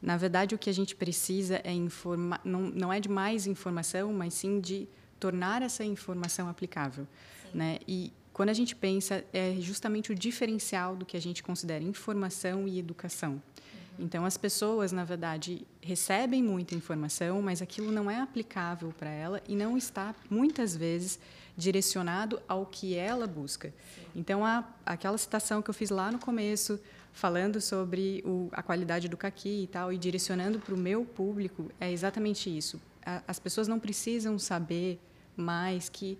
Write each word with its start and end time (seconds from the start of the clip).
Na 0.00 0.16
verdade, 0.16 0.54
o 0.54 0.58
que 0.58 0.70
a 0.70 0.72
gente 0.72 0.94
precisa 0.94 1.60
é 1.64 1.72
informar, 1.72 2.40
não, 2.44 2.62
não 2.62 2.92
é 2.92 3.00
de 3.00 3.08
mais 3.08 3.46
informação, 3.46 4.12
mas 4.12 4.34
sim 4.34 4.60
de 4.60 4.88
tornar 5.18 5.62
essa 5.62 5.84
informação 5.84 6.48
aplicável, 6.48 7.06
né? 7.52 7.78
E 7.86 8.12
quando 8.32 8.50
a 8.50 8.54
gente 8.54 8.76
pensa 8.76 9.24
é 9.32 9.56
justamente 9.58 10.12
o 10.12 10.14
diferencial 10.14 10.94
do 10.94 11.04
que 11.04 11.16
a 11.16 11.20
gente 11.20 11.42
considera 11.42 11.82
informação 11.82 12.68
e 12.68 12.78
educação. 12.78 13.32
Uhum. 13.32 14.04
Então 14.04 14.24
as 14.24 14.36
pessoas, 14.36 14.92
na 14.92 15.02
verdade, 15.02 15.66
recebem 15.82 16.40
muita 16.40 16.76
informação, 16.76 17.42
mas 17.42 17.60
aquilo 17.60 17.90
não 17.90 18.08
é 18.08 18.20
aplicável 18.20 18.94
para 18.96 19.10
ela 19.10 19.42
e 19.48 19.56
não 19.56 19.76
está 19.76 20.14
muitas 20.30 20.76
vezes 20.76 21.18
direcionado 21.56 22.40
ao 22.46 22.64
que 22.64 22.94
ela 22.94 23.26
busca. 23.26 23.74
Então 24.14 24.46
a, 24.46 24.64
aquela 24.86 25.18
citação 25.18 25.60
que 25.60 25.68
eu 25.68 25.74
fiz 25.74 25.90
lá 25.90 26.12
no 26.12 26.20
começo, 26.20 26.78
falando 27.18 27.60
sobre 27.60 28.22
o, 28.24 28.48
a 28.52 28.62
qualidade 28.62 29.08
do 29.08 29.16
caqui 29.16 29.64
e 29.64 29.66
tal, 29.66 29.92
e 29.92 29.98
direcionando 29.98 30.60
para 30.60 30.72
o 30.72 30.78
meu 30.78 31.04
público, 31.04 31.68
é 31.80 31.90
exatamente 31.90 32.48
isso. 32.48 32.80
A, 33.04 33.22
as 33.26 33.40
pessoas 33.40 33.66
não 33.66 33.80
precisam 33.80 34.38
saber 34.38 35.00
mais 35.36 35.88
que 35.88 36.16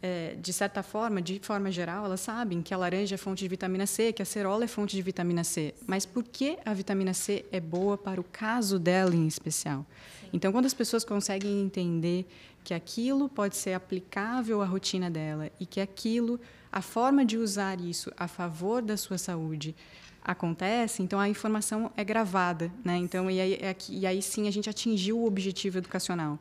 é, 0.00 0.34
de 0.40 0.52
certa 0.52 0.82
forma, 0.82 1.20
de 1.20 1.38
forma 1.38 1.70
geral, 1.70 2.06
elas 2.06 2.22
sabem 2.22 2.62
que 2.62 2.72
a 2.72 2.78
laranja 2.78 3.14
é 3.14 3.18
fonte 3.18 3.40
de 3.44 3.48
vitamina 3.48 3.86
C, 3.86 4.10
que 4.10 4.22
a 4.22 4.24
cerola 4.24 4.64
é 4.64 4.66
fonte 4.66 4.96
de 4.96 5.02
vitamina 5.02 5.44
C. 5.44 5.74
Mas 5.86 6.06
por 6.06 6.24
que 6.24 6.58
a 6.64 6.72
vitamina 6.72 7.12
C 7.12 7.44
é 7.52 7.60
boa 7.60 7.98
para 7.98 8.18
o 8.18 8.24
caso 8.24 8.78
dela 8.78 9.14
em 9.14 9.28
especial? 9.28 9.86
Sim. 10.20 10.30
Então, 10.32 10.50
quando 10.50 10.64
as 10.64 10.74
pessoas 10.74 11.04
conseguem 11.04 11.60
entender 11.60 12.26
que 12.64 12.72
aquilo 12.72 13.28
pode 13.28 13.54
ser 13.54 13.74
aplicável 13.74 14.62
à 14.62 14.64
rotina 14.64 15.10
dela 15.10 15.50
e 15.60 15.66
que 15.66 15.80
aquilo, 15.80 16.40
a 16.72 16.80
forma 16.80 17.22
de 17.22 17.36
usar 17.36 17.78
isso 17.78 18.10
a 18.16 18.26
favor 18.26 18.80
da 18.80 18.96
sua 18.96 19.18
saúde 19.18 19.76
acontece, 20.24 21.02
então 21.02 21.18
a 21.18 21.28
informação 21.28 21.90
é 21.96 22.04
gravada, 22.04 22.72
né? 22.84 22.96
Então 22.96 23.30
e 23.30 23.40
aí, 23.40 23.54
é, 23.54 23.76
e 23.88 24.06
aí 24.06 24.22
sim 24.22 24.46
a 24.48 24.50
gente 24.50 24.70
atingiu 24.70 25.18
o 25.18 25.26
objetivo 25.26 25.78
educacional. 25.78 26.38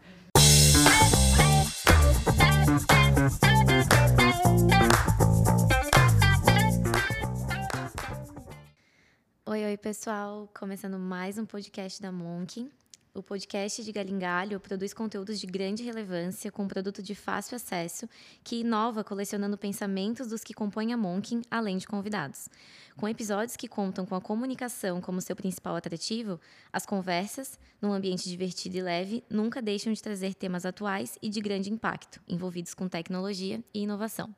Oi, 9.46 9.66
oi, 9.66 9.78
pessoal! 9.78 10.50
Começando 10.58 10.98
mais 10.98 11.38
um 11.38 11.46
podcast 11.46 12.02
da 12.02 12.12
Monk. 12.12 12.72
O 13.14 13.22
podcast 13.22 13.84
de 13.84 13.92
Galingalho 13.92 14.58
produz 14.58 14.94
conteúdos 14.94 15.38
de 15.38 15.46
grande 15.46 15.84
relevância 15.84 16.50
com 16.50 16.64
um 16.64 16.68
produto 16.68 17.04
de 17.04 17.14
fácil 17.14 17.58
acesso 17.58 18.08
que 18.42 18.62
inova 18.62 19.04
colecionando 19.04 19.58
pensamentos 19.58 20.30
dos 20.30 20.46
que 20.46 20.54
compõem 20.54 20.94
a 20.94 20.98
Monk, 20.98 21.42
além 21.52 21.78
de 21.78 21.86
convidados. 21.86 22.48
Com 22.96 23.10
episódios 23.10 23.58
que 23.58 23.68
contam 23.68 24.06
com 24.06 24.16
a 24.16 24.22
comunicação 24.22 25.02
como 25.02 25.20
seu 25.20 25.36
principal 25.36 25.76
atrativo, 25.76 26.40
as 26.72 26.86
conversas, 26.86 27.60
num 27.82 27.92
ambiente 27.92 28.30
divertido 28.30 28.78
e 28.78 28.82
leve, 28.82 29.26
nunca 29.30 29.62
deixam 29.62 29.92
de 29.92 30.02
trazer 30.02 30.34
temas 30.34 30.66
atuais 30.66 31.18
e 31.22 31.28
de 31.28 31.42
grande 31.42 31.70
impacto, 31.70 32.22
envolvidos 32.30 32.74
com 32.74 32.88
tecnologia 32.88 33.62
e 33.74 33.82
inovação. 33.82 34.34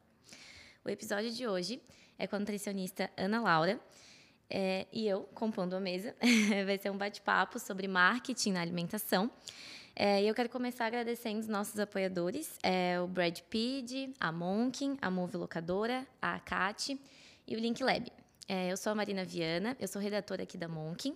O 0.83 0.89
episódio 0.89 1.29
de 1.29 1.45
hoje 1.45 1.79
é 2.17 2.25
com 2.25 2.37
a 2.37 2.39
nutricionista 2.39 3.07
Ana 3.15 3.39
Laura 3.39 3.79
é, 4.49 4.85
e 4.91 5.07
eu, 5.07 5.23
compondo 5.33 5.75
a 5.75 5.79
mesa. 5.79 6.15
Vai 6.65 6.77
ser 6.77 6.89
um 6.89 6.97
bate-papo 6.97 7.59
sobre 7.59 7.87
marketing 7.87 8.53
na 8.53 8.61
alimentação. 8.61 9.31
É, 9.95 10.23
e 10.23 10.27
eu 10.27 10.33
quero 10.33 10.49
começar 10.49 10.87
agradecendo 10.87 11.39
os 11.39 11.47
nossos 11.47 11.79
apoiadores, 11.79 12.57
é, 12.63 12.99
o 12.99 13.05
Brad 13.07 13.39
Pitt, 13.41 14.11
a 14.19 14.31
Monkin, 14.31 14.97
a 14.99 15.11
Move 15.11 15.37
Locadora, 15.37 16.07
a 16.19 16.39
Cat 16.39 16.99
e 17.47 17.55
o 17.55 17.59
Link 17.59 17.83
Lab. 17.83 18.11
É, 18.47 18.71
eu 18.71 18.77
sou 18.77 18.91
a 18.91 18.95
Marina 18.95 19.23
Viana, 19.23 19.77
eu 19.79 19.87
sou 19.87 20.01
redatora 20.01 20.43
aqui 20.43 20.57
da 20.57 20.67
Monkin. 20.67 21.15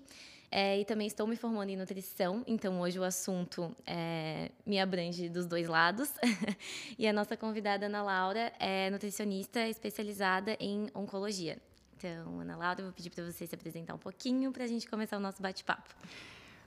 É, 0.50 0.80
e 0.80 0.86
também 0.86 1.08
estou 1.08 1.28
me 1.28 1.36
formando 1.36 1.70
em 1.70 1.76
nutrição, 1.76 2.42
então 2.48 2.80
hoje 2.80 2.98
o 2.98 3.04
assunto 3.04 3.76
é, 3.86 4.50
me 4.66 4.80
abrange 4.80 5.28
dos 5.28 5.46
dois 5.46 5.68
lados. 5.68 6.14
e 6.98 7.06
a 7.06 7.12
nossa 7.12 7.36
convidada, 7.36 7.88
Ana 7.88 8.02
Laura, 8.02 8.54
é 8.60 8.90
nutricionista 8.90 9.68
especializada 9.68 10.56
em 10.60 10.88
oncologia. 10.96 11.58
Então, 11.98 12.40
Ana 12.40 12.56
Laura, 12.56 12.82
eu 12.82 12.86
vou 12.86 12.94
pedir 12.94 13.10
para 13.10 13.26
você 13.26 13.48
se 13.48 13.56
apresentar 13.56 13.96
um 13.96 13.98
pouquinho 13.98 14.52
para 14.52 14.64
a 14.64 14.68
gente 14.68 14.88
começar 14.88 15.18
o 15.18 15.20
nosso 15.20 15.42
bate-papo. 15.42 15.96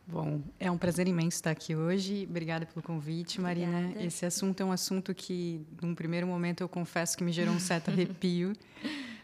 Bom, 0.05 0.43
é 0.59 0.69
um 0.69 0.77
prazer 0.77 1.07
imenso 1.07 1.37
estar 1.37 1.53
aqui 1.53 1.77
hoje. 1.77 2.27
Obrigada 2.29 2.67
pelo 2.67 2.83
convite, 2.83 3.41
Marina. 3.41 3.79
Obrigada. 3.79 4.05
Esse 4.05 4.27
assunto 4.27 4.61
é 4.61 4.67
um 4.67 4.73
assunto 4.73 5.15
que, 5.15 5.65
num 5.81 5.95
primeiro 5.95 6.27
momento, 6.27 6.63
eu 6.63 6.69
confesso 6.69 7.17
que 7.17 7.23
me 7.23 7.31
gerou 7.31 7.55
um 7.55 7.61
certo 7.61 7.91
arrepio, 7.93 8.55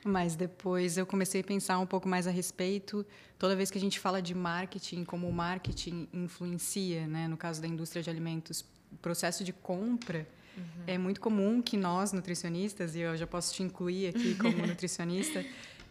mas 0.05 0.37
depois 0.37 0.97
eu 0.97 1.05
comecei 1.05 1.41
a 1.41 1.45
pensar 1.45 1.81
um 1.81 1.87
pouco 1.87 2.09
mais 2.09 2.29
a 2.29 2.31
respeito. 2.31 3.05
Toda 3.37 3.57
vez 3.57 3.69
que 3.69 3.79
a 3.79 3.81
gente 3.81 3.99
fala 3.99 4.23
de 4.23 4.33
marketing, 4.33 5.03
como 5.03 5.29
o 5.29 5.33
marketing 5.33 6.09
influencia, 6.13 7.05
né? 7.09 7.27
no 7.27 7.37
caso 7.37 7.61
da 7.61 7.67
indústria 7.67 8.01
de 8.01 8.09
alimentos, 8.09 8.65
o 8.93 8.97
processo 8.99 9.43
de 9.43 9.53
compra. 9.53 10.25
Uhum. 10.57 10.85
É 10.87 10.97
muito 10.97 11.21
comum 11.21 11.61
que 11.61 11.77
nós, 11.77 12.13
nutricionistas, 12.13 12.95
e 12.95 13.01
eu 13.01 13.17
já 13.17 13.27
posso 13.27 13.53
te 13.53 13.65
incluir 13.65 14.09
aqui 14.09 14.37
como 14.37 14.57
nutricionista, 14.65 15.45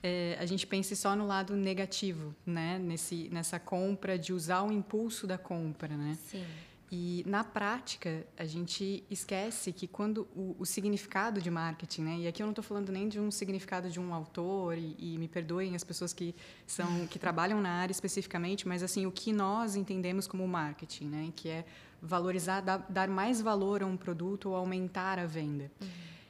é, 0.07 0.37
a 0.39 0.45
gente 0.45 0.67
pense 0.67 0.95
só 0.95 1.15
no 1.15 1.25
lado 1.25 1.55
negativo, 1.55 2.35
né? 2.45 2.77
Nesse, 2.77 3.27
nessa 3.31 3.59
compra, 3.59 4.19
de 4.19 4.33
usar 4.33 4.61
o 4.61 4.71
impulso 4.71 5.25
da 5.25 5.35
compra, 5.35 5.97
né? 5.97 6.15
Sim. 6.27 6.45
E 6.91 7.23
na 7.25 7.43
prática, 7.43 8.23
a 8.37 8.45
gente 8.45 9.03
esquece 9.09 9.73
que 9.73 9.87
quando 9.87 10.27
o, 10.35 10.55
o 10.59 10.65
significado 10.65 11.41
de 11.41 11.49
marketing, 11.49 12.01
né? 12.03 12.17
E 12.19 12.27
aqui 12.27 12.43
eu 12.43 12.45
não 12.45 12.51
estou 12.51 12.63
falando 12.63 12.91
nem 12.91 13.09
de 13.09 13.19
um 13.19 13.31
significado 13.31 13.89
de 13.89 13.99
um 13.99 14.13
autor 14.13 14.77
e, 14.77 14.95
e, 14.99 15.17
me 15.17 15.27
perdoem 15.27 15.75
as 15.75 15.83
pessoas 15.83 16.13
que 16.13 16.35
são 16.67 17.07
que 17.07 17.17
trabalham 17.17 17.59
na 17.59 17.71
área 17.71 17.91
especificamente, 17.91 18.67
mas 18.67 18.83
assim 18.83 19.07
o 19.07 19.11
que 19.11 19.33
nós 19.33 19.75
entendemos 19.75 20.27
como 20.27 20.47
marketing, 20.47 21.05
né? 21.05 21.33
Que 21.35 21.49
é 21.49 21.65
valorizar, 21.99 22.61
dar, 22.61 22.85
dar 22.87 23.07
mais 23.07 23.41
valor 23.41 23.81
a 23.81 23.87
um 23.87 23.97
produto 23.97 24.49
ou 24.49 24.55
aumentar 24.55 25.17
a 25.17 25.25
venda. 25.25 25.71
Uhum. 25.81 25.87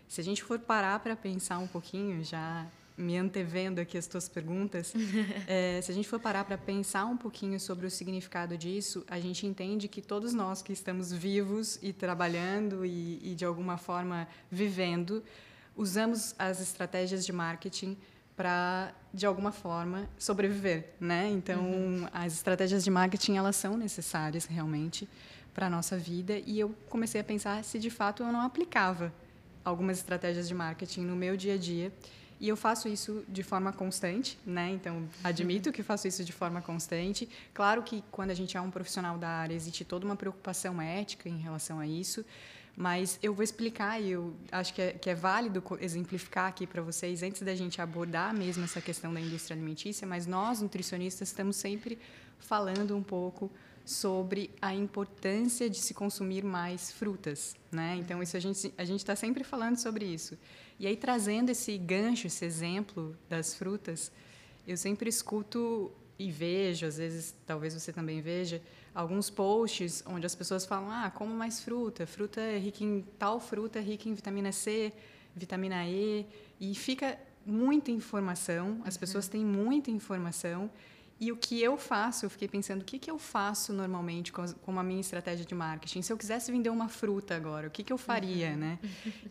Se 0.08 0.22
a 0.22 0.24
gente 0.24 0.42
for 0.42 0.60
parar 0.60 0.98
para 1.02 1.14
pensar 1.14 1.58
um 1.58 1.68
pouquinho, 1.68 2.24
já 2.24 2.66
me 2.98 3.18
antevendo 3.18 3.82
aqui 3.82 3.98
as 3.98 4.08
tuas 4.08 4.30
perguntas, 4.30 4.94
é, 5.48 5.80
se 5.84 5.92
a 5.92 5.94
gente 5.94 6.08
for 6.08 6.20
parar 6.20 6.46
para 6.46 6.58
pensar 6.58 7.06
um 7.06 7.18
pouquinho 7.18 7.60
sobre 7.60 7.86
o 7.86 7.92
significado 7.92 8.58
disso, 8.58 9.04
a 9.10 9.20
gente 9.20 9.46
entende 9.46 9.88
que 9.88 10.02
todos 10.02 10.34
nós 10.34 10.62
que 10.62 10.72
estamos 10.72 11.12
vivos 11.12 11.78
e 11.82 11.92
trabalhando 11.92 12.86
e, 12.86 13.20
e 13.24 13.36
de 13.36 13.44
alguma 13.44 13.78
forma 13.78 14.28
vivendo, 14.50 15.24
usamos 15.76 16.34
as 16.40 16.62
estratégias 16.62 17.26
de 17.26 17.34
marketing 17.34 17.98
para 18.36 18.94
de 19.14 19.26
alguma 19.26 19.52
forma 19.52 20.10
sobreviver, 20.18 20.94
né? 21.00 21.30
Então, 21.30 21.64
uhum. 21.64 22.08
as 22.12 22.34
estratégias 22.34 22.84
de 22.84 22.92
marketing 22.92 23.38
elas 23.38 23.56
são 23.56 23.78
necessárias 23.78 24.46
realmente 24.46 25.08
para 25.54 25.68
a 25.68 25.70
nossa 25.70 25.98
vida 25.98 26.38
e 26.46 26.60
eu 26.60 26.76
comecei 26.90 27.22
a 27.22 27.24
pensar 27.24 27.64
se 27.64 27.80
de 27.80 27.90
fato 27.90 28.24
eu 28.24 28.32
não 28.32 28.42
aplicava 28.42 29.14
algumas 29.64 29.98
estratégias 29.98 30.50
de 30.50 30.54
marketing 30.54 31.02
no 31.02 31.16
meu 31.16 31.38
dia 31.38 31.54
a 31.54 31.58
dia 31.58 31.94
e 32.40 32.50
eu 32.50 32.58
faço 32.58 32.88
isso 32.88 33.24
de 33.28 33.44
forma 33.44 33.72
constante, 33.72 34.38
né? 34.46 34.72
Então, 34.72 35.08
admito 35.24 35.72
que 35.72 35.82
faço 35.82 36.08
isso 36.08 36.24
de 36.24 36.34
forma 36.34 36.62
constante. 36.62 37.30
Claro 37.54 37.82
que 37.82 38.04
quando 38.12 38.32
a 38.32 38.34
gente 38.34 38.58
é 38.58 38.62
um 38.62 38.70
profissional 38.70 39.18
da 39.18 39.30
área, 39.30 39.54
existe 39.54 39.86
toda 39.86 40.06
uma 40.06 40.16
preocupação 40.16 40.82
ética 40.82 41.30
em 41.30 41.38
relação 41.38 41.80
a 41.80 41.88
isso. 41.88 42.26
Mas 42.78 43.18
eu 43.24 43.34
vou 43.34 43.42
explicar 43.42 44.02
e 44.02 44.12
eu 44.12 44.34
acho 44.52 44.74
que 44.74 44.82
é, 44.82 44.92
que 44.92 45.10
é 45.10 45.16
válido 45.16 45.64
exemplificar 45.80 46.50
aqui 46.50 46.68
para 46.68 46.82
vocês, 46.82 47.24
antes 47.24 47.42
da 47.42 47.56
gente 47.56 47.82
abordar 47.82 48.34
mesmo 48.36 48.66
essa 48.66 48.82
questão 48.82 49.14
da 49.14 49.22
indústria 49.22 49.56
alimentícia, 49.56 50.06
mas 50.06 50.28
nós, 50.28 50.62
nutricionistas, 50.62 51.30
estamos 51.30 51.56
sempre 51.56 51.98
falando 52.38 52.96
um 52.98 53.04
pouco 53.04 53.50
sobre 53.86 54.50
a 54.62 54.74
importância 54.74 55.70
de 55.70 55.78
se 55.78 55.94
consumir 55.94 56.44
mais 56.44 56.92
frutas, 56.92 57.56
né? 57.72 57.96
Então 57.98 58.22
isso 58.22 58.36
a 58.36 58.40
gente 58.40 58.74
a 58.78 58.84
gente 58.84 59.00
está 59.00 59.16
sempre 59.16 59.44
falando 59.44 59.78
sobre 59.78 60.06
isso. 60.06 60.38
E 60.80 60.88
aí 60.88 60.98
trazendo 60.98 61.50
esse 61.50 61.78
gancho, 61.78 62.28
esse 62.28 62.44
exemplo 62.44 63.16
das 63.30 63.56
frutas, 63.56 64.12
eu 64.68 64.76
sempre 64.76 65.10
escuto 65.10 65.92
e 66.18 66.32
vejo, 66.32 66.86
às 66.86 66.98
vezes 66.98 67.36
talvez 67.46 67.74
você 67.74 67.92
também 67.92 68.22
veja, 68.22 68.62
alguns 68.94 69.30
posts 69.30 70.04
onde 70.08 70.26
as 70.26 70.36
pessoas 70.36 70.66
falam: 70.66 70.90
"Ah, 70.90 71.12
como 71.12 71.34
mais 71.34 71.62
fruta? 71.62 72.06
Fruta 72.08 72.42
é 72.42 72.58
rica 72.58 72.84
em 72.84 73.06
tal 73.20 73.40
fruta 73.40 73.80
é 73.80 73.82
rica 73.82 74.10
em 74.10 74.14
vitamina 74.14 74.52
C, 74.52 74.94
vitamina 75.36 75.86
E", 75.88 76.26
e 76.60 76.74
fica 76.76 77.20
muita 77.46 77.92
informação, 77.92 78.82
as 78.86 78.96
uhum. 78.96 79.00
pessoas 79.00 79.28
têm 79.28 79.46
muita 79.46 79.92
informação 79.92 80.70
e 81.18 81.32
o 81.32 81.38
que 81.38 81.62
eu 81.62 81.78
faço, 81.78 82.26
eu 82.26 82.30
fiquei 82.30 82.48
pensando, 82.48 82.82
o 82.82 82.86
que, 82.86 83.00
que 83.00 83.10
eu 83.10 83.18
faço 83.18 83.72
normalmente 83.72 84.34
com, 84.34 84.46
com 84.46 84.78
a 84.78 84.84
minha 84.84 85.00
estratégia 85.00 85.46
de 85.46 85.56
marketing? 85.56 86.02
Se 86.02 86.12
eu 86.12 86.18
quisesse 86.18 86.52
vender 86.52 86.70
uma 86.70 86.90
fruta 86.90 87.34
agora, 87.34 87.68
o 87.68 87.72
que, 87.72 87.84
que 87.84 87.94
eu 87.94 87.98
faria, 87.98 88.50
uhum. 88.50 88.58
né? 88.58 88.80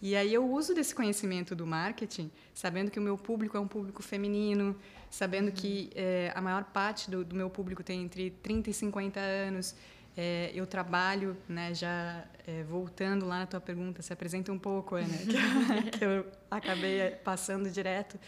E 0.01 0.17
aí 0.17 0.33
eu 0.33 0.51
uso 0.51 0.75
desse 0.75 0.95
conhecimento 0.95 1.55
do 1.55 1.67
marketing, 1.67 2.31
sabendo 2.55 2.91
que 2.91 2.99
o 2.99 3.03
meu 3.03 3.19
público 3.19 3.57
é 3.59 3.61
um 3.61 3.69
público 3.69 4.03
feminino, 4.03 4.75
sabendo 5.11 5.49
uhum. 5.49 5.55
que 5.55 5.91
é, 5.95 6.33
a 6.35 6.41
maior 6.41 6.65
parte 6.65 7.11
do, 7.11 7.23
do, 7.23 7.37
meu 7.37 7.51
público 7.51 7.83
tem 7.83 8.03
entre 8.03 8.31
30 8.31 8.71
e 8.71 8.73
50 8.73 9.21
anos. 9.21 9.75
É, 10.17 10.53
eu 10.55 10.67
trabalho, 10.67 11.37
né, 11.47 11.75
já 11.75 12.25
é, 12.47 12.63
voltando 12.63 13.27
lá 13.27 13.41
na 13.41 13.47
tua 13.47 13.61
pergunta, 13.61 14.01
se 14.01 14.13
apresenta 14.13 14.51
um 14.51 14.59
pouco, 14.59 14.95
Ana, 14.95 15.19
que, 15.19 15.91
que 15.99 16.05
eu 16.05 16.27
acabei 16.51 17.11
passando 17.23 17.69
direto 17.69 18.19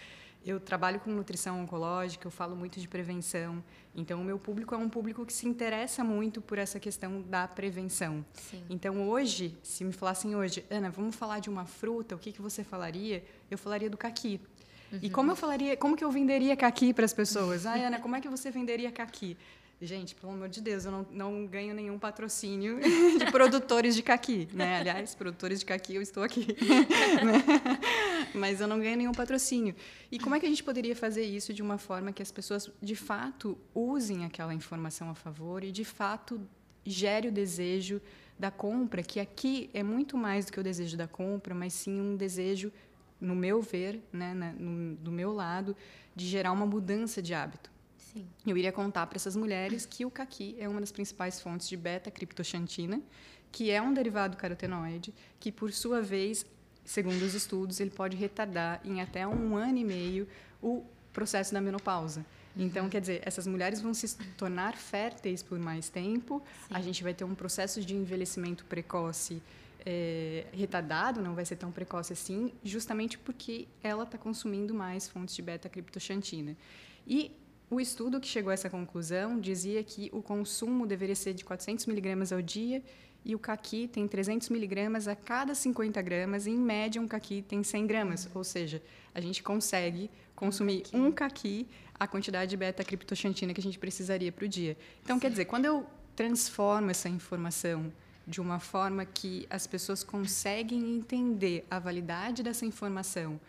eu 0.46 0.60
trabalho 0.60 1.00
com 1.00 1.10
nutrição 1.10 1.60
oncológica, 1.60 2.24
eu 2.24 2.30
falo 2.30 2.54
muito 2.54 2.78
de 2.78 2.86
prevenção. 2.86 3.62
Então, 3.92 4.20
o 4.20 4.24
meu 4.24 4.38
público 4.38 4.76
é 4.76 4.78
um 4.78 4.88
público 4.88 5.26
que 5.26 5.32
se 5.32 5.48
interessa 5.48 6.04
muito 6.04 6.40
por 6.40 6.56
essa 6.56 6.78
questão 6.78 7.20
da 7.22 7.48
prevenção. 7.48 8.24
Sim. 8.32 8.62
Então, 8.70 9.08
hoje, 9.08 9.58
se 9.60 9.82
me 9.82 9.92
falassem 9.92 10.36
hoje, 10.36 10.64
Ana, 10.70 10.88
vamos 10.88 11.16
falar 11.16 11.40
de 11.40 11.50
uma 11.50 11.66
fruta, 11.66 12.14
o 12.14 12.18
que, 12.18 12.30
que 12.30 12.40
você 12.40 12.62
falaria? 12.62 13.24
Eu 13.50 13.58
falaria 13.58 13.90
do 13.90 13.96
caqui. 13.96 14.40
Uhum. 14.92 15.00
E 15.02 15.10
como 15.10 15.32
eu 15.32 15.36
falaria, 15.36 15.76
como 15.76 15.96
que 15.96 16.04
eu 16.04 16.12
venderia 16.12 16.56
caqui 16.56 16.94
para 16.94 17.04
as 17.04 17.12
pessoas? 17.12 17.66
Ah, 17.66 17.74
Ana, 17.74 17.98
como 17.98 18.14
é 18.14 18.20
que 18.20 18.28
você 18.28 18.48
venderia 18.48 18.92
caqui? 18.92 19.36
Gente, 19.80 20.14
pelo 20.14 20.32
amor 20.32 20.48
de 20.48 20.62
Deus, 20.62 20.86
eu 20.86 20.90
não, 20.90 21.06
não 21.10 21.46
ganho 21.46 21.74
nenhum 21.74 21.98
patrocínio 21.98 22.80
de 23.18 23.30
produtores 23.30 23.94
de 23.94 24.02
caqui, 24.02 24.48
né? 24.54 24.78
Aliás, 24.78 25.14
produtores 25.14 25.58
de 25.58 25.66
caqui, 25.66 25.94
eu 25.94 26.00
estou 26.00 26.22
aqui. 26.22 26.46
Né? 27.22 27.44
Mas 28.34 28.60
eu 28.60 28.66
não 28.66 28.78
ganho 28.78 28.96
nenhum 28.96 29.12
patrocínio. 29.12 29.74
E 30.10 30.18
como 30.18 30.34
é 30.34 30.40
que 30.40 30.46
a 30.46 30.48
gente 30.48 30.62
poderia 30.62 30.94
fazer 30.94 31.24
isso 31.24 31.52
de 31.52 31.62
uma 31.62 31.78
forma 31.78 32.12
que 32.12 32.22
as 32.22 32.30
pessoas, 32.30 32.70
de 32.80 32.96
fato, 32.96 33.58
usem 33.74 34.24
aquela 34.24 34.54
informação 34.54 35.10
a 35.10 35.14
favor 35.14 35.64
e, 35.64 35.72
de 35.72 35.84
fato, 35.84 36.40
gere 36.84 37.28
o 37.28 37.32
desejo 37.32 38.00
da 38.38 38.50
compra, 38.50 39.02
que 39.02 39.18
aqui 39.18 39.70
é 39.72 39.82
muito 39.82 40.16
mais 40.16 40.46
do 40.46 40.52
que 40.52 40.60
o 40.60 40.62
desejo 40.62 40.96
da 40.96 41.08
compra, 41.08 41.54
mas 41.54 41.72
sim 41.72 42.00
um 42.00 42.16
desejo, 42.16 42.72
no 43.20 43.34
meu 43.34 43.62
ver, 43.62 44.00
né, 44.12 44.34
no, 44.58 44.94
do 44.96 45.10
meu 45.10 45.32
lado, 45.32 45.74
de 46.14 46.26
gerar 46.26 46.52
uma 46.52 46.66
mudança 46.66 47.22
de 47.22 47.32
hábito. 47.32 47.70
Sim. 47.96 48.26
Eu 48.46 48.56
iria 48.56 48.72
contar 48.72 49.06
para 49.06 49.16
essas 49.16 49.36
mulheres 49.36 49.86
que 49.86 50.04
o 50.04 50.10
caqui 50.10 50.54
é 50.58 50.68
uma 50.68 50.80
das 50.80 50.92
principais 50.92 51.40
fontes 51.40 51.68
de 51.68 51.76
beta-criptoxantina, 51.76 53.00
que 53.50 53.70
é 53.70 53.80
um 53.80 53.92
derivado 53.92 54.36
carotenoide, 54.36 55.14
que 55.40 55.50
por 55.50 55.72
sua 55.72 56.02
vez, 56.02 56.44
segundo 56.86 57.20
os 57.22 57.34
estudos, 57.34 57.80
ele 57.80 57.90
pode 57.90 58.16
retardar 58.16 58.80
em 58.84 59.02
até 59.02 59.26
um 59.26 59.56
ano 59.56 59.76
e 59.76 59.84
meio 59.84 60.26
o 60.62 60.82
processo 61.12 61.52
da 61.52 61.60
menopausa. 61.60 62.24
Então, 62.56 62.84
uhum. 62.84 62.90
quer 62.90 63.00
dizer, 63.02 63.20
essas 63.24 63.46
mulheres 63.46 63.82
vão 63.82 63.92
se 63.92 64.16
tornar 64.38 64.76
férteis 64.76 65.42
por 65.42 65.58
mais 65.58 65.90
tempo, 65.90 66.42
Sim. 66.68 66.74
a 66.74 66.80
gente 66.80 67.02
vai 67.02 67.12
ter 67.12 67.24
um 67.24 67.34
processo 67.34 67.84
de 67.84 67.94
envelhecimento 67.94 68.64
precoce 68.64 69.42
é, 69.84 70.46
retardado, 70.52 71.20
não 71.20 71.34
vai 71.34 71.44
ser 71.44 71.56
tão 71.56 71.70
precoce 71.70 72.12
assim, 72.12 72.52
justamente 72.64 73.18
porque 73.18 73.68
ela 73.82 74.04
está 74.04 74.16
consumindo 74.16 74.72
mais 74.72 75.06
fontes 75.06 75.36
de 75.36 75.42
beta-criptoxantina. 75.42 76.56
E 77.06 77.30
o 77.70 77.80
estudo 77.80 78.20
que 78.20 78.26
chegou 78.26 78.50
a 78.50 78.54
essa 78.54 78.70
conclusão 78.70 79.38
dizia 79.38 79.82
que 79.84 80.10
o 80.12 80.22
consumo 80.22 80.86
deveria 80.86 81.14
ser 81.14 81.34
de 81.34 81.44
400 81.44 81.86
miligramas 81.86 82.32
ao 82.32 82.40
dia 82.40 82.82
e 83.26 83.34
o 83.34 83.40
caqui 83.40 83.88
tem 83.88 84.06
300 84.06 84.48
miligramas 84.50 85.08
a 85.08 85.16
cada 85.16 85.52
50 85.52 86.00
gramas 86.00 86.46
e, 86.46 86.50
em 86.50 86.58
média, 86.58 87.02
um 87.02 87.08
caqui 87.08 87.42
tem 87.42 87.60
100 87.60 87.84
gramas. 87.84 88.30
Ou 88.32 88.44
seja, 88.44 88.80
a 89.12 89.20
gente 89.20 89.42
consegue 89.42 90.08
consumir 90.36 90.84
um 90.92 91.10
caqui 91.10 91.66
a 91.98 92.06
quantidade 92.06 92.50
de 92.50 92.56
beta-criptoxantina 92.56 93.52
que 93.52 93.60
a 93.60 93.62
gente 93.62 93.80
precisaria 93.80 94.30
para 94.30 94.44
o 94.44 94.48
dia. 94.48 94.76
Então, 95.02 95.16
Sim. 95.16 95.20
quer 95.20 95.30
dizer, 95.30 95.46
quando 95.46 95.64
eu 95.64 95.84
transformo 96.14 96.88
essa 96.92 97.08
informação 97.08 97.92
de 98.24 98.40
uma 98.40 98.60
forma 98.60 99.04
que 99.04 99.44
as 99.50 99.66
pessoas 99.66 100.04
conseguem 100.04 100.96
entender 100.96 101.66
a 101.68 101.80
validade 101.80 102.44
dessa 102.44 102.64
informação, 102.64 103.40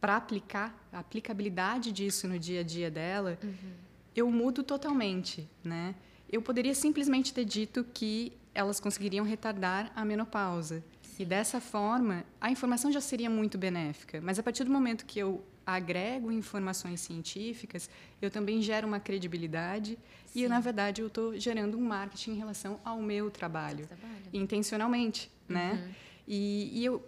para 0.00 0.16
aplicar 0.16 0.74
a 0.90 1.00
aplicabilidade 1.00 1.92
disso 1.92 2.26
no 2.26 2.38
dia 2.38 2.60
a 2.60 2.62
dia 2.62 2.90
dela, 2.90 3.38
uhum. 3.42 3.72
eu 4.16 4.30
mudo 4.30 4.62
totalmente, 4.62 5.46
né? 5.62 5.94
Eu 6.30 6.40
poderia 6.40 6.74
simplesmente 6.74 7.32
ter 7.34 7.44
dito 7.44 7.84
que 7.84 8.32
elas 8.54 8.78
conseguiriam 8.78 9.24
retardar 9.24 9.90
a 9.94 10.04
menopausa. 10.04 10.84
E 11.18 11.24
dessa 11.24 11.60
forma, 11.60 12.24
a 12.40 12.50
informação 12.50 12.90
já 12.90 13.00
seria 13.00 13.30
muito 13.30 13.56
benéfica. 13.56 14.20
Mas 14.20 14.38
a 14.38 14.42
partir 14.42 14.64
do 14.64 14.70
momento 14.70 15.04
que 15.06 15.18
eu 15.18 15.44
agrego 15.66 16.30
informações 16.30 17.00
científicas, 17.00 17.88
eu 18.20 18.30
também 18.30 18.60
gero 18.60 18.86
uma 18.86 19.00
credibilidade 19.00 19.98
Sim. 20.26 20.44
e, 20.44 20.48
na 20.48 20.60
verdade, 20.60 21.00
eu 21.00 21.06
estou 21.06 21.38
gerando 21.38 21.78
um 21.78 21.80
marketing 21.80 22.32
em 22.32 22.36
relação 22.36 22.80
ao 22.84 23.00
meu 23.00 23.30
trabalho, 23.30 23.86
trabalho. 23.86 24.24
intencionalmente, 24.32 25.30
né? 25.48 25.72
uhum. 25.72 25.76
né? 25.78 25.94
E, 26.26 26.80
e 26.80 26.84
eu 26.84 27.04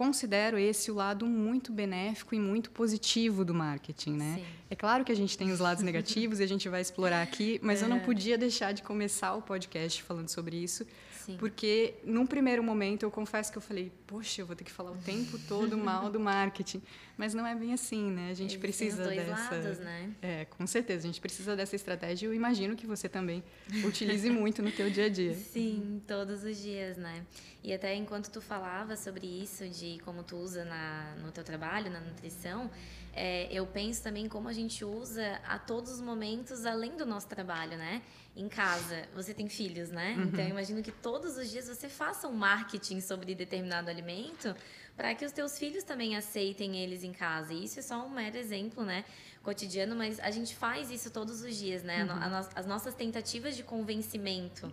considero 0.00 0.58
esse 0.58 0.90
o 0.90 0.94
lado 0.94 1.26
muito 1.26 1.70
benéfico 1.70 2.34
e 2.34 2.40
muito 2.40 2.70
positivo 2.70 3.44
do 3.44 3.52
marketing, 3.52 4.12
né? 4.12 4.36
Sim. 4.38 4.46
É 4.70 4.74
claro 4.74 5.04
que 5.04 5.12
a 5.12 5.14
gente 5.14 5.36
tem 5.36 5.52
os 5.52 5.60
lados 5.60 5.82
negativos 5.82 6.40
e 6.40 6.42
a 6.42 6.46
gente 6.46 6.66
vai 6.70 6.80
explorar 6.80 7.20
aqui, 7.20 7.60
mas 7.62 7.82
é. 7.82 7.84
eu 7.84 7.88
não 7.90 7.98
é. 7.98 8.00
podia 8.00 8.38
deixar 8.38 8.72
de 8.72 8.82
começar 8.82 9.34
o 9.34 9.42
podcast 9.42 10.02
falando 10.02 10.30
sobre 10.30 10.56
isso, 10.56 10.86
Sim. 11.26 11.36
porque 11.36 11.96
num 12.02 12.24
primeiro 12.24 12.62
momento 12.62 13.02
eu 13.02 13.10
confesso 13.10 13.52
que 13.52 13.58
eu 13.58 13.60
falei, 13.60 13.92
poxa, 14.06 14.40
eu 14.40 14.46
vou 14.46 14.56
ter 14.56 14.64
que 14.64 14.72
falar 14.72 14.90
o 14.90 14.96
tempo 14.96 15.38
todo 15.46 15.76
mal 15.76 16.08
do 16.08 16.18
marketing, 16.18 16.80
mas 17.16 17.34
não 17.34 17.46
é 17.46 17.54
bem 17.54 17.72
assim, 17.72 18.10
né? 18.10 18.30
A 18.30 18.34
gente 18.34 18.52
Eles 18.52 18.60
precisa 18.60 19.04
dois 19.04 19.16
dessa, 19.16 19.54
lados, 19.54 19.78
né? 19.78 20.10
É, 20.22 20.44
com 20.46 20.66
certeza, 20.66 21.06
a 21.06 21.10
gente 21.10 21.20
precisa 21.20 21.54
dessa 21.54 21.76
estratégia. 21.76 22.26
Eu 22.26 22.34
imagino 22.34 22.76
que 22.76 22.86
você 22.86 23.08
também 23.08 23.42
utilize 23.84 24.28
muito 24.30 24.62
no 24.62 24.70
teu 24.72 24.90
dia 24.90 25.06
a 25.06 25.08
dia. 25.08 25.34
Sim, 25.34 26.02
todos 26.06 26.44
os 26.44 26.56
dias, 26.56 26.96
né? 26.96 27.24
E 27.62 27.72
até 27.72 27.94
enquanto 27.94 28.30
tu 28.30 28.40
falava 28.40 28.96
sobre 28.96 29.26
isso, 29.26 29.68
de 29.68 29.98
como 30.04 30.22
tu 30.22 30.36
usa 30.36 30.64
na, 30.64 31.14
no 31.22 31.30
teu 31.30 31.44
trabalho, 31.44 31.90
na 31.90 32.00
nutrição, 32.00 32.70
é, 33.12 33.48
eu 33.52 33.66
penso 33.66 34.02
também 34.02 34.28
como 34.28 34.48
a 34.48 34.52
gente 34.52 34.84
usa 34.84 35.40
a 35.44 35.58
todos 35.58 35.92
os 35.92 36.00
momentos 36.00 36.64
além 36.64 36.96
do 36.96 37.04
nosso 37.04 37.28
trabalho, 37.28 37.76
né? 37.76 38.02
Em 38.36 38.48
casa, 38.48 39.08
você 39.14 39.34
tem 39.34 39.48
filhos, 39.48 39.90
né? 39.90 40.14
Uhum. 40.16 40.24
Então, 40.24 40.44
eu 40.44 40.50
imagino 40.50 40.82
que 40.82 40.92
todos 40.92 41.36
os 41.36 41.50
dias 41.50 41.66
você 41.66 41.88
faça 41.88 42.28
um 42.28 42.32
marketing 42.32 43.00
sobre 43.00 43.34
determinado 43.34 43.90
alimento 43.90 44.54
para 45.00 45.14
que 45.14 45.24
os 45.24 45.32
teus 45.32 45.58
filhos 45.58 45.82
também 45.82 46.14
aceitem 46.14 46.76
eles 46.76 47.02
em 47.02 47.10
casa. 47.10 47.54
E 47.54 47.64
isso 47.64 47.78
é 47.78 47.82
só 47.82 48.04
um 48.04 48.10
mero 48.10 48.36
exemplo, 48.36 48.84
né? 48.84 49.02
Cotidiano, 49.42 49.96
mas 49.96 50.20
a 50.20 50.30
gente 50.30 50.54
faz 50.54 50.90
isso 50.90 51.10
todos 51.10 51.40
os 51.40 51.56
dias, 51.56 51.82
né? 51.82 52.04
Uhum. 52.04 52.36
as 52.54 52.66
nossas 52.66 52.94
tentativas 52.94 53.56
de 53.56 53.62
convencimento 53.62 54.70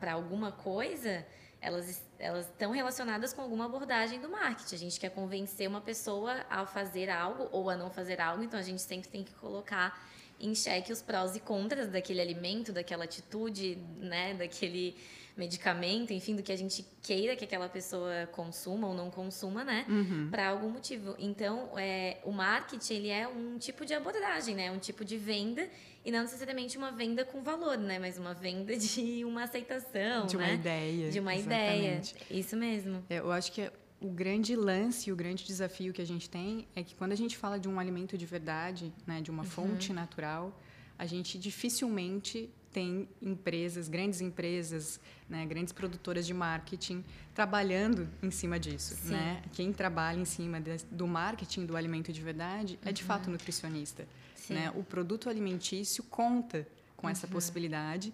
para 0.00 0.12
alguma 0.12 0.50
coisa 0.50 1.22
elas 1.60 2.02
elas 2.18 2.46
estão 2.46 2.70
relacionadas 2.70 3.34
com 3.34 3.42
alguma 3.42 3.66
abordagem 3.66 4.18
do 4.20 4.30
marketing. 4.30 4.74
A 4.74 4.78
gente 4.78 4.98
quer 4.98 5.10
convencer 5.10 5.68
uma 5.68 5.82
pessoa 5.82 6.46
a 6.48 6.64
fazer 6.64 7.10
algo 7.10 7.46
ou 7.52 7.68
a 7.68 7.76
não 7.76 7.90
fazer 7.90 8.22
algo, 8.22 8.42
então 8.42 8.58
a 8.58 8.62
gente 8.62 8.80
sempre 8.80 9.10
tem 9.10 9.22
que 9.22 9.34
colocar 9.34 10.02
em 10.40 10.54
xeque 10.54 10.90
os 10.90 11.02
prós 11.02 11.36
e 11.36 11.40
contras 11.40 11.88
daquele 11.88 12.22
alimento, 12.22 12.72
daquela 12.72 13.04
atitude, 13.04 13.76
né, 13.98 14.32
daquele 14.32 14.96
medicamento, 15.36 16.12
enfim, 16.12 16.36
do 16.36 16.42
que 16.42 16.52
a 16.52 16.56
gente 16.56 16.84
queira 17.02 17.34
que 17.34 17.44
aquela 17.44 17.68
pessoa 17.68 18.26
consuma 18.32 18.86
ou 18.88 18.94
não 18.94 19.10
consuma, 19.10 19.64
né, 19.64 19.84
uhum. 19.88 20.28
para 20.30 20.48
algum 20.48 20.70
motivo. 20.70 21.14
Então, 21.18 21.70
é, 21.76 22.18
o 22.24 22.30
marketing 22.30 22.94
ele 22.94 23.08
é 23.08 23.26
um 23.26 23.58
tipo 23.58 23.84
de 23.84 23.94
abordagem, 23.94 24.54
né, 24.54 24.70
um 24.70 24.78
tipo 24.78 25.04
de 25.04 25.16
venda 25.16 25.68
e 26.04 26.10
não 26.10 26.22
necessariamente 26.22 26.78
uma 26.78 26.92
venda 26.92 27.24
com 27.24 27.42
valor, 27.42 27.76
né, 27.76 27.98
mas 27.98 28.16
uma 28.16 28.32
venda 28.32 28.76
de 28.78 29.24
uma 29.24 29.44
aceitação, 29.44 30.26
de 30.26 30.36
uma 30.36 30.46
né? 30.46 30.54
ideia, 30.54 31.10
de 31.10 31.18
uma 31.18 31.34
exatamente. 31.34 32.14
ideia, 32.14 32.40
isso 32.40 32.56
mesmo. 32.56 33.04
É, 33.10 33.18
eu 33.18 33.32
acho 33.32 33.50
que 33.50 33.70
o 34.00 34.10
grande 34.10 34.54
lance, 34.54 35.10
o 35.10 35.16
grande 35.16 35.44
desafio 35.44 35.92
que 35.92 36.02
a 36.02 36.06
gente 36.06 36.28
tem 36.28 36.68
é 36.76 36.82
que 36.82 36.94
quando 36.94 37.12
a 37.12 37.16
gente 37.16 37.36
fala 37.36 37.58
de 37.58 37.68
um 37.68 37.80
alimento 37.80 38.16
de 38.16 38.26
verdade, 38.26 38.92
né, 39.06 39.20
de 39.20 39.30
uma 39.30 39.42
uhum. 39.42 39.48
fonte 39.48 39.92
natural, 39.92 40.56
a 40.96 41.06
gente 41.06 41.38
dificilmente 41.38 42.50
tem 42.74 43.08
empresas, 43.22 43.88
grandes 43.88 44.20
empresas, 44.20 44.98
né, 45.28 45.46
grandes 45.46 45.72
produtoras 45.72 46.26
de 46.26 46.34
marketing 46.34 47.04
trabalhando 47.32 48.08
em 48.20 48.32
cima 48.32 48.58
disso. 48.58 48.98
Né? 49.04 49.40
Quem 49.52 49.72
trabalha 49.72 50.18
em 50.18 50.24
cima 50.24 50.60
de, 50.60 50.78
do 50.90 51.06
marketing 51.06 51.66
do 51.66 51.76
alimento 51.76 52.12
de 52.12 52.20
verdade 52.20 52.76
é, 52.84 52.90
de 52.90 53.02
uhum. 53.02 53.06
fato, 53.06 53.30
nutricionista. 53.30 54.06
Né? 54.50 54.72
O 54.74 54.82
produto 54.82 55.30
alimentício 55.30 56.02
conta 56.02 56.66
com 56.96 57.06
uhum. 57.06 57.12
essa 57.12 57.28
possibilidade. 57.28 58.12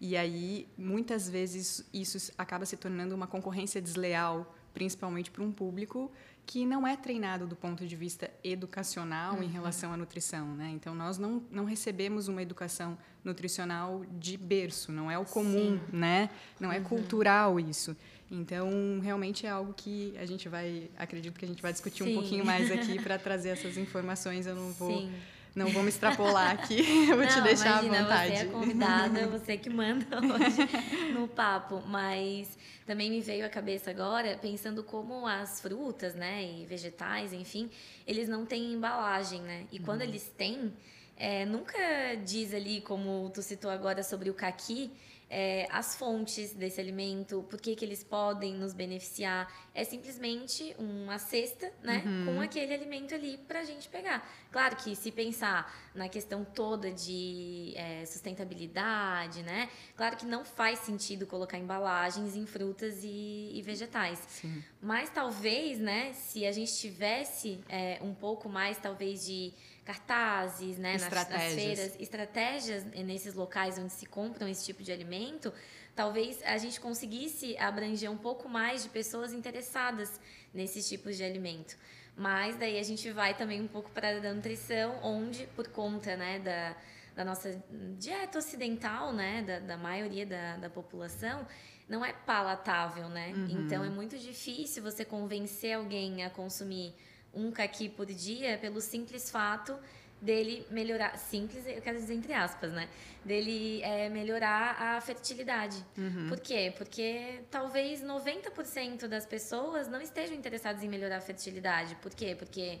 E 0.00 0.16
aí, 0.16 0.66
muitas 0.76 1.30
vezes, 1.30 1.84
isso 1.94 2.32
acaba 2.36 2.66
se 2.66 2.76
tornando 2.76 3.14
uma 3.14 3.28
concorrência 3.28 3.80
desleal, 3.80 4.56
principalmente 4.74 5.30
para 5.30 5.44
um 5.44 5.52
público 5.52 6.10
que 6.50 6.66
não 6.66 6.84
é 6.84 6.96
treinado 6.96 7.46
do 7.46 7.54
ponto 7.54 7.86
de 7.86 7.94
vista 7.94 8.28
educacional 8.42 9.36
uhum. 9.36 9.42
em 9.44 9.46
relação 9.46 9.92
à 9.92 9.96
nutrição, 9.96 10.48
né? 10.56 10.68
Então 10.74 10.96
nós 10.96 11.16
não, 11.16 11.40
não 11.48 11.64
recebemos 11.64 12.26
uma 12.26 12.42
educação 12.42 12.98
nutricional 13.22 14.04
de 14.18 14.36
berço, 14.36 14.90
não 14.90 15.08
é 15.08 15.16
o 15.16 15.24
comum, 15.24 15.78
Sim. 15.78 15.96
né? 15.96 16.28
Não 16.58 16.72
é 16.72 16.78
uhum. 16.78 16.84
cultural 16.84 17.60
isso. 17.60 17.96
Então 18.28 18.68
realmente 19.00 19.46
é 19.46 19.48
algo 19.48 19.72
que 19.72 20.12
a 20.18 20.26
gente 20.26 20.48
vai, 20.48 20.90
acredito 20.98 21.38
que 21.38 21.44
a 21.44 21.48
gente 21.48 21.62
vai 21.62 21.72
discutir 21.72 22.02
Sim. 22.02 22.10
um 22.10 22.20
pouquinho 22.20 22.44
mais 22.44 22.68
aqui 22.68 22.98
para 23.00 23.16
trazer 23.16 23.50
essas 23.50 23.76
informações. 23.76 24.44
Eu 24.44 24.56
não 24.56 24.72
vou 24.72 25.02
Sim 25.02 25.12
não 25.54 25.82
me 25.82 25.88
extrapolar 25.88 26.52
aqui, 26.52 26.78
eu 27.08 27.16
vou 27.16 27.24
não, 27.24 27.26
te 27.26 27.40
deixar 27.40 27.82
imagina, 27.84 27.98
à 27.98 28.02
vontade. 28.02 28.36
Você 28.36 28.42
é 28.42 28.44
convidada, 28.46 29.26
você 29.28 29.56
que 29.56 29.70
manda 29.70 30.06
hoje 30.18 31.12
no 31.12 31.28
papo. 31.28 31.82
Mas 31.86 32.56
também 32.86 33.10
me 33.10 33.20
veio 33.20 33.44
à 33.44 33.48
cabeça 33.48 33.90
agora, 33.90 34.38
pensando 34.40 34.82
como 34.82 35.26
as 35.26 35.60
frutas, 35.60 36.14
né, 36.14 36.42
e 36.44 36.66
vegetais, 36.66 37.32
enfim, 37.32 37.70
eles 38.06 38.28
não 38.28 38.44
têm 38.44 38.72
embalagem, 38.72 39.40
né? 39.42 39.66
E 39.72 39.78
quando 39.78 40.02
uhum. 40.02 40.08
eles 40.08 40.32
têm, 40.36 40.72
é, 41.16 41.44
nunca 41.44 41.78
diz 42.24 42.54
ali, 42.54 42.80
como 42.80 43.30
tu 43.30 43.42
citou 43.42 43.70
agora 43.70 44.02
sobre 44.02 44.30
o 44.30 44.34
caqui, 44.34 44.90
é, 45.30 45.68
as 45.70 45.94
fontes 45.94 46.52
desse 46.52 46.80
alimento, 46.80 47.46
por 47.48 47.60
que, 47.60 47.76
que 47.76 47.84
eles 47.84 48.02
podem 48.02 48.52
nos 48.52 48.72
beneficiar. 48.72 49.48
É 49.72 49.84
simplesmente 49.84 50.74
uma 50.76 51.18
cesta, 51.18 51.72
né, 51.82 52.02
uhum. 52.04 52.34
com 52.34 52.40
aquele 52.40 52.74
alimento 52.74 53.14
ali 53.14 53.38
para 53.38 53.60
a 53.60 53.64
gente 53.64 53.88
pegar. 53.88 54.28
Claro 54.50 54.74
que 54.74 54.96
se 54.96 55.12
pensar 55.12 55.72
na 55.94 56.08
questão 56.08 56.44
toda 56.44 56.90
de 56.90 57.72
é, 57.76 58.04
sustentabilidade, 58.04 59.44
né, 59.44 59.70
claro 59.96 60.16
que 60.16 60.26
não 60.26 60.44
faz 60.44 60.80
sentido 60.80 61.26
colocar 61.26 61.56
embalagens 61.56 62.34
em 62.34 62.44
frutas 62.44 63.04
e, 63.04 63.52
e 63.54 63.62
vegetais. 63.62 64.18
Sim. 64.26 64.64
Mas 64.82 65.10
talvez, 65.10 65.78
né, 65.78 66.12
se 66.12 66.44
a 66.44 66.50
gente 66.50 66.74
tivesse 66.76 67.60
é, 67.68 67.98
um 68.02 68.12
pouco 68.12 68.48
mais, 68.48 68.78
talvez 68.78 69.24
de 69.24 69.52
cartazes, 69.84 70.78
né, 70.78 70.96
estratégias. 70.96 71.30
Nas, 71.30 71.44
nas 71.44 71.54
feiras, 71.54 72.00
estratégias 72.00 72.84
nesses 72.84 73.34
locais 73.34 73.78
onde 73.78 73.92
se 73.92 74.06
compram 74.06 74.48
esse 74.48 74.64
tipo 74.64 74.82
de 74.82 74.92
alimento, 74.92 75.52
talvez 75.94 76.42
a 76.44 76.58
gente 76.58 76.80
conseguisse 76.80 77.56
abranger 77.58 78.10
um 78.10 78.16
pouco 78.16 78.48
mais 78.48 78.82
de 78.82 78.88
pessoas 78.88 79.32
interessadas 79.32 80.20
nesses 80.52 80.88
tipos 80.88 81.16
de 81.16 81.24
alimento. 81.24 81.76
Mas 82.16 82.56
daí 82.56 82.78
a 82.78 82.82
gente 82.82 83.10
vai 83.10 83.34
também 83.34 83.60
um 83.60 83.68
pouco 83.68 83.90
para 83.90 84.10
a 84.10 84.34
nutrição, 84.34 84.98
onde 85.02 85.46
por 85.56 85.68
conta, 85.68 86.16
né, 86.16 86.38
da, 86.38 86.76
da 87.16 87.24
nossa 87.24 87.62
dieta 87.98 88.38
ocidental, 88.38 89.12
né, 89.12 89.42
da, 89.42 89.58
da 89.60 89.76
maioria 89.76 90.26
da, 90.26 90.56
da 90.56 90.70
população, 90.70 91.46
não 91.88 92.04
é 92.04 92.12
palatável, 92.12 93.08
né? 93.08 93.32
Uhum. 93.34 93.62
Então 93.62 93.84
é 93.84 93.88
muito 93.88 94.16
difícil 94.16 94.80
você 94.82 95.04
convencer 95.04 95.76
alguém 95.76 96.22
a 96.24 96.30
consumir 96.30 96.94
um 97.32 97.50
caqui 97.50 97.88
por 97.88 98.06
dia 98.06 98.58
pelo 98.58 98.80
simples 98.80 99.30
fato 99.30 99.78
dele 100.20 100.66
melhorar, 100.70 101.16
simples, 101.16 101.66
eu 101.66 101.80
quero 101.80 101.98
dizer 101.98 102.14
entre 102.14 102.32
aspas, 102.32 102.72
né? 102.72 102.88
Dele 103.24 103.82
é, 103.82 104.08
melhorar 104.10 104.76
a 104.78 105.00
fertilidade. 105.00 105.82
Uhum. 105.96 106.28
Por 106.28 106.40
quê? 106.40 106.74
Porque 106.76 107.40
talvez 107.50 108.02
90% 108.02 109.06
das 109.06 109.24
pessoas 109.24 109.88
não 109.88 110.00
estejam 110.00 110.36
interessadas 110.36 110.82
em 110.82 110.88
melhorar 110.88 111.16
a 111.16 111.20
fertilidade. 111.20 111.94
Por 111.96 112.14
quê? 112.14 112.34
Porque 112.38 112.80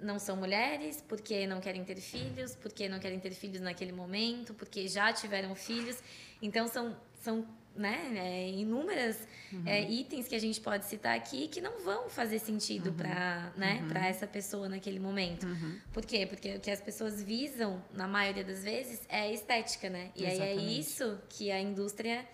não 0.00 0.18
são 0.18 0.36
mulheres, 0.36 1.02
porque 1.06 1.46
não 1.46 1.60
querem 1.60 1.84
ter 1.84 1.96
filhos, 1.96 2.54
porque 2.54 2.88
não 2.88 2.98
querem 2.98 3.18
ter 3.18 3.32
filhos 3.32 3.60
naquele 3.60 3.92
momento, 3.92 4.54
porque 4.54 4.88
já 4.88 5.12
tiveram 5.12 5.54
filhos. 5.54 6.02
Então, 6.40 6.68
são, 6.68 6.96
são 7.20 7.46
né, 7.78 8.12
é, 8.16 8.50
inúmeras 8.50 9.16
uhum. 9.52 9.62
é, 9.64 9.80
itens 9.82 10.28
que 10.28 10.34
a 10.34 10.38
gente 10.38 10.60
pode 10.60 10.84
citar 10.84 11.16
aqui 11.16 11.48
que 11.48 11.60
não 11.60 11.80
vão 11.80 12.10
fazer 12.10 12.38
sentido 12.38 12.90
uhum. 12.90 12.96
para 12.96 13.52
né, 13.56 13.82
uhum. 13.82 13.96
essa 13.96 14.26
pessoa 14.26 14.68
naquele 14.68 14.98
momento. 14.98 15.46
Uhum. 15.46 15.78
Por 15.92 16.04
quê? 16.04 16.26
Porque 16.26 16.56
o 16.56 16.60
que 16.60 16.70
as 16.70 16.80
pessoas 16.80 17.22
visam, 17.22 17.82
na 17.94 18.06
maioria 18.06 18.44
das 18.44 18.64
vezes, 18.64 19.00
é 19.08 19.20
a 19.22 19.32
estética, 19.32 19.88
né? 19.88 20.10
E 20.14 20.24
Exatamente. 20.24 20.58
aí 20.58 20.76
é 20.76 20.80
isso 20.80 21.18
que 21.28 21.50
a 21.50 21.60
indústria 21.60 22.26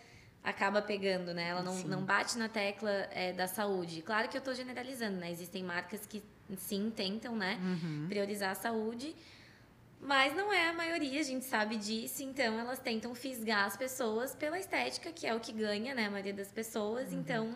acaba 0.43 0.83
pegando, 0.83 1.33
né? 1.33 1.49
Ela 1.49 1.63
não, 1.63 1.79
não 1.85 2.05
bate 2.05 2.37
na 2.37 2.49
tecla 2.49 2.91
é, 3.13 3.33
da 3.33 3.47
saúde. 3.47 4.03
Claro 4.03 4.29
que 4.29 4.37
eu 4.37 4.41
estou 4.41 4.55
generalizando, 4.55 5.19
né? 5.19 5.31
Existem 5.31 5.63
marcas 5.63 6.07
que 6.07 6.23
sim 6.57 6.93
tentam, 6.95 7.37
né, 7.37 7.59
uhum. 7.63 8.07
priorizar 8.09 8.51
a 8.51 8.55
saúde, 8.55 9.15
mas 10.05 10.37
não 10.37 10.53
é 10.53 10.69
a 10.69 10.73
maioria, 10.73 11.19
a 11.19 11.25
gente 11.25 11.47
sabe 11.47 11.77
disso, 11.77 12.23
então 12.23 12.59
elas 12.61 12.79
tentam 12.79 13.15
fisgar 13.15 13.65
as 13.65 13.77
pessoas 13.77 14.35
pela 14.35 14.59
estética, 14.59 15.11
que 15.11 15.27
é 15.27 15.35
o 15.35 15.41
que 15.41 15.51
ganha, 15.51 15.95
né, 15.95 16.07
a 16.07 16.11
maioria 16.11 16.35
das 16.35 16.53
pessoas. 16.53 17.11
Uhum. 17.11 17.21
Então, 17.21 17.55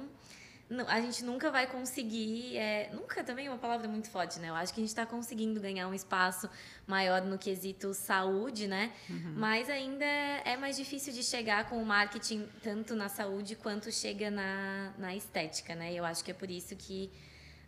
a 0.86 1.00
gente 1.00 1.24
nunca 1.24 1.50
vai 1.50 1.66
conseguir. 1.66 2.56
É, 2.56 2.90
nunca 2.92 3.24
também 3.24 3.46
é 3.46 3.50
uma 3.50 3.58
palavra 3.58 3.88
muito 3.88 4.10
forte, 4.10 4.38
né? 4.38 4.50
Eu 4.50 4.54
acho 4.54 4.72
que 4.72 4.80
a 4.80 4.82
gente 4.82 4.90
está 4.90 5.06
conseguindo 5.06 5.58
ganhar 5.60 5.88
um 5.88 5.94
espaço 5.94 6.48
maior 6.86 7.22
no 7.22 7.38
quesito 7.38 7.94
saúde, 7.94 8.66
né? 8.66 8.92
Uhum. 9.08 9.34
Mas 9.36 9.70
ainda 9.70 10.04
é 10.04 10.56
mais 10.58 10.76
difícil 10.76 11.12
de 11.12 11.22
chegar 11.22 11.68
com 11.70 11.82
o 11.82 11.86
marketing 11.86 12.46
tanto 12.62 12.94
na 12.94 13.08
saúde 13.08 13.56
quanto 13.56 13.90
chega 13.90 14.30
na, 14.30 14.92
na 14.98 15.16
estética, 15.16 15.74
né? 15.74 15.94
Eu 15.94 16.04
acho 16.04 16.22
que 16.22 16.30
é 16.30 16.34
por 16.34 16.50
isso 16.50 16.76
que 16.76 17.10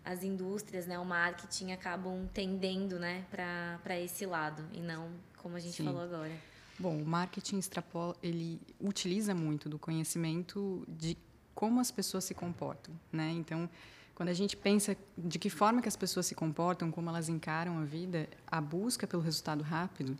as 0.05 0.23
indústrias, 0.23 0.87
né, 0.87 0.99
o 0.99 1.05
marketing 1.05 1.73
acabam 1.73 2.29
tendendo, 2.33 2.99
né, 2.99 3.25
para 3.31 4.01
esse 4.01 4.25
lado 4.27 4.65
e 4.73 4.81
não 4.81 5.11
como 5.37 5.57
a 5.57 5.61
gente 5.61 5.77
Sim. 5.77 5.85
falou 5.85 6.03
agora. 6.03 6.33
Bom, 6.79 6.97
o 6.97 7.05
marketing 7.05 7.59
extrapola, 7.59 8.17
ele 8.23 8.61
utiliza 8.81 9.35
muito 9.35 9.69
do 9.69 9.79
conhecimento 9.79 10.85
de 10.89 11.17
como 11.55 11.79
as 11.79 11.91
pessoas 11.91 12.25
se 12.25 12.33
comportam, 12.33 12.95
né? 13.13 13.31
Então, 13.33 13.69
quando 14.15 14.31
a 14.31 14.33
gente 14.33 14.57
pensa 14.57 14.97
de 15.17 15.39
que 15.39 15.51
forma 15.51 15.83
que 15.83 15.89
as 15.89 15.97
pessoas 15.97 16.25
se 16.27 16.35
comportam, 16.35 16.91
como 16.91 17.11
elas 17.11 17.29
encaram 17.29 17.79
a 17.79 17.85
vida, 17.85 18.29
a 18.47 18.61
busca 18.61 19.07
pelo 19.07 19.23
resultado 19.23 19.63
rápido, 19.63 20.17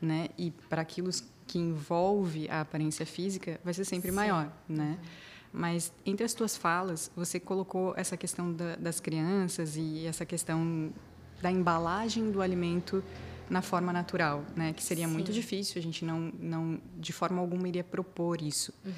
né, 0.00 0.28
e 0.38 0.50
para 0.50 0.80
aquilo 0.80 1.10
que 1.46 1.58
envolve 1.58 2.48
a 2.48 2.60
aparência 2.60 3.04
física, 3.04 3.60
vai 3.64 3.74
ser 3.74 3.84
sempre 3.84 4.10
Sim. 4.10 4.16
maior, 4.16 4.52
né? 4.68 4.98
Uhum. 5.00 5.08
Mas 5.52 5.92
entre 6.04 6.24
as 6.24 6.34
tuas 6.34 6.56
falas, 6.56 7.10
você 7.16 7.40
colocou 7.40 7.94
essa 7.96 8.16
questão 8.16 8.52
da, 8.52 8.76
das 8.76 9.00
crianças 9.00 9.76
e 9.76 10.06
essa 10.06 10.26
questão 10.26 10.92
da 11.40 11.50
embalagem 11.50 12.30
do 12.30 12.42
alimento 12.42 13.02
na 13.48 13.62
forma 13.62 13.92
natural, 13.92 14.44
né? 14.54 14.72
Que 14.72 14.82
seria 14.82 15.06
Sim. 15.06 15.12
muito 15.12 15.32
difícil, 15.32 15.78
a 15.78 15.82
gente 15.82 16.04
não, 16.04 16.32
não, 16.38 16.80
de 16.96 17.12
forma 17.12 17.40
alguma 17.40 17.66
iria 17.66 17.84
propor 17.84 18.42
isso. 18.42 18.72
Uhum. 18.84 18.92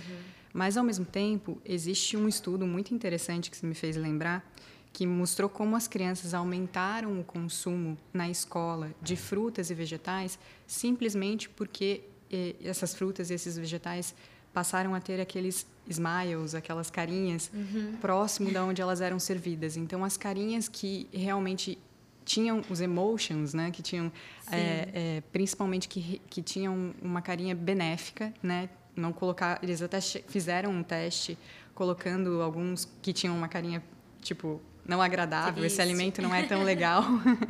Mas 0.53 0.77
ao 0.77 0.83
mesmo 0.83 1.05
tempo, 1.05 1.61
existe 1.65 2.17
um 2.17 2.27
estudo 2.27 2.67
muito 2.67 2.93
interessante 2.93 3.51
que 3.51 3.57
você 3.57 3.67
me 3.67 3.75
fez 3.75 3.97
lembrar, 3.97 4.45
que 4.93 5.07
mostrou 5.07 5.49
como 5.49 5.77
as 5.77 5.87
crianças 5.87 6.35
aumentaram 6.35 7.21
o 7.21 7.25
consumo 7.25 7.97
na 8.13 8.29
escola 8.29 8.91
de 9.01 9.15
frutas 9.15 9.71
e 9.71 9.75
vegetais 9.75 10.37
simplesmente 10.67 11.49
porque 11.49 12.03
eh, 12.31 12.57
essas 12.61 12.93
frutas 12.93 13.31
e 13.31 13.35
esses 13.35 13.57
vegetais 13.57 14.15
passaram 14.53 14.93
a 14.93 15.01
ter 15.01 15.21
aqueles 15.21 15.65
smiles, 15.91 16.55
aquelas 16.55 16.91
carinhas 16.91 17.51
uhum. 17.53 17.97
próximo 18.01 18.51
da 18.51 18.65
onde 18.65 18.81
elas 18.81 19.01
eram 19.01 19.19
servidas. 19.19 19.77
Então, 19.77 20.05
as 20.05 20.17
carinhas 20.17 20.69
que 20.69 21.09
realmente 21.13 21.79
tinham 22.25 22.63
os 22.71 22.81
emotions, 22.81 23.55
né, 23.55 23.71
que 23.71 23.83
tinham 23.83 24.13
é, 24.53 24.89
é, 24.93 25.23
principalmente 25.33 25.89
que, 25.89 26.21
que 26.31 26.41
tinham 26.43 26.95
uma 27.03 27.21
carinha 27.21 27.55
benéfica, 27.55 28.33
né, 28.43 28.69
não 28.95 29.13
colocar, 29.13 29.59
eles 29.63 29.83
até 29.83 30.01
fizeram 30.01 30.71
um 30.71 30.83
teste 30.83 31.37
colocando 31.75 32.41
alguns 32.43 32.89
que 33.03 33.13
tinham 33.13 33.37
uma 33.37 33.49
carinha 33.49 33.83
tipo 34.21 34.61
não 34.87 35.01
agradável, 35.01 35.65
esse 35.65 35.81
alimento 35.81 36.21
não 36.21 36.35
é 36.35 36.43
tão 36.43 36.65
legal, 36.65 37.05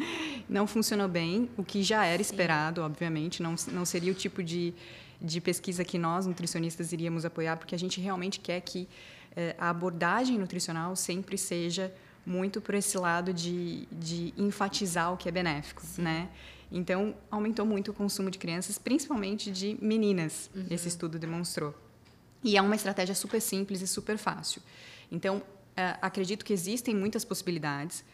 não 0.49 0.67
funcionou 0.67 1.09
bem, 1.09 1.49
o 1.57 1.65
que 1.65 1.83
já 1.83 2.05
era 2.05 2.23
Sim. 2.23 2.31
esperado, 2.31 2.83
obviamente, 2.83 3.43
não 3.43 3.55
não 3.73 3.85
seria 3.85 4.13
o 4.13 4.15
tipo 4.15 4.43
de 4.43 4.75
de 5.21 5.41
pesquisa 5.41 5.85
que 5.85 5.99
nós, 5.99 6.27
nutricionistas, 6.27 6.93
iríamos 6.93 7.25
apoiar, 7.25 7.57
porque 7.57 7.75
a 7.75 7.79
gente 7.79 8.01
realmente 8.01 8.41
quer 8.41 8.61
que 8.61 8.89
eh, 9.37 9.55
a 9.59 9.69
abordagem 9.69 10.39
nutricional 10.39 10.97
sempre 10.97 11.37
seja 11.37 11.93
muito 12.25 12.61
por 12.61 12.75
esse 12.75 12.97
lado 12.97 13.33
de, 13.33 13.87
de 13.91 14.33
enfatizar 14.37 15.13
o 15.13 15.17
que 15.17 15.29
é 15.29 15.33
benéfico, 15.33 15.83
Sim. 15.85 16.03
né? 16.03 16.29
Então, 16.73 17.15
aumentou 17.31 17.67
muito 17.67 17.91
o 17.91 17.95
consumo 17.95 18.31
de 18.31 18.39
crianças, 18.39 18.79
principalmente 18.79 19.51
de 19.51 19.77
meninas, 19.83 20.49
uhum. 20.55 20.67
esse 20.71 20.87
estudo 20.87 21.19
demonstrou. 21.19 21.75
E 22.45 22.57
é 22.57 22.63
uma 22.63 22.77
estratégia 22.77 23.15
super 23.15 23.41
simples 23.41 23.81
e 23.81 23.87
super 23.87 24.17
fácil. 24.17 24.63
Então, 25.11 25.43
eh, 25.77 25.97
acredito 26.01 26.45
que 26.45 26.53
existem 26.53 26.95
muitas 26.95 27.25
possibilidades. 27.25 28.05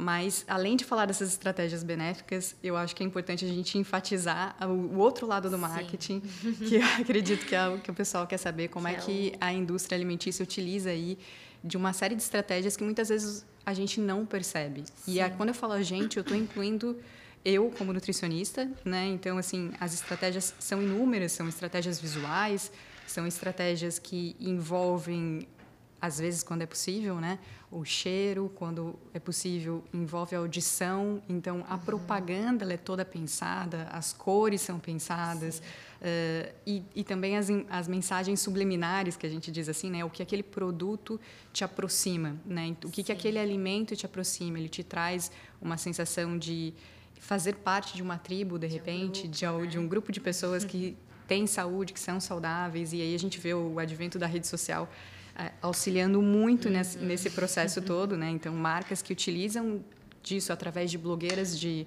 Mas, 0.00 0.44
além 0.46 0.76
de 0.76 0.84
falar 0.84 1.06
dessas 1.06 1.30
estratégias 1.30 1.82
benéficas, 1.82 2.54
eu 2.62 2.76
acho 2.76 2.94
que 2.94 3.02
é 3.02 3.06
importante 3.06 3.44
a 3.44 3.48
gente 3.48 3.76
enfatizar 3.78 4.56
o, 4.64 4.96
outro 4.96 5.26
lado 5.26 5.50
do 5.50 5.58
marketing, 5.58 6.22
Sim. 6.40 6.52
que 6.68 6.76
eu 6.76 6.84
acredito 7.00 7.44
que 7.44 7.52
é 7.52 7.66
o 7.66 7.80
que 7.80 7.90
o 7.90 7.94
pessoal 7.94 8.24
quer 8.24 8.36
saber, 8.36 8.68
como 8.68 8.86
que 8.86 8.94
é, 8.94 8.96
é 8.96 9.00
que 9.00 9.32
a 9.40 9.52
indústria 9.52 9.96
alimentícia 9.96 10.40
utiliza 10.40 10.90
aí 10.90 11.18
de 11.64 11.76
uma 11.76 11.92
série 11.92 12.14
de 12.14 12.22
estratégias 12.22 12.76
que 12.76 12.84
muitas 12.84 13.08
vezes 13.08 13.44
a 13.66 13.74
gente 13.74 14.00
não 14.00 14.24
percebe. 14.24 14.84
Sim. 14.94 15.14
E 15.14 15.20
a, 15.20 15.30
quando 15.30 15.48
eu 15.48 15.54
falo 15.56 15.72
a 15.72 15.82
gente, 15.82 16.16
eu 16.16 16.20
estou 16.20 16.36
incluindo 16.36 16.96
eu 17.44 17.68
como 17.76 17.92
nutricionista, 17.92 18.70
né? 18.84 19.04
Então, 19.08 19.36
assim, 19.36 19.72
as 19.80 19.94
estratégias 19.94 20.54
são 20.60 20.80
inúmeras, 20.80 21.32
são 21.32 21.48
estratégias 21.48 22.00
visuais, 22.00 22.70
são 23.04 23.26
estratégias 23.26 23.98
que 23.98 24.36
envolvem 24.38 25.48
às 26.00 26.18
vezes 26.18 26.42
quando 26.42 26.62
é 26.62 26.66
possível, 26.66 27.16
né? 27.16 27.38
O 27.70 27.84
cheiro, 27.84 28.50
quando 28.54 28.98
é 29.12 29.18
possível, 29.18 29.84
envolve 29.92 30.34
a 30.34 30.38
audição. 30.38 31.22
Então, 31.28 31.64
a 31.68 31.74
uhum. 31.74 31.80
propaganda 31.80 32.72
é 32.72 32.76
toda 32.76 33.04
pensada, 33.04 33.88
as 33.90 34.12
cores 34.12 34.60
são 34.60 34.78
pensadas 34.78 35.58
uh, 35.58 36.54
e, 36.66 36.82
e, 36.94 37.04
também 37.04 37.36
as, 37.36 37.48
as 37.68 37.88
mensagens 37.88 38.40
subliminares 38.40 39.16
que 39.16 39.26
a 39.26 39.28
gente 39.28 39.50
diz 39.50 39.68
assim, 39.68 39.90
né? 39.90 40.04
O 40.04 40.10
que 40.10 40.22
aquele 40.22 40.42
produto 40.42 41.20
te 41.52 41.64
aproxima, 41.64 42.36
né? 42.46 42.74
O 42.84 42.90
que, 42.90 43.02
que 43.02 43.12
aquele 43.12 43.38
alimento 43.38 43.94
te 43.96 44.06
aproxima? 44.06 44.58
Ele 44.58 44.68
te 44.68 44.84
traz 44.84 45.30
uma 45.60 45.76
sensação 45.76 46.38
de 46.38 46.72
fazer 47.20 47.56
parte 47.56 47.96
de 47.96 48.02
uma 48.02 48.16
tribo, 48.16 48.58
de 48.58 48.68
repente, 48.68 49.26
de 49.26 49.44
um 49.44 49.50
grupo, 49.50 49.66
de, 49.66 49.72
de 49.72 49.78
um 49.78 49.88
grupo 49.88 50.12
de 50.12 50.20
pessoas 50.20 50.64
que 50.64 50.96
têm 51.26 51.46
saúde, 51.46 51.92
que 51.92 52.00
são 52.00 52.20
saudáveis. 52.20 52.92
E 52.92 53.02
aí 53.02 53.14
a 53.14 53.18
gente 53.18 53.38
vê 53.38 53.52
o 53.52 53.78
advento 53.78 54.18
da 54.18 54.26
rede 54.26 54.46
social 54.46 54.88
auxiliando 55.62 56.20
muito 56.20 56.68
nesse, 56.68 56.98
nesse, 56.98 57.30
processo 57.30 57.80
todo, 57.80 58.16
né? 58.16 58.30
Então, 58.30 58.52
marcas 58.54 59.02
que 59.02 59.12
utilizam 59.12 59.84
disso 60.22 60.52
através 60.52 60.90
de 60.90 60.98
blogueiras 60.98 61.58
de 61.58 61.86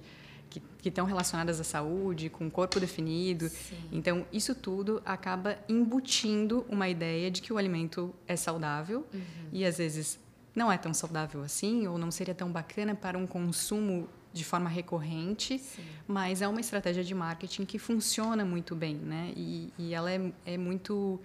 que 0.78 0.88
estão 0.88 1.06
relacionadas 1.06 1.60
à 1.60 1.64
saúde, 1.64 2.28
com 2.28 2.50
corpo 2.50 2.78
definido. 2.78 3.48
Sim. 3.48 3.76
Então, 3.90 4.26
isso 4.32 4.54
tudo 4.54 5.00
acaba 5.04 5.56
embutindo 5.68 6.66
uma 6.68 6.88
ideia 6.88 7.30
de 7.30 7.40
que 7.40 7.52
o 7.52 7.56
alimento 7.56 8.14
é 8.26 8.36
saudável 8.36 9.06
Uhum. 9.14 9.20
e 9.52 9.64
às 9.64 9.78
vezes 9.78 10.18
não 10.54 10.70
é 10.70 10.76
tão 10.76 10.92
saudável 10.92 11.42
assim 11.42 11.86
ou 11.86 11.96
não 11.96 12.10
seria 12.10 12.34
tão 12.34 12.50
bacana 12.50 12.94
para 12.94 13.16
um 13.16 13.26
consumo 13.26 14.08
de 14.32 14.44
forma 14.44 14.68
recorrente, 14.68 15.58
Sim. 15.58 15.82
mas 16.08 16.40
é 16.42 16.48
uma 16.48 16.60
estratégia 16.60 17.04
de 17.04 17.14
marketing 17.14 17.64
que 17.64 17.78
funciona 17.78 18.44
muito 18.44 18.74
bem, 18.74 18.96
né? 18.96 19.32
E, 19.36 19.72
e 19.78 19.94
ela 19.94 20.10
é, 20.10 20.32
é 20.46 20.56
muito, 20.56 21.20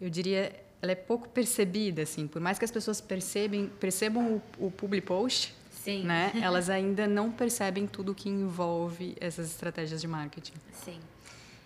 eu 0.00 0.10
diria, 0.10 0.52
ela 0.82 0.92
é 0.92 0.94
pouco 0.94 1.28
percebida, 1.28 2.02
assim. 2.02 2.26
Por 2.26 2.40
mais 2.40 2.58
que 2.58 2.64
as 2.64 2.70
pessoas 2.70 3.00
percebem, 3.00 3.68
percebam 3.80 4.42
o, 4.58 4.66
o 4.66 4.70
public 4.70 5.06
post, 5.06 5.54
Sim. 5.70 6.04
né? 6.04 6.32
Elas 6.42 6.70
ainda 6.70 7.06
não 7.06 7.30
percebem 7.30 7.86
tudo 7.86 8.14
que 8.14 8.28
envolve 8.28 9.16
essas 9.20 9.50
estratégias 9.50 10.00
de 10.00 10.08
marketing. 10.08 10.54
Sim. 10.72 11.00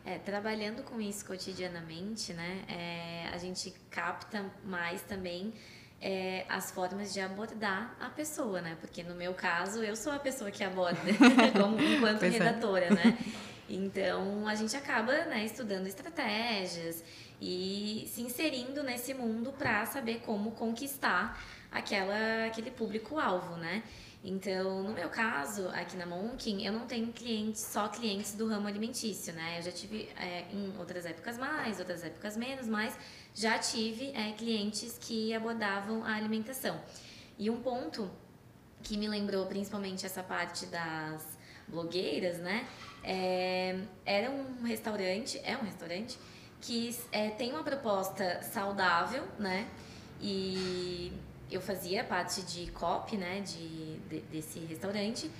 É, 0.06 0.18
trabalhando 0.18 0.82
com 0.82 1.00
isso 1.00 1.24
cotidianamente, 1.24 2.34
né, 2.34 2.62
é, 2.68 3.30
a 3.32 3.38
gente 3.38 3.72
capta 3.90 4.44
mais 4.62 5.00
também 5.00 5.54
é, 6.04 6.44
as 6.50 6.70
formas 6.70 7.14
de 7.14 7.20
abordar 7.20 7.96
a 7.98 8.10
pessoa, 8.10 8.60
né? 8.60 8.76
Porque 8.78 9.02
no 9.02 9.14
meu 9.14 9.32
caso, 9.32 9.82
eu 9.82 9.96
sou 9.96 10.12
a 10.12 10.18
pessoa 10.18 10.50
que 10.50 10.62
aborda, 10.62 11.00
como, 11.58 11.80
enquanto 11.80 12.18
Pois 12.18 12.34
é. 12.34 12.38
redatora, 12.38 12.90
né? 12.90 13.18
Então, 13.66 14.46
a 14.46 14.54
gente 14.54 14.76
acaba 14.76 15.24
né, 15.24 15.42
estudando 15.42 15.86
estratégias 15.86 17.02
e 17.40 18.06
se 18.12 18.20
inserindo 18.20 18.82
nesse 18.82 19.14
mundo 19.14 19.54
para 19.56 19.86
saber 19.86 20.20
como 20.20 20.50
conquistar 20.50 21.42
aquela, 21.72 22.44
aquele 22.44 22.70
público-alvo, 22.70 23.56
né? 23.56 23.82
Então, 24.22 24.82
no 24.82 24.92
meu 24.92 25.08
caso, 25.08 25.68
aqui 25.68 25.96
na 25.96 26.04
Monkin, 26.04 26.62
eu 26.62 26.74
não 26.74 26.86
tenho 26.86 27.10
clientes, 27.10 27.62
só 27.62 27.88
clientes 27.88 28.34
do 28.34 28.46
ramo 28.46 28.68
alimentício, 28.68 29.32
né? 29.32 29.58
Eu 29.58 29.62
já 29.62 29.72
tive 29.72 30.10
é, 30.18 30.44
em 30.52 30.74
outras 30.78 31.06
épocas 31.06 31.38
mais, 31.38 31.78
outras 31.78 32.04
épocas 32.04 32.36
menos, 32.36 32.68
mas 32.68 32.94
já 33.34 33.58
tive 33.58 34.12
é, 34.14 34.32
clientes 34.32 34.96
que 35.00 35.34
abordavam 35.34 36.04
a 36.04 36.14
alimentação. 36.14 36.80
E 37.38 37.50
um 37.50 37.60
ponto 37.60 38.08
que 38.82 38.96
me 38.96 39.08
lembrou 39.08 39.46
principalmente 39.46 40.06
essa 40.06 40.22
parte 40.22 40.66
das 40.66 41.36
blogueiras, 41.66 42.38
né? 42.38 42.66
É, 43.02 43.78
era 44.06 44.30
um 44.30 44.62
restaurante, 44.62 45.40
é 45.44 45.56
um 45.56 45.62
restaurante 45.62 46.16
que 46.60 46.96
é, 47.10 47.30
tem 47.30 47.50
uma 47.50 47.62
proposta 47.64 48.40
saudável, 48.42 49.26
né? 49.38 49.66
E 50.20 51.12
eu 51.50 51.60
fazia 51.60 52.04
parte 52.04 52.42
de 52.42 52.70
copy, 52.70 53.16
né? 53.16 53.40
De, 53.40 53.96
de- 54.08 54.20
desse 54.30 54.60
restaurante. 54.60 55.30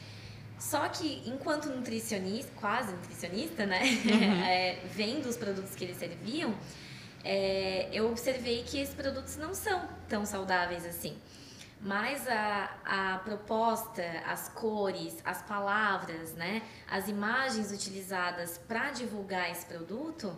Só 0.59 0.89
que 0.89 1.23
enquanto 1.27 1.69
nutricionista, 1.69 2.51
quase 2.57 2.93
nutricionista, 2.93 3.67
né? 3.67 3.81
É, 4.49 4.81
vendo 4.95 5.27
os 5.29 5.37
produtos 5.37 5.75
que 5.75 5.85
eles 5.85 5.97
serviam, 5.97 6.55
é, 7.25 7.89
eu 7.93 8.11
observei 8.11 8.63
que 8.63 8.79
esses 8.79 8.95
produtos 8.95 9.37
não 9.37 9.55
são 9.55 9.89
tão 10.09 10.27
saudáveis 10.27 10.85
assim. 10.85 11.17
Mas 11.81 12.27
a, 12.29 12.71
a 12.85 13.19
proposta, 13.19 14.03
as 14.27 14.49
cores, 14.49 15.17
as 15.25 15.43
palavras, 15.43 16.33
né, 16.35 16.63
as 16.91 17.09
imagens 17.09 17.73
utilizadas 17.73 18.57
para 18.57 18.91
divulgar 18.91 19.51
esse 19.51 19.67
produto 19.67 20.35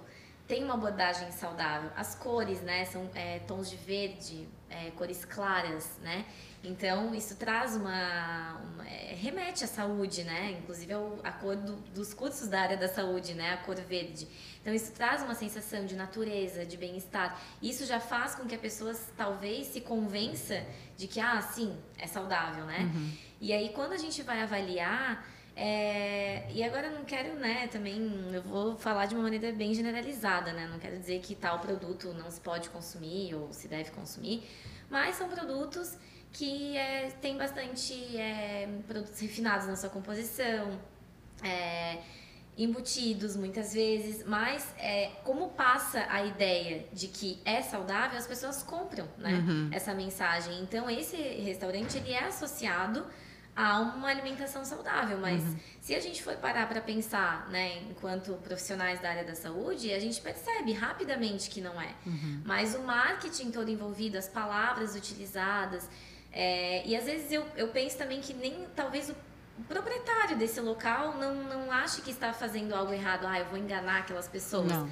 tem 0.46 0.62
uma 0.64 0.74
abordagem 0.74 1.30
saudável. 1.32 1.90
As 1.96 2.14
cores, 2.14 2.60
né, 2.62 2.84
são 2.84 3.10
é, 3.14 3.40
tons 3.40 3.68
de 3.70 3.76
verde, 3.76 4.48
é, 4.70 4.90
cores 4.92 5.24
claras, 5.24 5.98
né? 6.02 6.24
Então 6.66 7.14
isso 7.14 7.37
traz 7.37 7.76
uma, 7.76 8.54
uma- 8.75 8.88
é, 8.88 9.14
remete 9.14 9.64
à 9.64 9.66
saúde, 9.66 10.25
né? 10.25 10.56
Inclusive 10.61 10.92
é 10.92 10.99
o- 10.99 11.18
a 11.23 11.32
cor 11.32 11.54
do- 11.56 11.76
dos 11.94 12.12
cursos 12.12 12.49
da 12.49 12.61
área 12.61 12.76
da 12.76 12.88
saúde, 12.88 13.35
né? 13.35 13.52
A 13.54 13.56
cor 13.58 13.76
verde. 13.76 14.26
Então 14.61 14.75
isso 14.75 14.92
traz 14.92 15.23
uma 15.23 15.35
sensação 15.35 15.87
de 15.87 15.94
natureza, 15.94 16.66
de 16.66 16.76
bem-estar. 16.76 17.40
Isso 17.62 17.87
já 17.87 18.00
faz 18.00 18.35
com 18.35 18.44
que 18.46 18.54
a 18.54 18.58
pessoa 18.58 18.92
talvez 19.16 19.68
se 19.68 19.80
convença 19.80 20.64
de 20.96 21.06
que 21.06 21.20
ah, 21.20 21.40
sim, 21.40 21.76
é 21.99 22.06
saudável, 22.06 22.64
né? 22.66 22.90
E 23.40 23.52
aí 23.52 23.68
quando 23.70 23.92
a 23.92 23.99
gente 23.99 24.23
vai 24.23 24.42
avaliar 24.42 25.25
é, 25.58 26.46
e 26.52 26.62
agora 26.62 26.88
eu 26.88 26.92
não 26.99 27.04
quero, 27.06 27.35
né, 27.38 27.66
também, 27.68 27.96
eu 28.32 28.42
vou 28.42 28.76
falar 28.76 29.06
de 29.06 29.14
uma 29.14 29.23
maneira 29.23 29.50
bem 29.52 29.73
generalizada, 29.73 30.52
né? 30.52 30.66
Não 30.70 30.78
quero 30.78 30.99
dizer 30.99 31.20
que 31.20 31.35
tal 31.35 31.61
produto 31.61 32.12
não 32.12 32.30
se 32.30 32.40
pode 32.40 32.68
consumir 32.68 33.35
ou 33.35 33.50
se 33.54 33.66
deve 33.66 33.90
consumir, 33.90 34.46
mas 34.90 35.17
são 35.17 35.28
produtos 35.28 35.97
que 36.32 36.76
é, 36.76 37.10
tem 37.21 37.36
bastante 37.36 38.17
é, 38.17 38.69
produtos 38.86 39.19
refinados 39.21 39.67
na 39.67 39.76
sua 39.76 39.89
composição, 39.89 40.78
é, 41.43 41.99
embutidos 42.56 43.36
muitas 43.36 43.75
vezes, 43.75 44.25
mas 44.26 44.67
é, 44.78 45.10
como 45.25 45.50
passa 45.50 46.06
a 46.08 46.25
ideia 46.25 46.86
de 46.93 47.08
que 47.08 47.39
é 47.45 47.60
saudável, 47.62 48.19
as 48.19 48.26
pessoas 48.26 48.62
compram 48.62 49.06
né, 49.19 49.45
essa 49.71 49.95
mensagem. 49.95 50.60
Então, 50.62 50.89
esse 50.89 51.17
restaurante 51.17 51.99
ele 51.99 52.12
é 52.12 52.25
associado 52.25 53.04
a 53.54 53.80
uma 53.80 54.08
alimentação 54.08 54.65
saudável, 54.65 55.19
mas 55.19 55.43
se 55.80 55.95
a 55.95 56.00
gente 56.00 56.23
for 56.23 56.36
parar 56.36 56.69
para 56.69 56.80
pensar, 56.80 57.49
né, 57.49 57.78
enquanto 57.91 58.32
profissionais 58.34 59.00
da 59.00 59.08
área 59.08 59.25
da 59.25 59.34
saúde, 59.34 59.93
a 59.93 59.99
gente 59.99 60.21
percebe 60.21 60.73
rapidamente 60.73 61.49
que 61.49 61.60
não 61.62 61.80
é. 61.80 61.95
Mas 62.45 62.75
o 62.75 62.82
marketing 62.82 63.50
todo 63.50 63.71
envolvido, 63.71 64.19
as 64.19 64.28
palavras 64.28 64.95
utilizadas, 64.95 65.89
é, 66.36 66.86
e 66.86 66.94
às 66.94 67.04
vezes 67.04 67.32
eu, 67.32 67.44
eu 67.56 67.68
penso 67.68 67.96
também 67.96 68.20
que 68.20 68.34
nem 68.34 68.66
talvez 68.76 69.08
o 69.08 69.16
o 69.58 69.64
proprietário 69.64 70.36
desse 70.36 70.60
local 70.60 71.16
não, 71.16 71.34
não 71.34 71.72
ache 71.72 72.02
que 72.02 72.10
está 72.10 72.32
fazendo 72.32 72.75
algo 72.75 72.92
errado, 72.92 73.26
ah, 73.26 73.38
eu 73.38 73.46
vou 73.46 73.58
enganar 73.58 74.00
aquelas 74.00 74.28
pessoas. 74.28 74.70
Não. 74.70 74.90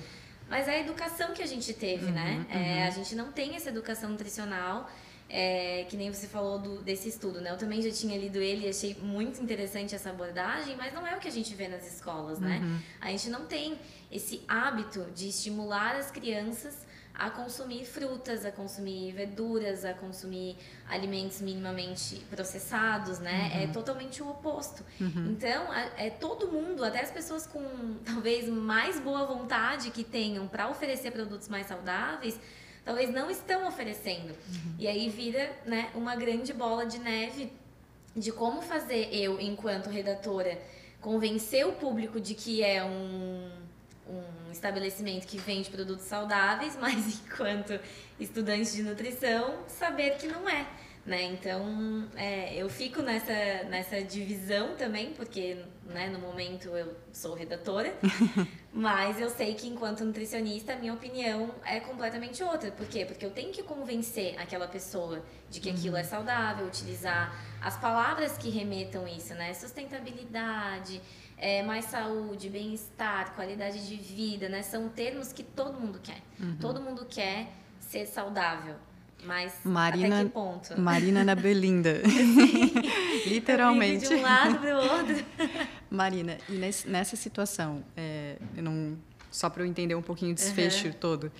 Mas 0.49 0.69
é 0.69 0.77
a 0.77 0.81
educação 0.81 1.33
que 1.33 1.43
a 1.43 1.47
gente 1.47 1.73
teve, 1.73 2.11
né? 2.11 2.47
É, 2.51 2.87
a 2.87 2.91
gente 2.91 3.15
não 3.15 3.33
tem 3.33 3.57
essa 3.57 3.71
educação 3.71 4.11
nutricional, 4.11 4.91
é, 5.29 5.85
que 5.89 5.97
nem 5.97 6.13
você 6.13 6.27
falou 6.27 6.59
do, 6.59 6.83
desse 6.83 7.09
estudo, 7.09 7.41
né? 7.41 7.51
Eu 7.51 7.57
também 7.57 7.81
já 7.81 7.91
tinha 7.91 8.17
lido 8.17 8.39
ele 8.39 8.67
e 8.67 8.69
achei 8.69 8.95
muito 9.01 9.43
interessante 9.43 9.95
essa 9.95 10.11
abordagem, 10.11 10.77
mas 10.77 10.93
não 10.93 11.07
é 11.07 11.17
o 11.17 11.19
que 11.19 11.29
a 11.29 11.33
gente 11.33 11.55
vê 11.55 11.67
nas 11.67 11.87
escolas, 11.87 12.39
né? 12.39 12.61
A 13.01 13.11
gente 13.11 13.31
não 13.31 13.47
tem 13.47 13.79
esse 14.13 14.43
hábito 14.47 15.07
de 15.15 15.29
estimular 15.29 15.97
as 15.97 16.11
crianças 16.11 16.87
a 17.17 17.31
consumir 17.31 17.85
frutas, 17.85 18.45
a 18.45 18.51
consumir 18.51 19.13
verduras, 19.13 19.85
a 19.85 19.95
consumir 19.95 20.57
alimentos 20.89 21.41
minimamente 21.41 22.17
processados, 22.29 23.21
né? 23.21 23.51
É 23.63 23.67
totalmente 23.69 24.21
o 24.23 24.29
oposto. 24.31 24.83
Então, 25.01 25.71
a- 25.71 25.91
é 25.97 26.11
todo 26.11 26.49
mundo, 26.51 26.85
até 26.85 27.01
as 27.01 27.13
pessoas 27.13 27.47
com 27.47 27.63
talvez 28.05 28.49
mais 28.49 28.99
boa 28.99 29.25
vontade 29.27 29.91
que 29.93 30.03
tenham 30.03 30.49
para 30.49 30.69
oferecer 30.69 31.13
produtos 31.13 31.49
mais 31.49 31.67
saudáveis, 31.69 32.39
talvez 32.85 33.11
não 33.15 33.31
estão 33.31 33.69
oferecendo. 33.69 34.35
E 34.79 34.89
aí 34.89 35.09
vira, 35.09 35.53
né, 35.65 35.91
uma 35.95 36.17
grande 36.17 36.53
bola 36.53 36.85
de 36.85 36.99
neve 36.99 37.53
de 38.17 38.33
como 38.33 38.61
fazer 38.61 39.09
eu, 39.15 39.41
enquanto 39.41 39.89
redatora, 39.89 40.59
convencer 41.01 41.67
o 41.67 41.73
público 41.73 42.21
de 42.21 42.35
que 42.35 42.63
é 42.63 42.83
um, 42.85 43.51
um 44.09 44.51
estabelecimento 44.51 45.27
que 45.27 45.39
vende 45.39 45.71
produtos 45.71 46.05
saudáveis, 46.05 46.77
mas 46.81 47.21
enquanto 47.21 47.79
estudante 48.19 48.73
de 48.73 48.83
nutrição, 48.83 49.65
saber 49.69 50.17
que 50.17 50.27
não 50.27 50.49
é. 50.49 50.67
Né? 51.07 51.23
Então, 51.25 52.09
é, 52.17 52.55
eu 52.55 52.67
fico 52.71 53.03
nessa, 53.03 53.65
nessa 53.69 54.01
divisão 54.01 54.75
também, 54.75 55.13
porque 55.13 55.59
né, 55.85 56.09
no 56.09 56.19
momento 56.19 56.69
eu 56.69 56.97
sou 57.13 57.35
redatora, 57.35 57.95
mas 58.73 59.21
eu 59.21 59.29
sei 59.29 59.53
que 59.53 59.69
enquanto 59.69 60.03
nutricionista, 60.03 60.73
a 60.73 60.77
minha 60.77 60.95
opinião 60.95 61.55
é 61.67 61.79
completamente 61.79 62.43
outra. 62.43 62.71
Por 62.71 62.87
quê? 62.87 63.05
Porque 63.05 63.25
eu 63.25 63.31
tenho 63.31 63.53
que 63.53 63.63
convencer 63.63 64.35
aquela 64.39 64.67
pessoa 64.67 65.23
de 65.51 65.61
que 65.61 65.69
aquilo 65.69 65.95
é 65.95 66.03
saudável, 66.03 66.67
utilizar 66.67 67.39
as 67.61 67.77
palavras 67.77 68.39
que 68.39 68.49
remetam 68.49 69.07
isso, 69.07 69.35
né? 69.35 69.53
Sustentabilidade, 69.53 71.03
é, 71.37 71.63
mais 71.63 71.87
saúde, 71.87 72.49
bem-estar, 72.49 73.35
qualidade 73.35 73.87
de 73.87 73.97
vida, 73.97 74.49
né? 74.49 74.63
São 74.63 74.89
termos 74.89 75.33
que 75.33 75.43
todo 75.43 75.79
mundo 75.79 76.01
quer. 76.03 76.21
Todo 76.61 76.81
mundo 76.81 77.07
quer 77.09 77.49
ser 77.81 78.07
saudável. 78.07 78.75
Mas 79.25 79.55
Marina- 79.65 80.17
até 80.17 80.25
que 80.27 80.31
ponto? 80.31 80.79
Marina 80.81 81.25
na 81.25 81.35
Belinda. 81.35 82.03
Literalmente. 83.27 84.09
De 84.09 84.15
um 84.15 84.23
lado 84.23 84.59
para 84.59 84.75
o 84.77 84.83
outro. 84.83 85.25
Marina, 85.91 86.39
e 86.49 86.53
nesse- 86.53 86.89
nessa 86.89 87.17
situação, 87.17 87.83
é, 87.97 88.37
não, 88.57 88.97
só 89.31 89.49
para 89.49 89.63
eu 89.63 89.67
entender 89.67 89.95
um 89.95 90.03
pouquinho 90.03 90.33
o 90.33 90.35
desfecho 90.35 90.93
todo, 90.95 91.31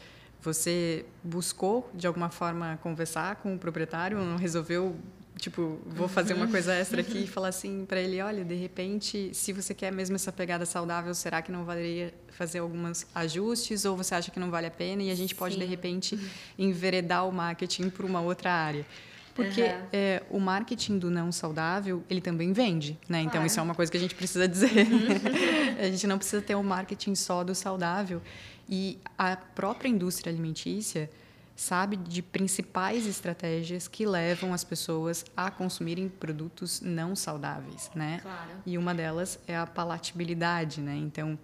você 0.41 1.05
buscou 1.23 1.91
de 1.95 2.07
alguma 2.07 2.29
forma 2.31 2.79
conversar 2.83 3.37
com 3.37 3.55
o 3.55 3.59
proprietário? 3.59 4.19
Não 4.19 4.37
resolveu, 4.37 4.97
tipo, 5.39 5.79
vou 5.87 6.09
fazer 6.09 6.35
uma 6.35 6.47
coisa 6.47 6.75
extra 6.75 7.01
aqui 7.01 7.25
e 7.25 7.27
falar 7.27 7.49
assim 7.49 7.85
para 7.87 8.01
ele: 8.01 8.21
olha, 8.21 8.45
de 8.45 8.55
repente, 8.55 9.31
se 9.33 9.53
você 9.53 9.75
quer 9.75 9.93
mesmo 9.93 10.17
essa 10.17 10.33
pegada 10.33 10.65
saudável, 10.65 11.15
será 11.15 11.43
que 11.43 11.51
não 11.51 11.65
valeria 11.65 12.15
fazer 12.29 12.61
alguns 12.61 13.07
ajustes? 13.15 13.85
Ou 13.85 13.97
você 13.97 14.15
acha 14.15 14.31
que 14.31 14.39
não 14.39 14.51
vale 14.51 14.67
a 14.67 14.71
pena 14.71 15.03
e 15.03 15.11
a 15.11 15.15
gente 15.15 15.35
pode, 15.35 15.57
de 15.57 15.63
Sim. 15.63 15.69
repente, 15.69 16.19
enveredar 16.59 17.29
o 17.29 17.33
marketing 17.33 17.91
para 17.91 18.07
uma 18.07 18.21
outra 18.21 18.53
área? 18.53 18.87
Porque 19.35 19.63
uhum. 19.63 19.87
é, 19.93 20.23
o 20.31 20.39
marketing 20.39 20.99
do 20.99 21.11
não 21.11 21.33
saudável, 21.33 22.05
ele 22.09 22.21
também 22.21 22.53
vende, 22.53 22.97
né? 23.09 23.19
Então, 23.19 23.33
claro. 23.33 23.47
isso 23.47 23.59
é 23.59 23.63
uma 23.63 23.75
coisa 23.75 23.91
que 23.91 23.99
a 23.99 24.01
gente 24.01 24.15
precisa 24.15 24.47
dizer. 24.47 24.87
Uhum. 24.87 25.83
a 25.85 25.91
gente 25.91 26.07
não 26.07 26.19
precisa 26.19 26.41
ter 26.41 26.55
um 26.55 26.63
marketing 26.63 27.17
só 27.17 27.43
do 27.43 27.55
saudável. 27.55 28.23
E 28.69 28.99
a 29.19 29.37
própria 29.37 29.89
indústria 29.89 30.33
alimentícia 30.33 31.11
sabe 31.57 31.97
de 31.97 32.21
principais 32.21 33.07
estratégias 33.07 33.87
que 33.87 34.05
levam 34.05 34.53
as 34.53 34.65
pessoas 34.65 35.25
a 35.37 35.51
consumirem 35.51 36.09
produtos 36.09 36.81
não 36.81 37.15
saudáveis, 37.15 37.91
né? 37.95 38.19
Claro. 38.23 38.51
E 38.67 38.77
uma 38.77 38.95
delas 38.95 39.39
é 39.47 39.57
a 39.57 39.67
palatabilidade, 39.67 40.81
né? 40.81 40.97
Então, 40.97 41.39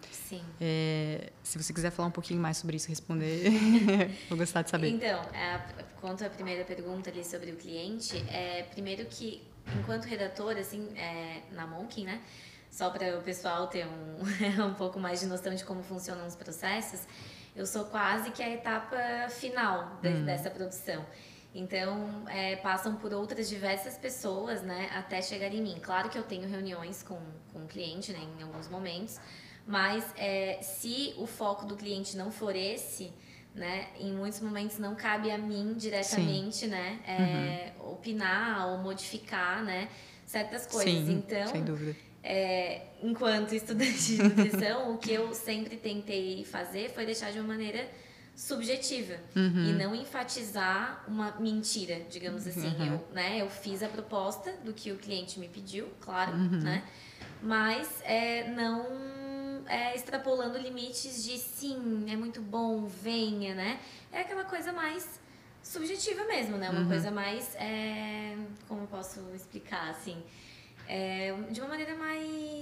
é, 0.61 1.31
se 1.43 1.57
você 1.57 1.73
quiser 1.73 1.91
falar 1.91 2.09
um 2.09 2.13
pouquinho 2.13 2.41
mais 2.41 2.57
sobre 2.57 2.77
isso, 2.77 2.89
responder, 2.89 3.51
vou 4.29 4.37
gostar 4.37 4.63
de 4.63 4.71
saber. 4.71 4.89
Então, 4.89 5.21
a, 5.33 5.59
quanto 6.01 6.25
à 6.25 6.31
primeira 6.31 6.65
pergunta 6.65 7.11
ali 7.11 7.25
sobre 7.25 7.53
o 7.53 7.57
cliente, 7.57 8.17
é 8.29 8.65
primeiro 8.65 9.05
que 9.07 9.43
enquanto 9.79 10.05
redator, 10.05 10.57
assim, 10.57 10.89
é, 10.97 11.43
na 11.53 11.67
Monkin, 11.67 12.05
né? 12.05 12.21
Só 12.69 12.91
para 12.91 13.19
o 13.19 13.23
pessoal 13.23 13.67
ter 13.69 13.87
um, 13.87 14.65
um 14.67 14.75
pouco 14.75 14.99
mais 14.99 15.21
de 15.21 15.27
noção 15.27 15.55
de 15.55 15.65
como 15.65 15.83
funcionam 15.83 16.27
os 16.27 16.35
processos 16.35 17.01
eu 17.55 17.67
sou 17.67 17.85
quase 17.85 18.31
que 18.31 18.43
a 18.43 18.49
etapa 18.49 18.97
final 19.29 19.99
de, 20.01 20.09
hum. 20.09 20.25
dessa 20.25 20.51
produção. 20.51 21.05
Então, 21.55 22.25
é, 22.29 22.57
passam 22.57 22.95
por 22.95 23.13
outras 23.13 23.49
diversas 23.49 23.99
pessoas, 23.99 24.63
né, 24.63 24.89
até 24.95 25.21
chegar 25.21 25.53
em 25.53 25.61
mim. 25.61 25.79
Claro 25.83 26.09
que 26.09 26.17
eu 26.17 26.23
tenho 26.23 26.49
reuniões 26.49 27.03
com, 27.03 27.19
com 27.53 27.65
o 27.65 27.67
cliente, 27.67 28.13
né, 28.13 28.21
em 28.39 28.43
alguns 28.43 28.69
momentos, 28.69 29.19
mas 29.67 30.05
é, 30.17 30.61
se 30.63 31.13
o 31.19 31.27
foco 31.27 31.67
do 31.67 31.77
cliente 31.77 32.17
não 32.17 32.31
for 32.31 32.55
esse, 32.55 33.13
né, 33.53 33.89
em 33.99 34.13
muitos 34.13 34.41
momentos 34.41 34.79
não 34.79 34.95
cabe 34.95 35.29
a 35.29 35.37
mim 35.37 35.75
diretamente, 35.77 36.59
Sim. 36.59 36.69
né, 36.69 37.01
é, 37.05 37.73
uhum. 37.81 37.95
opinar 37.95 38.69
ou 38.69 38.79
modificar, 38.79 39.65
né, 39.65 39.89
certas 40.25 40.67
coisas. 40.67 40.93
Sim, 40.93 41.13
então, 41.15 41.49
sem 41.49 41.65
dúvida 41.65 42.10
é, 42.23 42.83
enquanto 43.03 43.55
estudante 43.55 44.17
de 44.17 44.23
nutrição, 44.23 44.93
o 44.93 44.99
que 44.99 45.13
eu 45.13 45.35
sempre 45.35 45.77
tentei 45.77 46.45
fazer 46.45 46.91
foi 46.91 47.07
deixar 47.07 47.33
de 47.33 47.39
uma 47.39 47.49
maneira 47.49 47.89
subjetiva 48.37 49.15
uhum. 49.35 49.71
e 49.71 49.73
não 49.73 49.95
enfatizar 49.95 51.05
uma 51.09 51.33
mentira, 51.39 52.01
digamos 52.11 52.47
assim. 52.47 52.69
Uhum. 52.69 52.87
Eu, 52.87 53.09
né, 53.13 53.41
eu 53.41 53.49
fiz 53.49 53.83
a 53.83 53.89
proposta 53.89 54.53
do 54.65 54.73
que 54.73 54.93
o 54.93 54.97
cliente 54.97 55.39
me 55.39 55.49
pediu, 55.49 55.89
claro, 56.01 56.33
uhum. 56.33 56.61
né? 56.61 56.85
Mas 57.43 58.03
é, 58.03 58.51
não 58.51 59.65
é, 59.67 59.95
extrapolando 59.95 60.59
limites 60.59 61.25
de 61.25 61.39
sim, 61.39 62.05
é 62.09 62.17
muito 62.17 62.41
bom, 62.43 62.87
venha, 62.87 63.55
né? 63.55 63.81
É 64.13 64.21
aquela 64.21 64.45
coisa 64.45 64.73
mais 64.73 65.21
subjetiva 65.63 66.25
mesmo, 66.25 66.57
né? 66.59 66.69
Uma 66.71 66.81
uhum. 66.81 66.89
coisa 66.89 67.11
mais, 67.11 67.55
é, 67.57 68.37
como 68.69 68.83
eu 68.83 68.87
posso 68.87 69.21
explicar, 69.35 69.91
assim 69.91 70.23
é, 70.91 71.35
de 71.51 71.61
uma 71.61 71.69
maneira 71.69 71.95
mais 71.95 72.61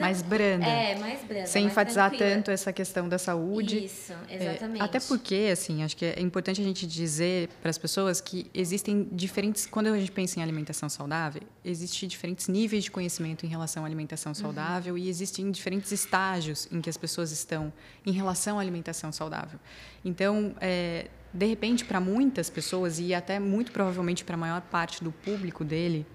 mais 0.00 0.22
branda. 0.22 0.64
É, 0.64 0.98
mais 0.98 1.22
branda. 1.22 1.46
Sem 1.46 1.64
mais 1.64 1.72
enfatizar 1.72 2.08
tranquila. 2.08 2.34
tanto 2.36 2.50
essa 2.50 2.72
questão 2.72 3.08
da 3.08 3.18
saúde. 3.18 3.84
Isso, 3.84 4.14
exatamente. 4.28 4.80
É, 4.80 4.84
até 4.84 4.98
porque, 5.00 5.50
assim, 5.52 5.82
acho 5.82 5.94
que 5.96 6.04
é 6.04 6.20
importante 6.20 6.60
a 6.62 6.64
gente 6.64 6.86
dizer 6.86 7.50
para 7.60 7.68
as 7.68 7.76
pessoas 7.76 8.20
que 8.20 8.50
existem 8.54 9.06
diferentes. 9.12 9.66
Quando 9.66 9.88
a 9.88 9.98
gente 9.98 10.10
pensa 10.10 10.40
em 10.40 10.42
alimentação 10.42 10.88
saudável, 10.88 11.42
existem 11.62 12.08
diferentes 12.08 12.48
níveis 12.48 12.84
de 12.84 12.90
conhecimento 12.90 13.44
em 13.44 13.48
relação 13.50 13.82
à 13.82 13.86
alimentação 13.86 14.30
uhum. 14.30 14.34
saudável 14.34 14.94
uhum. 14.94 14.98
e 14.98 15.08
existem 15.08 15.50
diferentes 15.50 15.92
estágios 15.92 16.66
em 16.72 16.80
que 16.80 16.88
as 16.88 16.96
pessoas 16.96 17.30
estão 17.30 17.70
em 18.06 18.12
relação 18.12 18.58
à 18.58 18.62
alimentação 18.62 19.12
saudável. 19.12 19.60
Então, 20.02 20.54
é, 20.58 21.08
de 21.34 21.46
repente, 21.46 21.84
para 21.84 22.00
muitas 22.00 22.48
pessoas 22.48 22.98
e 22.98 23.12
até 23.12 23.38
muito 23.38 23.72
provavelmente 23.72 24.24
para 24.24 24.36
a 24.36 24.38
maior 24.38 24.62
parte 24.62 25.04
do 25.04 25.12
público 25.12 25.64
dele, 25.64 26.06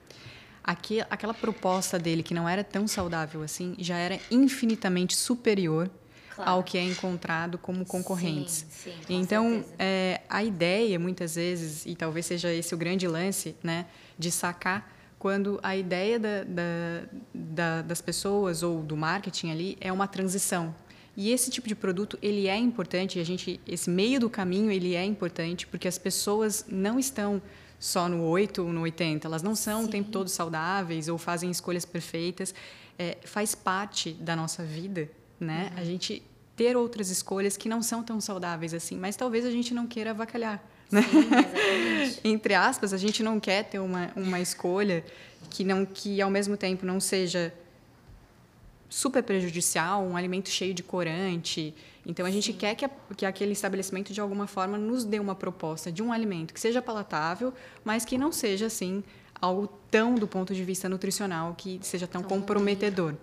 aqui, 0.68 1.00
aquela 1.10 1.34
proposta 1.34 1.98
dele, 1.98 2.22
que 2.22 2.34
não 2.34 2.48
era 2.48 2.62
tão 2.62 2.86
saudável 2.86 3.42
assim, 3.42 3.74
já 3.80 3.98
era 3.98 4.20
infinitamente 4.30 5.16
superior 5.16 5.90
claro. 6.36 6.52
ao 6.52 6.64
que 6.64 6.78
é 6.78 6.84
encontrado 6.84 7.58
como 7.58 7.86
concorrentes. 7.86 8.66
Sim, 8.70 8.92
sim, 9.08 9.16
então, 9.16 9.64
é, 9.80 10.20
a 10.30 10.44
ideia, 10.44 11.00
muitas 11.00 11.36
vezes, 11.36 11.86
e 11.86 11.96
talvez 11.96 12.26
seja 12.26 12.54
esse 12.54 12.76
o 12.76 12.78
grande 12.78 13.08
lance, 13.08 13.56
né, 13.64 13.86
de 14.20 14.30
sacar 14.30 14.94
quando 15.18 15.58
a 15.64 15.76
ideia 15.76 16.20
da, 16.20 16.44
da, 16.44 17.04
da, 17.34 17.82
das 17.82 18.02
pessoas 18.02 18.62
ou 18.62 18.84
do 18.84 18.98
marketing 18.98 19.52
ali 19.52 19.78
é 19.80 19.92
uma 19.92 20.08
transição. 20.08 20.76
E 21.16 21.32
esse 21.32 21.50
tipo 21.50 21.68
de 21.68 21.74
produto 21.74 22.20
ele 22.22 22.48
é 22.48 22.56
importante. 22.56 23.20
A 23.20 23.24
gente, 23.24 23.60
esse 23.66 23.90
meio 23.90 24.20
do 24.20 24.30
caminho 24.30 24.70
ele 24.70 24.94
é 24.94 25.04
importante 25.04 25.66
porque 25.66 25.88
as 25.88 25.98
pessoas 25.98 26.66
não 26.70 27.00
estão 27.00 27.42
só 27.80 28.10
no 28.10 28.24
8 28.24 28.64
ou 28.64 28.74
no 28.74 28.82
80. 28.82 29.28
Elas 29.28 29.44
não 29.44 29.56
são 29.56 29.82
Sim. 29.82 29.88
o 29.88 29.90
tempo 29.90 30.10
todo 30.10 30.30
saudáveis 30.30 31.08
ou 31.08 31.18
fazem 31.18 31.50
escolhas 31.52 31.86
perfeitas. 31.86 32.54
É, 32.98 33.18
faz 33.24 33.54
parte 33.54 34.12
da 34.14 34.36
nossa 34.36 34.64
vida, 34.64 35.10
né? 35.40 35.72
Uhum. 35.74 35.82
A 35.82 35.86
gente 35.86 36.24
ter 36.56 36.76
outras 36.76 37.10
escolhas 37.10 37.56
que 37.56 37.70
não 37.70 37.84
são 37.84 38.02
tão 38.02 38.20
saudáveis 38.20 38.74
assim, 38.74 38.98
mas 38.98 39.16
talvez 39.16 39.46
a 39.46 39.52
gente 39.52 39.74
não 39.74 39.86
queira 39.86 40.10
avacalhar. 40.10 40.64
Né? 40.92 41.04
Sim, 41.04 42.20
Entre 42.32 42.56
aspas, 42.56 42.94
a 42.94 42.98
gente 42.98 43.22
não 43.22 43.40
quer 43.40 43.64
ter 43.64 43.80
uma, 43.80 44.12
uma 44.16 44.40
escolha 44.40 45.06
que 45.52 45.64
não 45.64 45.86
que 45.86 46.20
ao 46.20 46.32
mesmo 46.32 46.58
tempo 46.58 46.86
não 46.86 47.00
seja 47.00 47.54
super 48.90 49.22
prejudicial, 49.22 50.02
um 50.04 50.16
alimento 50.16 50.50
cheio 50.50 50.74
de 50.74 50.82
corante, 50.82 51.76
então 52.08 52.26
a 52.26 52.32
gente 52.32 52.54
Sim. 52.54 52.58
quer 52.58 52.74
que, 52.74 52.86
a, 52.86 52.90
que 53.16 53.26
aquele 53.26 53.52
estabelecimento 53.52 54.14
de 54.14 54.22
alguma 54.22 54.48
forma 54.48 54.78
nos 54.78 55.04
dê 55.04 55.20
uma 55.20 55.36
proposta 55.36 55.92
de 55.92 56.02
um 56.02 56.14
alimento 56.14 56.54
que 56.54 56.60
seja 56.60 56.82
palatável, 56.82 57.54
mas 57.84 58.06
que 58.06 58.18
não 58.18 58.32
seja 58.32 58.68
assim 58.68 59.04
algo 59.40 59.68
tão 59.92 60.16
do 60.16 60.28
ponto 60.28 60.54
de 60.54 60.64
vista 60.64 60.90
nutricional 60.90 61.54
que 61.56 61.80
seja 61.84 62.08
tão, 62.08 62.24
comprometedor. 62.24 63.14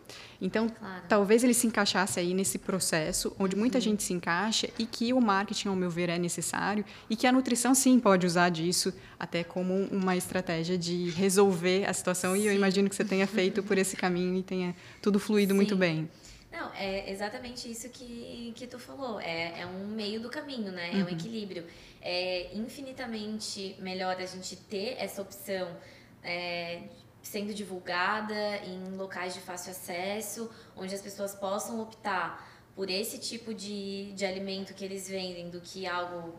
Então, 0.41 0.69
claro. 0.69 1.03
talvez 1.09 1.43
ele 1.43 1.55
se 1.55 1.67
encaixasse 1.67 2.21
aí 2.21 2.33
nesse 2.33 2.59
processo 2.59 3.35
onde 3.39 3.57
muita 3.57 3.79
uhum. 3.79 3.83
gente 3.83 4.03
se 4.03 4.13
encaixa 4.13 4.69
e 4.79 4.87
que 4.87 5.13
o 5.13 5.21
marketing, 5.21 5.69
ao 5.69 5.77
meu 5.77 5.91
ver, 5.91 6.09
é 6.09 6.19
necessário 6.19 6.85
e 7.11 7.17
que 7.17 7.27
a 7.27 7.33
nutrição 7.33 7.75
sim 7.75 7.99
pode 7.99 8.27
usar 8.27 8.49
disso 8.49 8.93
até 9.19 9.43
como 9.43 9.75
uma 9.91 10.17
estratégia 10.17 10.79
de 10.79 11.11
resolver 11.11 11.85
a 11.87 11.93
situação 11.93 12.35
sim. 12.35 12.43
e 12.43 12.47
eu 12.47 12.53
imagino 12.53 12.89
que 12.89 12.95
você 12.95 13.05
tenha 13.05 13.27
feito 13.27 13.63
por 13.63 13.77
esse 13.77 13.97
caminho 13.97 14.39
e 14.39 14.43
tenha 14.43 14.75
tudo 15.03 15.19
fluído 15.19 15.53
sim. 15.53 15.57
muito 15.57 15.75
bem. 15.75 16.09
Não, 16.55 16.73
é 16.75 17.11
exatamente 17.11 17.69
isso 17.69 17.89
que, 17.89 18.53
que 18.55 18.65
tu 18.69 18.79
falou. 18.79 19.21
É, 19.21 19.63
é 19.63 19.67
um 19.67 19.89
meio 19.89 20.21
do 20.21 20.31
caminho, 20.31 20.71
né? 20.71 20.91
É 20.93 20.97
um 20.99 21.01
uhum. 21.01 21.09
equilíbrio. 21.09 21.67
É 22.01 22.55
infinitamente 22.55 23.75
melhor 23.81 24.17
a 24.17 24.25
gente 24.27 24.55
ter 24.55 24.95
essa 24.99 25.21
opção 25.21 25.77
é, 26.23 26.83
sendo 27.21 27.53
divulgada 27.53 28.59
em 28.65 28.97
locais 28.97 29.35
de 29.35 29.41
fácil 29.41 29.73
acesso, 29.73 30.49
onde 30.77 30.95
as 30.95 31.03
pessoas 31.03 31.35
possam 31.35 31.81
optar 31.81 32.49
por 32.77 32.89
esse 32.89 33.19
tipo 33.19 33.53
de, 33.53 34.13
de 34.13 34.25
alimento 34.25 34.75
que 34.75 34.85
eles 34.85 35.09
vendem 35.09 35.51
do 35.51 35.61
que 35.61 35.89
algo 35.89 36.39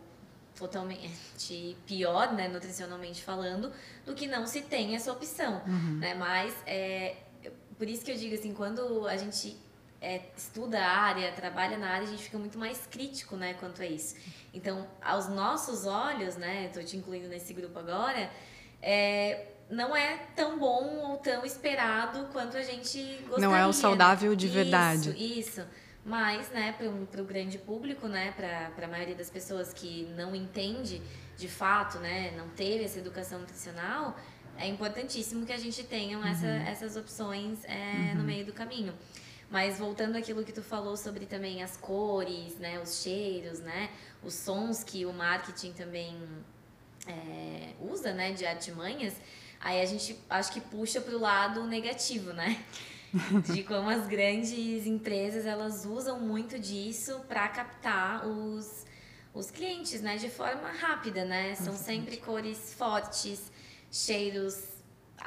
totalmente 0.54 1.76
pior, 1.86 2.32
né, 2.32 2.48
nutricionalmente 2.48 3.22
falando, 3.22 3.70
do 4.06 4.14
que 4.14 4.26
não 4.26 4.46
se 4.46 4.62
tem 4.62 4.96
essa 4.96 5.12
opção, 5.12 5.62
uhum. 5.66 5.98
né? 5.98 6.14
Mas 6.14 6.54
é, 6.66 7.16
por 7.76 7.86
isso 7.86 8.02
que 8.02 8.10
eu 8.10 8.16
digo 8.16 8.34
assim, 8.34 8.54
quando 8.54 9.06
a 9.06 9.16
gente 9.18 9.54
é, 10.06 10.22
estuda 10.36 10.78
a 10.78 10.88
área, 10.88 11.32
trabalha 11.32 11.76
na 11.76 11.88
área, 11.88 12.06
a 12.06 12.10
gente 12.10 12.22
fica 12.22 12.38
muito 12.38 12.56
mais 12.56 12.86
crítico, 12.86 13.34
né, 13.36 13.54
quanto 13.54 13.82
a 13.82 13.86
isso. 13.86 14.14
Então, 14.54 14.86
aos 15.02 15.28
nossos 15.28 15.84
olhos, 15.84 16.36
né, 16.36 16.66
estou 16.66 16.84
te 16.84 16.96
incluindo 16.96 17.26
nesse 17.28 17.52
grupo 17.52 17.76
agora, 17.76 18.30
é, 18.80 19.48
não 19.68 19.96
é 19.96 20.18
tão 20.36 20.60
bom 20.60 21.10
ou 21.10 21.16
tão 21.16 21.44
esperado 21.44 22.28
quanto 22.32 22.56
a 22.56 22.62
gente 22.62 22.98
gostaria. 23.22 23.48
Não 23.48 23.56
é 23.56 23.66
o 23.66 23.72
saudável 23.72 24.36
de 24.36 24.46
isso, 24.46 24.54
verdade. 24.54 25.10
Isso, 25.40 25.62
Mas, 26.04 26.50
né, 26.50 26.72
para 27.10 27.20
o 27.20 27.24
grande 27.24 27.58
público, 27.58 28.06
né, 28.06 28.32
para 28.36 28.86
a 28.86 28.88
maioria 28.88 29.16
das 29.16 29.28
pessoas 29.28 29.72
que 29.72 30.04
não 30.16 30.36
entende 30.36 31.02
de 31.36 31.48
fato, 31.48 31.98
né, 31.98 32.32
não 32.36 32.48
teve 32.50 32.84
essa 32.84 33.00
educação 33.00 33.40
nutricional, 33.40 34.16
é 34.56 34.68
importantíssimo 34.68 35.44
que 35.44 35.52
a 35.52 35.58
gente 35.58 35.82
tenha 35.82 36.16
essa, 36.28 36.46
uhum. 36.46 36.66
essas 36.72 36.96
opções 36.96 37.64
é, 37.64 38.12
uhum. 38.12 38.18
no 38.18 38.22
meio 38.22 38.46
do 38.46 38.52
caminho. 38.52 38.94
Mas 39.50 39.78
voltando 39.78 40.16
àquilo 40.16 40.44
que 40.44 40.52
tu 40.52 40.62
falou 40.62 40.96
sobre 40.96 41.24
também 41.24 41.62
as 41.62 41.76
cores, 41.76 42.58
né, 42.58 42.80
os 42.80 43.02
cheiros, 43.02 43.60
né, 43.60 43.90
os 44.22 44.34
sons 44.34 44.82
que 44.82 45.06
o 45.06 45.12
marketing 45.12 45.72
também 45.72 46.16
é, 47.06 47.72
usa, 47.80 48.12
né, 48.12 48.32
de 48.32 48.44
artimanhas, 48.44 49.14
aí 49.60 49.80
a 49.80 49.86
gente 49.86 50.18
acho 50.28 50.52
que 50.52 50.60
puxa 50.60 51.00
para 51.00 51.14
o 51.14 51.20
lado 51.20 51.64
negativo, 51.64 52.32
né? 52.32 52.62
De 53.54 53.62
como 53.62 53.88
as 53.88 54.06
grandes 54.06 54.84
empresas 54.84 55.46
elas 55.46 55.86
usam 55.86 56.20
muito 56.20 56.58
disso 56.58 57.20
para 57.28 57.48
captar 57.48 58.26
os, 58.26 58.84
os 59.32 59.50
clientes, 59.50 60.02
né, 60.02 60.16
de 60.16 60.28
forma 60.28 60.70
rápida, 60.72 61.24
né? 61.24 61.54
São 61.54 61.74
sempre 61.76 62.16
cores 62.16 62.74
fortes, 62.74 63.50
cheiros 63.90 64.75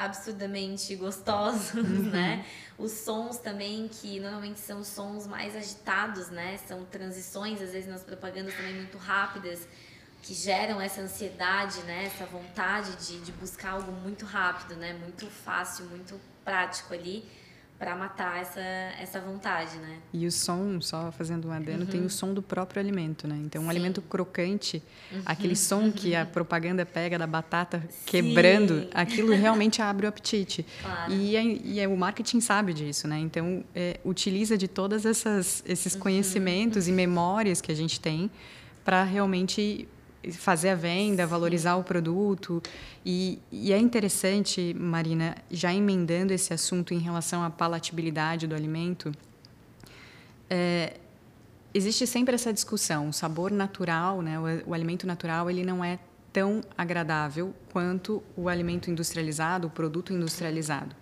absurdamente 0.06 0.96
gostosos, 0.96 1.74
uhum. 1.74 2.10
né? 2.10 2.46
Os 2.78 2.92
sons 2.92 3.38
também, 3.38 3.88
que 3.88 4.20
normalmente 4.20 4.60
são 4.60 4.84
sons 4.84 5.28
mais 5.28 5.56
agitados, 5.56 6.30
né? 6.30 6.58
São 6.68 6.86
transições, 6.86 7.62
às 7.62 7.72
vezes, 7.72 7.90
nas 7.90 8.04
propagandas 8.04 8.54
também 8.56 8.76
muito 8.76 8.98
rápidas, 8.98 9.68
que 10.22 10.34
geram 10.34 10.80
essa 10.80 11.02
ansiedade, 11.02 11.82
né? 11.84 12.06
Essa 12.06 12.26
vontade 12.26 12.96
de, 13.06 13.20
de 13.20 13.32
buscar 13.34 13.72
algo 13.72 13.92
muito 13.92 14.26
rápido, 14.26 14.76
né? 14.76 14.94
Muito 14.94 15.28
fácil, 15.28 15.86
muito 15.86 16.20
prático 16.44 16.94
ali 16.94 17.30
para 17.80 17.96
matar 17.96 18.42
essa, 18.42 18.60
essa 18.60 19.22
vontade, 19.22 19.78
né? 19.78 20.00
E 20.12 20.28
o 20.28 20.32
som, 20.32 20.82
só 20.82 21.14
fazendo 21.14 21.48
um 21.48 21.52
adendo, 21.52 21.86
uhum. 21.86 21.90
tem 21.90 22.02
o 22.02 22.10
som 22.10 22.34
do 22.34 22.42
próprio 22.42 22.82
alimento, 22.82 23.26
né? 23.26 23.40
Então, 23.42 23.62
um 23.62 23.66
Sim. 23.66 23.70
alimento 23.70 24.02
crocante, 24.02 24.84
uhum. 25.10 25.22
aquele 25.26 25.56
som 25.56 25.90
que 25.90 26.14
a 26.14 26.26
propaganda 26.26 26.86
pega 26.86 27.18
da 27.18 27.26
batata 27.26 27.82
Sim. 27.90 28.04
quebrando, 28.06 28.86
aquilo 28.94 29.32
realmente 29.34 29.82
abre 29.82 30.06
o 30.06 30.10
apetite. 30.10 30.66
Claro. 30.82 31.14
E, 31.14 31.38
é, 31.38 31.44
e 31.44 31.80
é, 31.80 31.88
o 31.88 31.96
marketing 31.96 32.42
sabe 32.42 32.74
disso, 32.74 33.08
né? 33.08 33.18
Então, 33.18 33.64
é, 33.74 33.98
utiliza 34.04 34.58
de 34.58 34.68
todas 34.68 35.06
essas 35.06 35.64
esses 35.66 35.94
uhum. 35.94 36.02
conhecimentos 36.02 36.90
e 36.90 36.92
memórias 36.92 37.62
que 37.62 37.72
a 37.72 37.76
gente 37.76 37.98
tem 38.02 38.30
para 38.84 39.04
realmente 39.04 39.88
fazer 40.34 40.70
a 40.70 40.76
venda, 40.76 41.26
valorizar 41.26 41.76
o 41.76 41.84
produto. 41.84 42.62
E, 43.06 43.40
e, 43.52 43.72
é 43.72 43.78
interessante, 43.78 44.74
Marina, 44.78 45.36
já 45.50 45.74
emendando 45.74 46.34
esse 46.34 46.54
assunto 46.54 46.94
em 46.94 47.00
relação 47.00 47.44
à 47.44 47.50
palatabilidade 47.50 48.48
do 48.48 48.56
alimento, 48.56 49.12
é, 50.50 50.98
existe 51.74 52.06
sempre 52.06 52.36
essa 52.36 52.52
discussão. 52.52 53.10
O 53.10 53.14
sabor 53.14 53.52
natural, 53.52 54.22
né, 54.22 54.40
o, 54.40 54.70
o 54.72 54.74
alimento 54.74 55.08
natural, 55.08 55.50
ele 55.50 55.64
não 55.64 55.84
é 55.84 56.00
tão 56.32 56.62
agradável 56.78 57.54
quanto 57.72 58.22
o 58.36 58.48
alimento 58.48 58.92
industrializado, 58.92 59.68
o 59.68 59.70
produto 59.70 60.14
industrializado. 60.14 60.96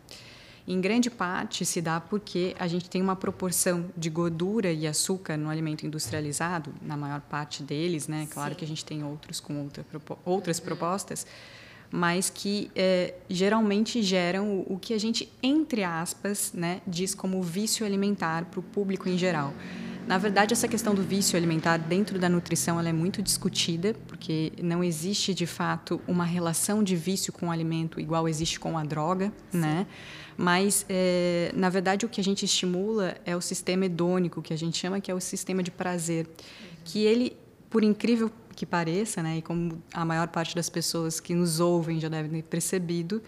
Em 0.67 0.81
grande 0.81 1.09
parte 1.09 1.65
se 1.65 1.81
dá 1.81 2.01
porque 2.01 2.53
a 2.59 2.67
gente 2.67 2.89
tem 2.89 3.01
uma 3.01 3.15
proporção 3.15 3.85
de 3.95 4.09
gordura 4.09 4.69
e 4.69 4.85
açúcar 4.85 5.37
no 5.37 5.49
alimento 5.49 5.85
industrializado, 5.85 6.73
na 6.81 6.97
maior 6.97 7.21
parte 7.21 7.63
deles, 7.63 8.09
né? 8.09 8.27
Claro 8.29 8.49
Sim. 8.51 8.59
que 8.59 8.65
a 8.65 8.67
gente 8.67 8.83
tem 8.83 9.01
outros 9.01 9.39
com 9.39 9.63
outra, 9.63 9.85
outras 10.25 10.59
uhum. 10.59 10.65
propostas, 10.65 11.25
mas 11.89 12.29
que 12.29 12.69
é, 12.75 13.13
geralmente 13.29 14.03
geram 14.03 14.57
o, 14.57 14.73
o, 14.73 14.77
que 14.77 14.93
a 14.93 14.99
gente, 14.99 15.31
entre 15.41 15.85
aspas, 15.85 16.51
né, 16.53 16.81
diz 16.85 17.15
como 17.15 17.41
vício 17.41 17.85
alimentar 17.85 18.43
para 18.45 18.59
o 18.59 18.63
público 18.63 19.07
em 19.07 19.17
geral. 19.17 19.53
Na 20.05 20.17
verdade, 20.17 20.53
essa 20.53 20.69
questão 20.69 20.95
do 20.95 21.01
vício 21.01 21.37
alimentar 21.37 21.75
dentro 21.75 22.17
da 22.17 22.29
nutrição 22.29 22.79
ela 22.79 22.87
é 22.87 22.93
muito 22.93 23.21
discutida, 23.21 23.93
porque 24.07 24.53
não 24.61 24.81
existe 24.81 25.33
de 25.33 25.45
fato 25.45 25.99
uma 26.07 26.23
relação 26.23 26.81
de 26.81 26.95
vício 26.95 27.33
com 27.33 27.47
o 27.47 27.51
alimento 27.51 27.99
igual 27.99 28.27
existe 28.27 28.57
com 28.57 28.77
a 28.77 28.85
droga, 28.85 29.33
Sim. 29.51 29.59
né? 29.59 29.87
Mas, 30.37 30.85
é, 30.87 31.51
na 31.55 31.67
verdade, 31.67 32.05
o 32.05 32.09
que 32.09 32.21
a 32.21 32.23
gente 32.23 32.45
estimula 32.45 33.17
é 33.25 33.35
o 33.35 33.41
sistema 33.41 33.85
hedônico, 33.85 34.41
que 34.41 34.53
a 34.53 34.57
gente 34.57 34.77
chama 34.77 35.01
que 35.01 35.09
é 35.09 35.15
o 35.15 35.19
sistema 35.19 35.63
de 35.63 35.71
prazer, 35.71 36.27
que 36.85 37.03
ele, 37.03 37.35
por 37.69 37.83
incrível 37.83 38.31
que 38.55 38.65
pareça, 38.65 39.23
né, 39.23 39.37
e 39.37 39.41
como 39.41 39.81
a 39.93 40.05
maior 40.05 40.27
parte 40.27 40.55
das 40.55 40.69
pessoas 40.69 41.19
que 41.19 41.33
nos 41.33 41.59
ouvem 41.59 41.99
já 41.99 42.07
devem 42.07 42.41
ter 42.41 42.47
percebido, 42.47 43.21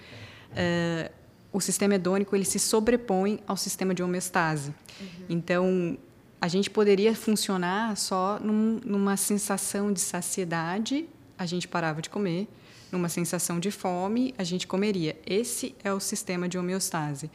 é, 0.56 1.12
o 1.52 1.60
sistema 1.60 1.95
hedônico 1.95 2.36
ele 2.36 2.45
se 2.45 2.60
sobrepõe 2.60 3.39
ao 3.48 3.58
sistema 3.58 3.93
de 3.93 4.04
homeostase. 4.04 4.74
Uhum. 5.00 5.26
Então, 5.30 5.98
a 6.39 6.48
gente 6.48 6.69
poderia 6.69 7.15
funcionar 7.15 7.98
só 7.98 8.39
num, 8.39 8.80
numa 8.86 9.17
sensação 9.17 9.91
de 9.91 10.00
saciedade, 10.00 11.08
a 11.38 11.45
gente 11.45 11.67
parava 11.67 12.02
de 12.02 12.10
comer, 12.10 12.48
numa 12.91 13.10
sensação 13.10 13.60
de 13.60 13.71
fome, 13.71 14.34
a 14.38 14.43
gente 14.43 14.67
comeria. 14.67 15.15
Esse 15.25 15.75
é 15.84 15.93
o 15.93 15.99
sistema 15.99 16.47
de 16.47 16.58
homeostase. 16.58 17.30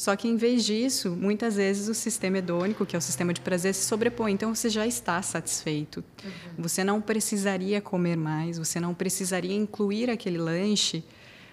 Só 0.00 0.16
que, 0.16 0.26
em 0.26 0.34
vez 0.34 0.64
disso, 0.64 1.10
muitas 1.10 1.56
vezes 1.56 1.86
o 1.86 1.94
sistema 1.94 2.38
hedônico, 2.38 2.86
que 2.86 2.96
é 2.96 2.98
o 2.98 3.02
sistema 3.02 3.34
de 3.34 3.40
prazer, 3.42 3.74
se 3.74 3.84
sobrepõe. 3.84 4.32
Então, 4.32 4.54
você 4.54 4.70
já 4.70 4.86
está 4.86 5.20
satisfeito. 5.20 6.02
Uhum. 6.24 6.30
Você 6.56 6.82
não 6.82 7.02
precisaria 7.02 7.82
comer 7.82 8.16
mais, 8.16 8.56
você 8.56 8.80
não 8.80 8.94
precisaria 8.94 9.54
incluir 9.54 10.08
aquele 10.08 10.38
lanche, 10.38 11.04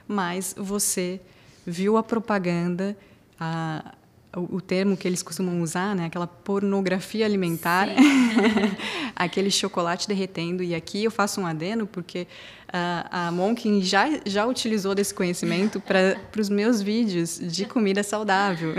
mas 0.08 0.56
você 0.58 1.20
viu 1.65 1.98
a 1.98 2.04
propaganda, 2.04 2.98
a, 3.38 3.93
o, 4.34 4.56
o, 4.56 4.62
termo 4.62 4.96
que 4.96 5.06
eles 5.06 5.22
costumam 5.22 5.62
usar, 5.62 5.93
né? 5.93 6.06
Aquela 6.06 6.28
pornografia 6.28 7.26
alimentar, 7.26 7.89
aquele 9.13 9.52
chocolate 9.52 10.08
derretendo. 10.08 10.63
E 10.63 10.74
aqui 10.74 11.04
eu 11.04 11.12
faço 11.12 11.41
um 11.41 11.46
adeno 11.46 11.86
porque 11.86 12.26
a 12.71 13.32
Monkin 13.32 13.82
já 13.82 14.08
já 14.25 14.45
utilizou 14.45 14.93
desse 14.93 15.13
conhecimento 15.13 15.80
para 15.80 16.17
os 16.38 16.49
meus 16.49 16.82
vídeos 16.82 17.39
de 17.39 17.65
comida 17.65 18.03
saudável. 18.03 18.73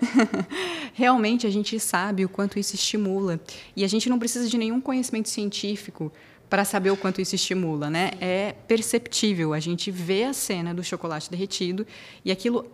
Realmente 0.94 1.46
a 1.46 1.50
gente 1.50 1.78
sabe 1.78 2.24
o 2.24 2.28
quanto 2.28 2.58
isso 2.58 2.74
estimula 2.74 3.38
e 3.76 3.84
a 3.84 3.88
gente 3.88 4.08
não 4.08 4.18
precisa 4.18 4.48
de 4.48 4.56
nenhum 4.56 4.80
conhecimento 4.80 5.28
científico 5.28 6.10
para 6.48 6.64
saber 6.64 6.90
o 6.90 6.96
quanto 6.96 7.20
isso 7.20 7.34
estimula, 7.34 7.88
né? 7.88 8.10
É 8.20 8.54
perceptível. 8.68 9.54
A 9.54 9.60
gente 9.60 9.90
vê 9.90 10.24
a 10.24 10.32
cena 10.32 10.74
do 10.74 10.84
chocolate 10.84 11.30
derretido 11.30 11.86
e 12.24 12.30
aquilo 12.30 12.70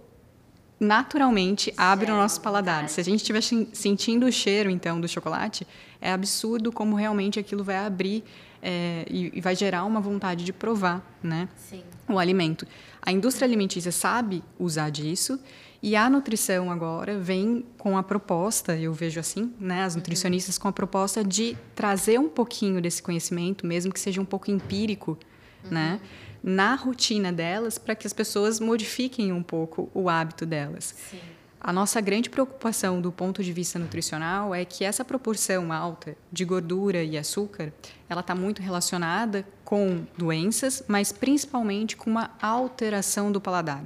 naturalmente 0.81 1.73
abre 1.77 2.11
o 2.11 2.15
nosso 2.15 2.41
paladar. 2.41 2.89
Se 2.89 3.01
a 3.01 3.05
gente 3.05 3.21
estiver 3.21 3.41
sentindo 3.73 4.27
o 4.27 4.33
cheiro, 4.33 4.71
então, 4.71 5.01
do 5.01 5.09
chocolate, 5.09 5.67
é 6.01 6.13
absurdo 6.13 6.71
como 6.71 6.95
realmente 6.95 7.39
aquilo 7.39 7.65
vai 7.65 7.77
abrir 7.77 8.25
é, 8.63 9.05
e, 9.09 9.39
e, 9.39 9.41
vai 9.41 9.55
gerar 9.55 9.85
uma 9.85 10.01
vontade 10.01 10.45
de 10.45 10.53
provar 10.53 11.03
né, 11.23 11.49
Sim. 11.57 11.83
o 12.09 12.19
alimento. 12.19 12.67
A 13.01 13.13
indústria 13.13 13.47
alimentícia 13.47 13.93
sabe 13.93 14.43
usar 14.59 14.91
disso 14.91 15.39
e 15.83 15.95
a 15.95 16.11
nutrição 16.11 16.71
agora 16.71 17.19
vem 17.19 17.65
com 17.77 17.97
a 17.97 18.03
proposta, 18.03 18.77
eu 18.77 18.93
vejo 18.93 19.21
assim, 19.21 19.53
né, 19.61 19.85
as 19.85 19.95
uhum. 19.95 19.99
nutricionistas 19.99 20.59
com 20.59 20.69
a 20.69 20.73
proposta 20.73 21.23
de 21.23 21.57
trazer 21.75 22.19
um 22.19 22.29
pouquinho 22.29 22.81
desse 22.81 23.03
conhecimento, 23.03 23.67
mesmo 23.67 23.93
que 23.93 24.01
seja 24.01 24.21
um 24.21 24.25
pouco 24.25 24.51
empírico, 24.51 25.19
uhum. 25.65 25.71
né? 25.71 26.01
na 26.43 26.77
rotina 26.77 27.33
delas 27.33 27.79
para 27.79 27.95
que 27.95 28.07
as 28.07 28.13
pessoas 28.13 28.61
modifiquem 28.61 29.33
um 29.33 29.43
pouco 29.43 29.91
o 29.93 30.09
hábito 30.09 30.47
delas. 30.47 30.95
Sim. 31.11 31.19
A 31.61 31.73
nossa 31.73 32.01
grande 32.01 32.31
preocupação 32.31 33.01
do 33.01 33.11
ponto 33.11 33.43
de 33.43 33.53
vista 33.53 33.79
nutricional 33.79 34.55
é 34.55 34.65
que 34.65 34.85
essa 34.85 35.05
proporção 35.05 35.73
alta 35.73 36.17
de 36.31 36.45
gordura 36.45 37.03
e 37.03 37.19
açúcar, 37.19 37.73
ela 38.09 38.21
está 38.21 38.33
muito 38.33 38.63
relacionada 38.63 39.45
com 39.65 40.07
doenças, 40.17 40.85
mas 40.87 41.11
principalmente 41.11 41.97
com 41.97 42.09
uma 42.09 42.31
alteração 42.41 43.33
do 43.33 43.41
paladar. 43.41 43.85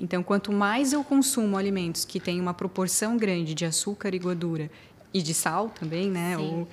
Então, 0.00 0.22
quanto 0.22 0.52
mais 0.52 0.92
eu 0.92 1.04
consumo 1.04 1.56
alimentos 1.56 2.04
que 2.04 2.18
têm 2.18 2.40
uma 2.40 2.52
proporção 2.52 3.16
grande 3.16 3.54
de 3.54 3.64
açúcar 3.64 4.12
e 4.14 4.18
gordura 4.18 4.68
e 5.14 5.22
de 5.22 5.32
sal 5.32 5.68
também, 5.68 6.10
né, 6.10 6.36
Sim. 6.36 6.42
ou 6.42 6.68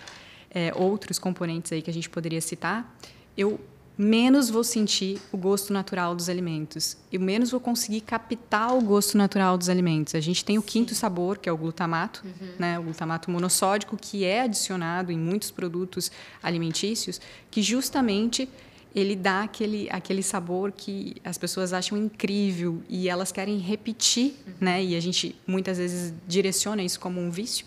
é, 0.50 0.74
outros 0.76 1.20
componentes 1.20 1.72
aí 1.72 1.82
que 1.82 1.92
a 1.92 1.94
gente 1.94 2.10
poderia 2.10 2.42
citar, 2.42 2.98
eu 3.38 3.60
menos 4.02 4.50
vou 4.50 4.64
sentir 4.64 5.20
o 5.30 5.36
gosto 5.36 5.74
natural 5.74 6.16
dos 6.16 6.30
alimentos 6.30 6.96
e 7.12 7.18
menos 7.18 7.52
vou 7.52 7.60
conseguir 7.60 8.00
captar 8.00 8.74
o 8.74 8.80
gosto 8.82 9.18
natural 9.18 9.58
dos 9.58 9.68
alimentos. 9.68 10.16
A 10.16 10.22
gente 10.22 10.46
tem 10.46 10.58
o 10.58 10.62
quinto 10.62 10.96
sabor, 10.96 11.38
que 11.38 11.50
é 11.50 11.52
o 11.52 11.58
glutamato, 11.58 12.24
uhum. 12.24 12.48
né, 12.58 12.80
o 12.80 12.84
glutamato 12.84 13.30
monossódico, 13.30 13.98
que 13.98 14.24
é 14.24 14.44
adicionado 14.44 15.12
em 15.12 15.20
muitos 15.20 15.52
produtos 15.52 16.10
alimentícios, 16.42 17.20
que 17.52 17.62
justamente 17.62 18.48
ele 18.96 19.18
dá 19.18 19.44
aquele, 19.44 19.90
aquele 19.92 20.24
sabor 20.24 20.72
que 20.72 21.18
as 21.26 21.38
pessoas 21.38 21.74
acham 21.74 21.98
incrível 21.98 22.82
e 22.88 23.10
elas 23.10 23.34
querem 23.34 23.58
repetir, 23.58 24.38
uhum. 24.48 24.54
né? 24.62 24.82
E 24.82 24.96
a 24.96 25.00
gente 25.02 25.36
muitas 25.46 25.78
vezes 25.78 26.14
direciona 26.26 26.82
isso 26.82 27.02
como 27.02 27.20
um 27.20 27.30
vício. 27.30 27.66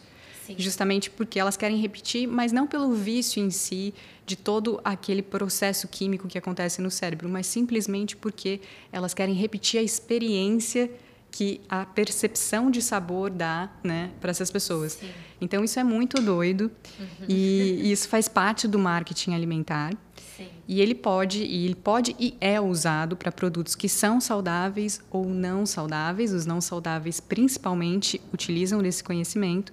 Sim. 0.52 0.62
justamente 0.62 1.10
porque 1.10 1.38
elas 1.38 1.56
querem 1.56 1.76
repetir, 1.78 2.26
mas 2.26 2.52
não 2.52 2.66
pelo 2.66 2.92
vício 2.92 3.42
em 3.42 3.50
si, 3.50 3.92
de 4.24 4.36
todo 4.36 4.80
aquele 4.84 5.22
processo 5.22 5.88
químico 5.88 6.28
que 6.28 6.38
acontece 6.38 6.80
no 6.80 6.90
cérebro, 6.90 7.28
mas 7.28 7.46
simplesmente 7.46 8.16
porque 8.16 8.60
elas 8.92 9.12
querem 9.12 9.34
repetir 9.34 9.80
a 9.80 9.82
experiência 9.82 10.90
que 11.32 11.62
a 11.68 11.86
percepção 11.86 12.70
de 12.70 12.82
sabor 12.82 13.30
dá 13.30 13.70
né, 13.82 14.10
para 14.20 14.30
essas 14.30 14.50
pessoas. 14.50 14.92
Sim. 14.92 15.08
Então, 15.40 15.64
isso 15.64 15.80
é 15.80 15.82
muito 15.82 16.20
doido 16.22 16.70
uhum. 17.00 17.26
e, 17.28 17.90
isso 17.90 18.08
faz 18.08 18.28
parte 18.28 18.68
do 18.68 18.78
marketing 18.78 19.32
alimentar. 19.32 19.92
Sim. 20.36 20.48
E 20.68 20.80
ele 20.80 20.94
pode, 20.94 21.42
e 21.42 21.64
ele 21.64 21.74
pode 21.74 22.14
e 22.20 22.36
é 22.40 22.60
usado 22.60 23.16
para 23.16 23.32
produtos 23.32 23.74
que 23.74 23.88
são 23.88 24.20
saudáveis 24.20 25.00
ou 25.10 25.24
não 25.24 25.64
saudáveis. 25.64 26.32
Os 26.32 26.46
não 26.46 26.60
saudáveis, 26.60 27.18
principalmente, 27.18 28.20
utilizam 28.32 28.82
desse 28.82 29.02
conhecimento. 29.02 29.72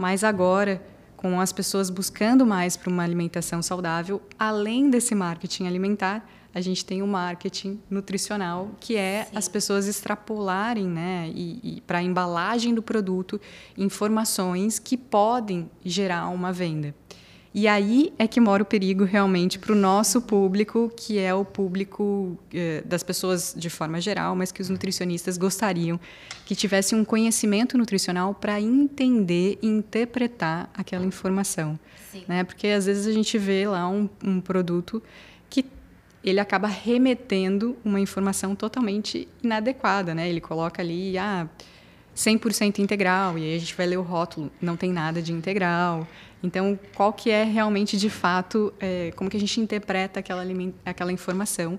Mas 0.00 0.24
agora, 0.24 0.82
com 1.14 1.38
as 1.38 1.52
pessoas 1.52 1.90
buscando 1.90 2.46
mais 2.46 2.74
para 2.74 2.88
uma 2.88 3.02
alimentação 3.02 3.60
saudável, 3.60 4.22
além 4.38 4.88
desse 4.88 5.14
marketing 5.14 5.66
alimentar, 5.66 6.26
a 6.54 6.60
gente 6.62 6.86
tem 6.86 7.02
o 7.02 7.06
marketing 7.06 7.78
nutricional, 7.90 8.70
que 8.80 8.96
é 8.96 9.26
Sim. 9.26 9.36
as 9.36 9.46
pessoas 9.46 9.86
extrapolarem, 9.86 10.86
né, 10.86 11.30
e, 11.34 11.60
e 11.62 11.80
para 11.82 11.98
a 11.98 12.02
embalagem 12.02 12.74
do 12.74 12.82
produto, 12.82 13.38
informações 13.76 14.78
que 14.78 14.96
podem 14.96 15.70
gerar 15.84 16.30
uma 16.30 16.50
venda. 16.50 16.94
E 17.52 17.66
aí 17.66 18.12
é 18.16 18.28
que 18.28 18.40
mora 18.40 18.62
o 18.62 18.66
perigo 18.66 19.02
realmente 19.02 19.58
para 19.58 19.72
o 19.72 19.74
nosso 19.74 20.22
público, 20.22 20.92
que 20.96 21.18
é 21.18 21.34
o 21.34 21.44
público 21.44 22.38
eh, 22.54 22.80
das 22.86 23.02
pessoas 23.02 23.52
de 23.56 23.68
forma 23.68 24.00
geral, 24.00 24.36
mas 24.36 24.52
que 24.52 24.62
os 24.62 24.68
nutricionistas 24.68 25.36
gostariam 25.36 25.98
que 26.46 26.54
tivesse 26.54 26.94
um 26.94 27.04
conhecimento 27.04 27.76
nutricional 27.76 28.34
para 28.34 28.60
entender 28.60 29.58
e 29.60 29.66
interpretar 29.66 30.70
aquela 30.74 31.04
informação. 31.04 31.76
Né? 32.28 32.44
Porque 32.44 32.68
às 32.68 32.86
vezes 32.86 33.06
a 33.06 33.12
gente 33.12 33.36
vê 33.36 33.66
lá 33.66 33.88
um, 33.88 34.08
um 34.22 34.40
produto 34.40 35.02
que 35.48 35.64
ele 36.22 36.38
acaba 36.38 36.68
remetendo 36.68 37.76
uma 37.84 37.98
informação 37.98 38.54
totalmente 38.54 39.26
inadequada. 39.42 40.14
Né? 40.14 40.28
Ele 40.28 40.40
coloca 40.40 40.82
ali, 40.82 41.18
ah, 41.18 41.48
100% 42.14 42.78
integral, 42.78 43.38
e 43.38 43.44
aí 43.44 43.56
a 43.56 43.58
gente 43.58 43.74
vai 43.74 43.86
ler 43.86 43.96
o 43.96 44.02
rótulo, 44.02 44.50
não 44.60 44.76
tem 44.76 44.92
nada 44.92 45.22
de 45.22 45.32
integral. 45.32 46.06
Então, 46.42 46.78
qual 46.94 47.12
que 47.12 47.30
é 47.30 47.44
realmente, 47.44 47.96
de 47.96 48.08
fato, 48.08 48.72
é, 48.80 49.12
como 49.16 49.28
que 49.28 49.36
a 49.36 49.40
gente 49.40 49.60
interpreta 49.60 50.20
aquela, 50.20 50.42
aquela 50.84 51.12
informação 51.12 51.78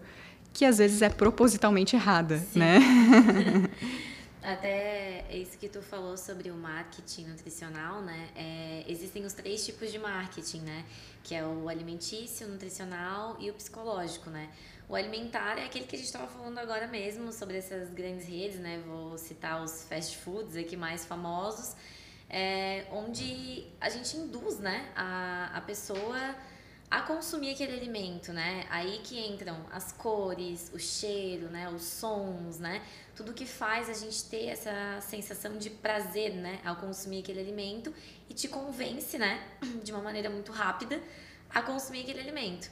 que 0.54 0.66
às 0.66 0.78
vezes 0.78 1.02
é 1.02 1.10
propositalmente 1.10 1.96
errada, 1.96 2.38
Sim. 2.38 2.60
né? 2.60 2.80
Até 4.44 5.26
isso 5.32 5.58
que 5.58 5.70
tu 5.70 5.82
falou 5.84 6.18
sobre 6.18 6.50
o 6.50 6.56
marketing 6.56 7.26
nutricional, 7.28 8.02
né? 8.02 8.30
É, 8.36 8.84
existem 8.88 9.24
os 9.24 9.34
três 9.34 9.64
tipos 9.64 9.92
de 9.92 10.00
marketing, 10.00 10.62
né? 10.62 10.84
Que 11.24 11.36
é 11.36 11.46
o 11.46 11.70
alimentício, 11.70 12.48
o 12.48 12.50
nutricional 12.50 13.38
e 13.40 13.52
o 13.52 13.54
psicológico, 13.54 14.32
né? 14.32 14.50
O 14.90 14.96
alimentar 14.96 15.60
é 15.60 15.66
aquele 15.66 15.86
que 15.86 15.96
a 15.96 16.00
gente 16.00 16.08
estava 16.08 16.28
falando 16.28 16.58
agora 16.58 16.88
mesmo 16.88 17.32
sobre 17.32 17.58
essas 17.58 17.92
grandes 17.92 18.28
redes, 18.28 18.60
né? 18.60 18.82
Vou 18.86 19.16
citar 19.18 19.64
os 19.64 19.84
fast 19.84 20.18
foods 20.18 20.56
aqui 20.56 20.76
mais 20.76 21.06
famosos 21.06 21.76
é, 22.32 22.86
onde 22.94 23.68
a 23.80 23.90
gente 23.90 24.16
induz 24.16 24.58
né, 24.58 24.90
a, 24.96 25.52
a 25.54 25.62
pessoa 25.62 26.18
a 26.90 27.02
consumir 27.02 27.52
aquele 27.52 27.74
alimento, 27.74 28.34
né? 28.34 28.66
Aí 28.70 29.00
que 29.02 29.18
entram 29.18 29.66
as 29.72 29.94
cores, 29.94 30.70
o 30.74 30.80
cheiro, 30.80 31.50
né? 31.50 31.70
Os 31.70 31.84
sons, 31.84 32.60
né? 32.60 32.82
Tudo 33.16 33.34
que 33.34 33.46
faz 33.46 33.90
a 33.90 33.94
gente 33.94 34.26
ter 34.26 34.48
essa 34.48 35.00
sensação 35.00 35.58
de 35.58 35.70
prazer, 35.70 36.34
né? 36.34 36.60
Ao 36.66 36.76
consumir 36.76 37.20
aquele 37.20 37.40
alimento 37.40 37.94
e 38.30 38.34
te 38.34 38.50
convence, 38.50 39.18
né? 39.18 39.42
De 39.82 39.94
uma 39.94 40.02
maneira 40.02 40.30
muito 40.30 40.52
rápida 40.52 41.02
a 41.50 41.62
consumir 41.62 42.02
aquele 42.02 42.20
alimento. 42.20 42.70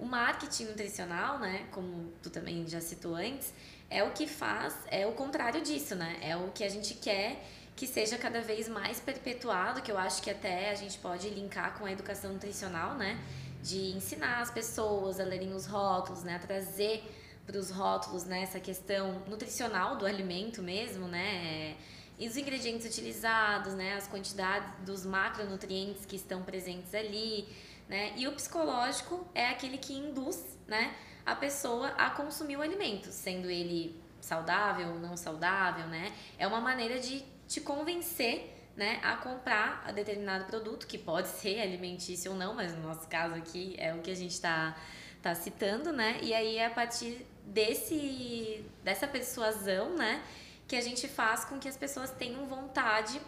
O 0.00 0.04
marketing 0.04 0.64
nutricional, 0.64 1.38
né? 1.38 1.68
Como 1.70 2.12
tu 2.20 2.28
também 2.28 2.66
já 2.66 2.80
citou 2.80 3.14
antes, 3.14 3.54
é 3.88 4.02
o 4.02 4.10
que 4.10 4.26
faz, 4.26 4.74
é 4.90 5.06
o 5.06 5.12
contrário 5.12 5.62
disso, 5.62 5.94
né? 5.94 6.18
É 6.22 6.36
o 6.36 6.50
que 6.50 6.64
a 6.64 6.68
gente 6.68 6.94
quer 6.94 7.40
que 7.80 7.86
seja 7.86 8.18
cada 8.18 8.42
vez 8.42 8.68
mais 8.68 9.00
perpetuado, 9.00 9.80
que 9.80 9.90
eu 9.90 9.96
acho 9.96 10.20
que 10.20 10.28
até 10.28 10.70
a 10.70 10.74
gente 10.74 10.98
pode 10.98 11.30
linkar 11.30 11.78
com 11.78 11.86
a 11.86 11.90
educação 11.90 12.30
nutricional, 12.30 12.92
né? 12.94 13.18
De 13.62 13.96
ensinar 13.96 14.42
as 14.42 14.50
pessoas 14.50 15.18
a 15.18 15.24
lerem 15.24 15.54
os 15.54 15.64
rótulos, 15.64 16.22
né? 16.22 16.36
A 16.36 16.38
trazer 16.38 17.02
para 17.46 17.56
os 17.56 17.70
rótulos 17.70 18.26
né? 18.26 18.42
essa 18.42 18.60
questão 18.60 19.22
nutricional 19.26 19.96
do 19.96 20.04
alimento 20.04 20.62
mesmo, 20.62 21.08
né? 21.08 21.74
E 22.18 22.28
os 22.28 22.36
ingredientes 22.36 22.86
utilizados, 22.86 23.72
né? 23.72 23.94
As 23.94 24.06
quantidades 24.06 24.68
dos 24.84 25.06
macronutrientes 25.06 26.04
que 26.04 26.16
estão 26.16 26.42
presentes 26.42 26.94
ali, 26.94 27.48
né? 27.88 28.12
E 28.14 28.28
o 28.28 28.32
psicológico 28.32 29.26
é 29.34 29.48
aquele 29.48 29.78
que 29.78 29.94
induz, 29.94 30.58
né? 30.68 30.94
A 31.24 31.34
pessoa 31.34 31.88
a 31.96 32.10
consumir 32.10 32.58
o 32.58 32.60
alimento, 32.60 33.06
sendo 33.06 33.48
ele 33.48 33.98
saudável 34.20 34.88
ou 34.88 34.98
não 34.98 35.16
saudável, 35.16 35.86
né? 35.86 36.12
É 36.38 36.46
uma 36.46 36.60
maneira 36.60 37.00
de 37.00 37.39
te 37.50 37.60
convencer 37.60 38.56
né, 38.76 39.00
a 39.02 39.16
comprar 39.16 39.82
a 39.84 39.90
determinado 39.90 40.44
produto, 40.44 40.86
que 40.86 40.96
pode 40.96 41.26
ser 41.26 41.60
alimentício 41.60 42.30
ou 42.30 42.38
não, 42.38 42.54
mas 42.54 42.72
no 42.72 42.82
nosso 42.82 43.08
caso 43.08 43.34
aqui 43.34 43.74
é 43.76 43.92
o 43.92 43.98
que 44.00 44.10
a 44.10 44.14
gente 44.14 44.30
está 44.30 44.80
tá 45.20 45.34
citando, 45.34 45.92
né? 45.92 46.18
E 46.22 46.32
aí 46.32 46.62
a 46.62 46.70
partir 46.70 47.26
desse, 47.44 48.64
dessa 48.84 49.08
persuasão, 49.08 49.96
né, 49.96 50.22
que 50.68 50.76
a 50.76 50.80
gente 50.80 51.08
faz 51.08 51.44
com 51.44 51.58
que 51.58 51.68
as 51.68 51.76
pessoas 51.76 52.12
tenham 52.12 52.46
vontade 52.46 53.20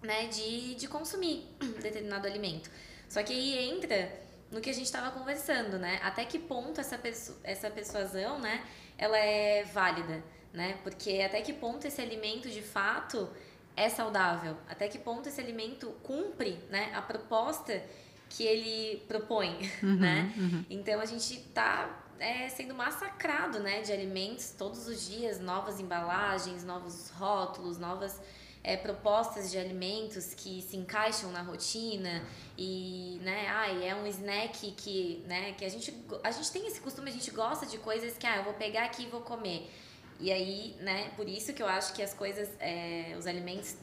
né, 0.00 0.28
de, 0.28 0.76
de 0.76 0.86
consumir 0.86 1.44
determinado 1.82 2.28
alimento. 2.28 2.70
Só 3.08 3.20
que 3.24 3.32
aí 3.32 3.68
entra 3.68 4.16
no 4.52 4.60
que 4.60 4.70
a 4.70 4.72
gente 4.72 4.86
estava 4.86 5.10
conversando, 5.10 5.76
né? 5.76 5.98
Até 6.04 6.24
que 6.24 6.38
ponto 6.38 6.80
essa, 6.80 6.96
persu 6.96 7.36
essa 7.42 7.68
persuasão, 7.68 8.38
né, 8.38 8.64
ela 8.96 9.18
é 9.18 9.64
válida? 9.64 10.22
Né? 10.52 10.78
Porque 10.82 11.20
até 11.20 11.40
que 11.40 11.52
ponto 11.52 11.86
esse 11.86 12.00
alimento 12.00 12.48
de 12.48 12.62
fato 12.62 13.28
é 13.76 13.88
saudável? 13.88 14.56
Até 14.68 14.88
que 14.88 14.98
ponto 14.98 15.28
esse 15.28 15.40
alimento 15.40 15.90
cumpre, 16.02 16.58
né, 16.68 16.92
a 16.94 17.02
proposta 17.02 17.82
que 18.28 18.44
ele 18.44 19.02
propõe, 19.08 19.58
uhum, 19.82 19.96
né? 19.96 20.32
Uhum. 20.36 20.64
Então 20.70 21.00
a 21.00 21.06
gente 21.06 21.34
está 21.34 22.04
é, 22.18 22.48
sendo 22.48 22.74
massacrado, 22.74 23.58
né, 23.58 23.80
de 23.80 23.92
alimentos 23.92 24.50
todos 24.50 24.86
os 24.86 25.08
dias, 25.08 25.40
novas 25.40 25.80
embalagens, 25.80 26.62
novos 26.64 27.10
rótulos, 27.10 27.78
novas 27.78 28.20
é, 28.62 28.76
propostas 28.76 29.50
de 29.50 29.58
alimentos 29.58 30.34
que 30.34 30.62
se 30.62 30.76
encaixam 30.76 31.32
na 31.32 31.42
rotina 31.42 32.22
e, 32.58 33.18
né, 33.22 33.48
ai, 33.48 33.88
é 33.88 33.94
um 33.94 34.06
snack 34.06 34.70
que, 34.72 35.24
né, 35.26 35.52
que 35.52 35.64
a 35.64 35.68
gente, 35.68 35.94
a 36.22 36.30
gente 36.30 36.52
tem 36.52 36.66
esse 36.66 36.80
costume, 36.80 37.08
a 37.10 37.12
gente 37.12 37.30
gosta 37.30 37.64
de 37.64 37.78
coisas 37.78 38.16
que, 38.18 38.26
ah, 38.26 38.36
eu 38.36 38.44
vou 38.44 38.54
pegar 38.54 38.84
aqui 38.84 39.04
e 39.04 39.06
vou 39.06 39.22
comer. 39.22 39.70
E 40.20 40.30
aí, 40.30 40.76
né, 40.80 41.10
por 41.16 41.26
isso 41.28 41.52
que 41.54 41.62
eu 41.62 41.66
acho 41.66 41.94
que 41.94 42.02
as 42.02 42.12
coisas, 42.12 42.48
é, 42.60 43.14
os 43.18 43.26
alimentos 43.26 43.76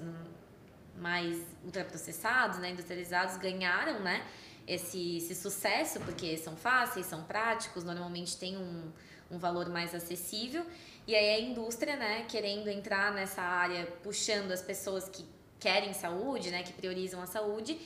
mais 0.96 1.42
ultraprocessados, 1.64 2.60
né, 2.60 2.70
industrializados, 2.70 3.38
ganharam, 3.38 4.00
né, 4.00 4.26
esse, 4.68 5.18
esse 5.18 5.34
sucesso, 5.34 6.00
porque 6.02 6.38
são 6.38 6.56
fáceis, 6.56 7.08
são 7.08 7.24
práticos, 7.24 7.84
normalmente 7.84 8.38
tem 8.38 8.56
um, 8.56 8.92
um 9.32 9.38
valor 9.40 9.68
mais 9.70 9.96
acessível. 9.96 10.66
E 11.08 11.16
aí 11.16 11.30
a 11.36 11.40
indústria, 11.40 11.96
né, 11.96 12.26
querendo 12.28 12.70
entrar 12.70 13.12
nessa 13.14 13.42
área, 13.42 13.86
puxando 14.04 14.52
as 14.52 14.62
pessoas 14.62 15.10
que 15.10 15.26
querem 15.60 15.94
saúde, 15.94 16.52
né, 16.52 16.62
que 16.64 16.74
priorizam 16.74 17.22
a 17.22 17.26
saúde, 17.26 17.80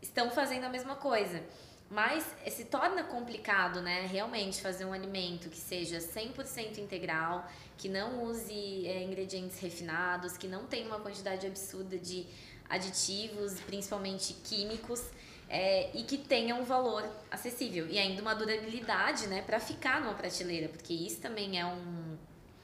estão 0.00 0.30
fazendo 0.30 0.64
a 0.64 0.68
mesma 0.68 0.94
coisa. 0.94 1.42
Mas 1.88 2.26
se 2.48 2.64
torna 2.64 3.04
complicado, 3.04 3.80
né, 3.80 4.06
realmente 4.06 4.60
fazer 4.60 4.84
um 4.84 4.92
alimento 4.92 5.48
que 5.48 5.58
seja 5.58 5.98
100% 5.98 6.78
integral, 6.78 7.48
que 7.78 7.88
não 7.88 8.24
use 8.24 8.86
é, 8.86 9.04
ingredientes 9.04 9.60
refinados, 9.60 10.36
que 10.36 10.48
não 10.48 10.66
tenha 10.66 10.86
uma 10.86 10.98
quantidade 10.98 11.46
absurda 11.46 11.96
de 11.96 12.26
aditivos, 12.68 13.60
principalmente 13.60 14.34
químicos, 14.34 15.00
é, 15.48 15.96
e 15.96 16.02
que 16.02 16.18
tenha 16.18 16.56
um 16.56 16.64
valor 16.64 17.08
acessível 17.30 17.86
e 17.88 17.98
ainda 17.98 18.20
uma 18.20 18.34
durabilidade, 18.34 19.28
né, 19.28 19.42
para 19.42 19.60
ficar 19.60 20.00
numa 20.00 20.14
prateleira, 20.14 20.68
porque 20.68 20.92
isso 20.92 21.20
também 21.20 21.58
é 21.58 21.64
um, 21.64 22.16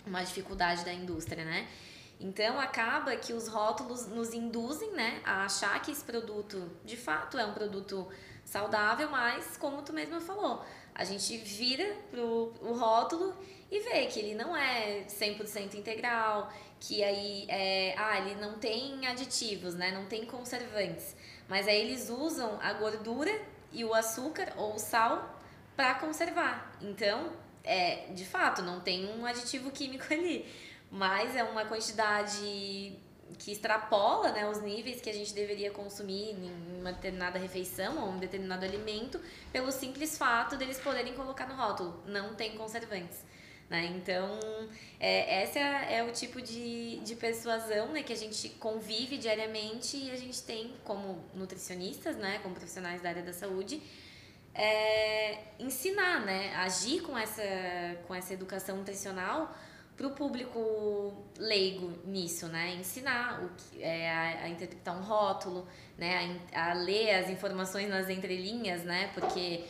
uma 0.05 0.23
dificuldade 0.25 0.85
da 0.85 0.93
indústria, 0.93 1.45
né? 1.45 1.69
Então 2.19 2.59
acaba 2.59 3.15
que 3.17 3.33
os 3.33 3.49
rótulos 3.49 4.07
nos 4.07 4.33
induzem, 4.33 4.93
né, 4.93 5.21
a 5.25 5.45
achar 5.45 5.81
que 5.81 5.91
esse 5.91 6.05
produto 6.05 6.71
de 6.85 6.97
fato 6.97 7.39
é 7.39 7.45
um 7.45 7.53
produto 7.53 8.09
saudável, 8.53 9.09
mas 9.09 9.57
como 9.57 9.81
tu 9.81 9.95
mesma 9.95 10.21
falou, 10.21 10.63
a 10.95 11.05
gente 11.05 11.39
vira 11.39 11.97
pro 12.11 12.53
o 12.61 12.75
rótulo 12.75 13.35
e 13.71 13.81
vê 13.81 14.05
que 14.07 14.21
ele 14.21 14.35
não 14.35 14.55
é 14.55 15.05
100% 15.09 15.75
integral, 15.75 16.53
que 16.79 17.03
aí 17.03 17.47
é, 17.49 17.95
ah, 17.97 18.19
ele 18.19 18.35
não 18.39 18.59
tem 18.59 19.07
aditivos, 19.07 19.75
né? 19.75 19.91
Não 19.91 20.05
tem 20.05 20.27
conservantes. 20.27 21.17
Mas 21.49 21.67
aí 21.67 21.81
eles 21.81 22.11
usam 22.11 22.59
a 22.61 22.75
gordura 22.75 23.33
e 23.73 23.83
o 23.85 23.95
açúcar 23.95 24.53
ou 24.59 24.75
o 24.75 24.79
sal 24.79 25.41
para 25.75 25.95
conservar. 25.95 26.77
Então, 26.83 27.33
é, 27.65 28.09
de 28.11 28.27
fato, 28.27 28.61
não 28.61 28.81
tem 28.81 29.07
um 29.19 29.25
aditivo 29.25 29.71
químico 29.71 30.05
ali, 30.13 30.47
mas 30.91 31.35
é 31.35 31.43
uma 31.43 31.65
quantidade 31.65 32.99
que 33.39 33.53
extrapola 33.53 34.33
né, 34.33 34.49
os 34.49 34.61
níveis 34.61 35.01
que 35.01 35.11
a 35.11 35.13
gente 35.13 35.33
deveria 35.35 35.71
consumir 35.71 36.31
em 36.31 36.81
uma 36.81 36.93
determinada 36.93 37.39
refeição 37.39 37.99
ou 38.03 38.11
um 38.11 38.19
determinado 38.19 38.65
alimento, 38.65 39.21
pelo 39.53 39.71
simples 39.71 40.19
fato 40.19 40.57
deles 40.57 40.79
poderem 40.79 41.15
colocar 41.15 41.47
no 41.47 41.55
rótulo, 41.55 42.03
não 42.07 42.35
tem 42.35 42.57
conservantes. 42.57 43.25
Né? 43.73 43.87
Então, 43.97 44.39
é, 45.01 45.45
esse 45.45 45.59
é, 45.59 45.97
é, 45.97 46.03
o 46.05 46.13
tipo 46.13 46.43
de, 46.43 46.99
de 46.99 47.17
persuasão 47.17 47.89
né, 47.93 48.03
que 48.03 48.13
a 48.13 48.17
gente 48.17 48.51
convive 48.51 49.17
diariamente 49.17 49.97
e 49.97 50.11
a 50.11 50.17
gente 50.17 50.43
tem 50.43 50.75
como 50.85 51.25
nutricionistas, 51.35 52.17
né, 52.17 52.39
como 52.43 52.55
profissionais 52.55 53.01
da 53.01 53.09
área 53.09 53.23
da 53.23 53.33
saúde, 53.33 53.83
é, 54.55 55.39
ensinar, 55.59 56.21
né, 56.21 56.55
agir 56.57 57.01
com 57.01 57.17
essa, 57.17 57.43
com 58.07 58.15
essa 58.15 58.35
educação 58.35 58.77
nutricional 58.77 59.57
para 59.97 60.07
o 60.07 60.11
público 60.11 61.13
leigo 61.39 61.93
nisso, 62.05 62.47
né? 62.49 62.75
Ensinar 62.75 63.43
o 63.45 63.51
que, 63.51 63.83
é, 63.83 64.11
a, 64.11 64.45
a, 64.45 64.49
interpretar 64.49 64.97
um 64.97 65.03
rótulo, 65.03 65.67
né? 65.99 66.41
A, 66.53 66.71
a, 66.71 66.75
ler 66.75 67.15
as 67.17 67.31
informações 67.31 67.89
nas 67.89 68.09
entrelinhas, 68.09 68.83
né? 68.85 69.11
Porque 69.15 69.65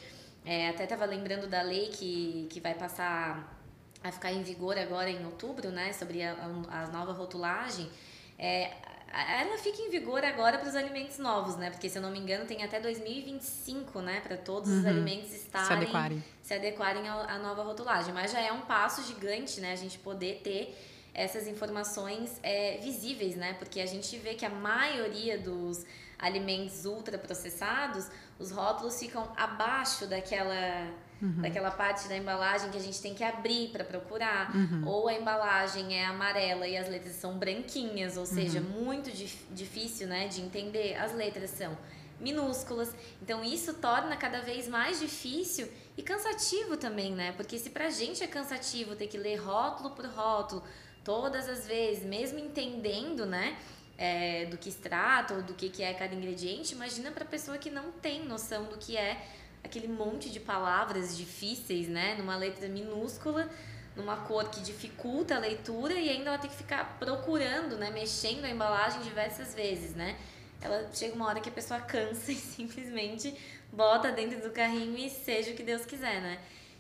é, 0.44 0.68
até 0.68 0.84
estava 0.84 1.04
lembrando 1.04 1.46
da 1.46 1.62
lei 1.62 1.88
que, 1.88 2.46
que 2.50 2.60
vai 2.60 2.74
passar 2.74 3.58
a 4.02 4.10
ficar 4.10 4.32
em 4.32 4.42
vigor 4.42 4.78
agora 4.78 5.10
em 5.10 5.24
outubro, 5.24 5.70
né? 5.70 5.92
Sobre 5.92 6.22
a, 6.22 6.32
a 6.68 6.86
nova 6.88 7.12
rotulagem. 7.12 7.90
É, 8.38 8.72
ela 9.12 9.58
fica 9.58 9.82
em 9.82 9.90
vigor 9.90 10.24
agora 10.24 10.58
para 10.58 10.68
os 10.68 10.74
alimentos 10.74 11.18
novos, 11.18 11.56
né? 11.56 11.70
Porque 11.70 11.88
se 11.88 11.98
eu 11.98 12.02
não 12.02 12.10
me 12.10 12.18
engano 12.18 12.46
tem 12.46 12.64
até 12.64 12.80
2025, 12.80 14.00
né, 14.00 14.20
para 14.20 14.38
todos 14.38 14.70
uhum. 14.70 14.78
os 14.78 14.86
alimentos 14.86 15.32
estarem 15.32 15.66
se 15.66 15.72
adequarem, 15.72 16.24
se 16.42 16.54
adequarem 16.54 17.08
à 17.08 17.38
nova 17.38 17.62
rotulagem. 17.62 18.14
Mas 18.14 18.32
já 18.32 18.40
é 18.40 18.50
um 18.50 18.62
passo 18.62 19.02
gigante, 19.06 19.60
né? 19.60 19.72
A 19.72 19.76
gente 19.76 19.98
poder 19.98 20.40
ter 20.42 20.74
essas 21.14 21.46
informações 21.46 22.40
é, 22.42 22.78
visíveis, 22.78 23.36
né? 23.36 23.52
Porque 23.54 23.80
a 23.80 23.86
gente 23.86 24.16
vê 24.18 24.34
que 24.34 24.46
a 24.46 24.50
maioria 24.50 25.38
dos 25.38 25.84
alimentos 26.18 26.86
ultraprocessados, 26.86 28.08
os 28.38 28.50
rótulos 28.50 28.98
ficam 28.98 29.30
abaixo 29.36 30.06
daquela 30.06 30.90
uhum. 31.22 31.40
daquela 31.40 31.70
parte 31.70 32.08
da 32.08 32.16
embalagem 32.16 32.70
que 32.70 32.76
a 32.76 32.80
gente 32.80 33.00
tem 33.00 33.14
que 33.14 33.22
abrir 33.22 33.68
para 33.68 33.84
procurar, 33.84 34.54
uhum. 34.54 34.86
ou 34.86 35.08
a 35.08 35.14
embalagem 35.14 35.96
é 35.96 36.04
amarela 36.04 36.66
e 36.66 36.76
as 36.76 36.88
letras 36.88 37.14
são 37.14 37.38
branquinhas, 37.38 38.16
ou 38.16 38.26
seja, 38.26 38.60
uhum. 38.60 38.84
muito 38.84 39.10
dif 39.12 39.46
difícil, 39.52 40.08
né, 40.08 40.26
de 40.26 40.40
entender. 40.40 40.96
As 40.96 41.14
letras 41.14 41.50
são 41.50 41.78
minúsculas. 42.20 42.94
Então 43.20 43.44
isso 43.44 43.74
torna 43.74 44.16
cada 44.16 44.40
vez 44.40 44.68
mais 44.68 45.00
difícil 45.00 45.68
e 45.96 46.02
cansativo 46.02 46.76
também, 46.76 47.12
né? 47.12 47.32
Porque 47.32 47.58
se 47.58 47.70
pra 47.70 47.90
gente 47.90 48.22
é 48.22 48.26
cansativo 48.26 48.94
ter 48.94 49.08
que 49.08 49.18
ler 49.18 49.36
rótulo 49.36 49.90
por 49.90 50.06
rótulo 50.06 50.62
todas 51.04 51.48
as 51.48 51.66
vezes, 51.66 52.04
mesmo 52.04 52.38
entendendo, 52.38 53.26
né? 53.26 53.58
É, 53.98 54.46
do 54.46 54.56
que 54.56 54.70
se 54.70 54.78
trata 54.78 55.34
ou 55.34 55.42
do 55.42 55.54
que, 55.54 55.68
que 55.68 55.82
é 55.82 55.92
cada 55.92 56.14
ingrediente, 56.14 56.74
imagina 56.74 57.10
para 57.10 57.24
pessoa 57.24 57.58
que 57.58 57.70
não 57.70 57.92
tem 57.92 58.24
noção 58.24 58.64
do 58.64 58.78
que 58.78 58.96
é 58.96 59.22
aquele 59.62 59.88
monte 59.88 60.30
de 60.30 60.40
palavras 60.40 61.16
difíceis, 61.16 61.88
né? 61.88 62.14
Numa 62.16 62.36
letra 62.36 62.68
minúscula, 62.68 63.48
numa 63.96 64.16
cor 64.16 64.48
que 64.50 64.60
dificulta 64.60 65.36
a 65.36 65.38
leitura 65.38 65.94
e 65.94 66.08
ainda 66.08 66.30
ela 66.30 66.38
tem 66.38 66.50
que 66.50 66.56
ficar 66.56 66.98
procurando, 66.98 67.76
né? 67.76 67.90
Mexendo 67.90 68.44
a 68.44 68.50
embalagem 68.50 69.02
diversas 69.02 69.54
vezes, 69.54 69.94
né? 69.94 70.16
Ela 70.60 70.88
chega 70.92 71.14
uma 71.14 71.26
hora 71.26 71.40
que 71.40 71.48
a 71.48 71.52
pessoa 71.52 71.80
cansa 71.82 72.32
e 72.32 72.36
simplesmente 72.36 73.34
bota 73.72 74.10
dentro 74.12 74.40
do 74.40 74.50
carrinho 74.50 74.96
e 74.98 75.08
seja 75.08 75.52
o 75.52 75.54
que 75.54 75.62
Deus 75.62 75.84
quiser, 75.84 76.20
né? 76.20 76.38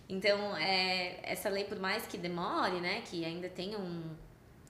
Então, 0.08 0.56
é, 0.56 1.20
essa 1.22 1.48
lei, 1.48 1.64
por 1.64 1.78
mais 1.78 2.06
que 2.06 2.18
demore, 2.18 2.80
né? 2.80 3.02
Que 3.02 3.24
ainda 3.24 3.48
tenha 3.48 3.78
um, 3.78 4.14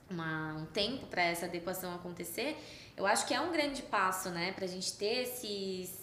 uma, 0.09 0.53
um 0.53 0.65
tempo 0.67 1.07
para 1.07 1.23
essa 1.23 1.45
adequação 1.45 1.93
acontecer, 1.93 2.55
eu 2.95 3.05
acho 3.05 3.25
que 3.25 3.33
é 3.33 3.41
um 3.41 3.51
grande 3.51 3.81
passo, 3.81 4.29
né? 4.29 4.51
Para 4.51 4.65
a 4.65 4.67
gente 4.67 4.93
ter 4.93 5.23
esses 5.23 6.02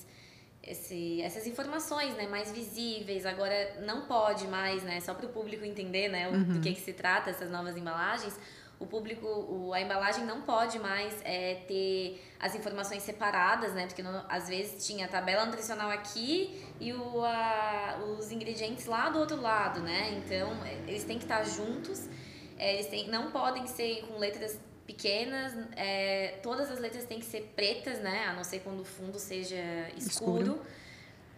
esse, 0.62 1.20
essas 1.22 1.46
informações 1.46 2.14
né, 2.14 2.26
mais 2.26 2.52
visíveis. 2.52 3.24
Agora 3.24 3.82
não 3.82 4.02
pode 4.02 4.46
mais, 4.46 4.82
né, 4.82 5.00
só 5.00 5.14
para 5.14 5.26
o 5.26 5.28
público 5.30 5.64
entender 5.64 6.08
né, 6.08 6.28
uhum. 6.28 6.44
do 6.44 6.60
que, 6.60 6.72
que 6.74 6.80
se 6.80 6.92
trata 6.92 7.30
essas 7.30 7.50
novas 7.50 7.76
embalagens. 7.76 8.38
O 8.78 8.86
público, 8.86 9.26
o, 9.26 9.74
a 9.74 9.80
embalagem 9.80 10.24
não 10.24 10.40
pode 10.40 10.78
mais 10.78 11.14
é, 11.22 11.56
ter 11.68 12.18
as 12.40 12.54
informações 12.54 13.02
separadas, 13.02 13.74
né? 13.74 13.86
Porque 13.86 14.02
no, 14.02 14.24
às 14.26 14.48
vezes 14.48 14.86
tinha 14.86 15.04
a 15.04 15.08
tabela 15.08 15.44
nutricional 15.44 15.90
aqui 15.90 16.64
e 16.80 16.90
o, 16.94 17.22
a, 17.22 17.98
os 18.18 18.30
ingredientes 18.30 18.86
lá 18.86 19.10
do 19.10 19.18
outro 19.18 19.38
lado, 19.38 19.80
né? 19.80 20.12
Então, 20.12 20.50
eles 20.88 21.04
têm 21.04 21.18
que 21.18 21.24
estar 21.24 21.44
juntos. 21.44 22.08
É, 22.56 22.72
eles 22.72 22.86
têm, 22.86 23.08
não 23.08 23.30
podem 23.30 23.66
ser 23.66 24.00
com 24.06 24.18
letras 24.18 24.58
pequenas, 24.90 25.52
é, 25.76 26.38
todas 26.42 26.68
as 26.70 26.80
letras 26.80 27.04
têm 27.04 27.20
que 27.20 27.26
ser 27.26 27.52
pretas, 27.54 28.00
né? 28.00 28.26
A 28.26 28.32
não 28.32 28.42
ser 28.42 28.58
quando 28.60 28.80
o 28.80 28.84
fundo 28.84 29.18
seja 29.18 29.56
escuro. 29.96 30.42
escuro. 30.42 30.62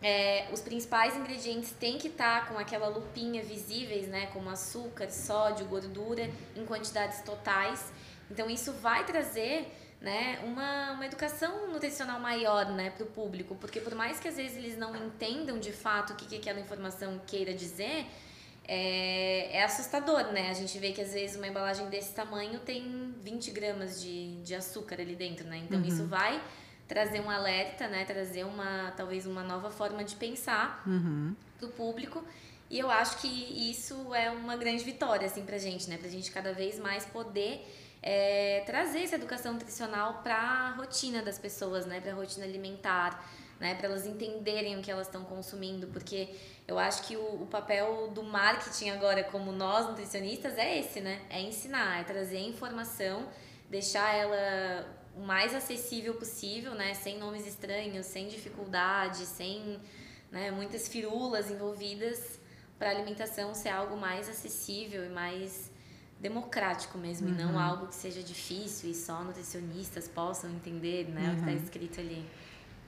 É, 0.02 0.48
os 0.52 0.60
principais 0.60 1.14
ingredientes 1.14 1.70
têm 1.72 1.96
que 1.98 2.08
estar 2.08 2.40
tá 2.40 2.46
com 2.46 2.58
aquela 2.58 2.88
lupinha 2.88 3.42
visíveis, 3.42 4.08
né? 4.08 4.26
Como 4.32 4.48
açúcar, 4.48 5.10
sódio, 5.10 5.66
gordura, 5.66 6.30
em 6.56 6.64
quantidades 6.64 7.20
totais. 7.22 7.92
Então 8.30 8.48
isso 8.48 8.72
vai 8.72 9.04
trazer 9.04 9.70
né, 10.00 10.40
uma, 10.44 10.92
uma 10.92 11.06
educação 11.06 11.70
nutricional 11.70 12.18
maior 12.18 12.66
né, 12.72 12.90
para 12.90 13.04
o 13.04 13.06
público, 13.06 13.54
porque 13.54 13.80
por 13.80 13.94
mais 13.94 14.18
que 14.18 14.26
às 14.26 14.36
vezes 14.36 14.56
eles 14.56 14.76
não 14.76 14.96
entendam 14.96 15.60
de 15.60 15.72
fato 15.72 16.12
o 16.12 16.16
que, 16.16 16.26
que 16.26 16.36
aquela 16.36 16.58
informação 16.58 17.20
queira 17.24 17.54
dizer, 17.54 18.06
é, 18.66 19.56
é 19.56 19.64
assustador, 19.64 20.32
né? 20.32 20.50
A 20.50 20.54
gente 20.54 20.78
vê 20.78 20.92
que 20.92 21.00
às 21.00 21.12
vezes 21.12 21.36
uma 21.36 21.46
embalagem 21.46 21.88
desse 21.88 22.14
tamanho 22.14 22.60
tem 22.60 23.14
20 23.20 23.50
gramas 23.50 24.00
de, 24.00 24.42
de 24.42 24.54
açúcar 24.54 25.00
ali 25.00 25.14
dentro, 25.14 25.46
né? 25.46 25.58
Então 25.58 25.80
uhum. 25.80 25.86
isso 25.86 26.04
vai 26.06 26.40
trazer 26.86 27.20
um 27.20 27.30
alerta, 27.30 27.88
né? 27.88 28.04
Trazer 28.04 28.44
uma 28.44 28.92
talvez 28.96 29.26
uma 29.26 29.42
nova 29.42 29.70
forma 29.70 30.04
de 30.04 30.14
pensar 30.16 30.82
uhum. 30.86 31.34
para 31.58 31.68
o 31.68 31.70
público. 31.72 32.24
E 32.70 32.78
eu 32.78 32.90
acho 32.90 33.18
que 33.18 33.28
isso 33.28 34.14
é 34.14 34.30
uma 34.30 34.56
grande 34.56 34.82
vitória, 34.82 35.26
assim, 35.26 35.44
pra 35.44 35.58
gente, 35.58 35.90
né? 35.90 35.98
Pra 35.98 36.08
gente 36.08 36.30
cada 36.30 36.54
vez 36.54 36.78
mais 36.78 37.04
poder 37.04 37.66
é, 38.02 38.62
trazer 38.64 39.02
essa 39.02 39.16
educação 39.16 39.52
nutricional 39.52 40.22
para 40.22 40.36
a 40.36 40.70
rotina 40.72 41.22
das 41.22 41.38
pessoas, 41.38 41.84
né? 41.84 42.00
Para 42.00 42.12
a 42.12 42.14
rotina 42.14 42.46
alimentar, 42.46 43.30
né? 43.60 43.74
Para 43.74 43.88
elas 43.88 44.06
entenderem 44.06 44.78
o 44.78 44.82
que 44.82 44.90
elas 44.90 45.06
estão 45.06 45.22
consumindo, 45.24 45.86
porque 45.88 46.34
eu 46.66 46.78
acho 46.78 47.02
que 47.02 47.16
o, 47.16 47.42
o, 47.42 47.46
papel 47.46 48.08
do 48.14 48.22
marketing 48.22 48.90
agora, 48.90 49.24
como 49.24 49.52
nós 49.52 49.86
nutricionistas, 49.86 50.56
é 50.56 50.78
esse, 50.78 51.00
né? 51.00 51.20
É 51.28 51.40
ensinar, 51.40 52.00
é 52.00 52.04
trazer 52.04 52.38
informação, 52.38 53.28
deixar 53.68 54.14
ela 54.14 54.86
o 55.16 55.22
mais 55.22 55.54
acessível 55.54 56.14
possível, 56.14 56.74
né? 56.74 56.94
Sem 56.94 57.18
nomes 57.18 57.46
estranhos, 57.46 58.06
sem 58.06 58.28
dificuldade, 58.28 59.26
sem 59.26 59.80
né, 60.30 60.50
muitas 60.50 60.88
firulas 60.88 61.50
envolvidas, 61.50 62.40
para 62.78 62.88
a 62.88 62.92
alimentação 62.92 63.54
ser 63.54 63.68
algo 63.68 63.96
mais 63.96 64.28
acessível 64.28 65.04
e 65.04 65.08
mais 65.08 65.70
democrático 66.18 66.96
mesmo, 66.96 67.28
uhum. 67.28 67.34
e 67.34 67.36
não 67.36 67.52
uhum. 67.52 67.58
algo 67.58 67.86
que 67.88 67.94
seja 67.94 68.22
difícil 68.22 68.90
e 68.90 68.94
só 68.94 69.22
nutricionistas 69.22 70.08
possam 70.08 70.50
entender, 70.50 71.08
né? 71.08 71.20
Uhum. 71.20 71.26
O 71.26 71.30
que 71.32 71.40
está 71.40 71.50
uhum. 71.50 71.56
escrito 71.56 72.00
ali. 72.00 72.26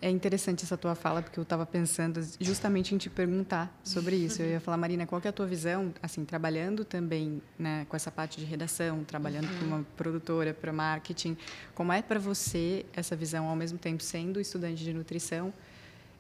É 0.05 0.11
interessante 0.11 0.63
essa 0.65 0.77
tua 0.77 0.95
fala, 0.95 1.23
porque 1.23 1.39
eu 1.39 1.45
estava 1.45 1.65
pensando 1.65 2.21
justamente 2.39 2.95
em 2.95 2.99
te 2.99 3.09
perguntar 3.09 3.75
sobre 3.83 4.15
isso. 4.17 4.43
Eu 4.43 4.51
ia 4.51 4.61
falar, 4.61 4.77
Marina, 4.77 5.07
qual 5.07 5.19
é 5.25 5.29
a 5.29 5.33
tua 5.33 5.47
visão, 5.47 5.95
assim, 6.03 6.27
trabalhando 6.27 6.85
também 6.85 7.41
né, 7.59 7.87
com 7.89 7.97
essa 7.97 8.11
parte 8.11 8.39
de 8.39 8.45
redação, 8.45 9.03
trabalhando 9.03 9.47
uhum. 9.47 9.59
com 9.61 9.65
uma 9.65 9.87
produtora 9.97 10.53
para 10.53 10.71
marketing, 10.75 11.39
como 11.75 11.91
é 11.91 12.03
para 12.03 12.21
você 12.21 12.85
essa 12.93 13.17
visão, 13.17 13.47
ao 13.47 13.57
mesmo 13.57 13.79
tempo 13.79 14.03
sendo 14.03 14.39
estudante 14.39 14.85
de 14.85 14.93
nutrição, 14.93 15.55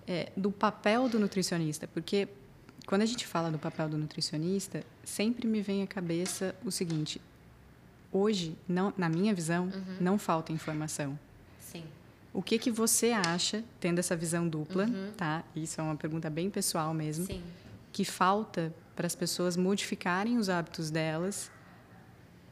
é, 0.08 0.32
do 0.34 0.50
papel 0.50 1.06
do 1.06 1.20
nutricionista? 1.20 1.86
Porque 1.86 2.26
quando 2.86 3.02
a 3.02 3.06
gente 3.06 3.26
fala 3.26 3.50
do 3.50 3.58
papel 3.58 3.90
do 3.90 3.98
nutricionista, 3.98 4.82
sempre 5.04 5.46
me 5.46 5.60
vem 5.60 5.82
à 5.82 5.86
cabeça 5.86 6.54
o 6.64 6.70
seguinte: 6.70 7.20
hoje, 8.10 8.56
não, 8.66 8.94
na 8.96 9.10
minha 9.10 9.34
visão, 9.34 9.64
uhum. 9.64 9.96
não 10.00 10.18
falta 10.18 10.52
informação. 10.52 11.18
O 12.34 12.42
que 12.42 12.58
que 12.58 12.68
você 12.68 13.12
acha, 13.12 13.62
tendo 13.78 14.00
essa 14.00 14.16
visão 14.16 14.48
dupla, 14.48 14.86
uhum. 14.86 15.12
tá? 15.16 15.44
Isso 15.54 15.80
é 15.80 15.84
uma 15.84 15.94
pergunta 15.94 16.28
bem 16.28 16.50
pessoal 16.50 16.92
mesmo. 16.92 17.24
Sim. 17.26 17.40
Que 17.92 18.04
falta 18.04 18.74
para 18.96 19.06
as 19.06 19.14
pessoas 19.14 19.56
modificarem 19.56 20.36
os 20.36 20.48
hábitos 20.48 20.90
delas, 20.90 21.48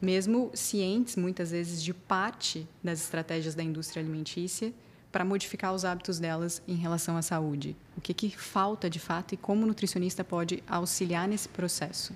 mesmo 0.01 0.49
cientes 0.53 1.17
muitas 1.17 1.51
vezes 1.51 1.83
de 1.83 1.93
parte 1.93 2.65
das 2.81 3.01
estratégias 3.01 3.55
da 3.55 3.61
indústria 3.61 4.01
alimentícia, 4.01 4.73
para 5.11 5.25
modificar 5.25 5.73
os 5.73 5.83
hábitos 5.83 6.17
delas 6.17 6.61
em 6.65 6.75
relação 6.75 7.17
à 7.17 7.21
saúde? 7.21 7.75
O 7.97 8.01
que 8.01 8.13
que 8.13 8.29
falta 8.29 8.89
de 8.89 8.99
fato 8.99 9.33
e 9.33 9.37
como 9.37 9.63
o 9.63 9.67
nutricionista 9.67 10.23
pode 10.23 10.63
auxiliar 10.65 11.27
nesse 11.27 11.49
processo? 11.49 12.15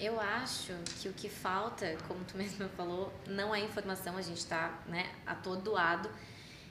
Eu 0.00 0.18
acho 0.18 0.72
que 1.00 1.08
o 1.08 1.12
que 1.12 1.28
falta, 1.28 1.96
como 2.08 2.24
tu 2.24 2.36
mesmo 2.38 2.66
falou, 2.70 3.12
não 3.26 3.54
é 3.54 3.60
informação, 3.60 4.16
a 4.16 4.22
gente 4.22 4.38
está 4.38 4.82
né, 4.88 5.10
atordoado 5.26 6.08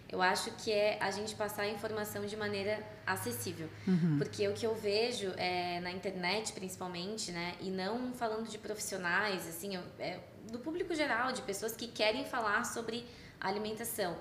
eu 0.09 0.21
acho 0.21 0.51
que 0.51 0.71
é 0.71 0.97
a 1.01 1.09
gente 1.09 1.35
passar 1.35 1.63
a 1.63 1.69
informação 1.69 2.25
de 2.25 2.37
maneira 2.37 2.85
acessível. 3.05 3.67
Uhum. 3.87 4.17
Porque 4.17 4.47
o 4.47 4.53
que 4.53 4.65
eu 4.65 4.75
vejo 4.75 5.33
é, 5.35 5.79
na 5.79 5.91
internet, 5.91 6.53
principalmente, 6.53 7.31
né? 7.31 7.55
E 7.59 7.69
não 7.69 8.13
falando 8.13 8.47
de 8.47 8.57
profissionais, 8.57 9.47
assim, 9.47 9.77
é, 9.99 10.19
do 10.51 10.59
público 10.59 10.93
geral, 10.93 11.31
de 11.31 11.41
pessoas 11.41 11.75
que 11.75 11.87
querem 11.87 12.23
falar 12.25 12.65
sobre 12.65 13.05
alimentação. 13.39 14.17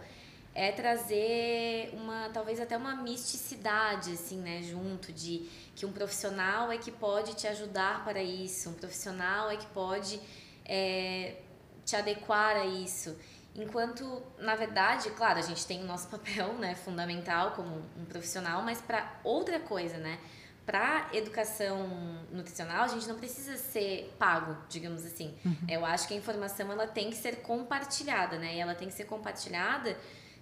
É 0.55 0.71
trazer 0.71 1.91
uma, 1.95 2.31
talvez 2.33 2.61
até 2.61 2.77
uma 2.77 2.97
misticidade, 2.97 4.13
assim, 4.13 4.39
né? 4.39 4.63
Junto 4.63 5.13
de 5.13 5.49
que 5.75 5.85
um 5.85 5.93
profissional 5.93 6.73
é 6.73 6.79
que 6.79 6.91
pode 6.91 7.35
te 7.35 7.47
ajudar 7.47 8.05
para 8.05 8.23
isso, 8.23 8.71
um 8.71 8.75
profissional 8.75 9.51
é 9.51 9.57
que 9.57 9.67
pode 9.67 10.21
é, 10.65 11.37
te 11.85 11.95
adequar 11.97 12.57
a 12.57 12.65
isso. 12.65 13.17
Enquanto, 13.55 14.23
na 14.39 14.57
verdade, 14.57 15.11
claro, 15.11 15.39
a 15.39 15.43
gente 15.43 15.65
tem 15.67 15.83
o 15.83 15.87
nosso 15.87 16.09
papel, 16.11 16.55
né, 16.55 16.75
fundamental 16.75 17.53
como 17.53 17.83
um 17.97 18.05
profissional, 18.05 18.63
mas 18.63 18.81
para 18.81 19.21
outra 19.23 19.61
coisa, 19.61 19.97
né? 19.97 20.19
Para 20.67 21.11
educação 21.13 21.87
nutricional, 22.33 22.85
a 22.85 22.89
gente 22.89 23.07
não 23.07 23.17
precisa 23.17 23.57
ser 23.57 24.15
pago, 24.19 24.57
digamos 24.69 25.05
assim. 25.05 25.35
Uhum. 25.45 25.57
Eu 25.69 25.85
acho 25.85 26.09
que 26.09 26.15
a 26.15 26.17
informação 26.17 26.73
ela 26.73 26.87
tem 26.87 27.11
que 27.11 27.17
ser 27.17 27.43
compartilhada, 27.43 28.39
né? 28.39 28.55
E 28.55 28.61
ela 28.61 28.75
tem 28.75 28.89
que 28.89 28.95
ser 28.95 29.05
compartilhada 29.05 29.97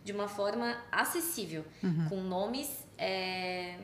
de 0.04 0.12
uma 0.12 0.28
forma 0.28 0.76
acessível, 0.92 1.64
uhum. 1.82 2.08
com 2.08 2.20
nomes 2.20 2.86
é, 2.96 3.78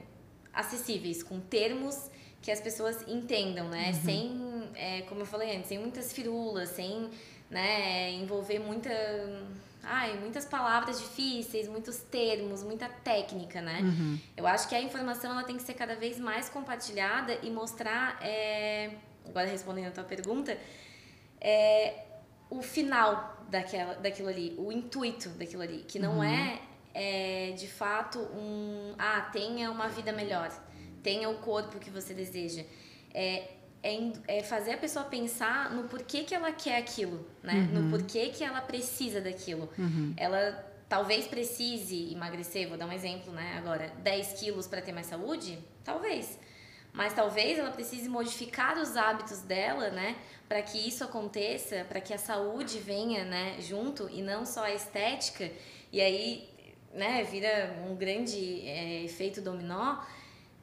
acessíveis, 0.53 1.24
com 1.24 1.41
termos 1.41 2.09
que 2.41 2.53
as 2.53 2.61
pessoas 2.61 3.05
entendam, 3.09 3.68
né? 3.68 3.89
Uhum. 3.89 4.03
Sem, 4.05 4.70
é, 4.74 5.03
como 5.03 5.22
eu 5.22 5.26
falei 5.26 5.57
antes, 5.57 5.68
sem 5.68 5.79
muitas 5.79 6.12
firulas, 6.12 6.70
sem 6.70 7.11
né, 7.51 8.11
envolver 8.13 8.59
muita 8.59 8.91
ai, 9.83 10.19
muitas 10.19 10.45
palavras 10.45 11.01
difíceis, 11.01 11.67
muitos 11.67 11.97
termos, 11.99 12.63
muita 12.63 12.89
técnica, 12.89 13.61
né? 13.63 13.81
Uhum. 13.81 14.19
Eu 14.37 14.47
acho 14.47 14.69
que 14.69 14.75
a 14.75 14.81
informação 14.81 15.31
ela 15.33 15.45
tem 15.45 15.57
que 15.57 15.63
ser 15.63 15.75
cada 15.75 15.97
vez 15.97 16.19
mais 16.19 16.49
compartilhada 16.49 17.39
e 17.43 17.51
mostrar, 17.51 18.19
é, 18.23 18.91
agora 19.27 19.47
respondendo 19.47 19.87
a 19.89 19.91
tua 19.91 20.05
pergunta, 20.05 20.59
é, 21.41 22.05
o 22.51 22.61
final 22.61 23.45
daquela, 23.49 23.95
daquilo 23.95 24.29
ali, 24.29 24.55
o 24.59 24.71
intuito 24.71 25.31
daquilo 25.31 25.63
ali, 25.63 25.85
que 25.89 25.99
não 25.99 26.19
Uhum. 26.19 26.25
é, 26.25 26.61
é 26.95 27.53
de 27.53 27.67
fato 27.67 28.19
um, 28.19 28.95
ah, 28.99 29.23
tenha 29.33 29.71
uma 29.71 29.89
vida 29.89 30.13
melhor, 30.13 30.51
tenha 31.03 31.31
o 31.31 31.39
corpo 31.39 31.79
que 31.79 31.91
você 31.91 32.13
deseja. 32.13 32.63
É, 33.15 33.49
é, 33.83 34.39
é 34.39 34.43
fazer 34.43 34.72
a 34.72 34.79
pessoa 34.79 35.05
pensar 35.05 35.70
no 35.72 35.85
porquê 35.85 36.24
que 36.24 36.35
ela 36.35 36.53
quer 36.53 36.79
aquilo, 36.79 37.26
né? 37.43 37.55
Uhum. 37.55 37.83
No 37.83 37.91
porquê 37.91 38.29
que 38.29 38.43
ela 38.43 38.61
precisa 38.61 39.20
daquilo. 39.20 39.68
Ela 40.16 40.64
talvez 40.89 41.26
precise 41.26 42.12
emagrecer, 42.12 42.68
vou 42.68 42.79
dar 42.79 42.87
um 42.87 42.93
exemplo, 42.93 43.33
né? 43.33 43.57
Agora, 43.59 43.93
10 44.03 44.33
quilos 44.35 44.66
para 44.66 44.81
ter 44.81 44.93
mais 44.93 45.07
saúde? 45.07 45.59
Talvez. 45.85 46.39
Mas 46.93 47.12
talvez 47.12 47.59
ela 47.59 47.70
precise 47.70 48.09
modificar 48.09 48.79
os 48.79 48.97
hábitos 48.97 49.41
dela, 49.41 49.91
né? 49.91 50.16
Para 50.49 50.62
que 50.62 50.79
isso 50.79 51.05
aconteça, 51.05 51.85
para 51.89 52.01
que 52.01 52.14
a 52.14 52.18
saúde 52.18 52.79
venha, 52.79 53.24
né? 53.24 53.57
Junto 53.61 54.09
e 54.11 54.22
não 54.22 54.47
só 54.47 54.64
a 54.64 54.72
estética. 54.72 55.51
E 55.93 56.01
aí, 56.01 56.49
né? 56.93 57.22
Vira 57.24 57.85
um 57.87 57.95
grande 57.95 58.66
é, 58.66 59.05
efeito 59.05 59.41
dominó. 59.43 59.99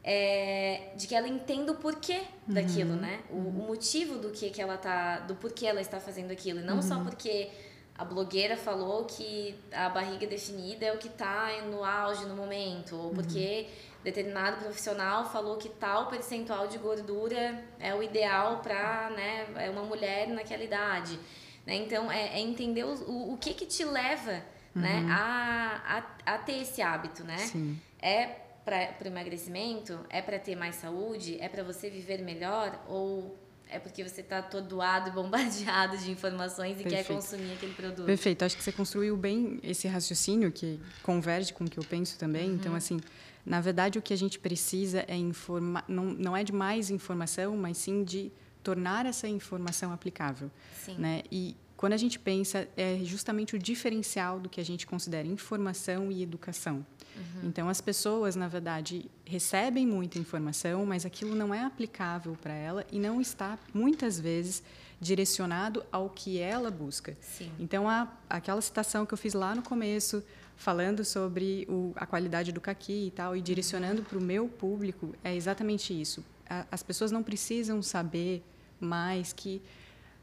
É, 0.08 0.92
de 0.96 1.08
que 1.08 1.16
ela 1.16 1.28
entenda 1.28 1.72
o 1.72 1.76
porquê 1.76 2.22
daquilo, 2.46 2.96
né? 2.96 3.22
O, 3.28 3.38
o 3.38 3.66
motivo 3.68 4.20
do 4.20 4.30
que, 4.30 4.52
que 4.52 4.62
ela 4.62 4.78
tá, 4.78 5.22
do 5.22 5.34
porquê 5.36 5.66
ela 5.66 5.82
está 5.82 6.00
fazendo 6.00 6.30
aquilo, 6.30 6.60
e 6.60 6.64
não 6.64 6.80
só 6.80 7.00
porque 7.00 7.50
a 7.98 8.06
blogueira 8.06 8.56
falou 8.56 9.06
que 9.06 9.56
a 9.72 9.90
barriga 9.90 10.28
definida 10.28 10.86
é 10.86 10.94
o 10.94 11.00
que 11.00 11.08
está 11.08 11.50
no 11.72 11.84
auge 11.84 12.24
no 12.28 12.36
momento, 12.36 12.96
ou 12.96 13.10
porque 13.16 13.68
determinado 14.04 14.58
profissional 14.58 15.28
falou 15.32 15.58
que 15.58 15.70
tal 15.70 16.06
percentual 16.06 16.68
de 16.68 16.78
gordura 16.78 17.66
é 17.80 17.96
o 17.96 18.04
ideal 18.04 18.60
para 18.60 19.10
né, 19.10 19.48
é 19.56 19.72
uma 19.72 19.82
mulher 19.82 20.28
naquela 20.28 20.64
idade. 20.64 21.20
Né? 21.66 21.78
Então, 21.78 22.12
é, 22.12 22.38
é 22.38 22.40
entender 22.40 22.84
o, 22.84 22.94
o, 23.10 23.34
o 23.34 23.38
que 23.38 23.56
que 23.56 23.66
te 23.66 23.84
leva 23.84 24.44
né, 24.76 25.04
a, 25.10 26.04
a, 26.28 26.36
a 26.36 26.38
ter 26.38 26.62
esse 26.62 26.80
hábito, 26.80 27.24
né? 27.24 27.38
Sim. 27.38 27.82
É 28.00 28.45
para 28.66 28.96
o 29.04 29.08
emagrecimento? 29.08 30.00
É 30.10 30.22
para 30.22 30.40
ter 30.40 30.56
mais 30.56 30.76
saúde? 30.76 31.38
É 31.40 31.48
para 31.48 31.64
você 31.64 31.90
viver 31.90 32.22
melhor? 32.24 32.84
Ou 32.90 33.38
é 33.70 33.80
porque 33.80 34.04
você 34.04 34.22
está 34.22 34.40
atordoado 34.40 35.10
e 35.10 35.12
bombardeado 35.12 35.98
de 35.98 36.12
informações 36.12 36.80
e 36.80 36.84
quer 36.84 37.04
Perfeito. 37.04 37.22
consumir 37.22 37.54
aquele 37.54 37.74
produto? 37.74 38.06
Perfeito. 38.06 38.44
Acho 38.44 38.58
que 38.58 38.64
você 38.64 38.72
construiu 38.72 39.16
bem 39.16 39.60
esse 39.64 39.88
raciocínio 39.88 40.52
que 40.52 40.80
converge 41.04 41.54
com 41.54 41.64
o 41.64 41.70
que 41.70 41.78
eu 41.78 41.84
penso 41.84 42.18
também. 42.18 42.50
Uhum. 42.50 42.56
Então, 42.56 42.76
assim, 42.76 43.00
na 43.46 43.62
verdade, 43.62 44.00
o 44.00 44.02
que 44.02 44.14
a 44.14 44.18
gente 44.18 44.40
precisa 44.40 45.06
é 45.08 45.16
informar. 45.16 45.86
Não, 45.88 46.06
não 46.06 46.36
é 46.36 46.44
de 46.44 46.52
mais 46.52 46.90
informação, 46.90 47.56
mas 47.56 47.78
sim 47.78 48.04
de 48.04 48.32
tornar 48.64 49.06
essa 49.06 49.28
informação 49.28 49.94
aplicável. 49.94 50.50
Sim. 50.84 50.96
Né? 50.98 51.22
E 51.32 51.56
quando 51.78 51.94
a 51.94 51.98
gente 51.98 52.18
pensa, 52.18 52.68
é 52.78 53.00
justamente 53.04 53.56
o 53.56 53.60
diferencial 53.60 54.40
do 54.40 54.50
que 54.50 54.62
a 54.62 54.66
gente 54.66 54.88
considera 54.88 55.28
informação 55.28 56.12
e 56.12 56.24
educação. 56.24 56.86
Uhum. 57.16 57.50
Então, 57.50 57.70
as 57.70 57.82
pessoas, 57.82 58.36
na 58.36 58.48
verdade, 58.48 59.10
recebem 59.26 59.86
muita 59.86 60.18
informação, 60.20 60.86
mas 60.86 61.06
aquilo 61.06 61.36
não 61.36 61.54
é 61.54 61.64
aplicável 61.64 62.38
para 62.42 62.54
ela 62.54 62.86
e 62.92 63.00
não 63.00 63.22
está, 63.22 63.58
muitas 63.74 64.20
vezes, 64.20 64.64
direcionado 65.00 65.86
ao 65.92 66.10
que 66.10 66.40
ela 66.40 66.72
busca. 66.72 67.18
Sim. 67.22 67.52
Então, 67.60 67.90
a, 67.90 68.12
aquela 68.30 68.62
citação 68.62 69.06
que 69.06 69.14
eu 69.14 69.18
fiz 69.18 69.34
lá 69.34 69.54
no 69.54 69.62
começo, 69.62 70.24
falando 70.56 71.04
sobre 71.04 71.66
o, 71.70 71.94
a 71.96 72.06
qualidade 72.06 72.52
do 72.52 72.62
caqui 72.62 73.08
e 73.08 73.12
tal, 73.12 73.36
e 73.36 73.42
direcionando 73.42 74.02
para 74.02 74.18
o 74.18 74.22
meu 74.22 74.48
público, 74.48 75.14
é 75.24 75.36
exatamente 75.36 76.00
isso. 76.00 76.24
A, 76.50 76.66
as 76.72 76.82
pessoas 76.82 77.12
não 77.12 77.24
precisam 77.24 77.82
saber 77.82 78.44
mais 78.80 79.34
que, 79.34 79.62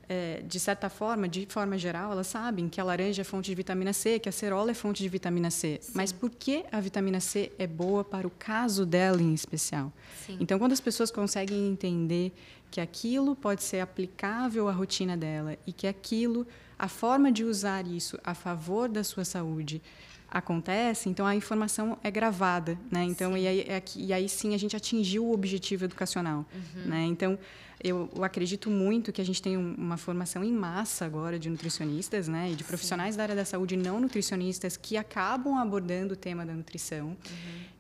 é, 0.09 0.43
de 0.47 0.59
certa 0.61 0.89
forma, 0.89 1.29
de 1.29 1.47
forma 1.47 1.79
geral, 1.79 2.13
elas 2.13 2.27
sabem 2.27 2.69
que 2.69 2.81
a 2.81 2.85
laranja 2.85 3.23
é 3.23 3.25
fonte 3.25 3.47
de 3.47 3.55
vitamina 3.55 3.93
C, 3.93 4.19
que 4.19 4.29
a 4.29 4.33
cerola 4.33 4.71
é 4.71 4.75
fonte 4.75 5.03
de 5.03 5.09
vitamina 5.09 5.51
C. 5.51 5.81
Mas 5.95 6.13
por 6.13 6.31
que 6.31 6.65
a 6.71 6.81
vitamina 6.81 7.21
C 7.21 7.53
é 7.59 7.67
boa 7.67 8.05
para 8.05 8.27
o 8.27 8.31
caso 8.31 8.85
dela 8.85 9.23
em 9.23 9.33
especial? 9.33 9.93
Sim. 10.27 10.37
Então, 10.41 10.59
quando 10.59 10.73
as 10.73 10.81
pessoas 10.81 11.11
conseguem 11.11 11.69
entender 11.69 12.33
que 12.71 12.81
aquilo 12.81 13.37
pode 13.37 13.63
ser 13.63 13.81
aplicável 13.81 14.69
à 14.69 14.73
rotina 14.73 15.17
dela 15.17 15.57
e 15.67 15.73
que 15.73 15.87
aquilo, 15.87 16.47
a 16.79 16.89
forma 16.89 17.31
de 17.31 17.45
usar 17.45 17.87
isso 17.87 18.19
a 18.25 18.35
favor 18.35 18.89
da 18.89 19.05
sua 19.05 19.25
saúde 19.25 19.83
acontece, 20.31 21.11
então 21.11 21.27
a 21.27 21.37
informação 21.37 21.99
é 22.03 22.11
gravada, 22.11 22.79
né? 22.91 23.05
Então 23.05 23.37
e 23.37 23.47
aí, 23.47 23.61
é 23.61 23.83
e 23.95 24.13
aí 24.15 24.27
sim 24.27 24.55
a 24.55 24.59
gente 24.59 24.75
atingiu 24.75 25.27
o 25.27 25.33
objetivo 25.35 25.85
educacional, 25.85 26.47
né? 26.87 27.05
Então 27.05 27.39
eu, 27.83 28.09
acredito 28.23 28.71
muito 28.71 29.13
que 29.13 29.21
a 29.21 29.25
gente 29.25 29.41
tem 29.43 29.57
um- 29.57 29.75
uma 29.77 29.97
formação 29.97 30.43
em 30.45 30.53
massa 30.53 31.05
agora 31.05 31.39
de 31.39 31.51
nutricionistas, 31.51 32.29
né? 32.29 32.51
E 32.53 32.55
de 32.55 32.65
profissionais 32.65 33.17
da 33.17 33.23
área 33.25 33.35
da 33.35 33.45
saúde 33.45 33.77
não 33.77 33.99
nutricionistas 34.01 34.77
que 34.77 34.97
acabam 34.97 35.57
abordando 35.59 36.15
o 36.15 36.17
tema 36.17 36.47
da 36.47 36.53
nutrição. 36.55 37.17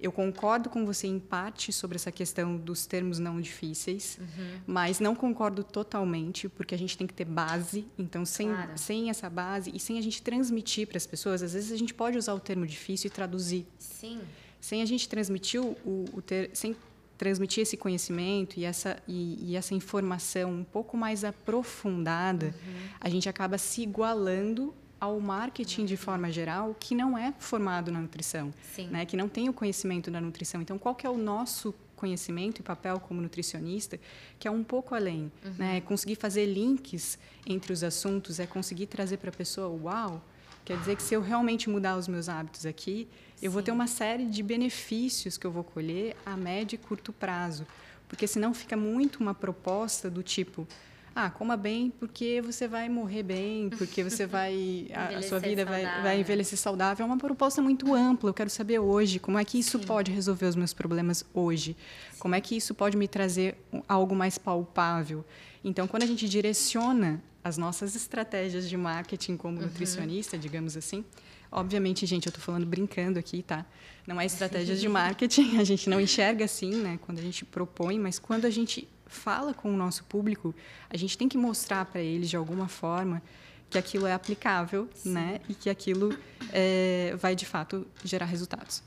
Eu 0.00 0.10
concordo 0.10 0.68
com 0.68 0.84
você 0.84 1.06
em 1.06 1.20
parte 1.20 1.72
sobre 1.72 1.94
essa 1.94 2.10
questão 2.10 2.56
dos 2.56 2.86
termos 2.86 3.20
não 3.20 3.40
difíceis, 3.40 4.18
mas 4.66 4.98
não 4.98 5.14
concordo 5.14 5.62
totalmente, 5.62 6.48
porque 6.48 6.74
a 6.74 6.78
gente 6.78 6.98
tem 6.98 7.06
que 7.06 7.14
ter 7.14 7.24
base. 7.24 7.86
Então, 7.96 8.24
sem, 8.24 8.48
Claro. 8.48 8.72
sem 8.76 9.10
essa 9.10 9.30
base 9.30 9.70
e 9.72 9.78
sem 9.78 9.98
a 9.98 10.02
gente 10.02 10.20
transmitir 10.20 10.88
para 10.88 10.96
as 10.96 11.06
pessoas, 11.06 11.42
às 11.42 11.52
vezes 11.52 11.70
a 11.70 11.76
gente 11.76 11.94
pode 11.94 12.18
usar 12.18 12.34
o 12.34 12.40
termo 12.40 12.66
difícil 12.66 13.06
e 13.08 13.10
traduzir. 13.10 13.64
Sim. 13.78 14.20
Sem 14.60 14.82
a 14.82 14.86
gente 14.86 15.08
transmitir 15.08 15.60
o, 15.62 15.76
o 16.12 16.20
ter, 16.22 16.50
sem 16.52 16.74
transmitir 17.22 17.62
esse 17.62 17.76
conhecimento 17.76 18.58
e 18.58 18.64
essa, 18.64 19.00
e, 19.06 19.38
e 19.40 19.56
essa 19.56 19.74
informação 19.74 20.50
um 20.50 20.64
pouco 20.64 20.96
mais 20.96 21.22
aprofundada, 21.22 22.52
a 23.00 23.08
gente 23.08 23.28
acaba 23.28 23.56
se 23.58 23.80
igualando 23.80 24.74
ao 24.98 25.20
marketing 25.20 25.84
de 25.84 25.96
forma 25.96 26.32
geral, 26.32 26.74
que 26.80 26.96
não 26.96 27.16
é 27.16 27.32
formado 27.38 27.92
na 27.92 28.00
nutrição 28.00 28.52
né, 28.90 29.06
que 29.06 29.16
não 29.16 29.28
tem 29.28 29.48
o 29.48 29.52
conhecimento 29.52 30.10
da 30.10 30.20
nutrição. 30.20 30.60
Então, 30.60 30.76
qual 30.78 30.96
que 30.96 31.06
é 31.06 31.10
o 31.10 31.16
nosso 31.16 31.72
conhecimento 31.94 32.58
e 32.58 32.62
papel 32.64 32.98
como 32.98 33.20
nutricionista, 33.20 34.00
que 34.36 34.48
é 34.48 34.50
um 34.50 34.64
pouco 34.64 34.92
além, 34.92 35.30
né? 35.56 35.76
É 35.76 35.80
conseguir 35.80 36.16
fazer 36.16 36.46
links 36.46 37.16
entre 37.46 37.72
os 37.72 37.84
assuntos, 37.84 38.40
é 38.40 38.46
conseguir 38.46 38.86
trazer 38.86 39.18
para 39.18 39.30
a 39.30 39.32
pessoa, 39.32 39.68
uau, 39.68 40.20
quer 40.64 40.76
dizer 40.78 40.96
que 40.96 41.02
se 41.04 41.14
eu 41.14 41.20
realmente 41.20 41.70
mudar 41.70 41.96
os 41.96 42.08
meus 42.08 42.28
hábitos 42.28 42.66
aqui, 42.66 43.06
eu 43.42 43.50
vou 43.50 43.62
ter 43.62 43.70
Sim. 43.72 43.74
uma 43.74 43.86
série 43.86 44.24
de 44.26 44.42
benefícios 44.42 45.36
que 45.36 45.46
eu 45.46 45.50
vou 45.50 45.64
colher 45.64 46.16
a 46.24 46.36
médio 46.36 46.76
e 46.76 46.78
curto 46.78 47.12
prazo, 47.12 47.66
porque 48.08 48.26
senão 48.26 48.54
fica 48.54 48.76
muito 48.76 49.20
uma 49.20 49.34
proposta 49.34 50.08
do 50.08 50.22
tipo 50.22 50.66
ah, 51.14 51.28
coma 51.28 51.58
bem 51.58 51.90
porque 51.90 52.40
você 52.40 52.66
vai 52.66 52.88
morrer 52.88 53.22
bem, 53.22 53.68
porque 53.68 54.02
você 54.02 54.26
vai 54.26 54.86
a- 54.94 55.18
a, 55.18 55.22
sua 55.22 55.38
vida 55.38 55.62
vai, 55.62 55.82
vai 56.02 56.18
envelhecer 56.20 56.58
saudável. 56.58 57.04
É 57.04 57.06
uma 57.06 57.18
proposta 57.18 57.60
muito 57.60 57.92
ampla. 57.92 58.30
Eu 58.30 58.34
quero 58.34 58.48
saber 58.48 58.78
hoje 58.78 59.18
como 59.18 59.38
é 59.38 59.44
que 59.44 59.58
isso 59.58 59.78
Sim. 59.78 59.84
pode 59.84 60.10
resolver 60.10 60.46
os 60.46 60.56
meus 60.56 60.72
problemas 60.72 61.22
hoje. 61.34 61.76
Como 62.18 62.34
é 62.34 62.40
que 62.40 62.56
isso 62.56 62.74
pode 62.74 62.96
me 62.96 63.06
trazer 63.06 63.56
algo 63.86 64.14
mais 64.14 64.38
palpável. 64.38 65.22
Então, 65.62 65.86
quando 65.86 66.02
a 66.04 66.06
gente 66.06 66.26
direciona 66.26 67.22
as 67.44 67.58
nossas 67.58 67.94
estratégias 67.94 68.66
de 68.66 68.76
marketing 68.78 69.36
como 69.36 69.58
Uhum. 69.58 69.64
nutricionista, 69.66 70.38
digamos 70.38 70.78
assim, 70.78 71.04
obviamente, 71.52 72.06
gente, 72.06 72.26
eu 72.26 72.30
estou 72.30 72.42
falando 72.42 72.66
brincando 72.66 73.18
aqui, 73.18 73.42
tá? 73.42 73.64
Não 74.06 74.20
é 74.20 74.26
estratégias 74.26 74.80
de 74.80 74.88
marketing, 74.88 75.58
a 75.58 75.64
gente 75.64 75.88
não 75.88 76.00
enxerga 76.00 76.44
assim, 76.44 76.74
né? 76.74 76.98
Quando 77.02 77.18
a 77.18 77.22
gente 77.22 77.44
propõe, 77.44 77.98
mas 77.98 78.18
quando 78.18 78.46
a 78.46 78.50
gente 78.50 78.88
fala 79.06 79.52
com 79.52 79.72
o 79.72 79.76
nosso 79.76 80.04
público, 80.04 80.54
a 80.88 80.96
gente 80.96 81.16
tem 81.16 81.28
que 81.28 81.36
mostrar 81.36 81.84
para 81.84 82.00
eles 82.00 82.30
de 82.30 82.36
alguma 82.36 82.66
forma 82.66 83.22
que 83.70 83.78
aquilo 83.78 84.06
é 84.06 84.12
aplicável, 84.12 84.88
né? 85.04 85.40
E 85.48 85.54
que 85.54 85.70
aquilo 85.70 86.16
é, 86.52 87.14
vai 87.16 87.36
de 87.36 87.46
fato 87.46 87.86
gerar 88.04 88.26
resultados. 88.26 88.82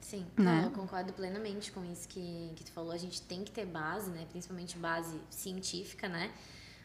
Sim, 0.00 0.26
Né? 0.36 0.64
Eu 0.64 0.72
concordo 0.72 1.12
plenamente 1.12 1.70
com 1.70 1.84
isso 1.84 2.08
que, 2.08 2.50
que 2.56 2.64
tu 2.64 2.72
falou. 2.72 2.90
A 2.90 2.98
gente 2.98 3.22
tem 3.22 3.44
que 3.44 3.52
ter 3.52 3.64
base, 3.64 4.10
né? 4.10 4.26
Principalmente 4.28 4.76
base 4.76 5.16
científica, 5.30 6.08
né? 6.08 6.32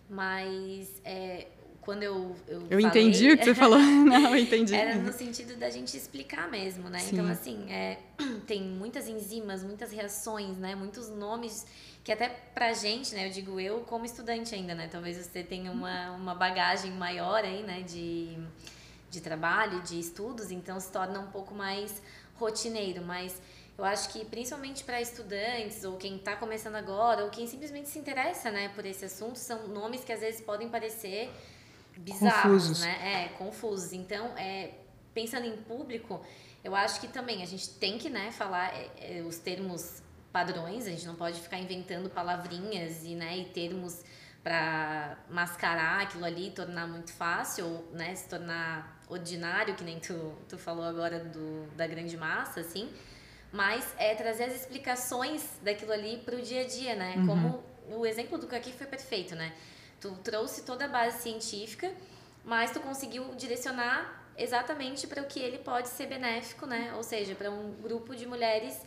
Mas 0.08 1.02
é, 1.04 1.48
quando 1.86 2.04
eu 2.04 2.36
Eu, 2.48 2.62
Eu 2.62 2.68
falei, 2.68 2.86
entendi 2.86 3.32
o 3.32 3.38
que 3.38 3.46
você 3.46 3.54
falou. 3.56 3.78
Não, 3.80 4.36
eu 4.36 4.38
entendi. 4.38 4.76
Era 4.76 4.96
no 4.96 5.14
sentido 5.14 5.56
da 5.56 5.70
gente 5.70 5.96
explicar 5.96 6.50
mesmo, 6.50 6.90
né? 6.90 7.00
Sim. 7.00 7.10
Então, 7.14 7.28
assim, 7.28 7.72
é, 7.72 8.00
tem 8.46 8.62
muitas 8.64 9.08
enzimas, 9.08 9.64
muitas 9.64 9.92
reações, 9.92 10.58
né? 10.58 10.76
Muitos 10.76 11.10
nomes 11.10 11.66
que 12.04 12.12
até 12.12 12.28
pra 12.54 12.74
gente, 12.74 13.14
né? 13.16 13.28
Eu 13.28 13.32
digo 13.32 13.60
eu 13.60 13.80
como 13.82 14.06
estudante 14.06 14.54
ainda, 14.54 14.76
né? 14.76 14.90
Talvez 14.92 15.18
você 15.18 15.44
tenha 15.44 15.72
uma, 15.72 16.12
uma 16.12 16.36
bagagem 16.36 16.92
maior 16.92 17.44
aí, 17.44 17.64
né? 17.64 17.82
De, 17.84 18.38
de 19.10 19.22
trabalho, 19.22 19.82
de 19.82 20.00
estudos, 20.00 20.52
então 20.52 20.80
se 20.80 20.92
torna 20.92 21.20
um 21.20 21.28
pouco 21.28 21.54
mais 21.54 22.02
rotineiro, 22.36 23.02
mas 23.04 23.40
eu 23.78 23.84
acho 23.84 24.10
que 24.10 24.24
principalmente 24.26 24.84
para 24.84 25.02
estudantes 25.02 25.84
ou 25.84 25.98
quem 25.98 26.16
está 26.16 26.36
começando 26.36 26.76
agora 26.76 27.24
ou 27.24 27.30
quem 27.30 27.46
simplesmente 27.48 27.90
se 27.90 28.00
interessa, 28.00 28.50
né, 28.50 28.70
por 28.70 28.86
esse 28.86 29.04
assunto, 29.06 29.38
são 29.38 29.68
nomes 29.68 30.04
que 30.04 30.14
às 30.14 30.22
vezes 30.22 30.42
podem 30.42 30.70
parecer 30.70 31.30
bizarros, 31.98 32.64
Confusos. 32.64 32.80
né? 32.82 33.26
É, 33.26 33.28
confusos. 33.38 33.94
Então, 33.94 34.38
é 34.38 34.72
pensando 35.16 35.46
em 35.46 35.56
público, 35.56 36.22
eu 36.62 36.76
acho 36.76 37.00
que 37.00 37.08
também 37.08 37.42
a 37.42 37.46
gente 37.46 37.70
tem 37.70 37.98
que, 37.98 38.10
né, 38.10 38.32
falar 38.32 38.74
é, 38.76 39.20
é, 39.20 39.22
os 39.22 39.38
termos 39.38 40.04
padrões, 40.32 40.86
a 40.86 40.90
gente 40.90 41.08
não 41.08 41.16
pode 41.16 41.40
ficar 41.40 41.58
inventando 41.58 42.10
palavrinhas 42.10 43.06
e, 43.06 43.16
né, 43.16 43.38
e 43.38 43.46
termos 43.46 44.04
para 44.44 45.18
mascarar 45.30 46.02
aquilo 46.02 46.26
ali, 46.26 46.52
tornar 46.52 46.86
muito 46.86 47.14
fácil, 47.14 47.66
ou, 47.66 47.92
né, 47.94 48.14
se 48.14 48.28
tornar 48.28 49.02
ordinário, 49.08 49.74
que 49.76 49.84
nem 49.84 50.00
tu, 50.00 50.34
tu 50.50 50.58
falou 50.58 50.84
agora 50.84 51.20
do, 51.20 51.66
da 51.76 51.88
grande 51.88 52.18
massa, 52.18 52.60
assim, 52.60 52.92
mas 53.52 53.96
é 53.98 54.14
trazer 54.14 54.44
as 54.44 54.56
explicações 54.56 55.44
daquilo 55.62 55.94
ali 55.94 56.18
para 56.18 56.36
o 56.36 56.42
dia 56.42 56.62
a 56.62 56.68
dia, 56.68 56.96
né? 56.96 57.16
Uhum. 57.18 57.26
Como 57.26 57.64
o 57.98 58.06
exemplo 58.06 58.38
do 58.38 58.48
Kaki 58.48 58.74
foi 58.74 58.86
perfeito, 58.86 59.34
né? 59.36 59.54
Tu 60.06 60.12
trouxe 60.24 60.62
toda 60.62 60.86
a 60.86 60.88
base 60.88 61.24
científica, 61.24 61.92
mas 62.44 62.70
tu 62.70 62.80
conseguiu 62.80 63.34
direcionar 63.34 64.24
exatamente 64.38 65.08
para 65.08 65.24
o 65.24 65.26
que 65.26 65.40
ele 65.40 65.58
pode 65.58 65.88
ser 65.88 66.06
benéfico, 66.06 66.68
né? 66.68 66.94
Ou 66.96 67.02
seja, 67.02 67.34
para 67.34 67.50
um 67.50 67.72
grupo 67.82 68.16
de 68.16 68.28
mulheres 68.28 68.80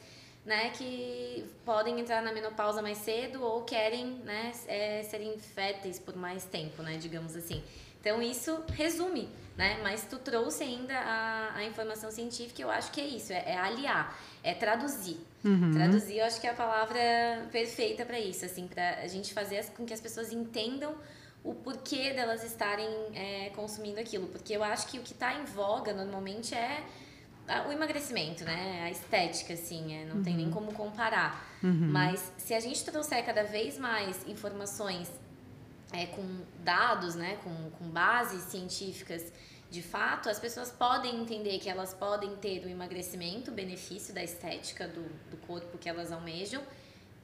né, 0.47 0.71
que 0.71 1.45
podem 1.65 1.99
entrar 1.99 2.23
na 2.23 2.33
menopausa 2.33 2.81
mais 2.81 2.99
cedo 2.99 3.43
ou 3.43 3.65
querem, 3.65 4.07
né, 4.25 4.53
é, 4.69 5.03
serem 5.03 5.37
férteis 5.41 5.99
por 5.99 6.15
mais 6.17 6.45
tempo, 6.45 6.83
né, 6.83 6.97
digamos 6.97 7.35
assim. 7.35 7.65
Então 8.01 8.23
isso 8.23 8.63
resume, 8.73 9.29
né, 9.57 9.81
mas 9.83 10.05
tu 10.05 10.19
trouxe 10.19 10.63
ainda 10.63 10.95
a, 10.95 11.57
a 11.57 11.65
informação 11.65 12.11
científica, 12.11 12.63
eu 12.63 12.71
acho 12.71 12.93
que 12.93 13.01
é 13.01 13.07
isso, 13.07 13.33
é, 13.33 13.43
é 13.47 13.59
aliar, 13.59 14.17
é 14.43 14.55
traduzir. 14.55 15.19
Uhum. 15.45 15.73
Traduzir, 15.73 16.19
eu 16.19 16.25
acho 16.25 16.41
que 16.41 16.47
é 16.47 16.51
a 16.51 16.55
palavra 16.55 17.01
perfeita 17.51 18.05
para 18.05 18.19
isso, 18.19 18.45
assim, 18.45 18.67
para 18.67 19.01
a 19.01 19.07
gente 19.09 19.33
fazer 19.35 19.65
com 19.77 19.85
que 19.85 19.93
as 19.93 20.01
pessoas 20.01 20.33
entendam 20.33 20.95
o 21.45 21.55
porquê 21.55 22.13
delas 22.13 22.45
estarem 22.45 22.89
é, 23.15 23.51
consumindo 23.55 24.01
aquilo, 24.01 24.27
porque 24.29 24.53
eu 24.57 24.63
acho 24.63 24.87
que 24.89 24.99
o 24.99 25.03
que 25.03 25.13
está 25.13 25.35
em 25.35 25.45
voga 25.45 25.93
normalmente 25.93 26.55
é 26.55 26.85
o 27.67 27.73
emagrecimento, 27.73 28.45
né? 28.45 28.83
A 28.85 28.91
estética, 28.91 29.55
assim, 29.55 29.95
é, 29.95 30.05
não 30.05 30.17
uhum. 30.17 30.23
tem 30.23 30.37
nem 30.37 30.51
como 30.51 30.73
comparar. 30.73 31.47
Uhum. 31.63 31.89
Mas 31.91 32.33
se 32.37 32.53
a 32.53 32.61
gente 32.61 32.85
trouxer 32.85 33.25
cada 33.25 33.43
vez 33.43 33.79
mais 33.79 34.27
informações 34.27 35.11
é, 35.93 36.07
com 36.07 36.25
dados, 36.61 37.15
né? 37.15 37.39
Com, 37.43 37.71
com 37.71 37.89
bases 37.91 38.43
científicas 38.45 39.33
de 39.71 39.83
fato, 39.83 40.31
as 40.31 40.39
pessoas 40.39 40.71
podem 40.71 41.21
entender 41.21 41.59
que 41.59 41.69
elas 41.69 41.93
podem 41.93 42.35
ter 42.37 42.65
o 42.65 42.69
emagrecimento, 42.69 43.51
o 43.51 43.55
benefício 43.55 44.15
da 44.15 44.25
estética 44.25 44.89
do, 44.89 45.03
do 45.31 45.37
corpo 45.47 45.77
que 45.77 45.89
elas 45.89 46.11
almejam 46.11 46.63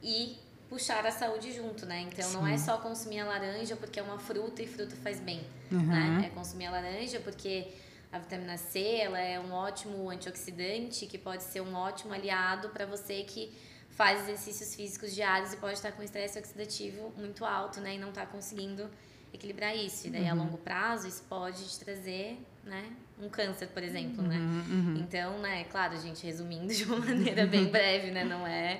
e 0.01 0.37
puxar 0.69 1.03
a 1.05 1.11
saúde 1.11 1.51
junto, 1.51 1.87
né? 1.87 2.01
Então 2.01 2.29
Sim. 2.29 2.33
não 2.35 2.47
é 2.47 2.57
só 2.57 2.77
consumir 2.77 3.19
a 3.19 3.25
laranja 3.25 3.75
porque 3.75 3.99
é 3.99 4.03
uma 4.03 4.19
fruta 4.19 4.61
e 4.61 4.67
fruta 4.67 4.95
faz 4.97 5.19
bem, 5.19 5.41
uhum. 5.71 5.87
né? 5.87 6.25
É 6.27 6.29
consumir 6.29 6.67
a 6.67 6.71
laranja 6.71 7.19
porque 7.19 7.67
a 8.11 8.19
vitamina 8.19 8.57
C, 8.57 8.79
ela 8.97 9.19
é 9.19 9.39
um 9.39 9.51
ótimo 9.51 10.07
antioxidante 10.09 11.07
que 11.07 11.17
pode 11.17 11.43
ser 11.43 11.61
um 11.61 11.73
ótimo 11.73 12.13
aliado 12.13 12.69
para 12.69 12.85
você 12.85 13.23
que 13.23 13.57
faz 13.95 14.21
exercícios 14.23 14.75
físicos 14.75 15.15
diários 15.15 15.53
e 15.53 15.57
pode 15.57 15.73
estar 15.73 15.91
com 15.93 16.03
estresse 16.03 16.37
oxidativo 16.37 17.13
muito 17.17 17.43
alto, 17.43 17.79
né, 17.79 17.95
e 17.95 17.97
não 17.97 18.09
está 18.09 18.25
conseguindo 18.25 18.89
equilibrar 19.33 19.75
isso. 19.75 20.07
E 20.07 20.09
daí, 20.09 20.23
uhum. 20.23 20.31
a 20.31 20.33
longo 20.33 20.57
prazo, 20.57 21.07
isso 21.07 21.23
pode 21.27 21.65
te 21.67 21.79
trazer, 21.79 22.37
né, 22.63 22.83
um 23.21 23.29
câncer, 23.29 23.67
por 23.67 23.81
exemplo, 23.81 24.21
né? 24.21 24.35
uhum, 24.35 24.43
né? 24.43 24.65
Uhum. 24.69 24.97
Então, 24.97 25.39
né, 25.39 25.63
claro, 25.65 25.97
gente, 25.97 26.25
resumindo 26.25 26.73
de 26.73 26.83
uma 26.83 26.99
maneira 27.05 27.45
bem 27.45 27.65
breve, 27.65 28.11
né? 28.11 28.25
Não 28.25 28.45
é 28.45 28.77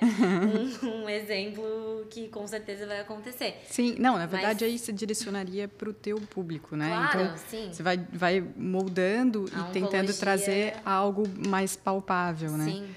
um, 0.82 1.04
um 1.04 1.08
exemplo 1.08 2.06
que 2.10 2.28
com 2.28 2.46
certeza 2.46 2.86
vai 2.86 3.00
acontecer. 3.00 3.62
Sim, 3.70 3.96
não, 3.98 4.18
na 4.18 4.26
verdade 4.26 4.64
Mas... 4.64 4.72
aí 4.72 4.78
você 4.78 4.92
direcionaria 4.92 5.66
para 5.66 5.88
o 5.88 5.92
teu 5.92 6.20
público, 6.20 6.76
né? 6.76 6.88
Claro, 6.88 7.20
então, 7.22 7.36
sim. 7.48 7.70
Você 7.72 7.82
vai, 7.82 7.96
vai 8.12 8.44
moldando 8.56 9.48
a 9.54 9.70
e 9.70 9.72
tentando 9.72 10.12
trazer 10.12 10.74
algo 10.84 11.24
mais 11.48 11.74
palpável, 11.74 12.50
né? 12.58 12.64
Sim. 12.64 12.88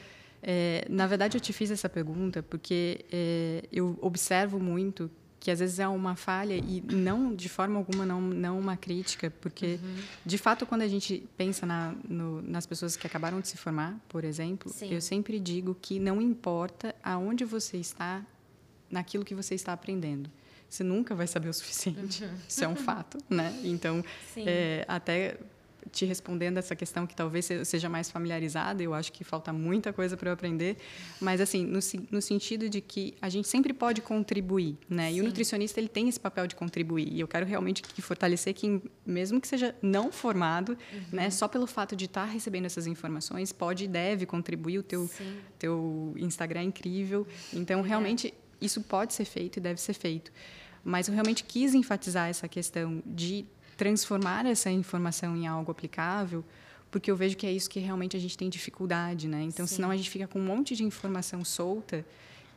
É, 0.41 0.85
na 0.89 1.05
verdade, 1.05 1.37
eu 1.37 1.41
te 1.41 1.51
fiz 1.51 1.69
essa 1.71 1.89
pergunta 1.89 2.41
porque 2.41 3.05
é, 3.11 3.63
eu 3.71 3.97
observo 4.01 4.59
muito 4.59 5.11
que 5.39 5.49
às 5.49 5.59
vezes 5.59 5.79
é 5.79 5.87
uma 5.87 6.15
falha 6.15 6.55
e 6.55 6.81
não 6.81 7.33
de 7.33 7.47
forma 7.47 7.77
alguma 7.77 8.05
não 8.05 8.19
não 8.19 8.59
uma 8.59 8.75
crítica 8.75 9.31
porque 9.39 9.79
uhum. 9.81 9.95
de 10.25 10.37
fato 10.37 10.65
quando 10.65 10.81
a 10.81 10.87
gente 10.87 11.23
pensa 11.37 11.65
na, 11.65 11.95
no, 12.07 12.41
nas 12.41 12.65
pessoas 12.65 12.97
que 12.97 13.07
acabaram 13.07 13.39
de 13.39 13.47
se 13.47 13.55
formar 13.55 13.97
por 14.09 14.25
exemplo 14.25 14.69
Sim. 14.69 14.93
eu 14.93 14.99
sempre 14.99 15.39
digo 15.39 15.75
que 15.81 15.97
não 15.97 16.21
importa 16.21 16.93
aonde 17.01 17.45
você 17.45 17.77
está 17.77 18.25
naquilo 18.91 19.23
que 19.23 19.33
você 19.33 19.55
está 19.55 19.71
aprendendo 19.71 20.29
você 20.69 20.83
nunca 20.83 21.15
vai 21.15 21.25
saber 21.25 21.47
o 21.47 21.53
suficiente 21.53 22.23
uhum. 22.23 22.35
isso 22.47 22.63
é 22.63 22.67
um 22.67 22.75
fato 22.75 23.17
né 23.29 23.57
então 23.63 24.03
é, 24.35 24.83
até 24.89 25.37
te 25.91 26.05
respondendo 26.05 26.57
essa 26.57 26.75
questão 26.75 27.05
que 27.07 27.15
talvez 27.15 27.49
seja 27.65 27.89
mais 27.89 28.09
familiarizada, 28.09 28.81
eu 28.83 28.93
acho 28.93 29.11
que 29.11 29.23
falta 29.23 29.51
muita 29.51 29.91
coisa 29.93 30.15
para 30.15 30.29
eu 30.29 30.33
aprender, 30.33 30.77
mas 31.19 31.41
assim, 31.41 31.65
no, 31.65 31.79
no, 32.11 32.21
sentido 32.21 32.69
de 32.69 32.81
que 32.81 33.15
a 33.21 33.29
gente 33.29 33.47
sempre 33.47 33.73
pode 33.73 34.01
contribuir, 34.01 34.77
né? 34.89 35.09
Sim. 35.09 35.17
E 35.17 35.21
o 35.21 35.23
nutricionista 35.23 35.79
ele 35.79 35.87
tem 35.87 36.07
esse 36.09 36.19
papel 36.19 36.47
de 36.47 36.55
contribuir. 36.55 37.11
E 37.11 37.19
eu 37.19 37.27
quero 37.27 37.45
realmente 37.45 37.81
que 37.81 38.01
fortalecer 38.01 38.53
que 38.53 38.81
mesmo 39.05 39.39
que 39.39 39.47
seja 39.47 39.75
não 39.81 40.11
formado, 40.11 40.77
uhum. 40.93 41.01
né, 41.11 41.29
só 41.29 41.47
pelo 41.47 41.67
fato 41.67 41.95
de 41.95 42.05
estar 42.05 42.25
tá 42.25 42.31
recebendo 42.31 42.65
essas 42.65 42.87
informações, 42.87 43.51
pode 43.51 43.85
e 43.85 43.87
deve 43.87 44.25
contribuir 44.25 44.79
o 44.79 44.83
teu 44.83 45.07
Sim. 45.07 45.37
teu 45.57 46.13
Instagram 46.17 46.61
é 46.61 46.63
incrível. 46.63 47.27
Então, 47.53 47.81
realmente 47.81 48.27
é. 48.27 48.33
isso 48.61 48.81
pode 48.81 49.13
ser 49.13 49.25
feito 49.25 49.57
e 49.57 49.59
deve 49.59 49.79
ser 49.79 49.93
feito. 49.93 50.31
Mas 50.83 51.07
eu 51.07 51.13
realmente 51.13 51.43
quis 51.43 51.73
enfatizar 51.73 52.29
essa 52.29 52.47
questão 52.47 53.01
de 53.05 53.45
transformar 53.79 54.45
essa 54.45 54.69
informação 54.69 55.37
em 55.37 55.47
algo 55.47 55.71
aplicável, 55.71 56.43
porque 56.91 57.09
eu 57.09 57.15
vejo 57.15 57.37
que 57.37 57.47
é 57.47 57.51
isso 57.51 57.69
que 57.69 57.79
realmente 57.79 58.17
a 58.17 58.19
gente 58.19 58.37
tem 58.37 58.49
dificuldade, 58.49 59.25
né? 59.25 59.41
Então, 59.43 59.65
Sim. 59.65 59.75
senão 59.75 59.89
a 59.89 59.95
gente 59.95 60.09
fica 60.09 60.27
com 60.27 60.37
um 60.37 60.43
monte 60.43 60.75
de 60.75 60.83
informação 60.83 61.45
solta 61.45 62.05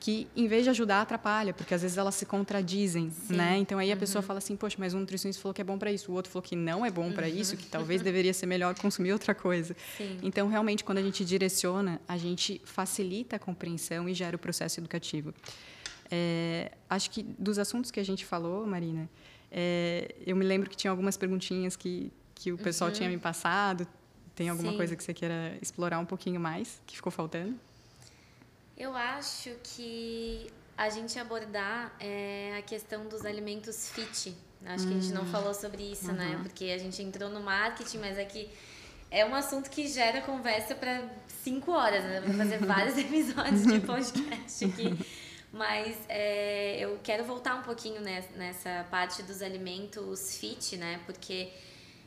que, 0.00 0.26
em 0.34 0.48
vez 0.48 0.64
de 0.64 0.70
ajudar, 0.70 1.00
atrapalha, 1.00 1.54
porque 1.54 1.72
às 1.72 1.82
vezes 1.82 1.96
elas 1.96 2.16
se 2.16 2.26
contradizem, 2.26 3.08
Sim. 3.08 3.36
né? 3.36 3.56
Então, 3.58 3.78
aí 3.78 3.92
a 3.92 3.94
uhum. 3.94 4.00
pessoa 4.00 4.20
fala 4.20 4.38
assim, 4.38 4.56
poxa, 4.56 4.76
mas 4.80 4.94
um 4.94 4.98
nutricionista 4.98 5.40
falou 5.40 5.54
que 5.54 5.60
é 5.60 5.64
bom 5.64 5.78
para 5.78 5.92
isso, 5.92 6.10
o 6.10 6.14
outro 6.16 6.32
falou 6.32 6.42
que 6.42 6.56
não 6.56 6.84
é 6.84 6.90
bom 6.90 7.04
uhum. 7.04 7.12
para 7.12 7.28
isso, 7.28 7.56
que 7.56 7.66
talvez 7.66 8.02
deveria 8.02 8.34
ser 8.34 8.46
melhor 8.46 8.74
consumir 8.74 9.12
outra 9.12 9.32
coisa. 9.32 9.76
Sim. 9.96 10.18
Então, 10.24 10.48
realmente, 10.48 10.82
quando 10.82 10.98
a 10.98 11.02
gente 11.02 11.24
direciona, 11.24 12.00
a 12.08 12.18
gente 12.18 12.60
facilita 12.64 13.36
a 13.36 13.38
compreensão 13.38 14.08
e 14.08 14.14
gera 14.14 14.34
o 14.34 14.40
processo 14.40 14.80
educativo. 14.80 15.32
É, 16.10 16.72
acho 16.90 17.08
que 17.08 17.22
dos 17.22 17.60
assuntos 17.60 17.92
que 17.92 18.00
a 18.00 18.04
gente 18.04 18.24
falou, 18.26 18.66
Marina, 18.66 19.08
é, 19.54 20.14
eu 20.26 20.34
me 20.34 20.46
lembro 20.46 20.70
que 20.70 20.76
tinha 20.76 20.90
algumas 20.90 21.18
perguntinhas 21.18 21.76
que, 21.76 22.10
que 22.34 22.50
o 22.50 22.56
pessoal 22.56 22.88
uhum. 22.88 22.96
tinha 22.96 23.08
me 23.10 23.18
passado. 23.18 23.86
Tem 24.34 24.48
alguma 24.48 24.70
Sim. 24.70 24.78
coisa 24.78 24.96
que 24.96 25.04
você 25.04 25.12
queira 25.12 25.58
explorar 25.60 25.98
um 25.98 26.06
pouquinho 26.06 26.40
mais, 26.40 26.80
que 26.86 26.96
ficou 26.96 27.12
faltando? 27.12 27.54
Eu 28.78 28.96
acho 28.96 29.50
que 29.62 30.50
a 30.76 30.88
gente 30.88 31.18
abordar 31.18 31.94
é, 32.00 32.56
a 32.58 32.62
questão 32.62 33.06
dos 33.06 33.26
alimentos 33.26 33.90
fit. 33.90 34.34
Acho 34.64 34.86
que 34.86 34.94
a 34.94 35.00
gente 35.00 35.12
não 35.12 35.24
hum. 35.24 35.30
falou 35.30 35.52
sobre 35.52 35.82
isso, 35.82 36.10
né? 36.12 36.24
uhum. 36.24 36.30
né? 36.30 36.40
Porque 36.42 36.64
a 36.64 36.78
gente 36.78 37.02
entrou 37.02 37.28
no 37.28 37.40
marketing, 37.40 37.98
mas 37.98 38.16
é 38.16 38.24
que 38.24 38.48
é 39.10 39.26
um 39.26 39.34
assunto 39.34 39.68
que 39.68 39.86
gera 39.86 40.22
conversa 40.22 40.74
para 40.74 41.04
cinco 41.44 41.72
horas, 41.72 42.02
né? 42.04 42.22
Vou 42.22 42.34
fazer 42.34 42.56
vários 42.64 42.96
episódios 42.96 43.66
de 43.66 43.80
podcast 43.80 44.64
aqui. 44.64 44.96
Mas 45.52 45.98
é, 46.08 46.78
eu 46.78 46.98
quero 47.02 47.24
voltar 47.24 47.54
um 47.56 47.62
pouquinho 47.62 48.00
nessa 48.00 48.86
parte 48.90 49.22
dos 49.22 49.42
alimentos 49.42 50.38
fit, 50.38 50.78
né? 50.78 51.00
Porque 51.04 51.52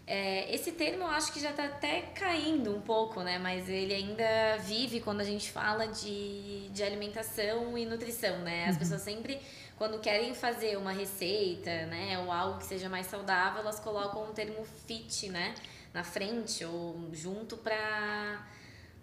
é, 0.08 0.54
esse 0.54 0.72
termo 0.72 1.04
eu 1.04 1.08
acho 1.08 1.32
que 1.32 1.40
já 1.40 1.52
está 1.52 1.66
até 1.66 2.02
caindo 2.02 2.76
um 2.76 2.82
pouco, 2.82 3.22
né? 3.22 3.38
Mas 3.38 3.70
ele 3.70 3.94
ainda 3.94 4.58
vive 4.64 5.00
quando 5.00 5.22
a 5.22 5.24
gente 5.24 5.52
fala 5.52 5.88
de, 5.88 6.70
de 6.70 6.84
alimentação 6.84 7.78
e 7.78 7.86
nutrição, 7.86 8.40
né? 8.40 8.66
As 8.66 8.74
uhum. 8.74 8.80
pessoas 8.80 9.02
sempre, 9.02 9.40
quando 9.78 10.00
querem 10.00 10.34
fazer 10.34 10.76
uma 10.78 10.92
receita, 10.92 11.86
né? 11.86 12.18
Ou 12.20 12.32
algo 12.32 12.58
que 12.58 12.66
seja 12.66 12.90
mais 12.90 13.06
saudável, 13.06 13.62
elas 13.62 13.80
colocam 13.80 14.24
o 14.24 14.34
termo 14.34 14.66
fit, 14.88 15.30
né? 15.30 15.54
Na 15.94 16.04
frente 16.04 16.66
ou 16.66 17.10
junto 17.14 17.58
para 17.58 18.44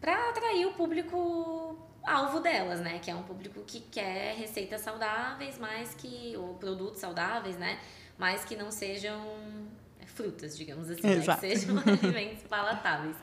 para 0.01 0.31
atrair 0.31 0.67
o 0.67 0.73
público 0.73 1.79
alvo 2.05 2.41
delas, 2.41 2.81
né? 2.81 2.99
Que 2.99 3.11
é 3.11 3.15
um 3.15 3.23
público 3.23 3.63
que 3.67 3.81
quer 3.81 4.37
receitas 4.37 4.81
saudáveis, 4.81 5.59
mais 5.59 5.95
que 5.95 6.35
ou 6.37 6.55
produtos 6.55 7.01
saudáveis, 7.01 7.57
né? 7.57 7.79
Mas 8.19 8.45
que 8.45 8.57
não 8.57 8.71
sejam 8.71 9.21
frutas, 10.07 10.57
digamos 10.57 10.91
assim, 10.91 11.07
né? 11.07 11.21
que 11.21 11.41
sejam 11.41 11.77
alimentos 12.03 12.43
palatáveis. 12.45 13.17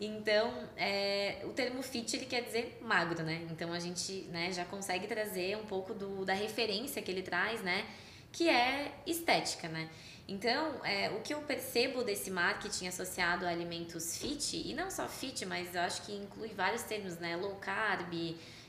Então, 0.00 0.52
é, 0.76 1.42
o 1.44 1.48
termo 1.48 1.82
fit 1.82 2.14
ele 2.14 2.26
quer 2.26 2.42
dizer 2.42 2.78
magro, 2.80 3.22
né? 3.24 3.46
Então 3.50 3.72
a 3.72 3.80
gente 3.80 4.12
né, 4.30 4.52
já 4.52 4.64
consegue 4.64 5.08
trazer 5.08 5.56
um 5.56 5.64
pouco 5.64 5.92
do, 5.92 6.24
da 6.24 6.34
referência 6.34 7.02
que 7.02 7.10
ele 7.10 7.22
traz, 7.22 7.62
né? 7.62 7.84
Que 8.30 8.48
é 8.48 8.92
estética, 9.06 9.68
né? 9.68 9.88
Então, 10.28 10.84
é, 10.84 11.10
o 11.10 11.22
que 11.22 11.32
eu 11.32 11.40
percebo 11.40 12.04
desse 12.04 12.30
marketing 12.30 12.86
associado 12.86 13.46
a 13.46 13.48
alimentos 13.48 14.18
fit, 14.18 14.58
e 14.58 14.74
não 14.74 14.90
só 14.90 15.08
fit, 15.08 15.46
mas 15.46 15.74
eu 15.74 15.80
acho 15.80 16.02
que 16.02 16.12
inclui 16.12 16.50
vários 16.50 16.82
termos, 16.82 17.16
né? 17.16 17.34
Low 17.34 17.56
carb, 17.56 18.12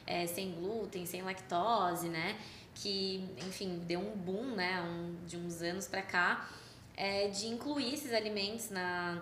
é, 0.07 0.25
sem 0.25 0.53
glúten, 0.53 1.05
sem 1.05 1.21
lactose, 1.21 2.07
né? 2.07 2.39
Que, 2.73 3.29
enfim, 3.45 3.79
deu 3.85 3.99
um 3.99 4.15
boom, 4.15 4.55
né? 4.55 4.81
Um, 4.81 5.25
de 5.27 5.35
uns 5.35 5.61
anos 5.61 5.85
para 5.85 6.01
cá, 6.01 6.49
é, 6.95 7.27
de 7.27 7.47
incluir 7.47 7.93
esses 7.93 8.13
alimentos 8.13 8.69
na, 8.69 9.21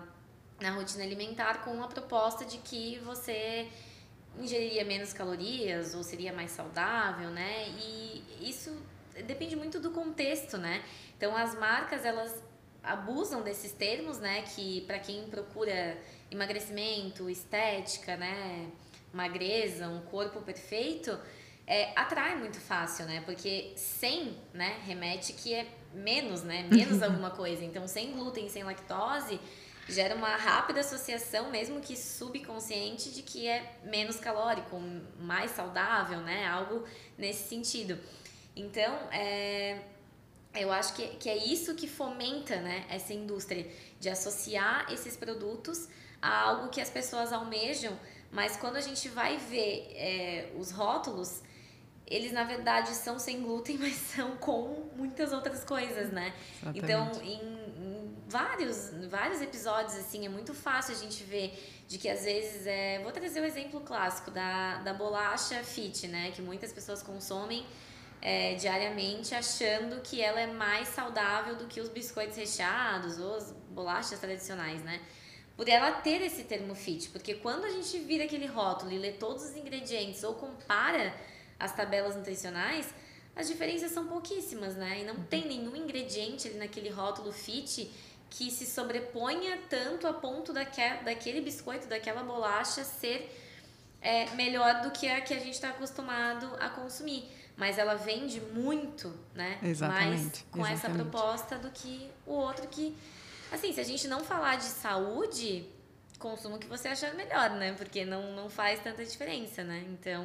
na 0.60 0.70
rotina 0.70 1.02
alimentar 1.02 1.64
com 1.64 1.82
a 1.82 1.88
proposta 1.88 2.44
de 2.44 2.58
que 2.58 3.00
você 3.00 3.68
ingeriria 4.38 4.84
menos 4.84 5.12
calorias 5.12 5.92
ou 5.92 6.04
seria 6.04 6.32
mais 6.32 6.52
saudável, 6.52 7.30
né? 7.30 7.68
E 7.70 8.22
isso 8.40 8.80
depende 9.22 9.56
muito 9.56 9.80
do 9.80 9.90
contexto, 9.90 10.56
né? 10.56 10.82
Então 11.16 11.36
as 11.36 11.54
marcas 11.58 12.04
elas 12.04 12.42
abusam 12.82 13.42
desses 13.42 13.72
termos, 13.72 14.18
né? 14.18 14.42
Que 14.54 14.82
para 14.82 14.98
quem 14.98 15.24
procura 15.28 15.96
emagrecimento, 16.30 17.28
estética, 17.28 18.16
né? 18.16 18.70
Magreza, 19.12 19.88
um 19.88 20.00
corpo 20.02 20.42
perfeito, 20.42 21.18
é, 21.66 21.92
atrai 21.96 22.36
muito 22.36 22.58
fácil, 22.58 23.06
né? 23.06 23.22
Porque 23.24 23.72
sem, 23.76 24.36
né? 24.52 24.80
Remete 24.84 25.32
que 25.32 25.54
é 25.54 25.66
menos, 25.92 26.42
né? 26.42 26.66
Menos 26.70 27.00
alguma 27.02 27.30
coisa. 27.30 27.64
Então 27.64 27.86
sem 27.86 28.12
glúten, 28.12 28.48
sem 28.48 28.64
lactose 28.64 29.40
gera 29.88 30.14
uma 30.14 30.36
rápida 30.36 30.80
associação, 30.80 31.50
mesmo 31.50 31.80
que 31.80 31.96
subconsciente, 31.96 33.10
de 33.10 33.22
que 33.22 33.48
é 33.48 33.78
menos 33.84 34.16
calórico, 34.20 34.78
mais 35.18 35.50
saudável, 35.52 36.20
né? 36.20 36.46
Algo 36.46 36.84
nesse 37.16 37.48
sentido. 37.48 37.98
Então, 38.58 38.92
é, 39.12 39.80
eu 40.54 40.72
acho 40.72 40.94
que, 40.94 41.06
que 41.16 41.28
é 41.28 41.36
isso 41.36 41.74
que 41.74 41.86
fomenta 41.86 42.56
né, 42.56 42.84
essa 42.90 43.14
indústria, 43.14 43.66
de 44.00 44.08
associar 44.08 44.92
esses 44.92 45.16
produtos 45.16 45.88
a 46.20 46.40
algo 46.42 46.68
que 46.68 46.80
as 46.80 46.90
pessoas 46.90 47.32
almejam, 47.32 47.98
mas 48.32 48.56
quando 48.56 48.76
a 48.76 48.80
gente 48.80 49.08
vai 49.08 49.36
ver 49.36 49.92
é, 49.94 50.52
os 50.58 50.70
rótulos, 50.70 51.42
eles 52.06 52.32
na 52.32 52.44
verdade 52.44 52.90
são 52.90 53.18
sem 53.18 53.42
glúten, 53.42 53.76
mas 53.80 53.94
são 53.94 54.36
com 54.36 54.90
muitas 54.96 55.32
outras 55.32 55.62
coisas, 55.64 56.10
né? 56.10 56.34
Exatamente. 56.62 56.84
Então, 56.84 57.22
em, 57.22 57.68
vários, 58.28 58.90
vários 59.08 59.40
episódios, 59.40 59.96
assim, 59.96 60.26
é 60.26 60.28
muito 60.28 60.52
fácil 60.52 60.94
a 60.94 60.98
gente 60.98 61.24
ver 61.24 61.84
de 61.88 61.96
que 61.96 62.08
às 62.08 62.24
vezes 62.24 62.66
é. 62.66 63.00
Vou 63.02 63.10
trazer 63.10 63.40
o 63.40 63.42
um 63.42 63.46
exemplo 63.46 63.80
clássico 63.80 64.30
da, 64.30 64.78
da 64.82 64.92
bolacha 64.92 65.62
fit, 65.64 66.06
né? 66.06 66.30
Que 66.32 66.42
muitas 66.42 66.72
pessoas 66.72 67.02
consomem 67.02 67.64
é, 68.20 68.54
diariamente 68.54 69.34
achando 69.34 70.00
que 70.00 70.20
ela 70.20 70.40
é 70.40 70.46
mais 70.46 70.88
saudável 70.88 71.56
do 71.56 71.66
que 71.66 71.80
os 71.80 71.88
biscoitos 71.88 72.36
recheados 72.36 73.18
ou 73.18 73.36
as 73.36 73.52
bolachas 73.70 74.18
tradicionais, 74.18 74.82
né? 74.82 75.00
Por 75.56 75.68
ela 75.68 75.90
ter 75.92 76.22
esse 76.22 76.44
termo 76.44 76.74
fit, 76.74 77.08
porque 77.10 77.34
quando 77.34 77.64
a 77.64 77.70
gente 77.70 77.98
vira 77.98 78.24
aquele 78.24 78.46
rótulo 78.46 78.92
e 78.92 78.98
lê 78.98 79.12
todos 79.12 79.44
os 79.44 79.56
ingredientes 79.56 80.22
ou 80.22 80.34
compara 80.34 81.14
as 81.58 81.74
tabelas 81.74 82.14
nutricionais, 82.14 82.92
as 83.34 83.48
diferenças 83.48 83.92
são 83.92 84.06
pouquíssimas, 84.06 84.76
né? 84.76 85.00
E 85.00 85.04
não 85.04 85.16
tem 85.24 85.46
nenhum 85.46 85.74
ingrediente 85.76 86.48
ali 86.48 86.58
naquele 86.58 86.90
rótulo 86.90 87.32
fit 87.32 87.90
que 88.30 88.50
se 88.50 88.66
sobreponha 88.66 89.58
tanto 89.68 90.06
a 90.06 90.12
ponto 90.12 90.52
daquele, 90.52 90.98
daquele 90.98 91.40
biscoito, 91.40 91.86
daquela 91.86 92.22
bolacha 92.22 92.84
ser 92.84 93.32
é, 94.00 94.28
melhor 94.34 94.82
do 94.82 94.90
que 94.90 95.08
a 95.08 95.20
que 95.20 95.32
a 95.32 95.38
gente 95.38 95.54
está 95.54 95.70
acostumado 95.70 96.46
a 96.60 96.68
consumir. 96.68 97.28
Mas 97.58 97.76
ela 97.76 97.96
vende 97.96 98.40
muito, 98.40 99.12
né? 99.34 99.58
Exatamente. 99.62 100.14
Mais 100.14 100.46
com 100.50 100.60
exatamente. 100.60 100.72
essa 100.72 100.90
proposta 100.90 101.58
do 101.58 101.70
que 101.70 102.08
o 102.24 102.32
outro 102.32 102.68
que. 102.68 102.96
Assim, 103.50 103.72
se 103.72 103.80
a 103.80 103.84
gente 103.84 104.06
não 104.06 104.20
falar 104.20 104.56
de 104.56 104.64
saúde, 104.64 105.66
consuma 106.20 106.54
o 106.54 106.58
que 106.58 106.68
você 106.68 106.86
achar 106.86 107.12
melhor, 107.14 107.50
né? 107.50 107.72
Porque 107.72 108.04
não, 108.04 108.32
não 108.36 108.48
faz 108.48 108.80
tanta 108.80 109.04
diferença, 109.04 109.64
né? 109.64 109.84
Então. 109.88 110.24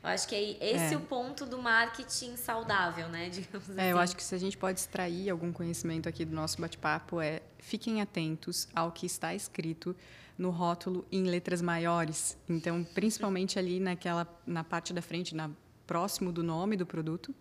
Eu 0.00 0.10
acho 0.10 0.28
que 0.28 0.34
é 0.34 0.74
esse 0.74 0.94
é. 0.94 0.96
o 0.96 1.00
ponto 1.00 1.44
do 1.44 1.60
marketing 1.60 2.36
saudável, 2.36 3.08
né? 3.08 3.28
Digamos 3.30 3.68
assim. 3.68 3.80
É, 3.80 3.92
eu 3.92 3.96
assim. 3.98 4.04
acho 4.04 4.16
que 4.16 4.22
se 4.22 4.34
a 4.34 4.38
gente 4.38 4.56
pode 4.56 4.80
extrair 4.80 5.28
algum 5.28 5.52
conhecimento 5.52 6.08
aqui 6.08 6.24
do 6.24 6.34
nosso 6.34 6.58
bate-papo 6.60 7.20
é 7.20 7.42
fiquem 7.58 8.00
atentos 8.00 8.68
ao 8.74 8.90
que 8.92 9.04
está 9.04 9.34
escrito 9.34 9.94
no 10.38 10.50
rótulo 10.50 11.04
em 11.10 11.24
letras 11.24 11.60
maiores. 11.60 12.38
Então, 12.48 12.84
principalmente 12.84 13.58
ali 13.58 13.80
naquela 13.80 14.26
na 14.46 14.62
parte 14.62 14.94
da 14.94 15.02
frente, 15.02 15.34
na 15.34 15.50
próximo 15.88 16.30
do 16.30 16.44
nome 16.44 16.76
do 16.76 16.86
produto, 16.86 17.34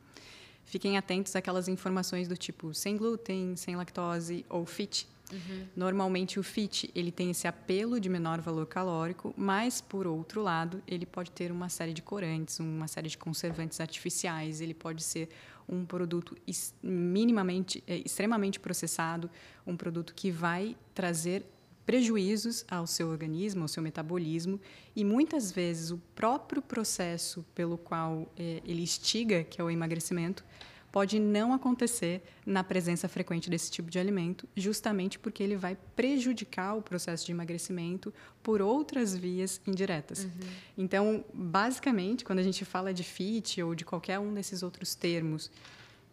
fiquem 0.65 0.97
atentos 0.97 1.35
àquelas 1.35 1.67
informações 1.67 2.27
do 2.27 2.35
tipo 2.35 2.73
sem 2.73 2.97
glúten, 2.97 3.55
sem 3.55 3.75
lactose 3.75 4.43
ou 4.49 4.65
fit, 4.65 5.07
Uhum. 5.31 5.67
Normalmente 5.75 6.39
o 6.39 6.43
fit 6.43 6.89
ele 6.95 7.11
tem 7.11 7.31
esse 7.31 7.47
apelo 7.47 7.99
de 7.99 8.09
menor 8.09 8.39
valor 8.39 8.65
calórico, 8.65 9.33
mas 9.37 9.81
por 9.81 10.07
outro 10.07 10.41
lado 10.41 10.81
ele 10.87 11.05
pode 11.05 11.31
ter 11.31 11.51
uma 11.51 11.69
série 11.69 11.93
de 11.93 12.01
corantes, 12.01 12.59
uma 12.59 12.87
série 12.87 13.09
de 13.09 13.17
conservantes 13.17 13.79
artificiais, 13.79 14.61
ele 14.61 14.73
pode 14.73 15.03
ser 15.03 15.29
um 15.67 15.85
produto 15.85 16.35
minimamente, 16.81 17.83
é, 17.85 17.97
extremamente 17.97 18.59
processado, 18.59 19.29
um 19.65 19.75
produto 19.75 20.13
que 20.15 20.31
vai 20.31 20.77
trazer 20.93 21.45
prejuízos 21.87 22.65
ao 22.69 22.85
seu 22.85 23.07
organismo, 23.07 23.61
ao 23.61 23.67
seu 23.69 23.81
metabolismo, 23.81 24.59
e 24.93 25.05
muitas 25.05 25.53
vezes 25.53 25.89
o 25.89 25.97
próprio 26.13 26.61
processo 26.61 27.45
pelo 27.55 27.77
qual 27.77 28.29
é, 28.37 28.61
ele 28.65 28.83
instiga, 28.83 29.45
que 29.45 29.61
é 29.61 29.63
o 29.63 29.69
emagrecimento, 29.69 30.43
pode 30.91 31.17
não 31.17 31.53
acontecer 31.53 32.21
na 32.45 32.61
presença 32.61 33.07
frequente 33.07 33.49
desse 33.49 33.71
tipo 33.71 33.89
de 33.89 33.99
alimento, 33.99 34.45
justamente 34.53 35.17
porque 35.17 35.41
ele 35.41 35.55
vai 35.55 35.77
prejudicar 35.95 36.75
o 36.75 36.81
processo 36.81 37.25
de 37.25 37.31
emagrecimento 37.31 38.13
por 38.43 38.61
outras 38.61 39.15
vias 39.15 39.61
indiretas. 39.65 40.25
Uhum. 40.25 40.31
Então, 40.77 41.25
basicamente, 41.33 42.25
quando 42.25 42.39
a 42.39 42.43
gente 42.43 42.65
fala 42.65 42.93
de 42.93 43.03
FIT 43.03 43.63
ou 43.63 43.73
de 43.73 43.85
qualquer 43.85 44.19
um 44.19 44.33
desses 44.33 44.61
outros 44.61 44.93
termos 44.93 45.49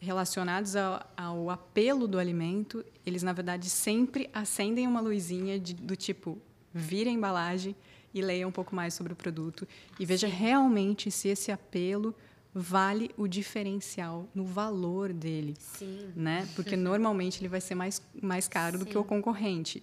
relacionados 0.05 0.76
ao, 0.76 1.00
ao 1.16 1.50
apelo 1.50 2.07
do 2.07 2.18
alimento, 2.18 2.84
eles, 3.05 3.22
na 3.22 3.32
verdade, 3.32 3.68
sempre 3.68 4.28
acendem 4.32 4.86
uma 4.86 5.00
luzinha 5.00 5.59
de, 5.59 5.74
do 5.74 5.96
tipo, 5.96 6.38
vira 6.72 7.11
a 7.11 7.12
embalagem 7.12 7.74
e 8.12 8.22
leia 8.22 8.46
um 8.46 8.52
pouco 8.52 8.74
mais 8.76 8.94
sobre 8.94 9.12
o 9.12 9.16
produto 9.16 9.66
e 9.98 10.07
veja 10.07 10.28
realmente 10.28 11.11
se 11.11 11.28
esse 11.28 11.50
apelo 11.50 12.14
vale 12.55 13.11
o 13.16 13.26
diferencial 13.26 14.28
no 14.32 14.44
valor 14.44 15.12
dele. 15.12 15.55
Sim. 15.59 16.12
Né? 16.14 16.48
Porque 16.55 16.76
normalmente 16.78 17.40
ele 17.40 17.48
vai 17.48 17.61
ser 17.61 17.74
mais, 17.74 18.00
mais 18.22 18.46
caro 18.46 18.78
Sim. 18.78 18.84
do 18.84 18.88
que 18.88 18.96
o 18.96 19.02
concorrente. 19.02 19.82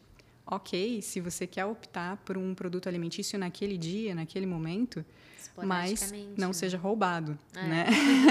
Ok, 0.51 1.01
se 1.01 1.21
você 1.21 1.47
quer 1.47 1.63
optar 1.63 2.17
por 2.17 2.37
um 2.37 2.53
produto 2.53 2.89
alimentício 2.89 3.39
naquele 3.39 3.77
dia, 3.77 4.13
naquele 4.13 4.45
momento, 4.45 5.05
mas 5.55 6.11
não 6.37 6.49
né? 6.49 6.53
seja 6.53 6.77
roubado, 6.77 7.39
é. 7.55 7.67
né? 7.67 7.85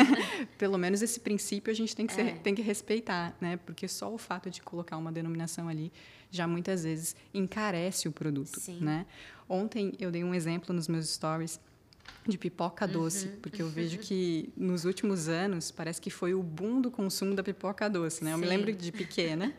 Pelo 0.58 0.76
menos 0.76 1.00
esse 1.00 1.18
princípio 1.18 1.70
a 1.70 1.74
gente 1.74 1.96
tem 1.96 2.06
que, 2.06 2.12
ser, 2.12 2.26
é. 2.26 2.32
tem 2.32 2.54
que 2.54 2.60
respeitar, 2.60 3.34
né? 3.40 3.56
Porque 3.64 3.88
só 3.88 4.12
o 4.12 4.18
fato 4.18 4.50
de 4.50 4.60
colocar 4.60 4.98
uma 4.98 5.10
denominação 5.10 5.66
ali 5.66 5.90
já 6.30 6.46
muitas 6.46 6.84
vezes 6.84 7.16
encarece 7.32 8.06
o 8.06 8.12
produto, 8.12 8.60
Sim. 8.60 8.80
né? 8.80 9.06
Ontem 9.48 9.94
eu 9.98 10.10
dei 10.10 10.22
um 10.22 10.34
exemplo 10.34 10.74
nos 10.74 10.88
meus 10.88 11.08
stories 11.08 11.58
de 12.28 12.36
pipoca 12.36 12.86
doce, 12.86 13.28
uhum. 13.28 13.36
porque 13.40 13.62
eu 13.62 13.68
vejo 13.70 13.96
que 13.96 14.52
nos 14.54 14.84
últimos 14.84 15.26
anos 15.26 15.70
parece 15.70 15.98
que 15.98 16.10
foi 16.10 16.34
o 16.34 16.42
boom 16.42 16.82
do 16.82 16.90
consumo 16.90 17.34
da 17.34 17.42
pipoca 17.42 17.88
doce, 17.88 18.22
né? 18.22 18.34
Eu 18.34 18.38
me 18.38 18.46
lembro 18.46 18.70
de 18.74 18.92
pequena 18.92 19.54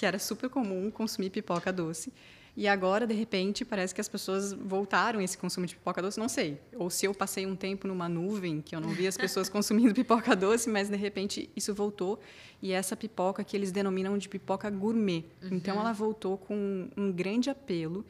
que 0.00 0.06
era 0.06 0.18
super 0.18 0.48
comum 0.48 0.90
consumir 0.90 1.28
pipoca 1.28 1.70
doce. 1.70 2.10
E 2.56 2.66
agora, 2.66 3.06
de 3.06 3.12
repente, 3.12 3.66
parece 3.66 3.94
que 3.94 4.00
as 4.00 4.08
pessoas 4.08 4.54
voltaram 4.54 5.20
esse 5.20 5.36
consumo 5.36 5.66
de 5.66 5.74
pipoca 5.74 6.00
doce. 6.00 6.18
Não 6.18 6.26
sei. 6.26 6.58
Ou 6.74 6.88
se 6.88 7.04
eu 7.04 7.12
passei 7.12 7.44
um 7.44 7.54
tempo 7.54 7.86
numa 7.86 8.08
nuvem 8.08 8.62
que 8.62 8.74
eu 8.74 8.80
não 8.80 8.88
vi 8.88 9.06
as 9.06 9.18
pessoas 9.18 9.46
consumindo 9.50 9.92
pipoca 9.92 10.34
doce, 10.34 10.70
mas 10.70 10.88
de 10.88 10.96
repente 10.96 11.50
isso 11.54 11.74
voltou. 11.74 12.18
E 12.62 12.72
é 12.72 12.76
essa 12.76 12.96
pipoca 12.96 13.44
que 13.44 13.54
eles 13.54 13.70
denominam 13.70 14.16
de 14.16 14.26
pipoca 14.26 14.70
gourmet. 14.70 15.22
Uhum. 15.42 15.50
Então 15.52 15.78
ela 15.78 15.92
voltou 15.92 16.38
com 16.38 16.88
um 16.96 17.12
grande 17.12 17.50
apelo 17.50 18.02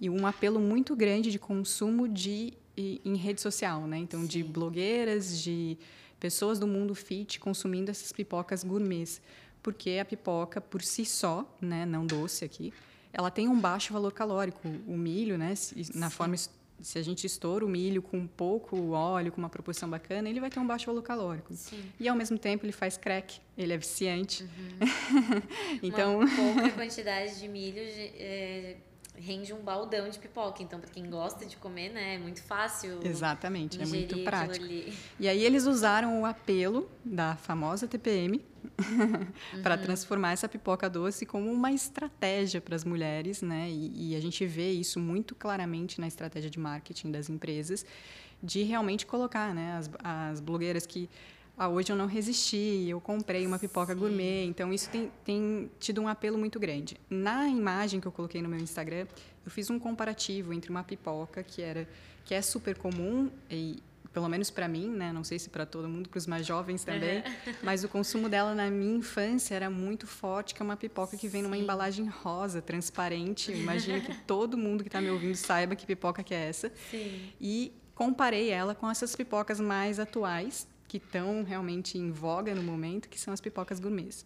e 0.00 0.10
um 0.10 0.26
apelo 0.26 0.58
muito 0.58 0.96
grande 0.96 1.30
de 1.30 1.38
consumo 1.38 2.08
de 2.08 2.54
em 2.76 3.14
rede 3.14 3.40
social, 3.40 3.86
né? 3.86 3.98
Então, 3.98 4.22
Sim. 4.22 4.26
de 4.26 4.42
blogueiras, 4.42 5.40
de 5.40 5.78
pessoas 6.18 6.58
do 6.58 6.66
mundo 6.66 6.94
fit 6.94 7.38
consumindo 7.38 7.90
essas 7.90 8.10
pipocas 8.10 8.64
gourmets, 8.64 9.20
porque 9.66 9.98
a 10.00 10.04
pipoca 10.04 10.60
por 10.60 10.80
si 10.80 11.04
só, 11.04 11.44
né, 11.60 11.84
não 11.84 12.06
doce 12.06 12.44
aqui, 12.44 12.72
ela 13.12 13.32
tem 13.32 13.48
um 13.48 13.58
baixo 13.58 13.92
valor 13.92 14.12
calórico. 14.12 14.60
O 14.86 14.96
milho, 14.96 15.36
né, 15.36 15.54
na 15.92 16.08
Sim. 16.08 16.16
forma 16.16 16.36
se 16.36 16.98
a 16.98 17.02
gente 17.02 17.26
estoura 17.26 17.64
o 17.64 17.68
milho 17.68 18.00
com 18.00 18.28
pouco 18.28 18.92
óleo, 18.92 19.32
com 19.32 19.38
uma 19.38 19.48
proporção 19.48 19.90
bacana, 19.90 20.28
ele 20.28 20.38
vai 20.38 20.50
ter 20.50 20.60
um 20.60 20.66
baixo 20.66 20.86
valor 20.86 21.02
calórico. 21.02 21.52
Sim. 21.52 21.82
E 21.98 22.08
ao 22.08 22.14
mesmo 22.14 22.38
tempo 22.38 22.64
ele 22.64 22.70
faz 22.70 22.96
crack, 22.96 23.40
ele 23.58 23.72
é 23.72 23.76
viciante. 23.76 24.44
Uhum. 24.44 25.42
então, 25.82 26.20
uma 26.20 26.28
pouca 26.28 26.70
quantidade 26.78 27.40
de 27.40 27.48
milho 27.48 27.80
é, 27.80 28.76
rende 29.18 29.52
um 29.52 29.60
baldão 29.60 30.08
de 30.08 30.18
pipoca. 30.18 30.62
Então, 30.62 30.80
para 30.80 30.90
quem 30.90 31.08
gosta 31.08 31.46
de 31.46 31.56
comer, 31.56 31.90
né, 31.90 32.14
é 32.14 32.18
muito 32.18 32.42
fácil. 32.42 33.00
Exatamente, 33.02 33.80
é 33.80 33.86
muito 33.86 34.18
prático. 34.24 34.66
E 35.18 35.28
aí 35.28 35.44
eles 35.44 35.66
usaram 35.66 36.20
o 36.20 36.26
apelo 36.26 36.90
da 37.04 37.36
famosa 37.36 37.86
TPM 37.86 38.44
uhum. 38.78 39.62
para 39.62 39.76
transformar 39.76 40.32
essa 40.32 40.48
pipoca 40.48 40.88
doce 40.88 41.24
como 41.24 41.50
uma 41.50 41.72
estratégia 41.72 42.60
para 42.60 42.76
as 42.76 42.84
mulheres, 42.84 43.42
né? 43.42 43.68
E, 43.70 44.12
e, 44.12 44.16
a 44.16 44.20
gente 44.20 44.44
vê 44.46 44.70
isso 44.70 45.00
muito 45.00 45.34
claramente 45.34 46.00
na 46.00 46.06
estratégia 46.06 46.50
de 46.50 46.58
marketing 46.58 47.10
das 47.10 47.28
empresas, 47.28 47.84
de 48.42 48.62
realmente 48.62 49.06
colocar, 49.06 49.54
né, 49.54 49.76
as, 49.78 49.90
as 50.02 50.40
blogueiras 50.40 50.86
que 50.86 51.08
ah, 51.58 51.68
hoje 51.68 51.90
eu 51.90 51.96
não 51.96 52.06
resisti, 52.06 52.86
eu 52.88 53.00
comprei 53.00 53.46
uma 53.46 53.58
pipoca 53.58 53.94
Sim. 53.94 53.98
gourmet. 53.98 54.44
Então, 54.44 54.72
isso 54.72 54.90
tem, 54.90 55.10
tem 55.24 55.70
tido 55.80 56.02
um 56.02 56.08
apelo 56.08 56.36
muito 56.36 56.60
grande. 56.60 56.96
Na 57.08 57.48
imagem 57.48 58.00
que 58.00 58.06
eu 58.06 58.12
coloquei 58.12 58.42
no 58.42 58.48
meu 58.48 58.58
Instagram, 58.58 59.06
eu 59.44 59.50
fiz 59.50 59.70
um 59.70 59.78
comparativo 59.78 60.52
entre 60.52 60.70
uma 60.70 60.84
pipoca 60.84 61.42
que 61.42 61.62
era 61.62 61.88
que 62.24 62.34
é 62.34 62.42
super 62.42 62.76
comum 62.76 63.30
e 63.48 63.80
pelo 64.12 64.28
menos 64.30 64.50
para 64.50 64.66
mim, 64.66 64.88
né? 64.88 65.12
Não 65.12 65.22
sei 65.22 65.38
se 65.38 65.50
para 65.50 65.66
todo 65.66 65.88
mundo, 65.88 66.08
para 66.08 66.16
os 66.16 66.26
mais 66.26 66.46
jovens 66.46 66.82
também, 66.82 67.18
uhum. 67.18 67.54
mas 67.62 67.84
o 67.84 67.88
consumo 67.88 68.30
dela 68.30 68.54
na 68.54 68.70
minha 68.70 68.96
infância 68.96 69.54
era 69.54 69.68
muito 69.68 70.06
forte, 70.06 70.54
que 70.54 70.62
é 70.62 70.64
uma 70.64 70.76
pipoca 70.76 71.18
que 71.18 71.28
vem 71.28 71.42
Sim. 71.42 71.46
numa 71.46 71.56
embalagem 71.58 72.06
rosa, 72.06 72.62
transparente. 72.62 73.52
Imagino 73.52 74.00
que 74.00 74.14
todo 74.26 74.56
mundo 74.56 74.82
que 74.82 74.88
está 74.88 75.02
me 75.02 75.10
ouvindo 75.10 75.36
saiba 75.36 75.76
que 75.76 75.86
pipoca 75.86 76.22
que 76.22 76.32
é 76.32 76.48
essa. 76.48 76.72
Sim. 76.90 77.30
E 77.38 77.74
comparei 77.94 78.48
ela 78.48 78.74
com 78.74 78.90
essas 78.90 79.14
pipocas 79.14 79.60
mais 79.60 80.00
atuais, 80.00 80.66
que 80.88 80.98
estão 80.98 81.42
realmente 81.42 81.98
em 81.98 82.10
voga 82.10 82.54
no 82.54 82.62
momento, 82.62 83.08
que 83.08 83.18
são 83.18 83.32
as 83.32 83.40
pipocas 83.40 83.80
gourmets. 83.80 84.24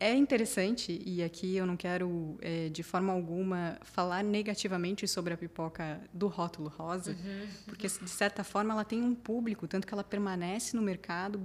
É 0.00 0.14
interessante, 0.14 1.02
e 1.04 1.24
aqui 1.24 1.56
eu 1.56 1.66
não 1.66 1.76
quero 1.76 2.38
é, 2.40 2.68
de 2.68 2.84
forma 2.84 3.12
alguma 3.12 3.78
falar 3.82 4.22
negativamente 4.22 5.08
sobre 5.08 5.34
a 5.34 5.36
pipoca 5.36 6.00
do 6.14 6.28
rótulo 6.28 6.68
rosa, 6.68 7.10
uhum. 7.10 7.48
porque 7.66 7.88
de 7.88 8.08
certa 8.08 8.44
forma 8.44 8.72
ela 8.72 8.84
tem 8.84 9.02
um 9.02 9.12
público, 9.12 9.66
tanto 9.66 9.88
que 9.88 9.92
ela 9.92 10.04
permanece 10.04 10.76
no 10.76 10.82
mercado 10.82 11.36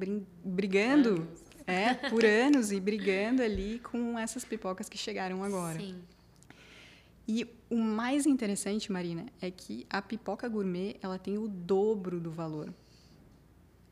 brigando 0.45 1.09
anos. 1.09 1.27
É, 1.65 1.93
por 2.09 2.23
anos 2.23 2.71
e 2.71 2.79
brigando 2.79 3.41
ali 3.41 3.79
com 3.79 4.19
essas 4.19 4.45
pipocas 4.45 4.87
que 4.87 4.99
chegaram 4.99 5.43
agora. 5.43 5.79
Sim. 5.79 5.95
E 7.27 7.47
o 7.71 7.77
mais 7.77 8.27
interessante, 8.27 8.91
Marina, 8.91 9.25
é 9.41 9.49
que 9.49 9.87
a 9.89 9.99
pipoca 9.99 10.47
gourmet 10.47 10.97
ela 11.01 11.17
tem 11.17 11.39
o 11.39 11.47
dobro 11.47 12.19
do 12.19 12.29
valor 12.29 12.71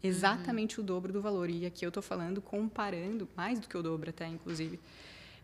exatamente 0.04 0.78
uhum. 0.78 0.84
o 0.84 0.88
dobro 0.88 1.14
do 1.14 1.22
valor. 1.22 1.50
E 1.50 1.66
aqui 1.66 1.86
eu 1.86 1.90
estou 1.90 2.04
falando 2.04 2.42
comparando, 2.42 3.28
mais 3.36 3.60
do 3.60 3.68
que 3.68 3.78
o 3.78 3.84
dobro 3.84 4.10
até, 4.10 4.28
inclusive, 4.28 4.80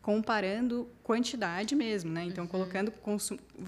comparando 0.02 0.88
quantidade 1.04 1.76
mesmo, 1.76 2.12
né? 2.12 2.24
Então, 2.24 2.46
uhum. 2.46 2.50
colocando 2.50 2.94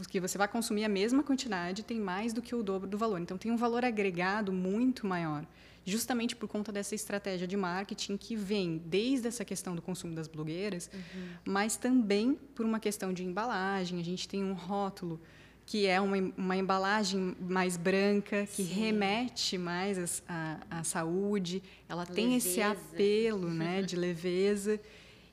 que 0.09 0.19
você 0.19 0.37
vai 0.37 0.47
consumir 0.47 0.85
a 0.85 0.89
mesma 0.89 1.21
quantidade, 1.21 1.83
tem 1.83 1.99
mais 1.99 2.31
do 2.31 2.41
que 2.41 2.55
o 2.55 2.63
dobro 2.63 2.87
do 2.87 2.97
valor. 2.97 3.19
Então, 3.19 3.37
tem 3.37 3.51
um 3.51 3.57
valor 3.57 3.83
agregado 3.83 4.51
muito 4.53 5.05
maior, 5.05 5.45
justamente 5.83 6.35
por 6.35 6.47
conta 6.47 6.71
dessa 6.71 6.95
estratégia 6.95 7.45
de 7.45 7.57
marketing 7.57 8.15
que 8.15 8.35
vem 8.35 8.81
desde 8.85 9.27
essa 9.27 9.43
questão 9.43 9.75
do 9.75 9.81
consumo 9.81 10.15
das 10.15 10.27
blogueiras, 10.27 10.89
uhum. 10.93 11.27
mas 11.43 11.75
também 11.75 12.39
por 12.55 12.65
uma 12.65 12.79
questão 12.79 13.11
de 13.11 13.23
embalagem. 13.23 13.99
A 13.99 14.03
gente 14.03 14.27
tem 14.27 14.43
um 14.43 14.53
rótulo 14.53 15.19
que 15.69 15.85
é 15.85 16.01
uma, 16.01 16.17
uma 16.35 16.57
embalagem 16.57 17.35
mais 17.39 17.77
branca, 17.77 18.43
que 18.47 18.63
Sim. 18.63 18.73
remete 18.73 19.55
mais 19.55 20.23
à 20.67 20.83
saúde, 20.83 21.61
ela 21.87 22.01
leveza. 22.01 22.15
tem 22.15 22.35
esse 22.35 22.59
apelo 22.59 23.47
né, 23.47 23.83
de 23.83 23.93
leveza. 23.95 24.81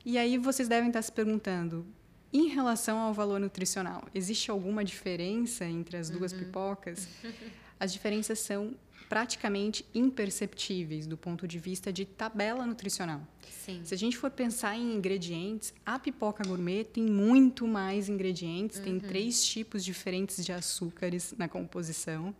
E 0.05 0.15
aí 0.15 0.37
vocês 0.37 0.67
devem 0.69 0.89
estar 0.89 1.01
se 1.01 1.11
perguntando, 1.11 1.87
em 2.31 2.49
relação 2.49 2.99
ao 2.99 3.11
valor 3.15 3.39
nutricional, 3.39 4.03
existe 4.13 4.51
alguma 4.51 4.85
diferença 4.85 5.65
entre 5.65 5.97
as 5.97 6.07
duas 6.07 6.31
uhum. 6.31 6.37
pipocas? 6.37 7.07
As 7.79 7.93
diferenças 7.93 8.39
são 8.39 8.75
praticamente 9.07 9.85
imperceptíveis 9.93 11.07
do 11.07 11.17
ponto 11.17 11.47
de 11.47 11.57
vista 11.57 11.93
de 11.93 12.05
tabela 12.05 12.65
nutricional. 12.65 13.21
Sim. 13.65 13.81
Se 13.83 13.93
a 13.93 13.97
gente 13.97 14.17
for 14.17 14.29
pensar 14.29 14.75
em 14.75 14.95
ingredientes, 14.95 15.73
a 15.85 15.97
pipoca 15.97 16.43
gourmet 16.45 16.83
tem 16.83 17.03
muito 17.03 17.67
mais 17.67 18.09
ingredientes, 18.09 18.77
uhum. 18.77 18.83
tem 18.83 18.99
três 18.99 19.45
tipos 19.45 19.83
diferentes 19.83 20.45
de 20.45 20.51
açúcares 20.51 21.33
na 21.37 21.47
composição. 21.47 22.35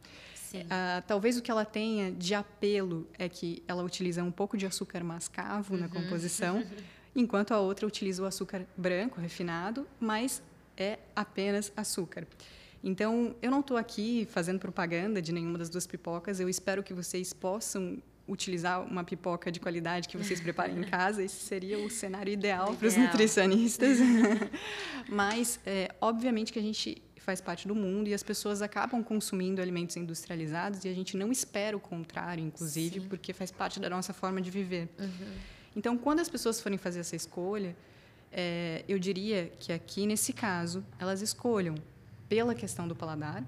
Uh, 0.54 1.04
talvez 1.06 1.38
o 1.38 1.42
que 1.42 1.52
ela 1.52 1.66
tenha 1.66 2.12
de 2.12 2.34
apelo 2.34 3.08
é 3.20 3.30
que 3.30 3.62
ela 3.68 3.84
utiliza 3.84 4.24
um 4.24 4.32
pouco 4.32 4.58
de 4.58 4.66
açúcar 4.66 5.04
mascavo 5.04 5.74
uhum. 5.74 5.82
na 5.82 5.90
composição, 5.90 6.64
enquanto 7.16 7.52
a 7.52 7.60
outra 7.60 7.86
utiliza 7.86 8.24
o 8.24 8.26
açúcar 8.26 8.66
branco 8.76 9.20
refinado, 9.20 9.86
mas 10.00 10.42
é 10.76 11.00
apenas 11.16 11.72
açúcar. 11.76 12.26
Então, 12.84 13.36
eu 13.42 13.50
não 13.50 13.62
estou 13.62 13.78
aqui 13.78 14.28
fazendo 14.30 14.60
propaganda 14.60 15.22
de 15.22 15.32
nenhuma 15.32 15.58
das 15.58 15.70
duas 15.70 15.88
pipocas. 15.88 16.40
Eu 16.40 16.48
espero 16.48 16.84
que 16.84 16.94
vocês 16.94 17.34
possam 17.34 18.02
utilizar 18.28 18.82
uma 18.84 19.04
pipoca 19.04 19.52
de 19.52 19.60
qualidade 19.60 20.08
que 20.08 20.18
vocês 20.18 20.40
preparem 20.40 20.78
em 20.78 20.84
casa. 20.90 21.24
Esse 21.24 21.36
seria 21.36 21.80
o 21.80 21.90
cenário 21.90 22.32
ideal, 22.32 22.76
para 22.76 22.88
os 22.88 22.96
nutricionistas. 22.96 23.98
Mas, 25.08 25.60
é, 25.66 25.90
obviamente, 26.02 26.52
que 26.52 26.60
a 26.60 26.62
gente 26.62 27.02
faz 27.18 27.42
parte 27.42 27.68
do 27.68 27.76
mundo 27.76 28.08
e 28.08 28.14
as 28.14 28.24
pessoas 28.24 28.62
acabam 28.62 29.04
consumindo 29.04 29.62
alimentos 29.62 29.98
industrializados 29.98 30.86
e 30.86 30.88
a 30.88 30.94
gente 30.94 31.18
não 31.18 31.30
espera 31.30 31.76
o 31.76 31.80
contrário, 31.80 32.42
inclusive, 32.42 33.02
Sim. 33.02 33.08
porque 33.08 33.34
faz 33.34 33.52
parte 33.52 33.82
da 33.82 33.90
nossa 33.90 34.14
forma 34.14 34.42
de 34.42 34.50
viver. 34.50 34.88
Uhum. 34.98 35.34
Então, 35.76 35.98
quando 35.98 36.22
as 36.22 36.30
pessoas 36.30 36.62
forem 36.62 36.78
fazer 36.78 37.02
essa 37.02 37.18
escolha, 37.18 37.76
é, 38.32 38.84
eu 38.88 38.98
diria 38.98 39.52
que 39.60 39.74
aqui, 39.74 40.06
nesse 40.06 40.32
caso, 40.32 40.86
elas 40.98 41.22
escolham 41.22 41.76
pela 42.28 42.54
questão 42.54 42.88
do 42.88 42.96
paladar, 42.96 43.44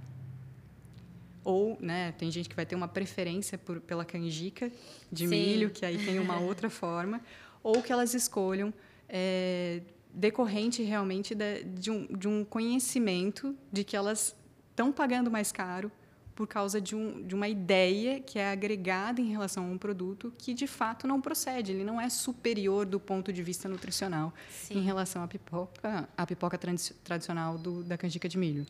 ou 1.44 1.78
né, 1.80 2.12
tem 2.14 2.30
gente 2.30 2.50
que 2.50 2.56
vai 2.56 2.66
ter 2.66 2.76
uma 2.76 2.88
preferência 2.88 3.58
por, 3.58 3.80
pela 3.82 4.06
canjica 4.06 4.72
de 5.12 5.28
Sim. 5.28 5.30
milho, 5.30 5.70
que 5.70 5.86
aí 5.86 5.98
tem 6.04 6.20
uma 6.20 6.40
outra 6.40 6.70
forma, 6.72 7.22
ou 7.64 7.82
que 7.82 7.92
elas 7.92 8.14
escolham 8.14 8.74
é, 9.08 9.82
decorrente 10.14 10.84
realmente 10.84 11.34
de, 11.34 11.64
de, 11.64 11.92
um, 11.92 12.06
de 12.06 12.28
um 12.28 12.44
conhecimento 12.44 13.56
de 13.72 13.84
que 13.84 13.96
elas 13.96 14.36
estão 14.70 14.92
pagando 14.92 15.30
mais 15.30 15.52
caro 15.52 15.92
por 16.40 16.48
causa 16.48 16.80
de, 16.80 16.96
um, 16.96 17.22
de 17.22 17.36
uma 17.36 17.50
ideia 17.50 18.22
que 18.22 18.40
é 18.40 18.50
agregada 18.50 19.20
em 19.20 19.30
relação 19.30 19.66
a 19.66 19.68
um 19.68 19.78
produto 19.78 20.34
que 20.38 20.54
de 20.54 20.68
fato 20.68 21.06
não 21.06 21.20
procede, 21.20 21.74
ele 21.74 21.84
não 21.84 22.00
é 22.00 22.08
superior 22.08 22.86
do 22.86 22.98
ponto 22.98 23.34
de 23.34 23.44
vista 23.44 23.68
nutricional 23.68 24.34
Sim. 24.50 24.78
em 24.78 24.82
relação 24.82 25.22
à 25.22 25.28
pipoca, 25.28 26.08
à 26.16 26.26
pipoca 26.26 26.58
tradicional 27.04 27.58
do, 27.58 27.84
da 27.84 27.98
canjica 27.98 28.30
de 28.30 28.38
milho. 28.38 28.66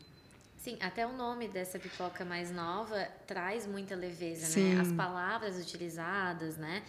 Sim, 0.56 0.78
até 0.80 1.06
o 1.06 1.16
nome 1.16 1.46
dessa 1.46 1.78
pipoca 1.78 2.24
mais 2.24 2.50
nova 2.50 3.06
traz 3.24 3.68
muita 3.68 3.94
leveza, 3.94 4.46
né? 4.46 4.48
Sim. 4.48 4.74
né? 4.74 4.80
As 4.80 4.90
palavras 4.90 5.56
utilizadas, 5.56 6.56
né? 6.56 6.82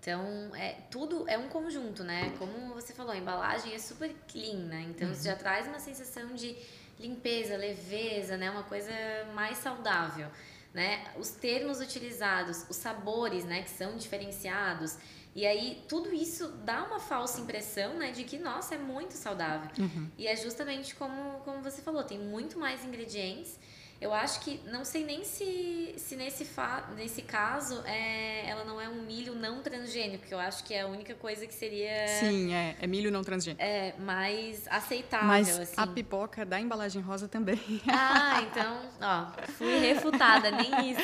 Então, 0.00 0.54
é, 0.54 0.74
tudo 0.88 1.28
é 1.28 1.36
um 1.36 1.48
conjunto, 1.48 2.04
né? 2.04 2.32
Como 2.38 2.74
você 2.74 2.92
falou, 2.92 3.10
a 3.10 3.16
embalagem 3.16 3.74
é 3.74 3.78
super 3.80 4.14
clean, 4.28 4.58
né? 4.66 4.86
Então, 4.88 5.08
uhum. 5.08 5.14
já 5.16 5.34
traz 5.34 5.66
uma 5.66 5.80
sensação 5.80 6.32
de 6.32 6.56
limpeza, 6.98 7.56
leveza, 7.56 8.36
né? 8.36 8.50
Uma 8.50 8.64
coisa 8.64 8.90
mais 9.34 9.58
saudável, 9.58 10.28
né? 10.74 11.12
Os 11.16 11.30
termos 11.30 11.80
utilizados, 11.80 12.66
os 12.68 12.76
sabores, 12.76 13.44
né? 13.44 13.62
Que 13.62 13.70
são 13.70 13.96
diferenciados. 13.96 14.98
E 15.34 15.46
aí, 15.46 15.84
tudo 15.88 16.12
isso 16.12 16.48
dá 16.64 16.84
uma 16.84 16.98
falsa 16.98 17.40
impressão, 17.40 17.94
né? 17.94 18.10
De 18.10 18.24
que, 18.24 18.38
nossa, 18.38 18.74
é 18.74 18.78
muito 18.78 19.14
saudável. 19.14 19.70
Uhum. 19.78 20.08
E 20.18 20.26
é 20.26 20.34
justamente 20.34 20.94
como, 20.94 21.40
como 21.40 21.62
você 21.62 21.80
falou, 21.82 22.02
tem 22.02 22.18
muito 22.18 22.58
mais 22.58 22.84
ingredientes 22.84 23.58
eu 24.00 24.14
acho 24.14 24.40
que, 24.40 24.60
não 24.70 24.84
sei 24.84 25.04
nem 25.04 25.24
se, 25.24 25.94
se 25.96 26.14
nesse, 26.14 26.44
fa, 26.44 26.88
nesse 26.96 27.20
caso 27.22 27.82
é, 27.84 28.48
ela 28.48 28.64
não 28.64 28.80
é 28.80 28.88
um 28.88 29.02
milho 29.02 29.34
não 29.34 29.60
transgênico, 29.60 30.18
porque 30.18 30.34
eu 30.34 30.38
acho 30.38 30.62
que 30.62 30.72
é 30.72 30.82
a 30.82 30.86
única 30.86 31.14
coisa 31.14 31.46
que 31.46 31.54
seria. 31.54 32.06
Sim, 32.20 32.54
é, 32.54 32.76
é 32.80 32.86
milho 32.86 33.10
não 33.10 33.24
transgênico. 33.24 33.60
É, 33.60 33.94
mais 33.98 34.68
aceitável. 34.68 35.26
Mas 35.26 35.58
assim. 35.58 35.74
a 35.76 35.86
pipoca 35.86 36.46
da 36.46 36.60
embalagem 36.60 37.02
rosa 37.02 37.26
também. 37.26 37.58
Ah, 37.88 38.42
então, 38.42 38.80
ó, 39.00 39.32
fui 39.52 39.78
refutada, 39.78 40.50
nem 40.50 40.92
isso. 40.92 41.00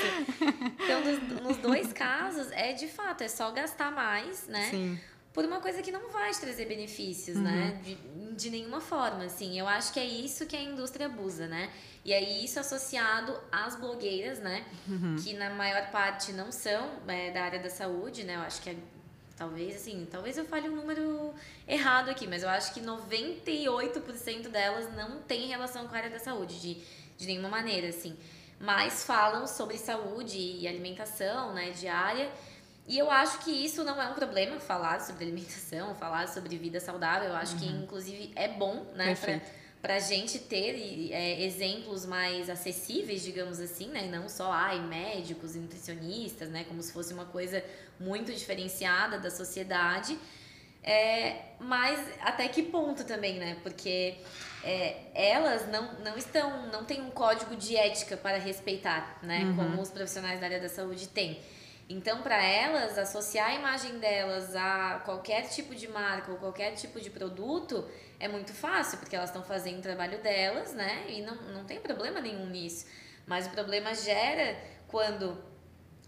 Então, 0.85 1.01
nos, 1.05 1.43
nos 1.43 1.57
dois 1.57 1.93
casos, 1.93 2.51
é 2.53 2.73
de 2.73 2.87
fato, 2.87 3.23
é 3.23 3.29
só 3.29 3.51
gastar 3.51 3.91
mais, 3.91 4.47
né? 4.47 4.69
Sim 4.71 4.99
por 5.35 5.45
uma 5.45 5.61
coisa 5.61 5.83
que 5.83 5.91
não 5.91 6.13
vai 6.13 6.31
te 6.31 6.41
trazer 6.41 6.65
benefícios, 6.67 7.37
né? 7.37 7.51
uhum. 7.51 7.57
né? 7.57 7.81
De, 7.83 8.35
de 8.37 8.51
nenhuma 8.51 8.81
forma, 8.81 9.25
assim. 9.25 9.59
Eu 9.59 9.67
acho 9.67 9.93
que 9.93 9.99
é 9.99 10.05
isso 10.05 10.47
que 10.47 10.57
a 10.57 10.63
indústria 10.63 11.07
abusa, 11.07 11.49
né? 11.49 11.71
E 12.05 12.15
aí 12.15 12.45
isso 12.45 12.61
associado 12.61 13.37
às 13.51 13.75
blogueiras, 13.75 14.39
né? 14.39 14.65
Uhum. 14.87 15.17
Que 15.17 15.35
na 15.35 15.51
maior 15.51 15.91
parte 15.91 16.33
não 16.33 16.53
são 16.53 16.89
é, 17.09 17.33
da 17.33 17.43
área 17.43 17.59
da 17.59 17.69
saúde, 17.69 18.23
né? 18.23 18.37
Eu 18.37 18.43
acho 18.43 18.63
que 18.63 18.71
é, 18.71 18.77
talvez, 19.37 19.75
assim, 19.75 20.07
talvez 20.09 20.39
eu 20.39 20.45
fale 20.45 20.69
um 20.69 20.77
número 20.77 21.35
errado 21.67 22.11
aqui, 22.11 22.29
mas 22.29 22.45
eu 22.45 22.49
acho 22.49 22.73
que 22.73 22.81
98% 22.81 24.49
delas 24.49 24.95
não 24.95 25.21
tem 25.23 25.49
relação 25.49 25.89
com 25.89 25.95
a 25.97 25.99
área 25.99 26.11
da 26.11 26.21
saúde, 26.21 26.61
de, 26.61 26.81
de 27.19 27.27
nenhuma 27.27 27.49
maneira, 27.49 27.89
assim. 27.89 28.17
Mas 28.61 29.05
falam 29.05 29.49
sobre 29.49 29.79
saúde 29.79 30.39
e 30.39 30.69
alimentação, 30.69 31.53
né, 31.53 31.71
diária. 31.71 32.31
E 32.87 32.99
eu 32.99 33.11
acho 33.11 33.39
que 33.39 33.51
isso 33.51 33.83
não 33.83 34.01
é 34.01 34.09
um 34.09 34.15
problema, 34.15 34.61
falar 34.61 35.01
sobre 35.01 35.25
alimentação, 35.25 35.95
falar 35.97 36.29
sobre 36.29 36.57
vida 36.59 36.81
saudável. 36.81 37.31
Eu 37.31 37.37
acho 37.37 37.55
uhum. 37.55 37.59
que, 37.61 37.67
inclusive, 37.67 38.33
é 38.37 38.49
bom, 38.49 38.87
né? 38.95 39.15
para 39.85 39.97
a 39.97 40.01
gente 40.01 40.39
ter 40.39 41.11
é, 41.13 41.45
exemplos 41.45 42.07
mais 42.07 42.49
acessíveis, 42.49 43.23
digamos 43.23 43.61
assim, 43.61 43.89
né? 43.89 44.07
E 44.07 44.09
não 44.09 44.31
só 44.31 44.51
ai, 44.51 44.81
médicos 44.81 45.55
e 45.55 45.59
nutricionistas, 45.59 46.49
né? 46.49 46.65
Como 46.65 46.83
se 46.83 46.91
fosse 46.91 47.13
uma 47.13 47.27
coisa 47.27 47.63
muito 48.01 48.33
diferenciada 48.33 49.19
da 49.19 49.31
sociedade. 49.31 50.19
É, 50.83 51.37
mas 51.61 52.01
até 52.23 52.49
que 52.49 52.63
ponto 52.63 53.05
também, 53.05 53.39
né? 53.39 53.59
Porque 53.63 54.15
é, 54.63 55.03
elas 55.15 55.69
não, 55.69 55.93
não 56.01 56.17
estão, 56.17 56.67
não 56.69 56.87
têm 56.87 57.03
um 57.03 57.11
código 57.11 57.55
de 57.55 57.77
ética 57.77 58.17
para 58.17 58.39
respeitar, 58.39 59.19
né? 59.23 59.45
Uhum. 59.45 59.57
Como 59.57 59.83
os 59.83 59.91
profissionais 59.91 60.41
da 60.41 60.47
área 60.47 60.61
da 60.61 60.69
saúde 60.71 61.09
têm. 61.09 61.39
Então, 61.89 62.23
para 62.23 62.43
elas, 62.43 62.97
associar 62.97 63.51
a 63.51 63.55
imagem 63.55 63.99
delas 63.99 64.57
a 64.57 65.03
qualquer 65.05 65.49
tipo 65.49 65.75
de 65.75 65.87
marca 65.87 66.33
ou 66.33 66.39
qualquer 66.39 66.73
tipo 66.73 66.99
de 66.99 67.11
produto 67.11 67.87
é 68.19 68.27
muito 68.27 68.55
fácil, 68.55 68.99
porque 68.99 69.15
elas 69.15 69.29
estão 69.29 69.43
fazendo 69.43 69.81
o 69.81 69.83
trabalho 69.83 70.23
delas, 70.23 70.73
né? 70.73 71.05
E 71.09 71.21
não, 71.21 71.35
não 71.53 71.65
tem 71.65 71.79
problema 71.81 72.21
nenhum 72.21 72.47
nisso. 72.47 72.87
Mas 73.27 73.47
o 73.47 73.51
problema 73.51 73.95
gera 73.95 74.57
quando 74.89 75.37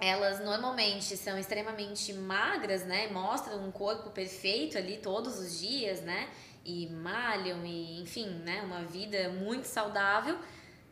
elas 0.00 0.40
normalmente 0.40 1.16
são 1.16 1.38
extremamente 1.38 2.12
magras, 2.12 2.84
né? 2.84 3.08
Mostram 3.08 3.62
um 3.62 3.70
corpo 3.70 4.10
perfeito 4.10 4.78
ali 4.78 4.96
todos 4.96 5.38
os 5.38 5.58
dias, 5.58 6.00
né? 6.00 6.28
E 6.64 6.86
malham 6.88 7.64
e, 7.66 8.00
enfim, 8.00 8.28
né? 8.44 8.62
Uma 8.62 8.82
vida 8.84 9.28
muito 9.28 9.64
saudável 9.64 10.38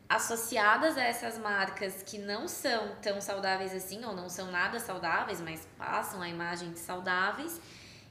associadas 0.07 0.97
a 0.97 1.03
essas 1.03 1.37
marcas 1.37 2.03
que 2.03 2.17
não 2.17 2.47
são 2.47 2.95
tão 3.01 3.19
saudáveis 3.19 3.73
assim 3.73 4.03
ou 4.05 4.15
não 4.15 4.29
são 4.29 4.51
nada 4.51 4.79
saudáveis, 4.79 5.41
mas 5.41 5.67
passam 5.77 6.21
a 6.21 6.29
imagem 6.29 6.71
de 6.71 6.79
saudáveis. 6.79 7.59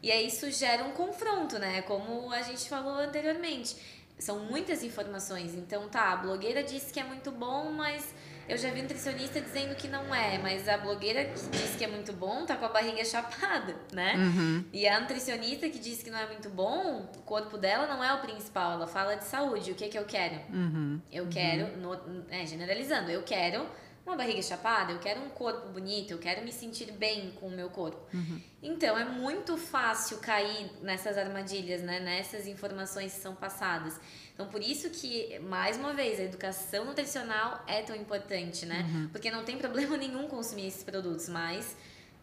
E 0.03 0.11
aí 0.11 0.26
isso 0.26 0.51
gera 0.51 0.84
um 0.84 0.92
confronto, 0.92 1.59
né? 1.59 1.82
Como 1.82 2.30
a 2.32 2.42
gente 2.42 2.68
falou 2.68 2.95
anteriormente. 2.99 3.76
São 4.18 4.40
muitas 4.40 4.82
informações. 4.82 5.55
Então, 5.55 5.88
tá, 5.88 6.12
a 6.12 6.16
blogueira 6.16 6.62
disse 6.62 6.92
que 6.92 7.01
é 7.01 7.05
muito 7.05 7.32
bom, 7.32 7.72
mas 7.72 8.14
eu 8.49 8.59
já 8.59 8.70
vi 8.70 8.82
nutricionista 8.82 9.40
dizendo 9.40 9.74
que 9.74 9.88
não 9.88 10.14
é, 10.14 10.38
mas 10.38 10.68
a 10.68 10.76
blogueira 10.76 11.24
que 11.24 11.49
diz 11.49 11.76
que 11.76 11.84
é 11.84 11.88
muito 11.88 12.12
bom 12.12 12.45
tá 12.45 12.57
com 12.57 12.66
a 12.66 12.68
barriga 12.68 13.05
chapada, 13.05 13.74
né? 13.92 14.14
Uhum. 14.16 14.64
E 14.72 14.86
a 14.86 15.01
nutricionista 15.01 15.68
que 15.68 15.78
diz 15.78 16.03
que 16.03 16.11
não 16.11 16.18
é 16.18 16.26
muito 16.26 16.51
bom, 16.51 17.09
o 17.16 17.22
corpo 17.22 17.57
dela 17.57 17.86
não 17.86 18.03
é 18.03 18.12
o 18.12 18.20
principal, 18.20 18.72
ela 18.72 18.86
fala 18.86 19.16
de 19.16 19.24
saúde. 19.24 19.72
O 19.72 19.74
que 19.74 19.88
que 19.88 19.99
eu 19.99 20.05
quero? 20.05 20.36
Uhum. 20.53 21.01
Eu 21.11 21.26
quero, 21.28 21.64
uhum. 21.74 21.97
no, 21.97 22.24
é, 22.30 22.47
generalizando, 22.47 23.11
eu 23.11 23.22
quero 23.22 23.66
uma 24.07 24.16
barriga 24.16 24.42
chapada, 24.42 24.92
eu 24.92 24.99
quero 24.99 25.22
um 25.22 25.30
corpo 25.30 25.68
bonito, 25.68 26.11
eu 26.11 26.18
quero 26.18 26.45
me 26.45 26.53
sentir 26.53 26.92
bem 26.92 27.30
com 27.32 27.47
o 27.47 27.51
meu 27.51 27.70
corpo. 27.70 27.99
Uhum. 28.12 28.40
Então, 28.62 28.99
é 28.99 29.05
muito 29.05 29.57
fácil 29.57 30.18
cair 30.18 30.70
nessas 30.82 31.16
armadilhas, 31.16 31.80
né? 31.82 32.01
Nessas 32.01 32.47
informações 32.47 33.14
que 33.14 33.20
são 33.20 33.34
passadas. 33.34 33.99
Então, 34.35 34.49
por 34.49 34.61
isso 34.61 34.91
que, 34.91 35.39
mais 35.39 35.76
uma 35.76 35.95
vez, 35.95 36.18
a 36.18 36.24
educação 36.24 36.85
nutricional 36.85 37.62
é 37.68 37.82
tão 37.82 37.95
importante, 37.95 38.66
né? 38.66 38.85
Uhum. 38.93 39.09
Porque 39.11 39.30
não 39.30 39.45
tem 39.45 39.57
problema 39.57 39.97
nenhum 39.99 40.26
consumir 40.26 40.66
esses 40.66 40.82
produtos, 40.82 41.28
mas, 41.28 41.76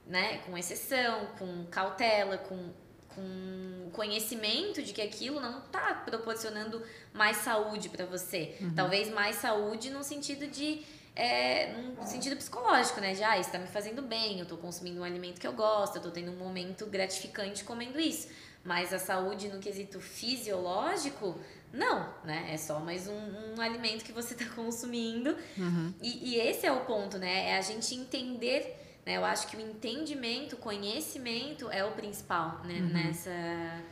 né, 0.05 0.39
com 0.39 0.57
exceção, 0.57 1.27
com 1.39 1.65
cautela, 1.71 2.37
com, 2.37 2.69
com 3.15 3.89
conhecimento 3.93 4.83
de 4.83 4.91
que 4.91 5.01
aquilo 5.01 5.39
não 5.39 5.59
está 5.59 5.93
proporcionando 6.05 6.83
mais 7.13 7.37
saúde 7.37 7.87
para 7.87 8.05
você. 8.05 8.57
Uhum. 8.59 8.73
Talvez 8.75 9.09
mais 9.09 9.37
saúde 9.37 9.89
no 9.89 10.03
sentido 10.03 10.47
de 10.47 10.83
é, 11.15 11.73
num 11.73 12.05
sentido 12.05 12.35
psicológico, 12.35 13.01
né? 13.01 13.13
De, 13.13 13.23
ah, 13.23 13.37
isso 13.37 13.51
tá 13.51 13.59
me 13.59 13.67
fazendo 13.67 14.01
bem, 14.01 14.39
eu 14.39 14.45
tô 14.45 14.57
consumindo 14.57 15.01
um 15.01 15.03
alimento 15.03 15.39
que 15.39 15.47
eu 15.47 15.53
gosto, 15.53 15.97
eu 15.97 16.01
tô 16.01 16.11
tendo 16.11 16.31
um 16.31 16.37
momento 16.37 16.85
gratificante 16.85 17.63
comendo 17.63 17.99
isso. 17.99 18.29
Mas 18.63 18.93
a 18.93 18.99
saúde 18.99 19.49
no 19.49 19.59
quesito 19.59 19.99
fisiológico, 19.99 21.39
não, 21.73 22.13
né? 22.23 22.49
É 22.53 22.57
só 22.57 22.79
mais 22.79 23.07
um, 23.07 23.55
um 23.55 23.61
alimento 23.61 24.03
que 24.03 24.11
você 24.11 24.33
está 24.33 24.45
consumindo. 24.55 25.35
Uhum. 25.57 25.93
E, 26.01 26.33
e, 26.33 26.39
esse 26.39 26.65
é 26.65 26.71
o 26.71 26.81
ponto, 26.81 27.17
né? 27.17 27.51
É 27.51 27.57
a 27.57 27.61
gente 27.61 27.95
entender, 27.95 28.99
né? 29.05 29.17
Eu 29.17 29.25
acho 29.25 29.47
que 29.47 29.55
o 29.55 29.61
entendimento, 29.61 30.53
o 30.53 30.57
conhecimento 30.57 31.69
é 31.69 31.83
o 31.83 31.91
principal, 31.91 32.61
né? 32.63 32.75
Uhum. 32.75 32.89
Nessa, 32.89 33.83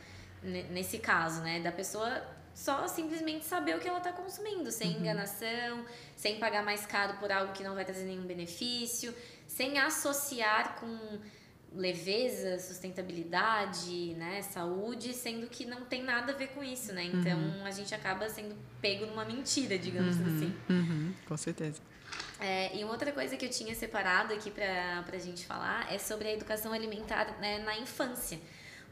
nesse 0.70 0.98
caso, 0.98 1.40
né? 1.42 1.60
Da 1.60 1.72
pessoa 1.72 2.22
só 2.54 2.86
simplesmente 2.86 3.44
saber 3.44 3.76
o 3.76 3.78
que 3.78 3.88
ela 3.88 3.98
está 3.98 4.12
consumindo, 4.12 4.70
sem 4.70 4.92
uhum. 4.92 5.00
enganação, 5.00 5.84
sem 6.14 6.38
pagar 6.38 6.62
mais 6.62 6.84
caro 6.84 7.14
por 7.18 7.32
algo 7.32 7.52
que 7.52 7.64
não 7.64 7.74
vai 7.74 7.84
trazer 7.84 8.04
nenhum 8.04 8.26
benefício, 8.26 9.14
sem 9.46 9.78
associar 9.78 10.78
com 10.78 11.18
leveza, 11.74 12.58
sustentabilidade, 12.58 14.14
né, 14.14 14.42
saúde, 14.42 15.12
sendo 15.14 15.46
que 15.46 15.64
não 15.64 15.84
tem 15.84 16.02
nada 16.02 16.32
a 16.32 16.34
ver 16.34 16.48
com 16.48 16.62
isso, 16.64 16.92
né? 16.92 17.04
Então 17.04 17.38
uhum. 17.38 17.64
a 17.64 17.70
gente 17.70 17.94
acaba 17.94 18.28
sendo 18.28 18.56
pego 18.80 19.06
numa 19.06 19.24
mentira, 19.24 19.78
digamos 19.78 20.16
uhum. 20.16 20.26
assim. 20.26 20.54
Uhum. 20.68 21.14
Com 21.26 21.36
certeza. 21.36 21.80
É, 22.40 22.76
e 22.76 22.82
uma 22.82 22.92
outra 22.92 23.12
coisa 23.12 23.36
que 23.36 23.44
eu 23.46 23.50
tinha 23.50 23.74
separado 23.74 24.34
aqui 24.34 24.50
para 24.50 25.04
a 25.12 25.18
gente 25.18 25.46
falar 25.46 25.92
é 25.92 25.98
sobre 25.98 26.28
a 26.28 26.32
educação 26.32 26.72
alimentar 26.72 27.38
né, 27.40 27.58
na 27.60 27.78
infância. 27.78 28.40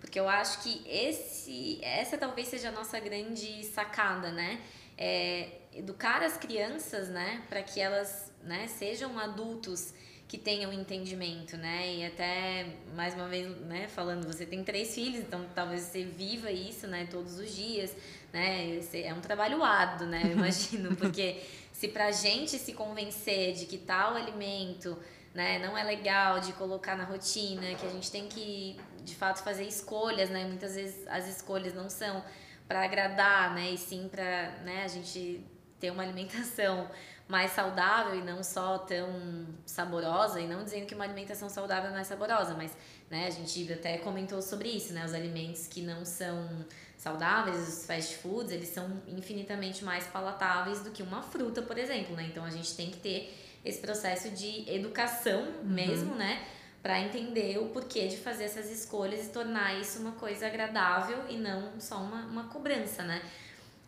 Porque 0.01 0.21
eu 0.21 0.29
acho 0.29 0.63
que 0.63 0.83
esse, 0.87 1.81
essa 1.83 2.17
talvez 2.17 2.47
seja 2.49 2.69
a 2.69 2.73
nossa 2.73 3.01
grande 3.01 3.65
sacada, 3.65 4.31
né? 4.31 4.61
É 4.97 5.59
educar 5.73 6.23
as 6.23 6.37
crianças, 6.37 7.09
né, 7.09 7.43
para 7.49 7.63
que 7.63 7.81
elas 7.81 8.33
né, 8.43 8.67
sejam 8.67 9.19
adultos 9.19 9.93
que 10.29 10.37
tenham 10.37 10.71
entendimento, 10.71 11.57
né? 11.57 11.95
E 11.95 12.05
até, 12.05 12.67
mais 12.95 13.15
uma 13.15 13.27
vez, 13.27 13.49
né, 13.63 13.89
falando, 13.89 14.27
você 14.27 14.45
tem 14.45 14.63
três 14.63 14.95
filhos, 14.95 15.21
então 15.21 15.47
talvez 15.55 15.81
você 15.81 16.05
viva 16.05 16.53
isso, 16.53 16.87
né, 16.87 17.09
todos 17.11 17.39
os 17.39 17.57
dias, 17.57 17.97
né? 18.31 18.79
É 18.93 19.15
um 19.15 19.23
trabalho 19.23 19.65
árduo, 19.65 20.07
né? 20.07 20.21
Eu 20.25 20.33
imagino, 20.37 20.95
porque 20.97 21.43
se 21.73 21.89
pra 21.89 22.13
gente 22.13 22.59
se 22.59 22.75
convencer 22.75 23.55
de 23.55 23.65
que 23.65 23.79
tal 23.79 24.17
alimento, 24.17 24.99
né, 25.35 25.59
não 25.61 25.77
é 25.79 25.83
legal 25.83 26.41
de 26.41 26.53
colocar 26.53 26.95
na 26.95 27.05
rotina, 27.05 27.75
que 27.75 27.87
a 27.87 27.91
gente 27.91 28.11
tem 28.11 28.29
que, 28.29 28.77
de 29.03 29.15
fato, 29.15 29.43
fazer 29.43 29.65
escolhas, 29.65 30.29
né? 30.29 30.45
Muitas 30.45 30.75
vezes 30.75 31.09
as 31.09 31.27
escolhas 31.27 31.73
não 31.73 31.89
são 31.89 32.23
para 32.67 32.85
agradar, 32.85 33.55
né? 33.55 33.71
E 33.71 33.79
sim 33.79 34.09
para, 34.11 34.51
né, 34.63 34.83
a 34.85 34.89
gente 34.89 35.41
ter 35.81 35.91
uma 35.91 36.03
alimentação 36.03 36.91
mais 37.29 37.53
saudável 37.53 38.19
e 38.19 38.23
não 38.23 38.43
só 38.43 38.79
tão 38.79 39.47
saborosa, 39.67 40.41
e 40.41 40.47
não 40.47 40.65
dizendo 40.65 40.87
que 40.87 40.95
uma 40.95 41.05
alimentação 41.05 41.49
saudável 41.49 41.91
não 41.91 41.99
é 41.99 42.05
saborosa, 42.05 42.55
mas 42.55 42.73
né, 43.11 43.27
a 43.27 43.31
gente 43.31 43.71
até 43.71 43.99
comentou 43.99 44.41
sobre 44.41 44.71
isso, 44.71 44.95
né? 44.95 45.05
Os 45.05 45.13
alimentos 45.13 45.67
que 45.67 45.83
não 45.83 46.07
são 46.07 46.49
saudáveis, 46.97 47.69
os 47.69 47.87
fast 47.87 48.17
foods, 48.17 48.51
eles 48.51 48.71
são 48.71 49.03
infinitamente 49.07 49.85
mais 49.85 50.05
palatáveis 50.07 50.81
do 50.81 50.91
que 50.91 51.03
uma 51.03 51.23
fruta, 51.23 51.61
por 51.61 51.77
exemplo, 51.77 52.17
né? 52.17 52.27
Então 52.31 52.45
a 52.45 52.51
gente 52.51 52.75
tem 52.75 52.91
que 52.91 52.97
ter 52.97 53.39
esse 53.63 53.79
processo 53.79 54.31
de 54.31 54.69
educação 54.71 55.43
uhum. 55.43 55.65
mesmo, 55.65 56.15
né? 56.15 56.47
Para 56.83 56.99
entender 56.99 57.59
o 57.59 57.67
porquê 57.67 58.09
de 58.09 58.17
fazer 58.17 58.45
essas 58.45 58.71
escolhas 58.71 59.27
e 59.27 59.29
tornar 59.31 59.79
isso 59.79 59.99
uma 59.99 60.13
coisa 60.13 60.47
agradável 60.47 61.25
e 61.29 61.37
não 61.37 61.79
só 61.79 61.97
uma, 61.99 62.23
uma 62.23 62.45
cobrança, 62.45 63.03
né? 63.03 63.21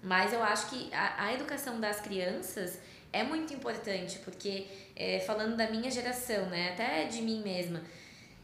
Mas 0.03 0.32
eu 0.32 0.43
acho 0.43 0.68
que 0.68 0.93
a, 0.93 1.24
a 1.24 1.34
educação 1.34 1.80
das 1.80 2.01
crianças 2.01 2.78
é 3.12 3.22
muito 3.22 3.52
importante, 3.52 4.18
porque 4.20 4.66
é, 4.94 5.20
falando 5.20 5.56
da 5.56 5.70
minha 5.70 5.90
geração, 5.90 6.46
né, 6.46 6.72
até 6.72 7.04
de 7.04 7.22
mim 7.22 7.42
mesma, 7.42 7.82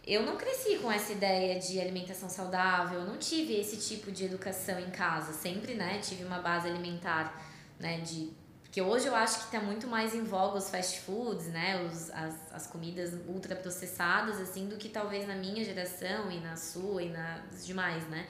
eu 0.07 0.23
não 0.23 0.37
cresci 0.37 0.79
com 0.79 0.91
essa 0.91 1.13
ideia 1.13 1.59
de 1.59 1.81
alimentação 1.81 2.29
saudável, 2.29 3.01
eu 3.01 3.07
não 3.07 3.19
tive 3.19 3.55
esse 3.55 3.77
tipo 3.77 4.11
de 4.13 4.25
educação 4.25 4.79
em 4.79 4.91
casa, 4.91 5.33
sempre, 5.33 5.75
né, 5.75 5.99
tive 5.99 6.25
uma 6.25 6.39
base 6.39 6.69
alimentar, 6.69 7.45
né, 7.79 8.01
de 8.01 8.31
porque 8.77 8.83
hoje 8.83 9.07
eu 9.07 9.15
acho 9.15 9.39
que 9.39 9.45
está 9.47 9.59
muito 9.59 9.87
mais 9.87 10.15
em 10.15 10.23
voga 10.23 10.59
os 10.59 10.69
fast 10.69 11.01
foods, 11.01 11.47
né, 11.47 11.83
os, 11.83 12.11
as, 12.11 12.35
as 12.53 12.67
comidas 12.67 13.15
ultraprocessadas, 13.27 14.39
assim, 14.39 14.69
do 14.69 14.77
que 14.77 14.91
talvez 14.91 15.27
na 15.27 15.35
minha 15.35 15.65
geração 15.65 16.31
e 16.31 16.39
na 16.41 16.57
sua 16.57 17.03
e 17.03 17.09
nas 17.09 17.65
demais, 17.65 18.07
né. 18.11 18.27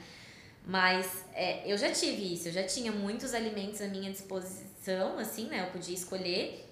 Mas 0.64 1.24
é, 1.34 1.68
eu 1.70 1.76
já 1.76 1.90
tive 1.90 2.32
isso, 2.32 2.46
eu 2.46 2.52
já 2.52 2.62
tinha 2.62 2.92
muitos 2.92 3.34
alimentos 3.34 3.80
à 3.80 3.88
minha 3.88 4.08
disposição, 4.08 4.66
assim, 5.18 5.46
né? 5.46 5.62
Eu 5.66 5.72
podia 5.72 5.94
escolher. 5.94 6.68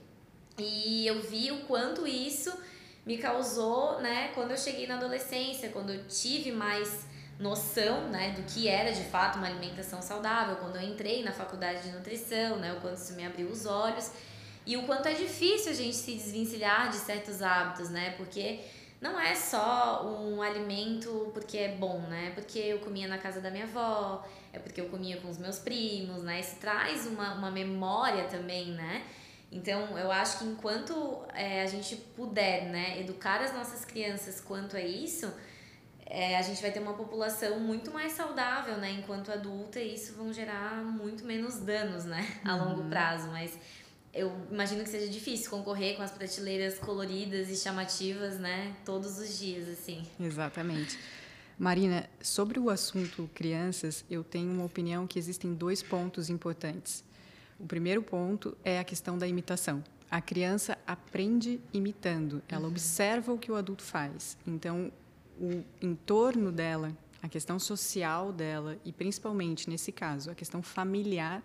E 0.59 1.07
eu 1.07 1.21
vi 1.23 1.51
o 1.51 1.65
quanto 1.65 2.07
isso 2.07 2.57
me 3.05 3.19
causou, 3.19 4.01
né? 4.01 4.31
Quando 4.35 4.53
eu 4.53 4.57
cheguei 4.57 4.87
na 4.87 4.97
adolescência, 4.97 5.69
quando 5.71 5.91
eu 5.91 6.07
tive 6.07 6.53
mais 6.53 7.07
noção, 7.39 8.09
né, 8.11 8.31
do 8.31 8.43
que 8.43 8.69
era 8.69 8.93
de 8.93 9.03
fato 9.03 9.39
uma 9.39 9.49
alimentação 9.49 10.01
saudável, 10.01 10.55
quando 10.57 10.77
eu 10.77 10.83
entrei 10.83 11.25
na 11.25 11.33
faculdade 11.33 11.83
de 11.83 11.91
nutrição, 11.91 12.59
né, 12.59 12.73
o 12.73 12.81
quanto 12.81 12.99
isso 12.99 13.12
me 13.15 13.27
abriu 13.27 13.49
os 13.49 13.67
olhos 13.67 14.12
e 14.67 14.77
o 14.77 14.85
quanto 14.85 15.09
é 15.09 15.15
difícil 15.15 15.73
a 15.73 15.75
gente 15.75 15.97
se 15.97 16.15
desvencilhar 16.15 16.91
de 16.91 16.97
certos 16.97 17.43
hábitos, 17.43 17.91
né? 17.91 18.15
Porque 18.17 18.61
não 19.01 19.21
é 19.21 19.35
só 19.35 20.07
um 20.07 20.41
alimento 20.41 21.31
porque 21.35 21.59
é 21.59 21.69
bom, 21.77 22.01
né? 22.01 22.33
Porque 22.35 22.59
eu 22.59 22.79
comia 22.79 23.07
na 23.07 23.19
casa 23.19 23.41
da 23.41 23.51
minha 23.51 23.65
avó, 23.65 24.25
é 24.55 24.59
porque 24.59 24.81
eu 24.81 24.89
comia 24.89 25.17
com 25.17 25.29
os 25.29 25.37
meus 25.39 25.59
primos, 25.59 26.23
né? 26.23 26.41
Isso 26.41 26.57
traz 26.61 27.07
uma, 27.07 27.35
uma 27.35 27.51
memória 27.51 28.25
também, 28.25 28.71
né? 28.73 29.05
Então, 29.51 29.97
eu 29.99 30.11
acho 30.11 30.39
que 30.39 30.45
enquanto 30.45 31.25
é, 31.33 31.63
a 31.63 31.67
gente 31.67 31.97
puder, 32.17 32.67
né, 32.67 33.01
educar 33.01 33.41
as 33.41 33.53
nossas 33.53 33.85
crianças 33.85 34.41
quanto 34.41 34.77
a 34.77 34.81
isso, 34.81 35.33
é, 36.07 36.37
a 36.37 36.43
gente 36.43 36.61
vai 36.61 36.73
ter 36.73 36.81
uma 36.81 36.95
população 36.95 37.61
muito 37.61 37.91
mais 37.93 38.13
saudável, 38.13 38.77
né, 38.79 38.91
enquanto 38.93 39.31
adulta, 39.31 39.79
e 39.79 39.95
isso 39.95 40.15
vão 40.15 40.33
gerar 40.33 40.83
muito 40.83 41.25
menos 41.25 41.59
danos, 41.59 42.05
né, 42.05 42.27
a 42.45 42.57
longo 42.57 42.83
uhum. 42.83 42.91
prazo. 42.91 43.29
Mas 43.29 43.57
eu 44.13 44.33
imagino 44.51 44.83
que 44.83 44.91
seja 44.91 45.09
difícil 45.09 45.51
concorrer 45.51 45.97
com 45.97 46.03
as 46.03 46.11
prateleiras 46.11 46.79
coloridas 46.79 47.49
e 47.49 47.57
chamativas, 47.57 48.39
né, 48.39 48.75
todos 48.85 49.19
os 49.19 49.39
dias, 49.39 49.69
assim. 49.69 50.03
Exatamente. 50.19 50.99
Marina, 51.59 52.09
sobre 52.21 52.59
o 52.59 52.69
assunto 52.69 53.31
crianças, 53.33 54.05
eu 54.11 54.25
tenho 54.25 54.51
uma 54.51 54.65
opinião 54.65 55.07
que 55.07 55.19
existem 55.19 55.55
dois 55.55 55.83
pontos 55.83 56.29
importantes. 56.29 57.05
O 57.59 57.67
primeiro 57.67 58.03
ponto 58.03 58.57
é 58.65 58.79
a 58.79 58.85
questão 58.85 59.17
da 59.17 59.29
imitação. 59.29 59.83
A 60.11 60.21
criança 60.21 60.77
aprende 60.87 61.61
imitando, 61.73 62.43
ela 62.49 62.63
uhum. 62.63 62.71
observa 62.71 63.33
o 63.33 63.39
que 63.39 63.51
o 63.51 63.55
adulto 63.55 63.83
faz. 63.83 64.37
Então, 64.47 64.93
o 65.41 65.65
entorno 65.81 66.53
dela, 66.53 66.93
a 67.23 67.29
questão 67.29 67.59
social 67.59 68.33
dela 68.33 68.77
e 68.85 68.93
principalmente 68.93 69.69
nesse 69.69 69.91
caso, 69.93 70.31
a 70.31 70.35
questão 70.35 70.63
familiar 70.63 71.43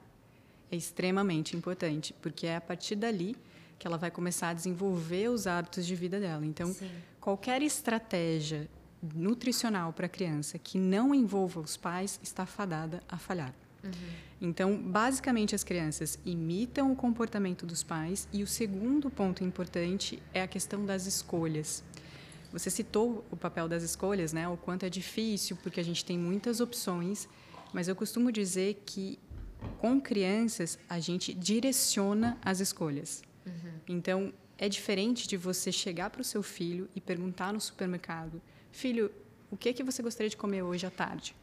é 0.72 0.76
extremamente 0.76 1.56
importante, 1.56 2.14
porque 2.22 2.48
é 2.48 2.56
a 2.56 2.62
partir 2.62 2.96
dali 2.96 3.36
que 3.78 3.88
ela 3.88 3.98
vai 3.98 4.12
começar 4.12 4.50
a 4.50 4.54
desenvolver 4.54 5.30
os 5.30 5.48
hábitos 5.48 5.86
de 5.86 5.96
vida 5.96 6.20
dela. 6.20 6.46
Então, 6.46 6.74
Sim. 6.74 6.92
qualquer 7.20 7.62
estratégia 7.62 8.70
nutricional 9.16 9.94
para 9.94 10.06
a 10.06 10.10
criança 10.10 10.58
que 10.58 10.78
não 10.78 11.14
envolva 11.14 11.60
os 11.60 11.78
pais 11.78 12.20
está 12.22 12.46
fadada 12.46 13.02
a 13.08 13.18
falhar. 13.18 13.54
Uhum. 13.84 13.92
Então, 14.42 14.78
basicamente, 14.78 15.56
as 15.56 15.64
crianças 15.64 16.20
imitam 16.26 16.92
o 16.92 16.96
comportamento 16.96 17.66
dos 17.66 17.84
pais 17.84 18.28
e 18.32 18.44
o 18.44 18.48
segundo 18.48 19.10
ponto 19.10 19.44
importante 19.44 20.22
é 20.34 20.42
a 20.42 20.48
questão 20.48 20.86
das 20.86 21.06
escolhas. 21.06 21.84
Você 22.52 22.70
citou 22.70 23.24
o 23.30 23.38
papel 23.38 23.68
das 23.68 23.84
escolhas, 23.84 24.34
né? 24.34 24.48
O 24.48 24.58
quanto 24.58 24.86
é 24.86 24.90
difícil 24.90 25.58
porque 25.62 25.80
a 25.80 25.84
gente 25.84 26.04
tem 26.04 26.18
muitas 26.18 26.60
opções, 26.60 27.28
mas 27.74 27.88
eu 27.88 27.96
costumo 27.96 28.32
dizer 28.32 28.82
que 28.86 29.20
com 29.78 30.00
crianças 30.00 30.80
a 30.90 31.00
gente 31.00 31.34
direciona 31.34 32.38
as 32.42 32.60
escolhas. 32.60 33.22
Uhum. 33.46 33.72
Então, 33.88 34.34
é 34.58 34.68
diferente 34.68 35.28
de 35.28 35.38
você 35.38 35.72
chegar 35.72 36.10
para 36.10 36.22
o 36.22 36.24
seu 36.24 36.42
filho 36.44 36.90
e 36.96 37.02
perguntar 37.02 37.54
no 37.54 37.62
supermercado: 37.62 38.42
Filho, 38.72 39.12
o 39.52 39.58
que, 39.58 39.70
é 39.70 39.74
que 39.74 39.84
você 39.84 40.02
gostaria 40.02 40.30
de 40.30 40.38
comer 40.38 40.62
hoje 40.62 40.86
à 40.86 40.92
tarde? 40.92 41.36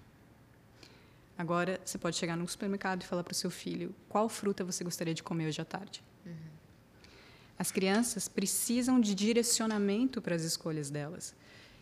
Agora, 1.38 1.80
você 1.84 1.98
pode 1.98 2.16
chegar 2.16 2.36
no 2.36 2.48
supermercado 2.48 3.02
e 3.02 3.06
falar 3.06 3.22
para 3.22 3.32
o 3.32 3.34
seu 3.34 3.50
filho: 3.50 3.94
Qual 4.08 4.28
fruta 4.28 4.64
você 4.64 4.82
gostaria 4.82 5.12
de 5.12 5.22
comer 5.22 5.46
hoje 5.46 5.60
à 5.60 5.64
tarde? 5.64 6.02
Uhum. 6.24 6.32
As 7.58 7.70
crianças 7.70 8.28
precisam 8.28 9.00
de 9.00 9.14
direcionamento 9.14 10.22
para 10.22 10.34
as 10.34 10.42
escolhas 10.42 10.90
delas. 10.90 11.34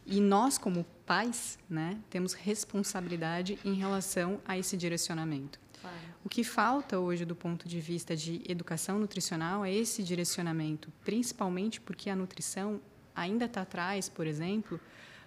E 0.06 0.20
nós, 0.20 0.58
como 0.58 0.84
pais, 1.06 1.58
né, 1.68 1.98
temos 2.10 2.34
responsabilidade 2.34 3.58
em 3.64 3.74
relação 3.74 4.40
a 4.44 4.58
esse 4.58 4.76
direcionamento. 4.76 5.58
Claro. 5.80 5.96
O 6.24 6.28
que 6.28 6.44
falta 6.44 6.98
hoje 6.98 7.24
do 7.24 7.34
ponto 7.34 7.68
de 7.68 7.80
vista 7.80 8.14
de 8.14 8.42
educação 8.46 8.98
nutricional 8.98 9.64
é 9.64 9.72
esse 9.72 10.02
direcionamento, 10.02 10.92
principalmente 11.04 11.80
porque 11.80 12.10
a 12.10 12.16
nutrição 12.16 12.80
ainda 13.14 13.46
está 13.46 13.62
atrás, 13.62 14.08
por 14.08 14.26
exemplo, 14.26 14.80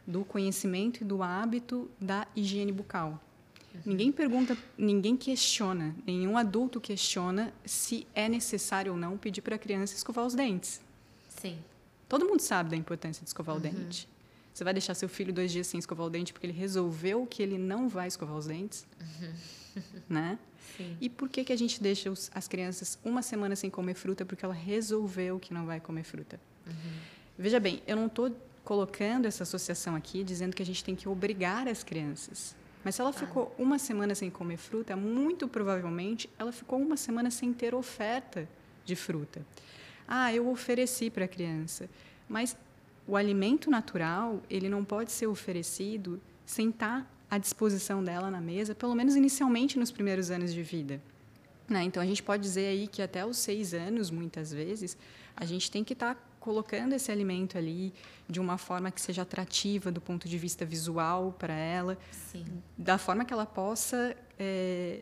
do 0.08 0.24
conhecimento 0.24 1.02
e 1.02 1.04
do 1.04 1.22
hábito 1.22 1.92
da 2.00 2.26
higiene 2.36 2.72
bucal. 2.72 3.22
Ninguém 3.86 4.12
pergunta, 4.12 4.58
ninguém 4.78 5.16
questiona, 5.16 5.96
nenhum 6.06 6.38
adulto 6.38 6.82
questiona 6.82 7.54
se 7.66 8.08
é 8.16 8.28
necessário 8.28 8.94
ou 8.94 8.98
não 8.98 9.18
pedir 9.18 9.42
para 9.42 9.56
a 9.56 9.60
criança 9.60 9.94
escovar 9.94 10.26
os 10.26 10.34
dentes. 10.34 10.82
Sim. 11.30 11.60
Todo 12.10 12.26
mundo 12.26 12.40
sabe 12.40 12.72
da 12.72 12.76
importância 12.76 13.22
de 13.22 13.30
escovar 13.30 13.56
uhum. 13.56 13.62
o 13.62 13.64
dente. 13.64 14.08
Você 14.54 14.64
vai 14.64 14.74
deixar 14.74 14.96
seu 14.96 15.08
filho 15.08 15.32
dois 15.32 15.52
dias 15.52 15.68
sem 15.68 15.78
escovar 15.78 16.08
o 16.08 16.10
dente 16.10 16.34
porque 16.34 16.48
ele 16.48 16.54
resolveu 16.54 17.28
que 17.28 17.44
ele 17.44 17.58
não 17.58 17.88
vai 17.88 18.08
escovar 18.08 18.36
os 18.36 18.48
dentes? 18.48 18.88
Uhum. 19.00 19.34
né? 20.10 20.40
Sim. 20.76 20.98
E 21.00 21.10
por 21.10 21.30
que, 21.30 21.44
que 21.44 21.54
a 21.54 21.56
gente 21.56 21.82
deixa 21.82 22.10
os, 22.10 22.32
as 22.34 22.48
crianças 22.48 22.98
uma 23.04 23.22
semana 23.22 23.56
sem 23.56 23.70
comer 23.70 23.94
fruta? 23.94 24.26
Porque 24.26 24.44
ela 24.44 24.54
resolveu 24.54 25.40
que 25.40 25.54
não 25.54 25.66
vai 25.66 25.80
comer 25.80 26.04
fruta. 26.04 26.40
Uhum. 26.66 26.74
Veja 27.38 27.60
bem, 27.60 27.84
eu 27.86 27.96
não 27.96 28.08
estou 28.08 28.36
colocando 28.68 29.28
essa 29.28 29.44
associação 29.44 29.96
aqui 29.96 30.26
dizendo 30.26 30.54
que 30.54 30.62
a 30.62 30.66
gente 30.66 30.84
tem 30.84 30.94
que 30.94 31.08
obrigar 31.08 31.70
as 31.70 31.86
crianças. 31.86 32.54
Mas 32.84 32.96
se 32.96 33.02
ela 33.02 33.14
ficou 33.14 33.56
uma 33.58 33.80
semana 33.80 34.14
sem 34.14 34.30
comer 34.30 34.58
fruta, 34.58 34.94
muito 34.94 35.48
provavelmente 35.48 36.30
ela 36.38 36.52
ficou 36.52 36.78
uma 36.78 36.98
semana 36.98 37.32
sem 37.32 37.54
ter 37.54 37.74
oferta 37.74 38.46
de 38.84 38.94
fruta. 38.94 39.42
Ah, 40.06 40.34
eu 40.34 40.50
ofereci 40.50 41.10
para 41.10 41.24
a 41.24 41.28
criança, 41.30 41.90
mas 42.28 42.58
o 43.08 43.16
alimento 43.16 43.72
natural 43.72 44.42
ele 44.50 44.68
não 44.68 44.84
pode 44.84 45.14
ser 45.14 45.28
oferecido 45.28 46.20
sem 46.46 46.68
estar 46.68 47.04
tá 47.04 47.08
à 47.32 47.38
disposição 47.38 48.04
dela 48.04 48.30
na 48.30 48.42
mesa, 48.42 48.76
pelo 48.76 48.94
menos 48.94 49.16
inicialmente 49.16 49.80
nos 49.80 49.92
primeiros 49.92 50.30
anos 50.30 50.54
de 50.54 50.62
vida. 50.62 51.02
Né? 51.70 51.84
Então, 51.84 52.04
a 52.04 52.06
gente 52.06 52.22
pode 52.22 52.44
dizer 52.44 52.68
aí 52.68 52.86
que 52.90 53.02
até 53.02 53.26
os 53.26 53.38
seis 53.38 53.74
anos, 53.74 54.12
muitas 54.12 54.52
vezes, 54.52 54.98
a 55.38 55.46
gente 55.46 55.72
tem 55.72 55.86
que 55.86 55.94
estar 55.94 56.16
tá 56.16 56.22
colocando 56.48 56.94
esse 56.94 57.12
alimento 57.12 57.58
ali 57.58 57.94
de 58.26 58.40
uma 58.40 58.58
forma 58.58 58.90
que 58.90 59.02
seja 59.02 59.24
atrativa 59.24 59.92
do 59.92 60.00
ponto 60.00 60.30
de 60.30 60.38
vista 60.38 60.64
visual 60.64 61.36
para 61.38 61.54
ela, 61.54 61.98
Sim. 62.10 62.46
da 62.78 62.98
forma 62.98 63.26
que 63.26 63.34
ela 63.34 63.46
possa 63.46 64.16
é, 64.40 65.02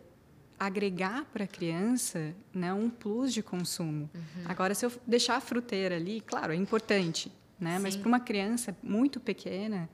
agregar 0.59 1.23
para 1.25 1.43
a 1.43 1.47
criança 1.47 2.33
né, 2.51 2.73
um 2.73 2.89
plus 2.89 3.31
de 3.31 3.43
consumo. 3.43 4.09
Uhum. 4.11 4.43
Agora, 4.45 4.73
se 4.73 4.87
eu 4.87 4.91
deixar 5.05 5.35
a 5.35 5.39
fruteira 5.39 5.97
ali, 5.97 6.19
claro, 6.19 6.51
é 6.51 6.55
importante, 6.55 7.31
né? 7.59 7.77
mas 7.77 7.95
para 7.95 8.07
uma 8.07 8.19
criança 8.19 8.75
muito 8.81 9.19
pequena, 9.19 9.87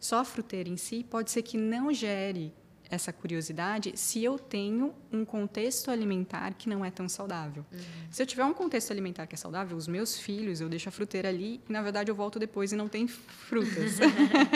só 0.00 0.18
a 0.18 0.24
fruteira 0.24 0.68
em 0.68 0.76
si 0.76 1.06
pode 1.08 1.30
ser 1.30 1.42
que 1.42 1.56
não 1.56 1.94
gere 1.94 2.52
essa 2.90 3.12
curiosidade 3.12 3.92
se 3.96 4.22
eu 4.22 4.38
tenho 4.38 4.94
um 5.12 5.24
contexto 5.24 5.90
alimentar 5.90 6.54
que 6.54 6.68
não 6.68 6.84
é 6.84 6.90
tão 6.90 7.08
saudável. 7.08 7.64
Uhum. 7.72 7.78
Se 8.10 8.22
eu 8.22 8.26
tiver 8.26 8.44
um 8.44 8.52
contexto 8.52 8.90
alimentar 8.90 9.26
que 9.26 9.34
é 9.34 9.38
saudável, 9.38 9.76
os 9.76 9.88
meus 9.88 10.18
filhos, 10.18 10.60
eu 10.60 10.68
deixo 10.68 10.88
a 10.88 10.92
fruteira 10.92 11.28
ali 11.28 11.60
e, 11.68 11.72
na 11.72 11.82
verdade, 11.82 12.10
eu 12.10 12.14
volto 12.14 12.38
depois 12.38 12.72
e 12.72 12.76
não 12.76 12.88
tem 12.88 13.06
frutas. 13.08 13.98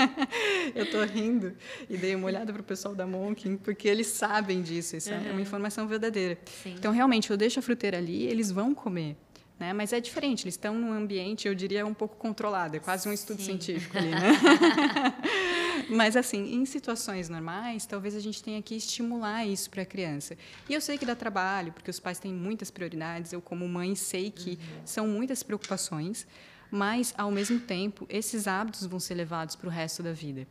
eu 0.74 0.84
estou 0.84 1.04
rindo 1.04 1.54
e 1.88 1.96
dei 1.96 2.14
uma 2.14 2.26
olhada 2.26 2.52
para 2.52 2.60
o 2.60 2.64
pessoal 2.64 2.94
da 2.94 3.06
Monkin, 3.06 3.56
porque 3.56 3.88
eles 3.88 4.06
sabem 4.08 4.62
disso, 4.62 4.96
isso 4.96 5.10
uhum. 5.10 5.16
é 5.16 5.20
uma 5.20 5.32
uhum. 5.32 5.40
informação 5.40 5.86
verdadeira. 5.86 6.38
Sim. 6.62 6.74
Então, 6.78 6.92
realmente, 6.92 7.30
eu 7.30 7.36
deixo 7.36 7.58
a 7.58 7.62
fruteira 7.62 7.98
ali, 7.98 8.24
eles 8.24 8.50
vão 8.50 8.74
comer. 8.74 9.16
Né? 9.60 9.74
Mas 9.74 9.92
é 9.92 10.00
diferente, 10.00 10.44
eles 10.44 10.54
estão 10.54 10.74
num 10.74 10.90
ambiente, 10.90 11.46
eu 11.46 11.54
diria, 11.54 11.84
um 11.84 11.92
pouco 11.92 12.16
controlado, 12.16 12.76
é 12.76 12.80
quase 12.80 13.06
um 13.06 13.12
estudo 13.12 13.40
Sim. 13.40 13.58
científico 13.58 13.98
ali, 13.98 14.08
né? 14.08 14.32
Mas, 15.90 16.16
assim, 16.16 16.54
em 16.54 16.64
situações 16.64 17.28
normais, 17.28 17.84
talvez 17.84 18.14
a 18.14 18.20
gente 18.20 18.42
tenha 18.42 18.62
que 18.62 18.74
estimular 18.74 19.44
isso 19.46 19.68
para 19.68 19.82
a 19.82 19.86
criança. 19.86 20.36
E 20.68 20.74
eu 20.74 20.80
sei 20.80 20.96
que 20.96 21.04
dá 21.04 21.16
trabalho, 21.16 21.72
porque 21.72 21.90
os 21.90 21.98
pais 21.98 22.18
têm 22.18 22.32
muitas 22.32 22.70
prioridades, 22.70 23.32
eu, 23.32 23.40
como 23.40 23.68
mãe, 23.68 23.94
sei 23.94 24.30
que 24.30 24.50
uhum. 24.50 24.80
são 24.84 25.08
muitas 25.08 25.42
preocupações, 25.42 26.26
mas, 26.70 27.12
ao 27.18 27.30
mesmo 27.30 27.58
tempo, 27.58 28.06
esses 28.08 28.46
hábitos 28.46 28.86
vão 28.86 29.00
ser 29.00 29.14
levados 29.14 29.56
para 29.56 29.66
o 29.66 29.70
resto 29.70 30.02
da 30.02 30.12
vida. 30.12 30.46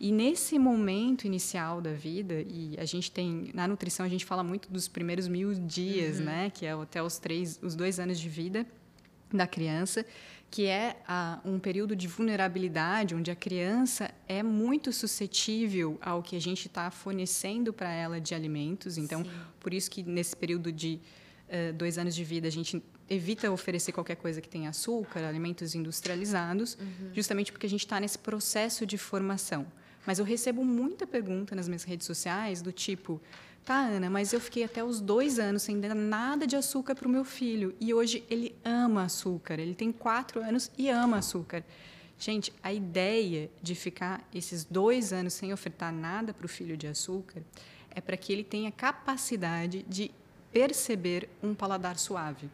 E 0.00 0.12
nesse 0.12 0.58
momento 0.58 1.26
inicial 1.26 1.80
da 1.80 1.92
vida, 1.92 2.44
e 2.46 2.76
a 2.78 2.84
gente 2.84 3.10
tem 3.10 3.50
na 3.52 3.66
nutrição 3.66 4.06
a 4.06 4.08
gente 4.08 4.24
fala 4.24 4.44
muito 4.44 4.70
dos 4.70 4.86
primeiros 4.86 5.26
mil 5.26 5.52
dias, 5.54 6.18
uhum. 6.18 6.24
né, 6.24 6.50
que 6.50 6.64
é 6.64 6.72
até 6.72 7.02
os 7.02 7.18
três, 7.18 7.58
os 7.62 7.74
dois 7.74 7.98
anos 7.98 8.18
de 8.18 8.28
vida 8.28 8.64
da 9.32 9.46
criança, 9.46 10.06
que 10.50 10.66
é 10.66 10.96
a, 11.06 11.40
um 11.44 11.58
período 11.58 11.94
de 11.94 12.08
vulnerabilidade, 12.08 13.14
onde 13.14 13.30
a 13.30 13.36
criança 13.36 14.10
é 14.26 14.42
muito 14.42 14.92
suscetível 14.92 15.98
ao 16.00 16.22
que 16.22 16.36
a 16.36 16.40
gente 16.40 16.68
está 16.68 16.90
fornecendo 16.90 17.72
para 17.72 17.92
ela 17.92 18.20
de 18.20 18.34
alimentos. 18.34 18.96
Então, 18.96 19.24
Sim. 19.24 19.30
por 19.60 19.74
isso 19.74 19.90
que 19.90 20.02
nesse 20.02 20.34
período 20.34 20.72
de 20.72 21.00
uh, 21.48 21.72
dois 21.74 21.98
anos 21.98 22.14
de 22.14 22.24
vida 22.24 22.48
a 22.48 22.50
gente 22.50 22.82
evita 23.10 23.50
oferecer 23.50 23.92
qualquer 23.92 24.16
coisa 24.16 24.40
que 24.40 24.48
tenha 24.48 24.70
açúcar, 24.70 25.26
alimentos 25.26 25.74
industrializados, 25.74 26.76
uhum. 26.80 27.10
justamente 27.14 27.52
porque 27.52 27.66
a 27.66 27.70
gente 27.70 27.84
está 27.84 28.00
nesse 28.00 28.18
processo 28.18 28.86
de 28.86 28.98
formação. 28.98 29.66
Mas 30.06 30.18
eu 30.18 30.24
recebo 30.24 30.64
muita 30.64 31.06
pergunta 31.06 31.54
nas 31.54 31.68
minhas 31.68 31.84
redes 31.84 32.06
sociais 32.06 32.62
do 32.62 32.72
tipo: 32.72 33.20
tá, 33.64 33.80
Ana, 33.80 34.08
mas 34.08 34.32
eu 34.32 34.40
fiquei 34.40 34.64
até 34.64 34.82
os 34.82 35.00
dois 35.00 35.38
anos 35.38 35.62
sem 35.62 35.80
dar 35.80 35.94
nada 35.94 36.46
de 36.46 36.56
açúcar 36.56 36.94
para 36.94 37.06
o 37.06 37.10
meu 37.10 37.24
filho 37.24 37.74
e 37.80 37.92
hoje 37.92 38.24
ele 38.30 38.54
ama 38.64 39.04
açúcar. 39.04 39.58
Ele 39.58 39.74
tem 39.74 39.92
quatro 39.92 40.42
anos 40.42 40.70
e 40.76 40.88
ama 40.88 41.18
açúcar. 41.18 41.64
Gente, 42.18 42.52
a 42.62 42.72
ideia 42.72 43.50
de 43.62 43.74
ficar 43.74 44.26
esses 44.34 44.64
dois 44.64 45.12
anos 45.12 45.34
sem 45.34 45.52
ofertar 45.52 45.92
nada 45.92 46.34
para 46.34 46.46
o 46.46 46.48
filho 46.48 46.76
de 46.76 46.86
açúcar 46.86 47.42
é 47.90 48.00
para 48.00 48.16
que 48.16 48.32
ele 48.32 48.44
tenha 48.44 48.72
capacidade 48.72 49.84
de 49.88 50.10
perceber 50.52 51.28
um 51.42 51.54
paladar 51.54 51.98
suave 51.98 52.50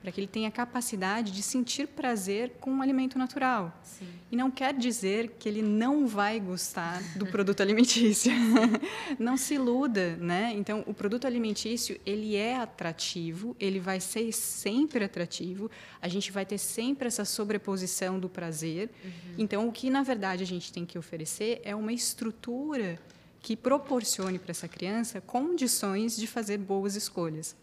para 0.00 0.10
que 0.10 0.20
ele 0.20 0.26
tenha 0.26 0.50
capacidade 0.50 1.30
de 1.30 1.42
sentir 1.42 1.86
prazer 1.86 2.52
com 2.60 2.70
um 2.70 2.82
alimento 2.82 3.18
natural. 3.18 3.78
Sim. 3.82 4.08
E 4.32 4.36
não 4.36 4.50
quer 4.50 4.72
dizer 4.72 5.36
que 5.38 5.48
ele 5.48 5.60
não 5.60 6.06
vai 6.06 6.40
gostar 6.40 7.02
do 7.16 7.26
produto 7.30 7.60
alimentício. 7.60 8.32
não 9.18 9.36
se 9.36 9.54
iluda, 9.54 10.16
né? 10.16 10.52
Então, 10.56 10.82
o 10.86 10.94
produto 10.94 11.26
alimentício, 11.26 12.00
ele 12.06 12.34
é 12.34 12.56
atrativo, 12.56 13.54
ele 13.60 13.78
vai 13.78 14.00
ser 14.00 14.32
sempre 14.32 15.04
atrativo, 15.04 15.70
a 16.00 16.08
gente 16.08 16.32
vai 16.32 16.46
ter 16.46 16.58
sempre 16.58 17.06
essa 17.06 17.24
sobreposição 17.24 18.18
do 18.18 18.28
prazer. 18.28 18.88
Uhum. 19.04 19.10
Então, 19.36 19.68
o 19.68 19.72
que, 19.72 19.90
na 19.90 20.02
verdade, 20.02 20.42
a 20.42 20.46
gente 20.46 20.72
tem 20.72 20.86
que 20.86 20.98
oferecer 20.98 21.60
é 21.62 21.74
uma 21.74 21.92
estrutura 21.92 22.98
que 23.42 23.56
proporcione 23.56 24.38
para 24.38 24.50
essa 24.50 24.68
criança 24.68 25.20
condições 25.20 26.16
de 26.16 26.26
fazer 26.26 26.58
boas 26.58 26.94
escolhas. 26.94 27.56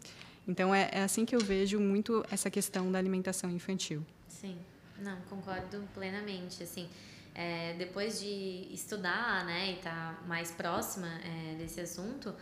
Então, 0.48 0.74
é, 0.74 0.88
é 0.90 1.02
assim 1.02 1.24
que 1.26 1.36
eu 1.36 1.40
vejo 1.40 1.78
muito 1.78 2.24
essa 2.30 2.50
questão 2.50 2.90
da 2.90 2.98
alimentação 2.98 3.50
infantil. 3.50 4.04
Sim, 4.26 4.56
não, 4.98 5.16
concordo 5.28 5.86
plenamente. 5.92 6.62
Assim, 6.62 6.88
é, 7.34 7.74
depois 7.74 8.18
de 8.18 8.66
estudar 8.72 9.44
né, 9.44 9.72
e 9.72 9.74
estar 9.74 10.14
tá 10.14 10.26
mais 10.26 10.50
próxima 10.50 11.08
é, 11.22 11.54
desse 11.56 11.80
assunto, 11.80 12.34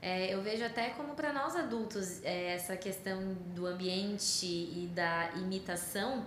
É, 0.00 0.32
eu 0.32 0.40
vejo 0.40 0.64
até 0.64 0.90
como 0.90 1.14
para 1.16 1.32
nós 1.32 1.56
adultos 1.56 2.22
é, 2.22 2.54
essa 2.54 2.76
questão 2.76 3.34
do 3.52 3.66
ambiente 3.66 4.46
e 4.46 4.88
da 4.94 5.32
imitação 5.34 6.24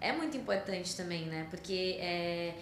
é 0.00 0.12
muito 0.12 0.36
importante 0.36 0.96
também, 0.96 1.26
né? 1.26 1.46
Porque 1.48 1.96
é, 2.00 2.54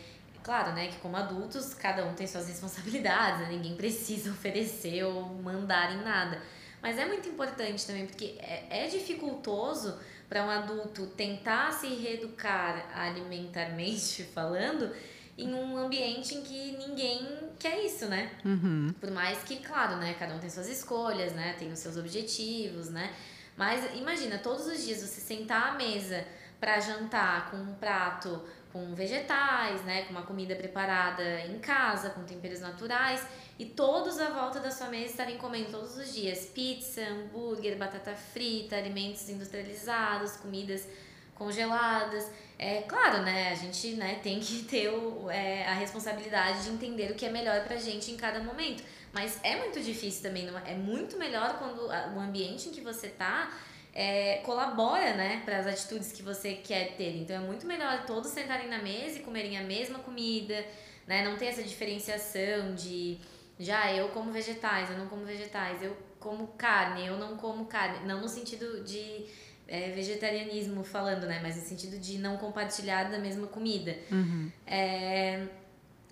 claro, 0.43 0.72
né, 0.74 0.89
que 0.89 0.98
como 0.98 1.16
adultos 1.16 1.74
cada 1.74 2.05
um 2.05 2.14
tem 2.14 2.26
suas 2.26 2.48
responsabilidades, 2.48 3.40
né? 3.40 3.48
ninguém 3.51 3.76
precisa 3.76 4.30
oferecer 4.36 5.05
ou 5.05 5.24
mandar 5.43 5.93
em 5.93 6.02
nada. 6.02 6.40
Mas 6.82 6.98
é 6.98 7.06
muito 7.06 7.28
importante 7.28 7.86
também 7.86 8.06
porque 8.06 8.34
é, 8.40 8.84
é 8.84 8.86
dificultoso 8.88 9.96
para 10.28 10.44
um 10.44 10.50
adulto 10.50 11.06
tentar 11.06 11.72
se 11.72 11.86
reeducar 11.86 12.90
alimentarmente 12.94 14.24
falando 14.34 14.92
em 15.38 15.54
um 15.54 15.78
ambiente 15.78 16.34
em 16.34 16.42
que 16.42 16.76
ninguém 16.76 17.26
quer 17.59 17.84
isso, 17.84 18.06
né? 18.06 18.30
Uhum. 18.44 18.92
Por 19.00 19.10
mais 19.10 19.38
que, 19.44 19.56
claro, 19.56 19.96
né, 19.96 20.14
cada 20.18 20.34
um 20.34 20.38
tem 20.38 20.50
suas 20.50 20.68
escolhas, 20.68 21.32
né, 21.32 21.54
tem 21.59 21.72
os 21.72 21.78
seus 21.78 21.96
objetivos, 21.96 22.90
né? 22.90 23.14
Mas 23.56 23.94
imagina, 23.96 24.38
todos 24.38 24.66
os 24.66 24.84
dias 24.84 25.00
você 25.00 25.20
sentar 25.20 25.72
à 25.72 25.74
mesa 25.74 26.26
para 26.60 26.80
jantar 26.80 27.50
com 27.50 27.56
um 27.56 27.74
prato 27.74 28.42
com 28.73 28.94
vegetais, 28.94 29.82
né, 29.85 30.03
com 30.05 30.11
uma 30.11 30.23
comida 30.23 30.57
preparada 30.57 31.40
em 31.40 31.59
casa, 31.59 32.11
com 32.11 32.24
temperos 32.24 32.61
naturais, 32.61 33.24
e 33.59 33.66
todos 33.66 34.19
à 34.19 34.31
volta 34.31 34.59
da 34.59 34.70
sua 34.70 34.89
mesa 34.89 35.11
estarem 35.11 35.36
comendo 35.36 35.70
todos 35.70 35.97
os 35.97 36.15
dias 36.15 36.47
pizza, 36.47 37.03
hambúrguer, 37.03 37.77
batata 37.77 38.15
frita, 38.15 38.77
alimentos 38.77 39.28
industrializados, 39.28 40.36
comidas 40.36 40.89
congeladas. 41.35 42.31
É 42.59 42.82
claro, 42.82 43.23
né? 43.23 43.51
A 43.51 43.55
gente 43.55 43.94
né, 43.94 44.20
tem 44.23 44.40
que 44.40 44.62
ter 44.65 44.89
o, 44.89 45.31
é, 45.31 45.66
a 45.66 45.74
responsabilidade 45.74 46.65
de 46.65 46.70
entender 46.70 47.11
o 47.11 47.15
que 47.15 47.27
é 47.27 47.31
melhor 47.31 47.65
pra 47.65 47.77
gente 47.77 48.11
em 48.11 48.16
cada 48.16 48.40
momento. 48.40 48.82
Mas 49.12 49.39
é 49.43 49.57
muito 49.57 49.81
difícil 49.81 50.23
também. 50.23 50.49
É, 50.49 50.73
é 50.73 50.74
muito 50.74 51.19
melhor 51.19 51.59
quando 51.59 51.89
o 51.89 52.20
ambiente 52.20 52.69
em 52.69 52.73
que 52.73 52.81
você 52.81 53.09
tá 53.09 53.53
é, 53.94 54.39
colabora, 54.39 55.14
né, 55.14 55.43
para 55.44 55.59
as 55.59 55.66
atitudes 55.66 56.12
que 56.12 56.23
você 56.23 56.55
quer 56.55 56.97
ter. 56.97 57.16
Então 57.16 57.36
é 57.36 57.40
muito 57.40 57.66
melhor 57.66 58.05
todos 58.06 58.31
sentarem 58.31 58.69
na 58.69 58.78
mesa 58.78 59.19
e 59.19 59.23
comerem 59.23 59.59
a 59.59 59.62
mesma 59.62 59.98
comida, 59.98 60.64
né? 61.06 61.24
Não 61.24 61.36
ter 61.36 61.47
essa 61.47 61.62
diferenciação 61.62 62.74
de 62.74 63.19
já 63.59 63.93
eu 63.93 64.09
como 64.09 64.32
vegetais, 64.32 64.90
eu 64.90 64.97
não 64.97 65.06
como 65.09 65.24
vegetais, 65.24 65.82
eu 65.82 65.97
como 66.19 66.48
carne, 66.48 67.06
eu 67.06 67.19
não 67.19 67.36
como 67.36 67.66
carne. 67.66 68.06
Não 68.06 68.20
no 68.20 68.28
sentido 68.28 68.82
de 68.82 69.27
é, 69.69 69.90
vegetarianismo 69.90 70.82
falando, 70.82 71.27
né? 71.27 71.40
Mas 71.43 71.56
no 71.56 71.62
sentido 71.62 71.98
de 71.98 72.19
não 72.19 72.39
compartilhar 72.39 73.10
da 73.10 73.19
mesma 73.19 73.47
comida. 73.47 73.97
Uhum. 74.10 74.51
É, 74.66 75.47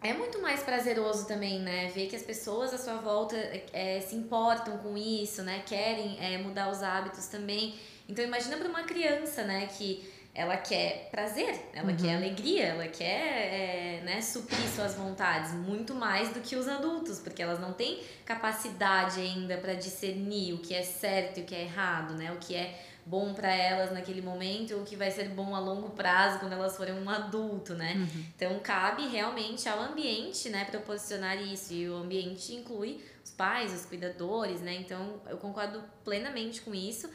é 0.03 0.13
muito 0.13 0.41
mais 0.41 0.63
prazeroso 0.63 1.27
também, 1.27 1.61
né? 1.61 1.89
Ver 1.95 2.09
que 2.09 2.17
as 2.17 2.23
pessoas 2.23 2.73
à 2.73 2.79
sua 2.79 2.95
volta 2.95 3.37
é, 3.73 4.01
se 4.01 4.17
importam 4.17 4.79
com 4.79 4.97
isso, 4.97 5.43
né? 5.43 5.63
Querem 5.67 6.17
é, 6.21 6.39
mudar 6.39 6.71
os 6.71 6.83
hábitos 6.83 7.27
também. 7.27 7.75
Então 8.09 8.25
imagina 8.25 8.57
para 8.57 8.69
uma 8.69 8.83
criança, 8.85 9.45
né? 9.45 9.67
Que 9.67 10.09
ela 10.35 10.57
quer 10.57 11.09
prazer, 11.11 11.61
ela 11.75 11.91
uhum. 11.91 11.97
quer 11.97 12.17
alegria, 12.17 12.67
ela 12.67 12.87
quer 12.87 13.99
é, 13.99 14.01
né, 14.05 14.23
suprir 14.23 14.65
suas 14.69 14.95
vontades 14.95 15.53
muito 15.53 15.93
mais 15.93 16.29
do 16.33 16.41
que 16.41 16.55
os 16.55 16.69
adultos, 16.69 17.19
porque 17.19 17.43
elas 17.43 17.59
não 17.59 17.73
têm 17.73 18.01
capacidade 18.25 19.21
ainda 19.21 19.59
para 19.59 19.75
discernir 19.75 20.55
o 20.55 20.59
que 20.59 20.73
é 20.73 20.83
certo 20.83 21.39
e 21.39 21.43
o 21.43 21.45
que 21.45 21.55
é 21.55 21.63
errado, 21.63 22.15
né? 22.15 22.31
O 22.33 22.37
que 22.37 22.55
é 22.55 22.79
bom 23.11 23.35
para 23.35 23.53
elas 23.53 23.93
naquele 23.93 24.23
momento 24.23 24.77
ou 24.77 24.85
que 24.85 24.95
vai 24.95 25.11
ser 25.11 25.29
bom 25.31 25.55
a 25.55 25.59
longo 25.59 25.91
prazo 25.91 26.39
quando 26.39 26.53
elas 26.53 26.77
forem 26.77 26.95
um 26.95 27.11
adulto, 27.11 27.75
né? 27.75 27.95
Uhum. 27.97 28.25
Então 28.37 28.59
cabe 28.61 29.09
realmente 29.09 29.69
ao 29.69 29.81
ambiente, 29.81 30.49
né, 30.49 30.65
proporcionar 30.65 31.37
isso 31.43 31.73
e 31.73 31.89
o 31.89 31.97
ambiente 31.97 32.55
inclui 32.55 33.05
os 33.25 33.33
pais, 33.33 33.75
os 33.75 33.85
cuidadores, 33.85 34.61
né? 34.61 34.77
Então 34.77 35.21
eu 35.29 35.37
concordo 35.39 35.83
plenamente 36.05 36.61
com 36.61 36.73
isso, 36.73 37.11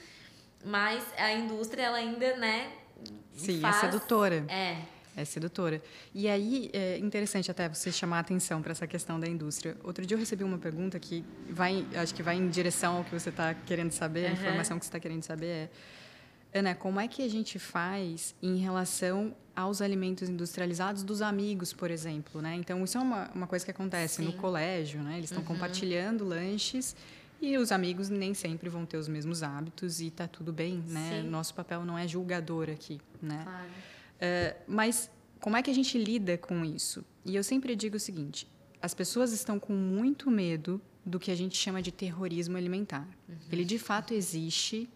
mas 0.64 1.02
a 1.18 1.32
indústria 1.32 1.84
ela 1.84 1.98
ainda, 1.98 2.36
né, 2.36 2.72
Sim, 3.34 3.60
é 3.60 3.62
faz... 3.62 3.78
é 3.78 3.80
sedutora. 3.80 4.46
É. 4.50 4.95
É 5.16 5.24
sedutora. 5.24 5.82
E 6.14 6.28
aí, 6.28 6.70
é 6.74 6.98
interessante 6.98 7.50
até 7.50 7.70
você 7.70 7.92
chamar 7.92 8.18
a 8.18 8.20
atenção 8.20 8.62
para 8.62 8.72
essa 8.72 8.86
questão 8.86 9.20
da 9.20 9.28
indústria. 9.28 9.78
Outro 9.84 10.06
dia 10.06 10.16
eu 10.16 10.20
recebi 10.20 10.44
uma 10.44 10.58
pergunta 10.58 11.00
que 11.00 11.24
vai, 11.50 11.86
acho 11.96 12.14
que 12.14 12.22
vai 12.22 12.36
em 12.36 12.50
direção 12.50 12.98
ao 12.98 13.04
que 13.04 13.12
você 13.12 13.30
está 13.30 13.54
querendo 13.54 13.92
saber, 13.92 14.28
a 14.28 14.32
informação 14.32 14.78
que 14.78 14.86
você 14.86 14.90
está 14.90 15.00
querendo 15.00 15.24
saber 15.24 15.46
é, 15.46 15.70
Ana, 16.56 16.74
como 16.74 17.02
é 17.02 17.08
que 17.08 17.22
a 17.22 17.28
gente 17.30 17.60
faz 17.60 18.34
em 18.42 18.56
relação 18.56 19.36
aos 19.54 19.82
alimentos 19.82 20.30
industrializados 20.30 21.04
dos 21.04 21.22
amigos, 21.22 21.74
por 21.74 21.92
exemplo, 21.92 22.42
né? 22.42 22.56
Então, 22.56 22.82
isso 22.82 22.98
é 22.98 23.02
uma, 23.02 23.30
uma 23.36 23.46
coisa 23.46 23.66
que 23.66 23.72
acontece 23.72 24.18
Sim. 24.18 24.26
no 24.26 24.34
colégio, 24.34 25.02
né? 25.04 25.18
Eles 25.18 25.30
estão 25.30 25.42
uhum. 25.42 25.48
compartilhando 25.48 26.24
lanches 26.24 26.96
e 27.42 27.58
os 27.58 27.74
amigos 27.74 28.10
nem 28.10 28.34
sempre 28.34 28.70
vão 28.70 28.86
ter 28.86 28.96
os 28.96 29.10
mesmos 29.10 29.44
hábitos 29.44 30.00
e 30.00 30.08
está 30.08 30.30
tudo 30.30 30.54
bem, 30.54 30.82
né? 30.88 31.22
Sim. 31.22 31.30
Nosso 31.30 31.54
papel 31.54 31.84
não 31.84 31.98
é 31.98 32.08
julgador 32.08 32.70
aqui, 32.70 33.02
né? 33.22 33.42
Claro. 33.44 33.66
Uh, 34.16 34.56
mas 34.68 35.10
como 35.40 35.56
é 35.58 35.62
que 35.62 35.70
a 35.70 35.74
gente 35.74 35.98
lida 35.98 36.38
com 36.38 36.66
isso? 36.66 37.04
E 37.24 37.36
eu 37.36 37.44
sempre 37.44 37.76
digo 37.76 37.98
o 37.98 38.00
seguinte: 38.00 38.48
as 38.82 38.94
pessoas 38.94 39.32
estão 39.32 39.60
com 39.60 39.74
muito 39.74 40.30
medo 40.32 40.82
do 41.06 41.20
que 41.20 41.30
a 41.30 41.36
gente 41.36 41.56
chama 41.56 41.82
de 41.82 41.92
terrorismo 41.92 42.58
alimentar. 42.58 43.08
Uhum. 43.30 43.36
Ele 43.52 43.64
de 43.64 43.78
fato 43.78 44.14
existe 44.14 44.90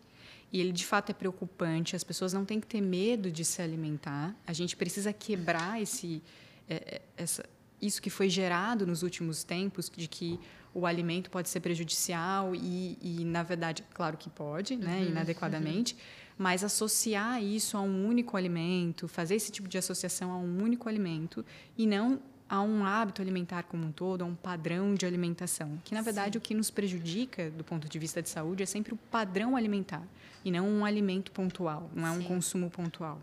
e 0.52 0.60
ele 0.60 0.72
de 0.72 0.86
fato 0.86 1.12
é 1.12 1.14
preocupante. 1.14 1.96
As 1.96 2.04
pessoas 2.04 2.34
não 2.34 2.46
têm 2.46 2.60
que 2.60 2.66
ter 2.66 2.82
medo 2.82 3.32
de 3.32 3.46
se 3.46 3.62
alimentar. 3.62 4.36
A 4.48 4.54
gente 4.54 4.76
precisa 4.76 5.14
quebrar 5.14 5.80
esse, 5.80 6.24
é, 6.68 6.76
é 6.76 7.02
essa, 7.16 7.46
isso 7.80 8.02
que 8.02 8.10
foi 8.10 8.28
gerado 8.28 8.88
nos 8.88 9.04
últimos 9.04 9.44
tempos 9.44 9.92
de 9.96 10.08
que 10.08 10.40
o 10.74 10.86
alimento 10.86 11.30
pode 11.30 11.50
ser 11.50 11.60
prejudicial 11.60 12.56
e, 12.56 12.98
e 13.02 13.24
na 13.26 13.44
verdade, 13.44 13.84
claro 13.94 14.18
que 14.18 14.30
pode, 14.30 14.76
né, 14.76 15.02
uhum. 15.02 15.10
inadequadamente. 15.10 15.94
Uhum 15.94 16.00
mas 16.40 16.64
associar 16.64 17.44
isso 17.44 17.76
a 17.76 17.82
um 17.82 18.08
único 18.08 18.38
alimento, 18.38 19.10
fazer 19.10 19.36
esse 19.36 19.52
tipo 19.52 19.68
de 19.68 19.78
associação 19.78 20.32
a 20.32 20.38
um 20.38 20.64
único 20.64 20.88
alimento 20.88 21.46
e 21.78 21.86
não 21.86 22.18
a 22.48 22.62
um 22.62 22.86
hábito 22.86 23.22
alimentar 23.22 23.64
como 23.64 23.86
um 23.86 23.92
todo, 23.92 24.22
a 24.22 24.26
um 24.26 24.34
padrão 24.34 24.96
de 24.96 25.06
alimentação. 25.06 25.78
Que, 25.84 25.94
na 25.94 26.02
verdade, 26.02 26.34
Sim. 26.34 26.38
o 26.38 26.42
que 26.42 26.56
nos 26.56 26.72
prejudica, 26.72 27.52
do 27.52 27.64
ponto 27.64 27.90
de 27.90 28.00
vista 28.00 28.22
de 28.22 28.30
saúde, 28.30 28.64
é 28.64 28.66
sempre 28.66 28.94
o 28.94 28.98
padrão 29.12 29.58
alimentar 29.58 30.02
e 30.44 30.50
não 30.50 30.66
um 30.66 30.86
alimento 30.86 31.30
pontual, 31.34 31.92
não 31.94 32.08
é 32.08 32.12
um 32.12 32.24
consumo 32.24 32.70
pontual. 32.70 33.22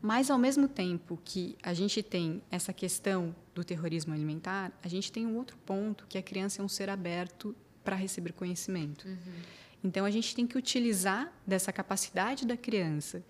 Mas, 0.00 0.30
ao 0.30 0.38
mesmo 0.38 0.66
tempo 0.66 1.20
que 1.22 1.54
a 1.62 1.74
gente 1.74 2.02
tem 2.02 2.40
essa 2.50 2.72
questão 2.72 3.36
do 3.54 3.62
terrorismo 3.62 4.14
alimentar, 4.14 4.72
a 4.82 4.88
gente 4.88 5.12
tem 5.12 5.26
um 5.26 5.36
outro 5.36 5.58
ponto, 5.66 6.06
que 6.08 6.16
a 6.16 6.22
criança 6.22 6.62
é 6.62 6.64
um 6.64 6.68
ser 6.68 6.88
aberto 6.88 7.54
para 7.84 7.94
receber 7.94 8.32
conhecimento. 8.32 9.06
Uhum. 9.06 9.60
Então 9.82 10.04
a 10.04 10.10
gente 10.10 10.34
tem 10.34 10.46
que 10.46 10.58
utilizar 10.58 11.32
dessa 11.46 11.72
capacidade 11.72 12.46
da 12.46 12.56
criança 12.56 13.22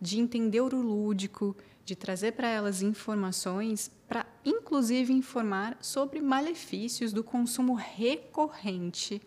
de 0.00 0.18
entender 0.18 0.60
o 0.60 0.68
lúdico, 0.68 1.56
de 1.84 1.96
trazer 1.96 2.32
para 2.32 2.48
elas 2.48 2.82
informações 2.82 3.90
para 4.08 4.26
inclusive 4.44 5.12
informar 5.12 5.76
sobre 5.80 6.20
malefícios 6.20 7.12
do 7.12 7.24
consumo 7.24 7.74
recorrente 7.74 9.20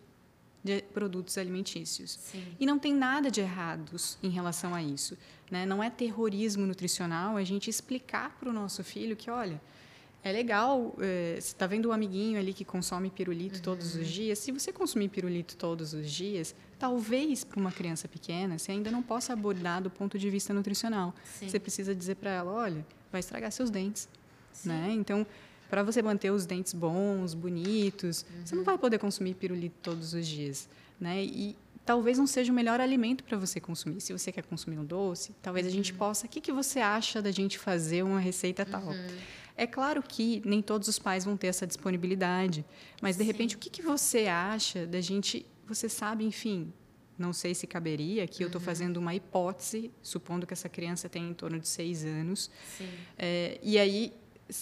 de 0.63 0.81
produtos 0.93 1.37
alimentícios. 1.37 2.11
Sim. 2.11 2.43
E 2.59 2.65
não 2.65 2.77
tem 2.77 2.93
nada 2.93 3.31
de 3.31 3.41
errados 3.41 4.17
em 4.21 4.29
relação 4.29 4.75
a 4.75 4.83
isso. 4.83 5.17
Né? 5.49 5.65
Não 5.65 5.81
é 5.81 5.89
terrorismo 5.89 6.65
nutricional 6.65 7.37
a 7.37 7.43
gente 7.43 7.69
explicar 7.69 8.37
para 8.37 8.49
o 8.49 8.53
nosso 8.53 8.83
filho 8.83 9.15
que, 9.15 9.31
olha, 9.31 9.59
é 10.21 10.31
legal, 10.31 10.95
é, 10.99 11.35
você 11.39 11.47
está 11.47 11.65
vendo 11.65 11.85
o 11.85 11.89
um 11.89 11.91
amiguinho 11.93 12.37
ali 12.37 12.53
que 12.53 12.65
consome 12.65 13.09
pirulito 13.09 13.57
uhum. 13.57 13.61
todos 13.61 13.95
os 13.95 14.07
dias. 14.07 14.37
Se 14.39 14.51
você 14.51 14.71
consumir 14.71 15.09
pirulito 15.09 15.55
todos 15.55 15.93
os 15.93 16.11
dias, 16.11 16.53
talvez 16.79 17.43
para 17.43 17.59
uma 17.59 17.71
criança 17.71 18.07
pequena 18.07 18.57
você 18.57 18.71
ainda 18.71 18.89
não 18.89 19.03
possa 19.03 19.33
abordar 19.33 19.83
do 19.83 19.89
ponto 19.89 20.17
de 20.17 20.29
vista 20.29 20.53
nutricional. 20.53 21.13
Sim. 21.37 21.49
Você 21.49 21.59
precisa 21.59 21.93
dizer 21.93 22.15
para 22.15 22.31
ela, 22.31 22.51
olha, 22.51 22.85
vai 23.11 23.19
estragar 23.19 23.51
seus 23.51 23.69
dentes, 23.69 24.07
né? 24.63 24.89
Então, 24.91 25.27
para 25.69 25.83
você 25.83 26.01
manter 26.01 26.31
os 26.31 26.45
dentes 26.45 26.73
bons, 26.73 27.33
bonitos, 27.33 28.23
uhum. 28.23 28.45
você 28.45 28.55
não 28.55 28.63
vai 28.63 28.77
poder 28.77 28.97
consumir 28.97 29.35
pirulito 29.35 29.75
todos 29.83 30.13
os 30.13 30.25
dias, 30.25 30.67
né? 30.99 31.23
E 31.23 31.55
talvez 31.85 32.17
não 32.17 32.25
seja 32.25 32.51
o 32.51 32.55
melhor 32.55 32.79
alimento 32.79 33.23
para 33.23 33.37
você 33.37 33.59
consumir. 33.59 33.99
Se 34.01 34.13
você 34.13 34.31
quer 34.31 34.43
consumir 34.43 34.79
um 34.79 34.85
doce, 34.85 35.35
talvez 35.41 35.67
a 35.67 35.69
gente 35.69 35.91
uhum. 35.91 35.97
possa. 35.97 36.25
O 36.25 36.29
que, 36.29 36.39
que 36.39 36.51
você 36.51 36.79
acha 36.79 37.21
da 37.21 37.31
gente 37.31 37.59
fazer 37.59 38.03
uma 38.03 38.19
receita 38.19 38.65
tal? 38.65 38.83
Uhum. 38.83 39.17
É 39.55 39.67
claro 39.67 40.01
que 40.01 40.41
nem 40.45 40.61
todos 40.61 40.87
os 40.87 40.97
pais 40.97 41.25
vão 41.25 41.35
ter 41.35 41.47
essa 41.47 41.67
disponibilidade, 41.67 42.63
mas 43.01 43.17
de 43.17 43.23
Sim. 43.23 43.27
repente 43.27 43.55
o 43.55 43.59
que, 43.59 43.69
que 43.69 43.81
você 43.81 44.27
acha 44.27 44.87
da 44.87 45.01
gente? 45.01 45.45
Você 45.69 45.87
sabe, 45.87 46.25
enfim, 46.25 46.73
não 47.17 47.31
sei 47.31 47.53
se 47.53 47.67
caberia, 47.67 48.23
aqui 48.23 48.39
uhum. 48.39 48.43
eu 48.43 48.47
estou 48.47 48.61
fazendo 48.61 48.97
uma 48.97 49.13
hipótese, 49.13 49.91
supondo 50.01 50.47
que 50.47 50.53
essa 50.53 50.67
criança 50.67 51.07
tem 51.07 51.29
em 51.29 51.33
torno 51.33 51.59
de 51.59 51.67
seis 51.67 52.03
anos. 52.03 52.49
É, 53.17 53.59
e 53.61 53.77
aí, 53.77 54.13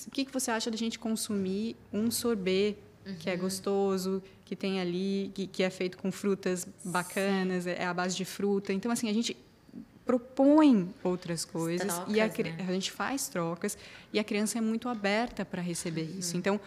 o 0.07 0.11
que, 0.11 0.25
que 0.25 0.33
você 0.33 0.51
acha 0.51 0.69
da 0.69 0.77
gente 0.77 0.99
consumir 0.99 1.75
um 1.93 2.11
sorbet 2.11 2.77
uhum. 3.05 3.15
que 3.15 3.29
é 3.29 3.33
uhum. 3.33 3.39
gostoso, 3.39 4.21
que 4.43 4.55
tem 4.55 4.81
ali, 4.81 5.31
que, 5.33 5.47
que 5.47 5.63
é 5.63 5.69
feito 5.69 5.97
com 5.97 6.11
frutas 6.11 6.67
bacanas, 6.83 7.63
Sim. 7.63 7.71
é 7.71 7.85
a 7.85 7.93
base 7.93 8.15
de 8.15 8.25
fruta. 8.25 8.73
Então, 8.73 8.91
assim, 8.91 9.09
a 9.09 9.13
gente 9.13 9.37
propõe 10.05 10.89
outras 11.03 11.43
coisas 11.43 11.93
trocas, 11.93 12.15
e 12.15 12.21
a, 12.21 12.27
né? 12.27 12.65
a, 12.65 12.71
gente 12.71 12.91
faz 12.91 13.27
trocas 13.27 13.77
e 14.13 14.17
a 14.17 14.23
criança 14.23 14.57
é 14.57 14.61
muito 14.61 14.87
aberta 14.87 15.43
para 15.43 15.61
receber 15.61 16.03
uhum. 16.03 16.19
isso. 16.19 16.37
Então, 16.37 16.59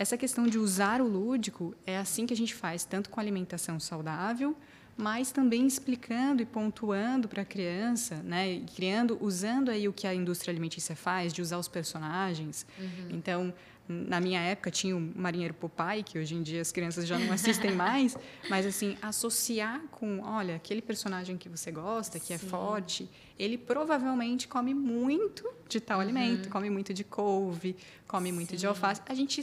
essa 0.00 0.16
questão 0.16 0.46
de 0.46 0.58
usar 0.58 1.02
o 1.02 1.06
lúdico 1.06 1.74
é 1.86 1.98
assim 1.98 2.24
que 2.24 2.32
a 2.32 2.36
gente 2.36 2.54
faz, 2.54 2.86
tanto 2.86 3.10
com 3.10 3.20
alimentação 3.20 3.78
saudável, 3.78 4.56
mas 4.96 5.30
também 5.30 5.66
explicando 5.66 6.40
e 6.40 6.46
pontuando 6.46 7.28
para 7.28 7.42
a 7.42 7.44
criança, 7.44 8.16
né, 8.22 8.50
e 8.50 8.60
criando, 8.60 9.18
usando 9.20 9.68
aí 9.68 9.86
o 9.86 9.92
que 9.92 10.06
a 10.06 10.14
indústria 10.14 10.50
alimentícia 10.50 10.96
faz, 10.96 11.34
de 11.34 11.42
usar 11.42 11.58
os 11.58 11.68
personagens. 11.68 12.64
Uhum. 12.78 13.08
Então, 13.10 13.52
na 13.86 14.22
minha 14.22 14.40
época 14.40 14.70
tinha 14.70 14.96
o 14.96 15.00
Marinheiro 15.00 15.52
Popeye, 15.52 16.02
que 16.02 16.18
hoje 16.18 16.34
em 16.34 16.42
dia 16.42 16.62
as 16.62 16.72
crianças 16.72 17.06
já 17.06 17.18
não 17.18 17.30
assistem 17.34 17.74
mais, 17.74 18.16
mas 18.48 18.64
assim, 18.64 18.96
associar 19.02 19.82
com, 19.90 20.20
olha, 20.20 20.56
aquele 20.56 20.80
personagem 20.80 21.36
que 21.36 21.48
você 21.48 21.70
gosta, 21.70 22.18
que 22.18 22.32
é 22.32 22.38
Sim. 22.38 22.46
é 22.46 22.48
forte, 22.48 23.10
ele 23.40 23.56
provavelmente 23.56 24.46
come 24.46 24.74
muito 24.74 25.50
de 25.66 25.80
tal 25.80 25.96
uhum. 25.96 26.02
alimento, 26.02 26.50
come 26.50 26.68
muito 26.68 26.92
de 26.92 27.02
couve, 27.02 27.74
come 28.06 28.28
Sim. 28.28 28.34
muito 28.34 28.54
de 28.54 28.66
alface. 28.66 29.00
A 29.06 29.14
gente 29.14 29.40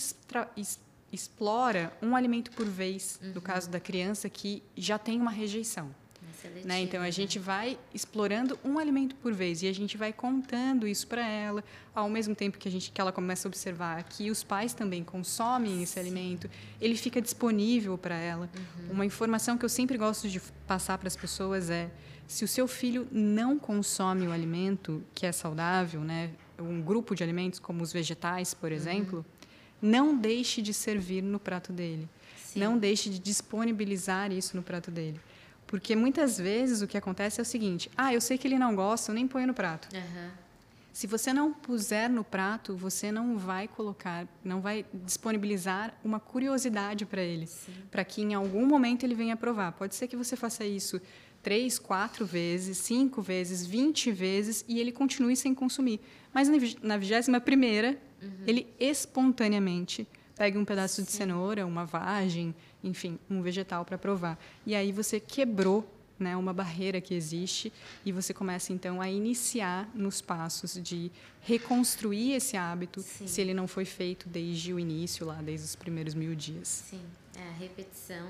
explora 1.12 1.92
um 2.00 2.16
alimento 2.16 2.52
por 2.52 2.68
vez, 2.68 3.20
uhum. 3.24 3.32
no 3.34 3.42
caso 3.42 3.68
da 3.72 3.80
criança 3.80 4.30
que 4.30 4.62
já 4.76 5.00
tem 5.00 5.20
uma 5.20 5.32
rejeição. 5.32 5.90
Né? 6.64 6.82
Então 6.82 7.02
a 7.02 7.10
gente 7.10 7.40
vai 7.40 7.78
explorando 7.94 8.58
um 8.64 8.78
alimento 8.78 9.16
por 9.16 9.34
vez 9.34 9.64
e 9.64 9.68
a 9.68 9.74
gente 9.74 9.98
vai 9.98 10.14
contando 10.14 10.88
isso 10.88 11.08
para 11.08 11.28
ela, 11.28 11.64
ao 11.94 12.10
mesmo 12.10 12.36
tempo 12.36 12.58
que 12.58 12.68
a 12.68 12.72
gente 12.72 12.92
que 12.92 13.02
ela 13.02 13.12
começa 13.12 13.48
a 13.48 13.50
observar 13.50 14.04
que 14.04 14.30
os 14.30 14.44
pais 14.44 14.74
também 14.74 15.04
consomem 15.04 15.82
esse 15.82 15.94
Sim. 15.94 16.00
alimento, 16.02 16.50
ele 16.80 16.96
fica 16.96 17.20
disponível 17.20 17.98
para 17.98 18.16
ela. 18.16 18.50
Uhum. 18.56 18.92
Uma 18.92 19.06
informação 19.06 19.58
que 19.58 19.66
eu 19.66 19.70
sempre 19.70 19.98
gosto 19.98 20.30
de 20.30 20.40
passar 20.68 20.98
para 21.00 21.08
as 21.08 21.16
pessoas 21.16 21.70
é 21.70 21.90
se 22.28 22.44
o 22.44 22.48
seu 22.48 22.68
filho 22.68 23.08
não 23.12 23.58
consome 23.58 24.28
o 24.28 24.32
alimento 24.32 25.04
que 25.16 25.26
é 25.26 25.32
saudável, 25.32 26.02
né, 26.02 26.32
um 26.60 26.82
grupo 26.82 27.16
de 27.16 27.24
alimentos 27.24 27.60
como 27.60 27.82
os 27.82 27.94
vegetais, 27.94 28.54
por 28.54 28.70
uhum. 28.70 28.76
exemplo, 28.76 29.18
uhum. 29.20 29.90
não 29.90 30.18
deixe 30.18 30.62
de 30.62 30.74
servir 30.74 31.22
no 31.22 31.40
prato 31.40 31.72
dele. 31.72 32.08
Sim. 32.44 32.60
Não 32.60 32.78
deixe 32.78 33.10
de 33.10 33.20
disponibilizar 33.20 34.32
isso 34.32 34.56
no 34.56 34.64
prato 34.64 34.92
dele. 34.92 35.20
Porque 35.66 35.96
muitas 35.96 36.38
vezes 36.38 36.82
o 36.82 36.88
que 36.88 36.98
acontece 36.98 37.40
é 37.40 37.44
o 37.44 37.46
seguinte: 37.46 37.92
ah, 37.96 38.14
eu 38.14 38.22
sei 38.22 38.38
que 38.38 38.48
ele 38.48 38.58
não 38.58 38.76
gosta, 38.76 39.12
eu 39.12 39.16
nem 39.16 39.28
ponho 39.28 39.48
no 39.48 39.54
prato. 39.54 39.90
Uhum. 39.94 40.30
Se 40.94 41.06
você 41.06 41.32
não 41.32 41.54
puser 41.54 42.10
no 42.10 42.24
prato, 42.24 42.76
você 42.76 43.12
não 43.12 43.38
vai 43.38 43.68
colocar, 43.68 44.28
não 44.44 44.62
vai 44.62 44.84
disponibilizar 44.92 45.94
uma 46.04 46.20
curiosidade 46.20 47.06
para 47.06 47.22
ele, 47.22 47.48
para 47.92 48.04
que 48.04 48.24
em 48.24 48.34
algum 48.34 48.66
momento 48.66 49.04
ele 49.04 49.14
venha 49.14 49.36
provar. 49.36 49.74
Pode 49.74 49.94
ser 49.94 50.08
que 50.08 50.16
você 50.16 50.36
faça 50.36 50.66
isso 50.66 51.00
três, 51.48 51.80
quatro 51.80 52.26
vezes, 52.26 52.78
cinco 52.78 53.22
vezes, 53.22 53.66
vinte 53.66 54.12
vezes 54.12 54.66
e 54.68 54.82
ele 54.82 54.92
continue 54.92 55.34
sem 55.34 55.56
consumir. 55.56 56.02
Mas 56.34 56.50
na 56.82 56.98
vigésima 56.98 57.40
primeira, 57.40 57.98
uhum. 58.22 58.44
ele 58.46 58.68
espontaneamente 58.78 60.06
pega 60.36 60.60
um 60.60 60.66
pedaço 60.66 60.98
Sim. 60.98 61.04
de 61.04 61.12
cenoura, 61.14 61.66
uma 61.66 61.86
vagem, 61.86 62.54
enfim, 62.84 63.18
um 63.30 63.42
vegetal 63.42 63.86
para 63.86 63.98
provar. 63.98 64.38
E 64.66 64.76
aí 64.76 64.92
você 64.92 65.22
quebrou 65.22 65.90
né, 66.20 66.36
uma 66.36 66.52
barreira 66.52 67.00
que 67.00 67.14
existe 67.14 67.72
e 68.06 68.12
você 68.12 68.34
começa 68.34 68.74
então 68.74 69.00
a 69.00 69.10
iniciar 69.10 69.90
nos 69.96 70.20
passos 70.20 70.74
de 70.74 71.10
reconstruir 71.40 72.34
esse 72.34 72.58
hábito 72.58 73.00
Sim. 73.00 73.26
se 73.26 73.40
ele 73.40 73.54
não 73.54 73.70
foi 73.70 73.86
feito 73.86 74.28
desde 74.28 74.74
o 74.74 74.80
início 74.80 75.26
lá 75.26 75.36
desde 75.36 75.66
os 75.66 75.76
primeiros 75.76 76.16
mil 76.16 76.34
dias 76.34 76.68
Sim, 76.90 77.02
é, 77.38 77.50
a 77.50 77.52
repetição 77.52 78.28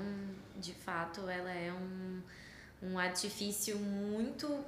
de 0.59 0.73
fato 0.73 1.21
ela 1.21 1.49
é 1.49 1.71
um 1.71 2.21
um 2.81 2.97
artifício 2.97 3.77
muito 3.77 4.63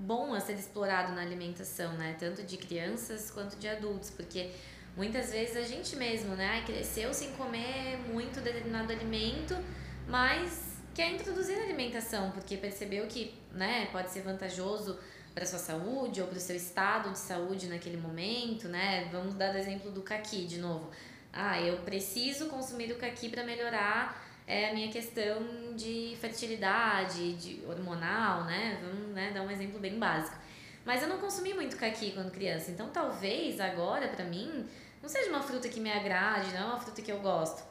bom 0.00 0.32
a 0.32 0.40
ser 0.40 0.54
explorado 0.54 1.12
na 1.12 1.22
alimentação, 1.22 1.92
né? 1.94 2.16
Tanto 2.18 2.42
de 2.42 2.56
crianças 2.56 3.30
quanto 3.30 3.56
de 3.56 3.68
adultos, 3.68 4.10
porque 4.10 4.50
Muitas 4.98 5.30
vezes 5.30 5.56
a 5.56 5.62
gente 5.62 5.94
mesmo, 5.94 6.34
né, 6.34 6.64
cresceu 6.66 7.14
sem 7.14 7.30
comer 7.34 7.98
muito 8.12 8.40
determinado 8.40 8.92
alimento, 8.92 9.56
mas 10.08 10.76
quer 10.92 11.12
introduzir 11.12 11.56
na 11.56 11.62
alimentação, 11.62 12.32
porque 12.32 12.56
percebeu 12.56 13.06
que, 13.06 13.32
né, 13.52 13.86
pode 13.92 14.10
ser 14.10 14.22
vantajoso 14.22 14.98
para 15.32 15.46
sua 15.46 15.60
saúde 15.60 16.20
ou 16.20 16.26
para 16.26 16.36
o 16.36 16.40
seu 16.40 16.56
estado 16.56 17.12
de 17.12 17.18
saúde 17.20 17.68
naquele 17.68 17.96
momento, 17.96 18.66
né? 18.66 19.08
Vamos 19.12 19.34
dar 19.34 19.54
o 19.54 19.58
exemplo 19.58 19.92
do 19.92 20.02
caqui 20.02 20.44
de 20.46 20.58
novo. 20.58 20.90
Ah, 21.32 21.60
eu 21.60 21.76
preciso 21.82 22.46
consumir 22.46 22.90
o 22.90 22.96
caqui 22.96 23.28
para 23.28 23.44
melhorar 23.44 24.27
é, 24.48 24.70
a 24.70 24.74
minha 24.74 24.90
questão 24.90 25.76
de 25.76 26.16
fertilidade, 26.18 27.34
de 27.34 27.62
hormonal, 27.66 28.44
né? 28.44 28.78
Vamos 28.82 29.14
né, 29.14 29.30
dar 29.34 29.42
um 29.42 29.50
exemplo 29.50 29.78
bem 29.78 29.98
básico. 29.98 30.34
Mas 30.86 31.02
eu 31.02 31.08
não 31.08 31.18
consumi 31.18 31.52
muito 31.52 31.76
caqui 31.76 32.12
quando 32.12 32.30
criança, 32.30 32.70
então 32.70 32.88
talvez 32.88 33.60
agora 33.60 34.08
para 34.08 34.24
mim 34.24 34.66
não 35.02 35.08
seja 35.08 35.28
uma 35.28 35.42
fruta 35.42 35.68
que 35.68 35.78
me 35.78 35.92
agrade, 35.92 36.50
não 36.54 36.60
é 36.60 36.64
uma 36.64 36.80
fruta 36.80 37.02
que 37.02 37.12
eu 37.12 37.20
gosto. 37.20 37.62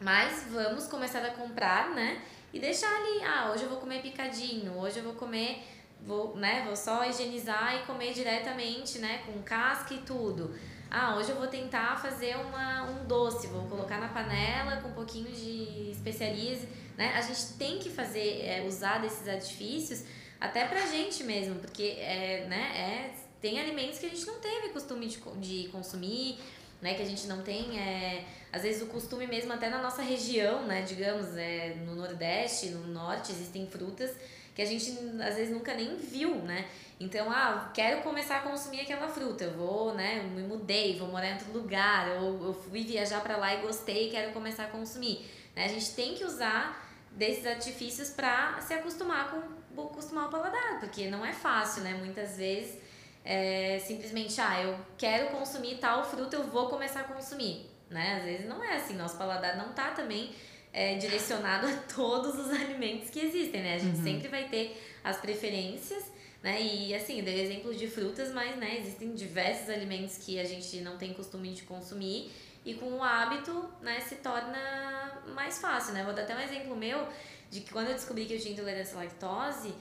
Mas 0.00 0.44
vamos 0.50 0.86
começar 0.86 1.24
a 1.24 1.30
comprar, 1.30 1.90
né? 1.90 2.22
E 2.52 2.60
deixar 2.60 2.94
ali, 2.94 3.24
ah, 3.24 3.50
hoje 3.52 3.64
eu 3.64 3.68
vou 3.68 3.78
comer 3.78 4.00
picadinho, 4.00 4.78
hoje 4.78 4.98
eu 4.98 5.02
vou 5.02 5.14
comer, 5.14 5.64
vou, 6.00 6.36
né, 6.36 6.62
vou 6.64 6.76
só 6.76 7.04
higienizar 7.04 7.74
e 7.74 7.86
comer 7.86 8.12
diretamente, 8.12 8.98
né, 8.98 9.22
com 9.26 9.42
casca 9.42 9.92
e 9.92 9.98
tudo. 9.98 10.54
Ah, 10.96 11.16
hoje 11.16 11.30
eu 11.30 11.36
vou 11.36 11.48
tentar 11.48 12.00
fazer 12.00 12.36
uma, 12.36 12.84
um 12.84 13.04
doce, 13.04 13.48
vou 13.48 13.66
colocar 13.66 13.98
na 13.98 14.06
panela 14.06 14.76
com 14.76 14.90
um 14.90 14.92
pouquinho 14.92 15.28
de 15.28 15.90
especiarias, 15.90 16.60
né? 16.96 17.12
A 17.16 17.20
gente 17.20 17.54
tem 17.58 17.80
que 17.80 17.90
fazer, 17.90 18.42
é, 18.42 18.64
usar 18.64 18.98
desses 18.98 19.26
artifícios 19.26 20.04
até 20.40 20.64
pra 20.64 20.86
gente 20.86 21.24
mesmo, 21.24 21.56
porque 21.56 21.96
é, 21.98 22.46
né, 22.48 22.70
é, 22.76 23.14
tem 23.40 23.58
alimentos 23.58 23.98
que 23.98 24.06
a 24.06 24.08
gente 24.08 24.24
não 24.24 24.38
teve 24.38 24.68
costume 24.68 25.08
de, 25.08 25.18
de 25.40 25.68
consumir, 25.70 26.38
né, 26.80 26.94
que 26.94 27.02
a 27.02 27.06
gente 27.06 27.26
não 27.26 27.42
tem, 27.42 27.76
é, 27.76 28.24
às 28.54 28.62
vezes 28.62 28.82
o 28.82 28.86
costume 28.86 29.26
mesmo 29.26 29.52
até 29.52 29.68
na 29.68 29.82
nossa 29.82 30.00
região, 30.00 30.64
né, 30.64 30.82
digamos, 30.82 31.36
é, 31.36 31.74
no 31.84 31.96
Nordeste, 31.96 32.68
no 32.68 32.86
Norte, 32.86 33.32
existem 33.32 33.66
frutas 33.66 34.12
que 34.54 34.62
a 34.62 34.64
gente 34.64 34.92
às 35.20 35.34
vezes 35.34 35.52
nunca 35.52 35.74
nem 35.74 35.96
viu, 35.96 36.36
né? 36.36 36.64
Então, 37.00 37.28
ah, 37.28 37.72
quero 37.74 38.02
começar 38.02 38.36
a 38.36 38.40
consumir 38.42 38.82
aquela 38.82 39.08
fruta, 39.08 39.42
eu 39.42 39.50
vou, 39.54 39.92
né, 39.94 40.22
me 40.22 40.42
mudei, 40.42 40.96
vou 40.96 41.08
morar 41.08 41.30
em 41.30 41.32
outro 41.32 41.52
lugar, 41.52 42.08
ou 42.22 42.46
eu 42.46 42.54
fui 42.54 42.84
viajar 42.84 43.20
para 43.20 43.36
lá 43.36 43.52
e 43.52 43.62
gostei, 43.62 44.08
quero 44.08 44.32
começar 44.32 44.66
a 44.66 44.68
consumir. 44.68 45.28
Né? 45.56 45.64
A 45.64 45.68
gente 45.68 45.90
tem 45.90 46.14
que 46.14 46.24
usar 46.24 46.80
desses 47.10 47.44
artifícios 47.44 48.10
para 48.10 48.60
se 48.60 48.72
acostumar 48.72 49.32
com 49.32 49.82
acostumar 49.82 50.28
o 50.28 50.30
paladar, 50.30 50.78
porque 50.78 51.08
não 51.08 51.26
é 51.26 51.32
fácil, 51.32 51.82
né? 51.82 51.94
Muitas 51.94 52.36
vezes 52.36 52.78
é, 53.24 53.80
simplesmente, 53.84 54.40
ah, 54.40 54.62
eu 54.62 54.78
quero 54.96 55.30
consumir 55.36 55.78
tal 55.78 56.04
fruta, 56.04 56.36
eu 56.36 56.44
vou 56.44 56.68
começar 56.68 57.00
a 57.00 57.04
consumir, 57.04 57.68
né? 57.94 58.16
Às 58.18 58.24
vezes 58.24 58.46
não 58.46 58.62
é 58.62 58.76
assim, 58.76 58.94
nosso 58.94 59.16
paladar 59.16 59.56
não 59.56 59.72
tá 59.72 59.92
também 59.92 60.34
é, 60.72 60.96
direcionado 60.96 61.66
a 61.70 61.76
todos 61.94 62.38
os 62.38 62.50
alimentos 62.50 63.08
que 63.08 63.20
existem, 63.20 63.62
né? 63.62 63.76
A 63.76 63.78
gente 63.78 63.98
uhum. 63.98 64.04
sempre 64.04 64.28
vai 64.28 64.48
ter 64.48 64.78
as 65.02 65.16
preferências, 65.16 66.04
né? 66.42 66.60
E 66.60 66.94
assim, 66.94 67.20
eu 67.20 67.24
dei 67.24 67.40
exemplo 67.40 67.74
de 67.74 67.86
frutas, 67.86 68.32
mas 68.32 68.56
né, 68.56 68.76
existem 68.78 69.14
diversos 69.14 69.70
alimentos 69.70 70.18
que 70.18 70.38
a 70.38 70.44
gente 70.44 70.80
não 70.80 70.98
tem 70.98 71.14
costume 71.14 71.54
de 71.54 71.62
consumir 71.62 72.30
e 72.64 72.74
com 72.74 72.86
o 72.94 73.02
hábito, 73.02 73.68
né, 73.82 74.00
se 74.00 74.16
torna 74.16 75.22
mais 75.34 75.58
fácil, 75.58 75.94
né? 75.94 76.02
Vou 76.02 76.12
dar 76.12 76.22
até 76.22 76.34
um 76.34 76.40
exemplo 76.40 76.74
meu 76.74 77.06
de 77.50 77.60
que 77.60 77.70
quando 77.70 77.88
eu 77.88 77.94
descobri 77.94 78.26
que 78.26 78.34
eu 78.34 78.40
tinha 78.40 78.52
intolerância 78.52 78.96
à 78.98 79.04
lactose, 79.04 79.72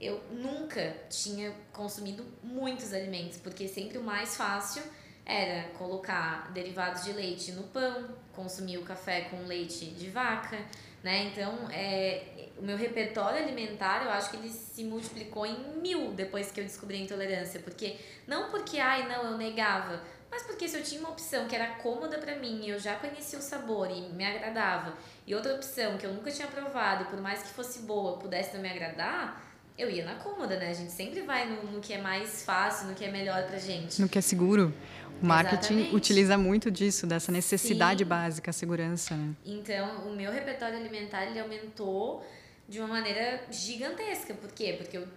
eu 0.00 0.20
nunca 0.30 0.96
tinha 1.08 1.52
consumido 1.72 2.24
muitos 2.42 2.92
alimentos, 2.92 3.38
porque 3.38 3.66
sempre 3.66 3.98
o 3.98 4.02
mais 4.02 4.36
fácil 4.36 4.82
era 5.28 5.68
colocar 5.76 6.50
derivados 6.52 7.04
de 7.04 7.12
leite 7.12 7.52
no 7.52 7.64
pão, 7.64 8.08
consumir 8.32 8.78
o 8.78 8.82
café 8.82 9.22
com 9.30 9.44
leite 9.44 9.84
de 9.84 10.08
vaca, 10.08 10.58
né? 11.04 11.24
Então, 11.24 11.68
é, 11.70 12.48
o 12.56 12.62
meu 12.62 12.78
repertório 12.78 13.42
alimentar, 13.42 14.04
eu 14.04 14.10
acho 14.10 14.30
que 14.30 14.38
ele 14.38 14.48
se 14.48 14.82
multiplicou 14.84 15.44
em 15.44 15.76
mil 15.82 16.12
depois 16.12 16.50
que 16.50 16.60
eu 16.60 16.64
descobri 16.64 16.96
a 16.96 17.00
intolerância, 17.00 17.60
porque 17.60 17.96
não 18.26 18.50
porque, 18.50 18.78
ai, 18.78 19.06
não, 19.06 19.32
eu 19.32 19.36
negava, 19.36 20.02
mas 20.30 20.42
porque 20.44 20.66
se 20.66 20.78
eu 20.78 20.82
tinha 20.82 21.00
uma 21.00 21.10
opção 21.10 21.46
que 21.46 21.54
era 21.54 21.74
cômoda 21.74 22.16
para 22.18 22.36
mim, 22.36 22.66
eu 22.66 22.78
já 22.78 22.96
conhecia 22.96 23.38
o 23.38 23.42
sabor 23.42 23.90
e 23.90 24.00
me 24.08 24.24
agradava, 24.24 24.94
e 25.26 25.34
outra 25.34 25.54
opção 25.54 25.98
que 25.98 26.06
eu 26.06 26.12
nunca 26.14 26.30
tinha 26.30 26.48
provado, 26.48 27.04
e 27.04 27.06
por 27.06 27.20
mais 27.20 27.42
que 27.42 27.50
fosse 27.50 27.80
boa, 27.80 28.18
pudesse 28.18 28.54
não 28.54 28.62
me 28.62 28.70
agradar, 28.70 29.46
eu 29.78 29.88
ia 29.88 30.04
na 30.04 30.16
cômoda, 30.16 30.58
né? 30.58 30.70
A 30.70 30.74
gente 30.74 30.90
sempre 30.90 31.20
vai 31.20 31.48
no, 31.48 31.62
no 31.70 31.80
que 31.80 31.92
é 31.92 31.98
mais 31.98 32.42
fácil, 32.42 32.88
no 32.88 32.94
que 32.96 33.04
é 33.04 33.10
melhor 33.12 33.44
pra 33.44 33.58
gente. 33.58 34.02
No 34.02 34.08
que 34.08 34.18
é 34.18 34.20
seguro. 34.20 34.74
O 35.20 35.26
marketing 35.26 35.74
Exatamente. 35.74 35.96
utiliza 35.96 36.38
muito 36.38 36.70
disso, 36.70 37.06
dessa 37.06 37.32
necessidade 37.32 38.04
Sim. 38.04 38.08
básica, 38.08 38.50
a 38.50 38.52
segurança, 38.52 39.16
né? 39.16 39.34
Então, 39.44 40.08
o 40.08 40.14
meu 40.14 40.30
repertório 40.30 40.76
alimentar, 40.76 41.26
ele 41.26 41.40
aumentou 41.40 42.24
de 42.68 42.78
uma 42.78 42.88
maneira 42.88 43.42
gigantesca. 43.50 44.34
Por 44.34 44.52
quê? 44.52 44.74
Porque 44.78 44.96
eu 44.96 45.08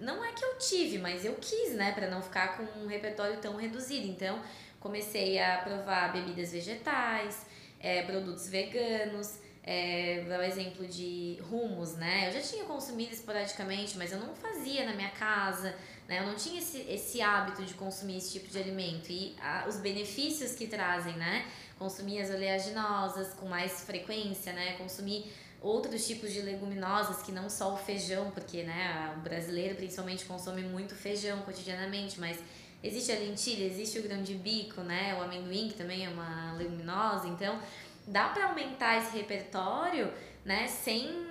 não 0.00 0.24
é 0.24 0.32
que 0.32 0.44
eu 0.44 0.58
tive, 0.58 0.98
mas 0.98 1.24
eu 1.24 1.34
quis, 1.34 1.74
né, 1.74 1.92
para 1.92 2.08
não 2.08 2.20
ficar 2.22 2.56
com 2.56 2.64
um 2.80 2.86
repertório 2.86 3.38
tão 3.38 3.56
reduzido. 3.56 4.06
Então, 4.06 4.40
comecei 4.80 5.38
a 5.38 5.58
provar 5.58 6.12
bebidas 6.12 6.52
vegetais, 6.52 7.46
é, 7.80 8.02
produtos 8.02 8.48
veganos, 8.48 9.38
é, 9.62 10.24
dar 10.28 10.38
o 10.38 10.42
exemplo 10.42 10.86
de 10.86 11.38
rumos, 11.50 11.96
né? 11.96 12.28
Eu 12.28 12.32
já 12.32 12.40
tinha 12.40 12.64
consumido 12.64 13.12
esporadicamente, 13.12 13.98
mas 13.98 14.12
eu 14.12 14.18
não 14.20 14.34
fazia 14.34 14.84
na 14.86 14.94
minha 14.94 15.10
casa, 15.10 15.74
né? 16.08 16.20
Eu 16.20 16.26
não 16.26 16.34
tinha 16.34 16.58
esse, 16.58 16.78
esse 16.88 17.20
hábito 17.20 17.64
de 17.64 17.74
consumir 17.74 18.18
esse 18.18 18.32
tipo 18.32 18.48
de 18.48 18.58
alimento. 18.58 19.10
E 19.10 19.34
a, 19.40 19.66
os 19.68 19.76
benefícios 19.76 20.54
que 20.54 20.66
trazem, 20.66 21.14
né? 21.16 21.46
consumir 21.78 22.20
as 22.20 22.30
oleaginosas 22.30 23.34
com 23.34 23.46
mais 23.46 23.84
frequência, 23.84 24.52
né? 24.52 24.72
Consumir 24.74 25.32
outros 25.60 26.06
tipos 26.06 26.32
de 26.32 26.40
leguminosas 26.42 27.22
que 27.22 27.32
não 27.32 27.48
só 27.50 27.74
o 27.74 27.76
feijão, 27.76 28.30
porque 28.30 28.62
né, 28.62 29.14
o 29.16 29.20
brasileiro 29.20 29.74
principalmente 29.74 30.24
consome 30.24 30.62
muito 30.62 30.94
feijão 30.94 31.40
cotidianamente, 31.42 32.20
mas 32.20 32.38
existe 32.82 33.10
a 33.10 33.18
lentilha, 33.18 33.64
existe 33.64 33.98
o 33.98 34.02
grão 34.02 34.22
de 34.22 34.34
bico, 34.34 34.82
né, 34.82 35.16
o 35.18 35.22
amendoim 35.22 35.68
que 35.68 35.74
também 35.74 36.04
é 36.04 36.08
uma 36.08 36.52
leguminosa, 36.52 37.26
então 37.26 37.58
dá 38.06 38.28
para 38.28 38.48
aumentar 38.48 38.98
esse 38.98 39.16
repertório, 39.16 40.12
né, 40.44 40.68
sem 40.68 41.26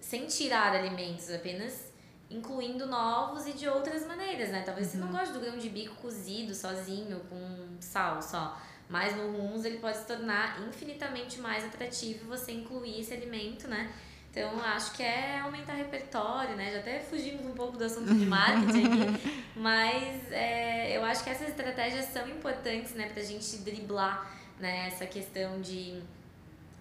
sem 0.00 0.26
tirar 0.26 0.74
alimentos, 0.74 1.30
apenas 1.30 1.91
incluindo 2.34 2.86
novos 2.86 3.46
e 3.46 3.52
de 3.52 3.68
outras 3.68 4.06
maneiras, 4.06 4.50
né? 4.50 4.62
Talvez 4.64 4.88
uhum. 4.88 4.92
você 4.92 4.98
não 4.98 5.06
uhum. 5.08 5.12
goste 5.12 5.34
do 5.34 5.40
grão 5.40 5.58
de 5.58 5.68
bico 5.68 5.94
cozido 5.96 6.54
sozinho 6.54 7.20
com 7.28 7.76
sal 7.80 8.20
só. 8.22 8.60
Mas 8.88 9.16
no 9.16 9.28
hummus 9.28 9.64
ele 9.64 9.78
pode 9.78 9.96
se 9.96 10.06
tornar 10.06 10.60
infinitamente 10.66 11.40
mais 11.40 11.64
atrativo 11.64 12.28
você 12.28 12.52
incluir 12.52 13.00
esse 13.00 13.14
alimento, 13.14 13.68
né? 13.68 13.90
Então, 14.30 14.58
acho 14.64 14.92
que 14.92 15.02
é 15.02 15.40
aumentar 15.40 15.74
repertório, 15.74 16.56
né? 16.56 16.72
Já 16.72 16.78
até 16.78 17.00
fugimos 17.00 17.44
um 17.44 17.52
pouco 17.52 17.76
do 17.76 17.84
assunto 17.84 18.14
de 18.14 18.24
marketing 18.24 18.86
aqui, 18.86 19.42
mas 19.54 20.32
é, 20.32 20.96
eu 20.96 21.04
acho 21.04 21.22
que 21.22 21.28
essas 21.28 21.50
estratégias 21.50 22.06
são 22.06 22.26
importantes, 22.28 22.94
né? 22.94 23.10
Pra 23.12 23.22
gente 23.22 23.58
driblar 23.58 24.30
né, 24.58 24.86
essa 24.86 25.04
questão 25.04 25.60
de 25.60 26.02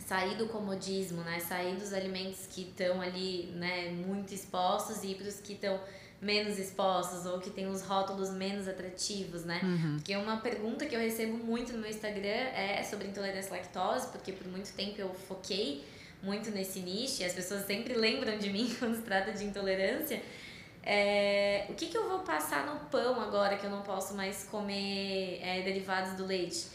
sair 0.06 0.36
do 0.36 0.48
comodismo, 0.48 1.22
né? 1.22 1.40
Sair 1.40 1.76
dos 1.76 1.94
alimentos 1.94 2.48
que 2.48 2.62
estão 2.62 3.02
ali, 3.02 3.52
né, 3.56 3.90
muito 3.90 4.34
expostos 4.34 5.04
e 5.04 5.16
para 5.16 5.28
os 5.28 5.40
que 5.40 5.54
estão 5.54 5.80
menos 6.22 6.60
expostos 6.60 7.26
ou 7.26 7.40
que 7.40 7.50
tem 7.50 7.68
os 7.68 7.82
rótulos 7.82 8.30
menos 8.30 8.68
atrativos, 8.68 9.44
né? 9.44 9.60
Uhum. 9.64 9.96
Porque 9.96 10.16
uma 10.16 10.38
pergunta 10.38 10.86
que 10.86 10.96
eu 10.96 11.00
recebo 11.00 11.36
muito 11.38 11.74
no 11.74 11.80
meu 11.80 11.90
Instagram 11.90 12.28
é 12.28 12.84
sobre 12.84 13.08
intolerância 13.08 13.52
à 13.52 13.58
lactose, 13.58 14.08
porque 14.10 14.32
por 14.32 14.48
muito 14.48 14.72
tempo 14.74 15.02
eu 15.02 15.12
foquei 15.14 15.84
muito 16.22 16.52
nesse 16.52 16.80
nicho 16.80 17.24
e 17.24 17.26
as 17.26 17.34
pessoas 17.34 17.66
sempre 17.66 17.96
lembram 17.96 18.38
de 18.38 18.52
mim 18.52 18.74
quando 18.78 18.96
se 18.96 19.02
trata 19.02 19.32
de 19.32 19.44
intolerância. 19.44 20.22
É, 20.84 21.66
o 21.70 21.74
que, 21.74 21.88
que 21.88 21.98
eu 21.98 22.08
vou 22.08 22.20
passar 22.20 22.66
no 22.66 22.80
pão 22.90 23.20
agora 23.20 23.58
que 23.58 23.66
eu 23.66 23.70
não 23.70 23.82
posso 23.82 24.14
mais 24.16 24.44
comer 24.44 25.40
é, 25.42 25.62
derivados 25.62 26.14
do 26.14 26.26
leite? 26.26 26.68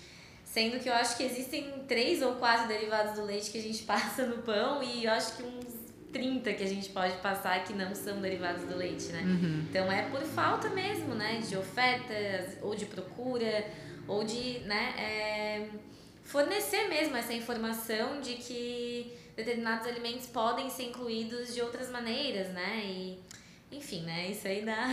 Sendo 0.56 0.80
que 0.80 0.88
eu 0.88 0.94
acho 0.94 1.18
que 1.18 1.22
existem 1.22 1.84
três 1.86 2.22
ou 2.22 2.36
quatro 2.36 2.66
derivados 2.66 3.12
do 3.12 3.26
leite 3.26 3.50
que 3.50 3.58
a 3.58 3.62
gente 3.62 3.82
passa 3.84 4.24
no 4.24 4.38
pão 4.38 4.82
e 4.82 5.04
eu 5.04 5.12
acho 5.12 5.36
que 5.36 5.42
uns 5.42 5.66
30 6.10 6.50
que 6.54 6.64
a 6.64 6.66
gente 6.66 6.88
pode 6.88 7.14
passar 7.18 7.62
que 7.62 7.74
não 7.74 7.94
são 7.94 8.22
derivados 8.22 8.62
do 8.62 8.74
leite, 8.74 9.12
né? 9.12 9.20
Uhum. 9.20 9.66
Então 9.68 9.92
é 9.92 10.08
por 10.08 10.22
falta 10.22 10.70
mesmo, 10.70 11.14
né? 11.14 11.42
De 11.46 11.58
ofertas, 11.58 12.56
ou 12.62 12.74
de 12.74 12.86
procura, 12.86 13.66
ou 14.08 14.24
de, 14.24 14.60
né? 14.60 14.94
É, 14.98 15.68
fornecer 16.24 16.88
mesmo 16.88 17.14
essa 17.18 17.34
informação 17.34 18.22
de 18.22 18.36
que 18.36 19.14
determinados 19.36 19.86
alimentos 19.86 20.26
podem 20.26 20.70
ser 20.70 20.84
incluídos 20.84 21.52
de 21.54 21.60
outras 21.60 21.90
maneiras, 21.90 22.48
né? 22.54 22.80
E, 22.82 23.18
enfim, 23.70 24.02
né? 24.02 24.30
Isso 24.30 24.46
aí 24.46 24.64
dá, 24.64 24.88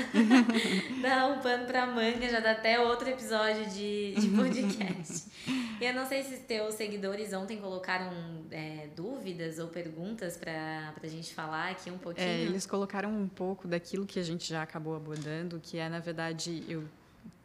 dá 1.02 1.28
um 1.28 1.40
pano 1.40 1.66
pra 1.66 1.86
manga, 1.86 2.28
já 2.28 2.40
dá 2.40 2.52
até 2.52 2.80
outro 2.80 3.08
episódio 3.10 3.70
de, 3.70 4.14
de 4.16 4.28
podcast. 4.30 5.32
E 5.82 5.86
eu 5.86 5.94
não 5.94 6.06
sei 6.06 6.24
se 6.24 6.38
teus 6.38 6.76
seguidores 6.76 7.34
ontem 7.34 7.58
colocaram 7.58 8.10
é, 8.50 8.88
dúvidas 8.96 9.60
ou 9.60 9.68
perguntas 9.68 10.38
pra, 10.38 10.94
pra 10.98 11.10
gente 11.10 11.34
falar 11.34 11.72
aqui 11.72 11.92
um 11.92 11.98
pouquinho. 11.98 12.26
É, 12.26 12.42
eles 12.42 12.66
colocaram 12.66 13.12
um 13.12 13.28
pouco 13.28 13.68
daquilo 13.68 14.06
que 14.06 14.18
a 14.18 14.24
gente 14.24 14.48
já 14.48 14.62
acabou 14.62 14.96
abordando, 14.96 15.60
que 15.62 15.78
é, 15.78 15.90
na 15.90 16.00
verdade, 16.00 16.64
eu 16.70 16.86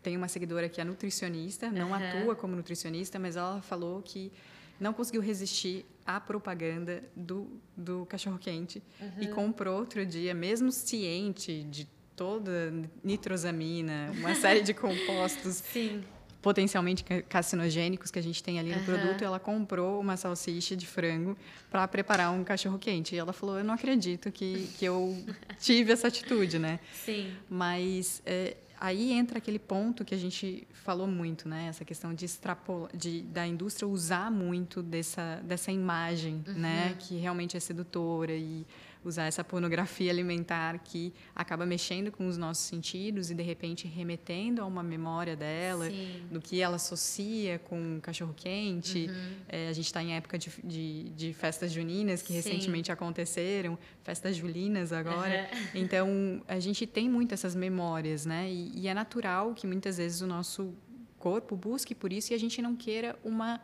tenho 0.05 0.19
uma 0.19 0.29
seguidora 0.29 0.69
que 0.69 0.81
é 0.81 0.85
nutricionista, 0.85 1.69
não 1.69 1.89
uhum. 1.89 1.95
atua 1.95 2.37
como 2.37 2.55
nutricionista, 2.55 3.19
mas 3.19 3.35
ela 3.35 3.61
falou 3.61 4.01
que 4.03 4.31
não 4.79 4.93
conseguiu 4.93 5.21
resistir 5.21 5.85
à 6.09 6.18
propaganda 6.18 7.05
do, 7.14 7.60
do 7.76 8.06
cachorro-quente 8.06 8.82
uhum. 8.98 9.10
e 9.20 9.28
comprou 9.28 9.78
outro 9.78 10.06
dia, 10.06 10.32
mesmo 10.32 10.72
ciente 10.72 11.62
de 11.64 11.86
toda 12.16 12.72
nitrosamina, 13.05 14.10
uma 14.16 14.35
série 14.35 14.62
de 14.62 14.72
compostos 14.74 15.56
Sim. 15.56 16.02
potencialmente 16.40 17.05
carcinogênicos 17.28 18.10
que 18.10 18.18
a 18.18 18.22
gente 18.22 18.43
tem 18.43 18.59
ali 18.59 18.70
no 18.70 18.78
uhum. 18.78 18.85
produto, 18.86 19.22
ela 19.22 19.39
comprou 19.39 20.01
uma 20.01 20.16
salsicha 20.16 20.74
de 20.74 20.86
frango 20.86 21.36
para 21.70 21.86
preparar 21.86 22.32
um 22.32 22.43
cachorro-quente. 22.43 23.14
E 23.14 23.18
ela 23.18 23.35
falou: 23.35 23.59
Eu 23.59 23.64
não 23.64 23.74
acredito 23.74 24.32
que, 24.32 24.66
que 24.78 24.86
eu 24.86 25.14
tive 25.60 25.93
essa 25.93 26.09
atitude, 26.09 26.59
né? 26.59 26.80
Sim. 27.05 27.36
Mas. 27.51 28.22
É, 28.24 28.56
aí 28.81 29.13
entra 29.13 29.39
aquele 29.39 29.59
ponto 29.59 30.05
que 30.05 30.15
a 30.15 30.19
gente 30.19 30.67
falou 30.73 31.07
muito, 31.07 31.49
né? 31.49 31.67
Essa 31.69 31.85
questão 31.85 32.15
de 32.15 32.25
extrapolar, 32.25 32.91
de, 32.97 33.23
da 33.23 33.47
indústria 33.47 33.87
usar 33.87 34.31
muito 34.31 34.83
dessa, 34.83 35.41
dessa 35.45 35.71
imagem, 35.73 36.43
né? 36.47 36.53
uhum. 36.53 36.61
né? 36.61 36.97
Que 36.99 37.17
realmente 37.17 37.57
é 37.57 37.61
sedutora 37.61 38.33
e 38.33 38.67
usar 39.05 39.27
essa 39.27 39.45
pornografia 39.45 40.11
alimentar 40.11 40.79
que 40.79 41.12
acaba 41.35 41.65
mexendo 41.65 42.11
com 42.11 42.27
os 42.27 42.37
nossos 42.37 42.65
sentidos 42.65 43.31
e 43.31 43.35
de 43.35 43.43
repente 43.43 43.87
remetendo 43.87 44.62
a 44.62 44.66
uma 44.66 44.83
memória 44.83 45.37
dela, 45.37 45.89
Sim. 45.91 46.27
do 46.31 46.41
que 46.41 46.61
ela 46.61 46.77
associa 46.77 47.59
com 47.59 48.01
cachorro 48.01 48.35
quente. 48.37 49.07
Uhum. 49.09 49.37
É, 49.49 49.69
a 49.69 49.73
gente 49.73 49.87
está 49.87 50.03
em 50.03 50.15
época 50.15 50.39
de, 50.39 50.51
de, 50.62 51.11
de, 51.11 51.33
festas 51.33 51.73
juninas 51.73 52.23
que 52.23 52.29
Sim. 52.29 52.35
recentemente 52.35 52.91
aconteceram, 52.91 53.79
festas 54.03 54.37
julinas 54.37 54.93
agora. 54.93 55.49
Uhum. 55.53 55.69
Então 55.75 56.43
a 56.47 56.59
gente 56.59 56.87
tem 56.87 57.09
muito 57.09 57.33
essas 57.33 57.55
memórias, 57.55 58.27
né? 58.27 58.51
E, 58.51 58.73
e 58.81 58.89
é 58.89 58.95
natural 58.95 59.55
que 59.55 59.66
muitas 59.66 59.99
vezes 59.99 60.20
o 60.20 60.27
nosso 60.27 60.75
corpo 61.19 61.57
busque 61.57 61.95
por 61.95 62.12
isso 62.12 62.33
e 62.33 62.35
a 62.35 62.39
gente 62.39 62.62
não 62.62 62.77
queira 62.77 63.19
uma 63.25 63.61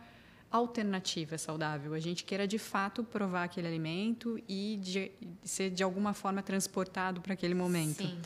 alternativa 0.57 1.37
saudável. 1.37 1.95
A 1.95 1.99
gente 1.99 2.23
queira 2.23 2.47
de 2.47 2.59
fato 2.59 3.03
provar 3.03 3.45
aquele 3.45 3.67
alimento 3.67 4.41
e 4.49 4.79
de, 4.81 5.11
ser 5.43 5.71
de 5.71 5.83
alguma 5.83 6.15
forma 6.15 6.43
transportado 6.43 7.21
para 7.21 7.35
aquele 7.35 7.55
momento. 7.55 8.05
Sim. 8.05 8.21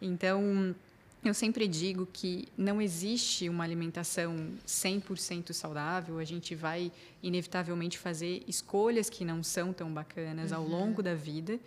Então, 0.00 0.74
eu 1.24 1.34
sempre 1.34 1.66
digo 1.66 2.06
que 2.12 2.46
não 2.56 2.80
existe 2.80 3.48
uma 3.48 3.64
alimentação 3.64 4.36
100% 4.64 5.52
saudável, 5.52 6.20
a 6.20 6.24
gente 6.24 6.54
vai 6.54 6.92
inevitavelmente 7.20 7.98
fazer 7.98 8.44
escolhas 8.46 9.10
que 9.10 9.24
não 9.24 9.42
são 9.42 9.72
tão 9.72 9.92
bacanas 9.92 10.52
uhum. 10.52 10.58
ao 10.58 10.64
longo 10.64 11.02
da 11.02 11.16
vida. 11.16 11.58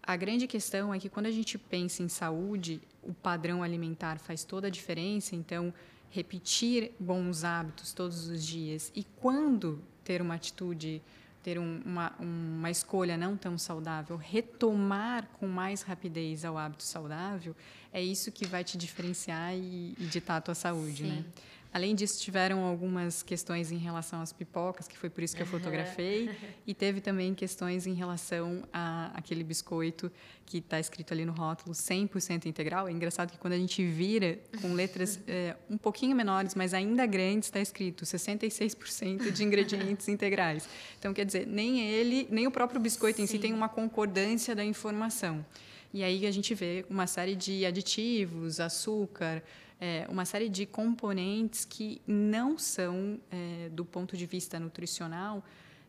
A 0.00 0.16
grande 0.16 0.46
questão 0.46 0.94
é 0.94 1.00
que 1.00 1.08
quando 1.08 1.26
a 1.26 1.32
gente 1.32 1.58
pensa 1.58 2.02
em 2.02 2.08
saúde, 2.08 2.80
o 3.02 3.12
padrão 3.12 3.62
alimentar 3.62 4.18
faz 4.20 4.44
toda 4.44 4.68
a 4.68 4.70
diferença, 4.70 5.34
então 5.34 5.74
repetir 6.10 6.92
bons 6.98 7.44
hábitos 7.44 7.92
todos 7.92 8.28
os 8.28 8.44
dias 8.44 8.90
e 8.94 9.04
quando 9.20 9.82
ter 10.04 10.22
uma 10.22 10.34
atitude, 10.34 11.02
ter 11.42 11.58
um, 11.58 11.80
uma, 11.84 12.12
uma 12.18 12.70
escolha 12.70 13.16
não 13.16 13.36
tão 13.36 13.58
saudável, 13.58 14.16
retomar 14.16 15.28
com 15.34 15.46
mais 15.46 15.82
rapidez 15.82 16.44
ao 16.44 16.56
hábito 16.56 16.82
saudável, 16.82 17.54
é 17.92 18.02
isso 18.02 18.32
que 18.32 18.46
vai 18.46 18.64
te 18.64 18.78
diferenciar 18.78 19.54
e, 19.54 19.94
e 19.98 20.06
ditar 20.06 20.36
a 20.36 20.40
tua 20.40 20.54
saúde? 20.54 21.04
Sim. 21.04 21.10
né? 21.10 21.24
Além 21.72 21.94
disso, 21.94 22.20
tiveram 22.20 22.64
algumas 22.64 23.22
questões 23.22 23.70
em 23.70 23.76
relação 23.76 24.22
às 24.22 24.32
pipocas, 24.32 24.88
que 24.88 24.96
foi 24.96 25.10
por 25.10 25.22
isso 25.22 25.36
que 25.36 25.42
eu 25.42 25.46
fotografei, 25.46 26.30
e 26.66 26.72
teve 26.72 27.00
também 27.00 27.34
questões 27.34 27.86
em 27.86 27.92
relação 27.92 28.62
a 28.72 29.10
aquele 29.14 29.44
biscoito 29.44 30.10
que 30.46 30.58
está 30.58 30.80
escrito 30.80 31.12
ali 31.12 31.26
no 31.26 31.32
rótulo 31.32 31.74
100% 31.74 32.46
integral. 32.46 32.88
É 32.88 32.92
engraçado 32.92 33.30
que 33.30 33.38
quando 33.38 33.52
a 33.52 33.58
gente 33.58 33.84
vira 33.84 34.38
com 34.62 34.72
letras 34.72 35.20
é, 35.28 35.56
um 35.68 35.76
pouquinho 35.76 36.16
menores, 36.16 36.54
mas 36.54 36.72
ainda 36.72 37.04
grandes, 37.04 37.48
está 37.48 37.60
escrito 37.60 38.04
66% 38.04 39.30
de 39.30 39.44
ingredientes 39.44 40.08
integrais. 40.08 40.66
Então, 40.98 41.12
quer 41.12 41.26
dizer, 41.26 41.46
nem 41.46 41.80
ele, 41.80 42.26
nem 42.30 42.46
o 42.46 42.50
próprio 42.50 42.80
biscoito 42.80 43.18
Sim. 43.18 43.24
em 43.24 43.26
si 43.26 43.38
tem 43.38 43.52
uma 43.52 43.68
concordância 43.68 44.54
da 44.54 44.64
informação. 44.64 45.44
E 45.92 46.02
aí 46.02 46.26
a 46.26 46.30
gente 46.30 46.54
vê 46.54 46.84
uma 46.88 47.06
série 47.06 47.34
de 47.34 47.64
aditivos, 47.64 48.60
açúcar, 48.60 49.42
é, 49.80 50.06
uma 50.08 50.24
série 50.24 50.48
de 50.48 50.66
componentes 50.66 51.64
que 51.64 52.00
não 52.06 52.58
são, 52.58 53.18
é, 53.30 53.68
do 53.70 53.84
ponto 53.84 54.16
de 54.16 54.26
vista 54.26 54.58
nutricional, 54.58 55.44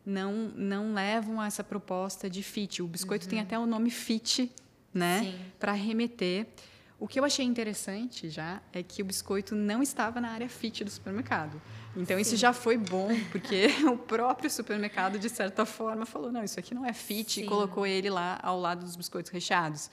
não, 0.05 0.51
não 0.55 0.93
levam 0.93 1.41
a 1.41 1.47
essa 1.47 1.63
proposta 1.63 2.29
de 2.29 2.43
fit. 2.43 2.81
O 2.81 2.87
biscoito 2.87 3.25
uhum. 3.25 3.29
tem 3.29 3.39
até 3.39 3.57
o 3.57 3.65
nome 3.65 3.89
fit, 3.89 4.51
né, 4.93 5.33
para 5.59 5.73
remeter. 5.73 6.47
O 6.99 7.07
que 7.07 7.19
eu 7.19 7.23
achei 7.23 7.45
interessante 7.45 8.29
já 8.29 8.61
é 8.73 8.83
que 8.83 9.01
o 9.01 9.05
biscoito 9.05 9.55
não 9.55 9.81
estava 9.81 10.19
na 10.19 10.31
área 10.31 10.49
fit 10.49 10.83
do 10.83 10.89
supermercado. 10.89 11.61
Então 11.95 12.17
Sim. 12.17 12.21
isso 12.21 12.35
já 12.35 12.51
foi 12.53 12.77
bom, 12.77 13.09
porque 13.31 13.67
o 13.89 13.97
próprio 13.97 14.49
supermercado, 14.49 15.17
de 15.17 15.29
certa 15.29 15.65
forma, 15.65 16.05
falou: 16.05 16.31
não, 16.31 16.43
isso 16.43 16.59
aqui 16.59 16.75
não 16.75 16.85
é 16.85 16.93
fit, 16.93 17.35
Sim. 17.35 17.43
e 17.43 17.45
colocou 17.45 17.85
ele 17.85 18.09
lá 18.09 18.37
ao 18.43 18.59
lado 18.59 18.83
dos 18.83 18.95
biscoitos 18.95 19.31
recheados 19.31 19.89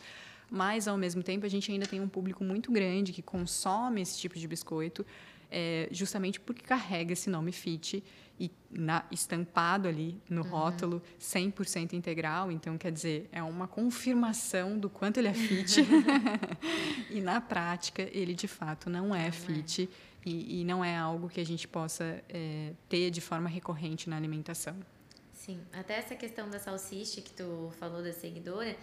mas 0.51 0.87
ao 0.87 0.97
mesmo 0.97 1.23
tempo 1.23 1.45
a 1.45 1.49
gente 1.49 1.71
ainda 1.71 1.87
tem 1.87 2.01
um 2.01 2.09
público 2.09 2.45
muito 2.45 2.71
grande 2.71 3.13
que 3.13 3.23
consome 3.23 4.01
esse 4.01 4.19
tipo 4.19 4.39
de 4.39 4.47
biscoito, 4.47 5.05
é, 5.51 5.89
justamente 5.91 6.41
porque 6.41 6.63
carrega 6.63 7.13
esse 7.13 7.31
nome 7.31 7.53
fit 7.53 8.03
e 8.39 8.51
na, 8.71 9.05
estampado 9.11 9.89
ali 9.89 10.21
no 10.29 10.43
uhum. 10.43 10.51
rótulo 10.51 11.03
100% 11.21 11.95
integral, 11.95 12.53
então 12.53 12.77
quer 12.77 12.93
dizer, 12.93 13.29
é 13.33 13.43
uma 13.43 13.67
confirmação 13.67 14.79
do 14.79 14.91
quanto 14.91 15.19
ele 15.19 15.29
é 15.29 15.35
fit. 15.35 15.81
e 17.11 17.21
na 17.21 17.41
prática 17.41 18.03
ele 18.13 18.35
de 18.35 18.47
fato 18.47 18.91
não 18.91 19.15
é 19.15 19.19
não 19.19 19.27
é. 19.27 19.31
fit. 19.31 19.89
É. 20.27 20.29
e, 20.29 20.61
e 20.61 20.65
não 20.65 20.85
é 20.85 20.97
algo 20.97 21.29
que 21.29 21.41
a 21.41 21.47
gente 21.47 21.67
possa 21.67 22.23
é, 22.29 22.73
ter 22.89 23.11
de 23.11 23.21
forma 23.21 23.49
recorrente 23.49 24.11
na 24.11 24.17
alimentação. 24.17 24.77
Sim, 25.33 25.61
até 25.73 25.97
essa 25.97 26.17
questão 26.17 26.51
da 26.51 26.59
salsicha 26.59 27.21
que 27.21 27.31
tu 27.31 27.73
falou 27.79 28.03
da 28.03 28.13
seguidora, 28.13 28.77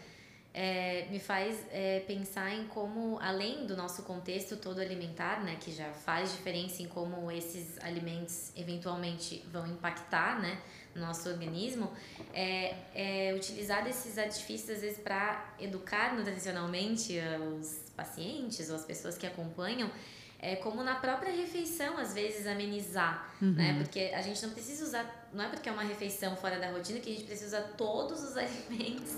é, 0.54 1.08
me 1.10 1.20
faz 1.20 1.66
é, 1.72 2.02
pensar 2.02 2.54
em 2.54 2.68
como, 2.68 3.18
além 3.20 3.66
do 3.66 3.76
nosso 3.76 4.04
contexto 4.04 4.56
todo 4.56 4.80
alimentar, 4.80 5.44
né, 5.44 5.58
que 5.60 5.72
já 5.72 5.92
faz 5.92 6.32
diferença 6.32 6.84
em 6.84 6.88
como 6.88 7.32
esses 7.32 7.78
alimentos 7.84 8.52
eventualmente 8.56 9.44
vão 9.52 9.66
impactar, 9.66 10.40
né, 10.40 10.62
no 10.94 11.02
nosso 11.02 11.28
organismo, 11.28 11.92
é, 12.34 12.76
é 12.94 13.34
utilizar 13.34 13.88
esses 13.88 14.20
artifícios 14.20 14.78
às 14.78 14.82
vezes 14.82 15.00
para 15.00 15.56
educar 15.60 16.16
nutricionalmente 16.16 17.18
os 17.60 17.92
pacientes 17.96 18.70
ou 18.70 18.76
as 18.76 18.86
pessoas 18.86 19.18
que 19.18 19.26
acompanham 19.26 19.90
é 20.44 20.58
como 20.58 20.84
na 20.84 20.96
própria 20.96 21.32
refeição, 21.32 21.98
às 21.98 22.14
vezes, 22.14 22.46
amenizar, 22.46 23.34
uhum. 23.42 23.54
né? 23.54 23.76
Porque 23.78 24.12
a 24.14 24.22
gente 24.22 24.46
não 24.46 24.52
precisa 24.52 24.84
usar, 24.84 25.30
não 25.32 25.46
é 25.46 25.48
porque 25.48 25.70
é 25.70 25.72
uma 25.72 25.84
refeição 25.84 26.36
fora 26.36 26.60
da 26.60 26.70
rotina 26.70 27.00
que 27.00 27.10
a 27.10 27.14
gente 27.14 27.24
precisa 27.24 27.60
usar 27.60 27.68
todos 27.78 28.22
os 28.22 28.36
alimentos 28.38 29.14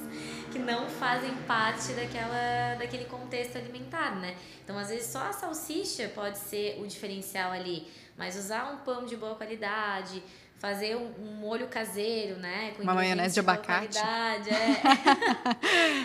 que 0.51 0.59
não 0.59 0.87
fazem 0.87 1.35
parte 1.47 1.93
daquela, 1.93 2.75
daquele 2.77 3.05
contexto 3.05 3.57
alimentar, 3.57 4.15
né? 4.17 4.37
Então, 4.63 4.77
às 4.77 4.89
vezes, 4.89 5.07
só 5.07 5.23
a 5.23 5.33
salsicha 5.33 6.09
pode 6.09 6.37
ser 6.37 6.79
o 6.79 6.85
diferencial 6.85 7.51
ali, 7.51 7.87
mas 8.15 8.37
usar 8.37 8.71
um 8.71 8.77
pão 8.85 9.03
de 9.03 9.17
boa 9.17 9.33
qualidade, 9.33 10.21
fazer 10.65 10.95
um, 10.95 11.11
um 11.19 11.35
molho 11.35 11.67
caseiro, 11.67 12.39
né? 12.39 12.73
Com 12.75 12.81
uma 12.81 12.95
maionese 12.95 13.35
de 13.35 13.39
abacate. 13.39 13.99
É. 13.99 14.41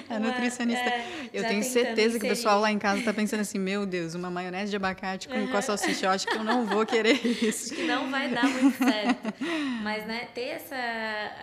a 0.14 0.18
nutricionista. 0.18 0.84
É, 0.84 1.30
eu 1.32 1.44
tenho 1.44 1.64
certeza 1.64 2.18
que 2.18 2.26
o 2.26 2.28
pessoal 2.28 2.60
lá 2.60 2.70
em 2.70 2.78
casa 2.78 2.98
está 2.98 3.14
pensando 3.14 3.40
assim: 3.40 3.58
meu 3.58 3.86
Deus, 3.86 4.14
uma 4.14 4.30
maionese 4.30 4.68
de 4.68 4.76
abacate 4.76 5.28
com, 5.28 5.46
com 5.48 5.56
a 5.56 5.62
salsicha. 5.62 6.06
Eu 6.06 6.10
acho 6.10 6.26
que 6.26 6.36
eu 6.36 6.44
não 6.44 6.66
vou 6.66 6.84
querer 6.84 7.14
isso. 7.24 7.72
Acho 7.72 7.80
que 7.80 7.86
não 7.86 8.10
vai 8.10 8.28
dar 8.28 8.44
muito 8.44 8.76
certo. 8.76 9.34
Mas, 9.82 10.06
né, 10.06 10.28
ter 10.34 10.48
essa. 10.48 10.76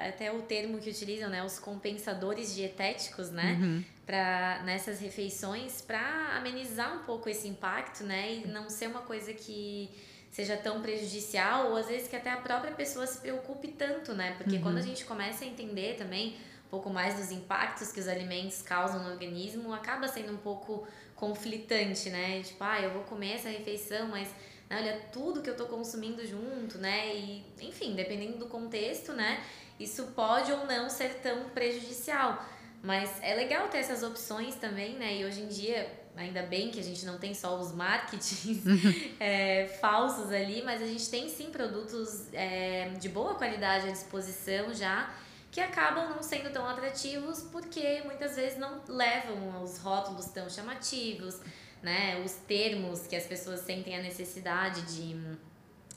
Até 0.07 0.31
o 0.31 0.43
termo 0.43 0.77
que 0.77 0.91
utilizam, 0.91 1.29
né? 1.29 1.43
Os 1.43 1.57
compensadores 1.57 2.53
dietéticos, 2.53 3.31
né? 3.31 3.57
Uhum 3.59 3.83
para 4.05 4.63
nessas 4.63 5.01
refeições 5.01 5.81
para 5.81 6.37
amenizar 6.37 6.95
um 6.95 7.03
pouco 7.03 7.27
esse 7.27 7.45
impacto, 7.45 8.05
né, 8.05 8.35
e 8.35 8.47
não 8.47 8.69
ser 8.69 8.87
uma 8.87 9.01
coisa 9.01 9.33
que 9.33 9.89
seja 10.37 10.55
tão 10.55 10.83
prejudicial, 10.83 11.71
ou 11.71 11.77
às 11.77 11.87
vezes 11.87 12.07
que 12.07 12.15
até 12.15 12.29
a 12.29 12.37
própria 12.37 12.71
pessoa 12.71 13.07
se 13.07 13.17
preocupe 13.17 13.69
tanto, 13.69 14.13
né? 14.13 14.35
Porque 14.37 14.57
uhum. 14.57 14.61
quando 14.61 14.77
a 14.77 14.81
gente 14.83 15.03
começa 15.03 15.43
a 15.43 15.47
entender 15.47 15.95
também 15.95 16.35
um 16.67 16.69
pouco 16.69 16.91
mais 16.91 17.15
dos 17.15 17.31
impactos 17.31 17.91
que 17.91 17.99
os 17.99 18.07
alimentos 18.07 18.61
causam 18.61 19.01
no 19.01 19.09
organismo, 19.09 19.73
acaba 19.73 20.07
sendo 20.07 20.31
um 20.31 20.37
pouco 20.37 20.87
conflitante, 21.15 22.11
né? 22.11 22.39
Tipo, 22.43 22.63
ah, 22.63 22.79
eu 22.79 22.91
vou 22.91 23.01
comer 23.01 23.33
essa 23.33 23.49
refeição, 23.49 24.09
mas 24.09 24.27
né, 24.69 24.77
olha 24.77 25.01
tudo 25.11 25.41
que 25.41 25.49
eu 25.49 25.57
tô 25.57 25.65
consumindo 25.65 26.23
junto, 26.23 26.77
né? 26.77 27.15
E, 27.15 27.43
enfim, 27.59 27.95
dependendo 27.95 28.37
do 28.37 28.45
contexto, 28.45 29.13
né? 29.13 29.43
Isso 29.79 30.03
pode 30.15 30.51
ou 30.51 30.67
não 30.67 30.87
ser 30.87 31.15
tão 31.15 31.49
prejudicial. 31.49 32.45
Mas 32.83 33.11
é 33.23 33.33
legal 33.33 33.69
ter 33.69 33.79
essas 33.79 34.03
opções 34.03 34.53
também, 34.53 34.97
né? 34.97 35.17
E 35.17 35.25
hoje 35.25 35.41
em 35.41 35.47
dia, 35.47 35.91
ainda 36.17 36.41
bem 36.43 36.71
que 36.71 36.79
a 36.79 36.83
gente 36.83 37.05
não 37.05 37.17
tem 37.17 37.33
só 37.33 37.57
os 37.59 37.71
marketings 37.71 38.63
é, 39.19 39.67
falsos 39.79 40.31
ali, 40.31 40.61
mas 40.63 40.81
a 40.81 40.85
gente 40.85 41.09
tem 41.09 41.29
sim 41.29 41.51
produtos 41.51 42.27
é, 42.33 42.89
de 42.99 43.07
boa 43.07 43.35
qualidade 43.35 43.87
à 43.87 43.91
disposição 43.91 44.73
já 44.73 45.13
que 45.51 45.61
acabam 45.61 46.09
não 46.09 46.21
sendo 46.21 46.51
tão 46.51 46.67
atrativos 46.67 47.41
porque 47.51 48.01
muitas 48.05 48.35
vezes 48.35 48.59
não 48.59 48.81
levam 48.87 49.63
os 49.63 49.77
rótulos 49.77 50.25
tão 50.25 50.49
chamativos, 50.49 51.39
né? 51.81 52.21
Os 52.23 52.33
termos 52.33 53.07
que 53.07 53.15
as 53.15 53.25
pessoas 53.25 53.61
sentem 53.61 53.95
a 53.97 54.01
necessidade 54.01 54.81
de, 54.83 55.15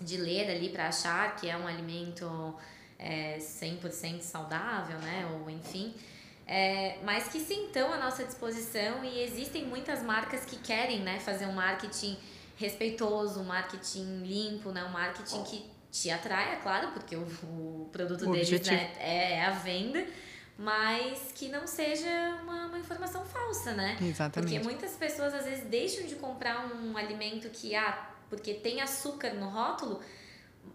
de 0.01 0.17
ler 0.17 0.51
ali 0.51 0.69
para 0.69 0.89
achar 0.89 1.37
que 1.37 1.49
é 1.49 1.57
um 1.57 1.67
alimento 1.67 2.55
é, 2.99 3.39
100% 3.39 4.21
saudável, 4.21 4.99
né? 4.99 5.29
Ou 5.33 5.51
enfim. 5.51 5.95
É, 6.53 6.99
mas 7.05 7.29
que 7.29 7.39
sim 7.39 7.67
estão 7.67 7.93
à 7.93 7.97
nossa 7.97 8.25
disposição 8.25 9.05
e 9.05 9.23
existem 9.23 9.65
muitas 9.65 10.03
marcas 10.03 10.45
que 10.45 10.57
querem 10.57 10.99
né, 10.99 11.21
fazer 11.21 11.47
um 11.47 11.53
marketing 11.53 12.19
respeitoso, 12.57 13.39
um 13.39 13.45
marketing 13.45 14.25
limpo, 14.25 14.73
né, 14.73 14.83
um 14.83 14.89
marketing 14.89 15.45
que 15.45 15.71
te 15.93 16.11
atrai, 16.11 16.55
é 16.55 16.57
claro, 16.57 16.91
porque 16.91 17.15
o, 17.15 17.21
o 17.45 17.89
produto 17.93 18.29
o 18.29 18.33
deles 18.33 18.67
né, 18.67 18.93
é, 18.99 19.35
é 19.35 19.45
a 19.45 19.51
venda, 19.51 20.05
mas 20.59 21.31
que 21.37 21.49
não 21.49 21.69
seja 21.69 22.41
uma, 22.43 22.67
uma 22.67 22.79
informação 22.81 23.25
falsa, 23.25 23.73
né? 23.73 23.97
Exatamente. 24.03 24.53
Porque 24.53 24.65
muitas 24.65 24.97
pessoas 24.97 25.33
às 25.33 25.45
vezes 25.45 25.65
deixam 25.67 26.05
de 26.05 26.17
comprar 26.17 26.67
um 26.67 26.97
alimento 26.97 27.49
que, 27.51 27.77
ah, 27.77 28.11
porque 28.29 28.55
tem 28.55 28.81
açúcar 28.81 29.35
no 29.35 29.49
rótulo, 29.49 30.01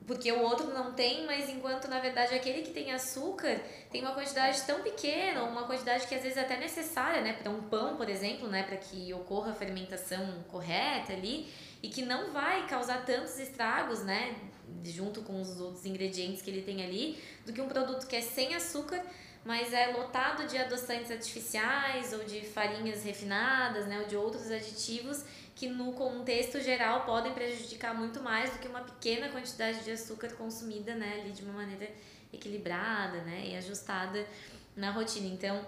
porque 0.08 0.32
o 0.32 0.42
outro 0.42 0.68
não 0.68 0.94
tem, 0.94 1.26
mas 1.26 1.50
enquanto 1.50 1.88
na 1.88 2.00
verdade 2.00 2.36
aquele 2.36 2.62
que 2.62 2.72
tem 2.72 2.92
açúcar 2.92 3.60
tem 3.92 4.02
uma 4.02 4.14
quantidade 4.14 4.62
tão 4.64 4.82
pequena, 4.82 5.44
uma 5.44 5.64
quantidade 5.64 6.06
que 6.08 6.14
às 6.14 6.22
vezes 6.22 6.38
é 6.38 6.42
até 6.42 6.58
necessária, 6.58 7.22
né, 7.22 7.34
para 7.34 7.50
um 7.50 7.64
pão, 7.64 7.98
por 7.98 8.10
exemplo, 8.10 8.48
né, 8.48 8.64
para 8.64 8.78
que 8.78 9.14
ocorra 9.14 9.52
a 9.52 9.56
fermentação 9.56 10.44
correta 10.50 11.14
ali 11.14 11.52
e 11.82 11.90
que 11.90 12.04
não 12.04 12.32
vai 12.32 12.68
causar 12.68 13.04
tantos 13.06 13.40
estragos, 13.40 14.04
né, 14.04 14.36
junto 14.84 15.22
com 15.22 15.42
os 15.42 15.60
outros 15.60 15.86
ingredientes 15.86 16.42
que 16.42 16.50
ele 16.50 16.62
tem 16.62 16.84
ali, 16.84 17.22
do 17.46 17.54
que 17.54 17.62
um 17.62 17.68
produto 17.68 18.08
que 18.08 18.16
é 18.16 18.22
sem 18.22 18.54
açúcar, 18.54 19.04
mas 19.44 19.74
é 19.74 19.88
lotado 19.88 20.48
de 20.48 20.58
adoçantes 20.58 21.12
artificiais 21.12 22.14
ou 22.14 22.24
de 22.24 22.42
farinhas 22.42 23.04
refinadas, 23.04 23.88
né, 23.88 24.00
ou 24.00 24.08
de 24.08 24.16
outros 24.16 24.52
aditivos 24.52 25.24
que 25.56 25.68
no 25.68 25.94
contexto 25.94 26.60
geral 26.60 27.06
podem 27.06 27.34
prejudicar 27.34 27.96
muito 27.96 28.22
mais 28.22 28.52
do 28.52 28.60
que 28.60 28.68
uma 28.68 28.82
pequena 28.82 29.30
quantidade 29.30 29.84
de 29.86 29.92
açúcar 29.92 30.34
consumida, 30.34 30.94
né, 30.94 31.22
ali 31.22 31.32
de 31.32 31.44
uma 31.44 31.54
maneira 31.54 31.90
equilibrada, 32.34 33.22
né, 33.22 33.48
e 33.48 33.56
ajustada 33.56 34.28
na 34.76 34.92
rotina. 34.92 35.28
Então, 35.28 35.66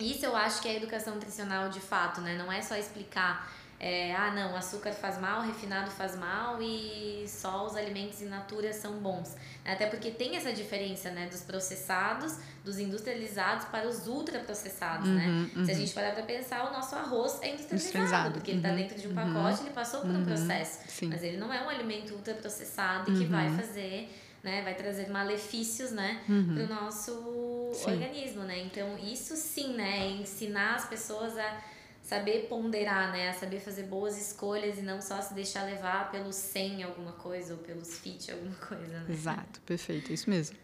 isso 0.00 0.24
eu 0.24 0.34
acho 0.34 0.62
que 0.62 0.68
é 0.68 0.76
educação 0.76 1.14
nutricional 1.14 1.68
de 1.68 1.80
fato, 1.80 2.20
né? 2.20 2.36
Não 2.36 2.50
é 2.50 2.62
só 2.62 2.76
explicar 2.76 3.52
é, 3.80 4.12
ah, 4.12 4.32
não, 4.32 4.56
açúcar 4.56 4.92
faz 4.92 5.20
mal, 5.20 5.42
refinado 5.42 5.88
faz 5.92 6.16
mal 6.16 6.60
e 6.60 7.24
só 7.28 7.64
os 7.64 7.76
alimentos 7.76 8.20
in 8.20 8.26
natura 8.26 8.72
são 8.72 8.94
bons. 8.94 9.36
Até 9.64 9.86
porque 9.86 10.10
tem 10.10 10.34
essa 10.34 10.52
diferença, 10.52 11.10
né, 11.10 11.28
dos 11.28 11.42
processados, 11.42 12.38
dos 12.64 12.78
industrializados 12.80 13.66
para 13.66 13.86
os 13.86 14.08
ultraprocessados, 14.08 15.08
uhum, 15.08 15.14
né? 15.14 15.50
Uhum. 15.54 15.64
Se 15.64 15.70
a 15.70 15.74
gente 15.74 15.92
parar 15.92 16.12
para 16.12 16.24
pensar, 16.24 16.68
o 16.68 16.72
nosso 16.72 16.96
arroz 16.96 17.38
é 17.40 17.52
industrializado, 17.52 17.64
industrializado. 17.74 18.34
porque 18.34 18.50
ele 18.50 18.58
está 18.58 18.70
uhum, 18.70 18.76
dentro 18.76 18.98
de 18.98 19.06
um 19.06 19.10
uhum. 19.10 19.34
pacote, 19.34 19.60
ele 19.62 19.70
passou 19.70 20.00
por 20.00 20.10
um 20.10 20.14
uhum, 20.14 20.24
processo. 20.24 20.80
Sim. 20.88 21.08
Mas 21.08 21.22
ele 21.22 21.36
não 21.36 21.52
é 21.52 21.62
um 21.62 21.68
alimento 21.68 22.14
ultraprocessado 22.14 23.12
e 23.12 23.18
que 23.18 23.24
vai 23.26 23.48
fazer 23.56 24.12
né, 24.42 24.62
vai 24.62 24.74
trazer 24.74 25.10
malefícios, 25.10 25.90
né, 25.90 26.22
uhum. 26.28 26.54
para 26.54 26.64
o 26.64 26.68
nosso 26.68 27.72
sim. 27.74 27.90
organismo, 27.90 28.42
né? 28.44 28.58
Então 28.60 28.96
isso 28.98 29.34
sim, 29.36 29.74
né, 29.74 30.06
é 30.06 30.10
ensinar 30.10 30.76
as 30.76 30.88
pessoas 30.88 31.36
a 31.36 31.60
saber 32.08 32.46
ponderar, 32.48 33.12
né? 33.12 33.30
Saber 33.34 33.60
fazer 33.60 33.82
boas 33.82 34.16
escolhas 34.16 34.78
e 34.78 34.82
não 34.82 34.98
só 34.98 35.20
se 35.20 35.34
deixar 35.34 35.64
levar 35.64 36.10
pelos 36.10 36.36
100 36.36 36.84
alguma 36.84 37.12
coisa 37.12 37.52
ou 37.52 37.58
pelos 37.58 37.98
fit 37.98 38.32
alguma 38.32 38.54
coisa, 38.56 39.00
né? 39.00 39.06
Exato, 39.10 39.60
perfeito, 39.60 40.10
isso 40.10 40.30
mesmo. 40.30 40.56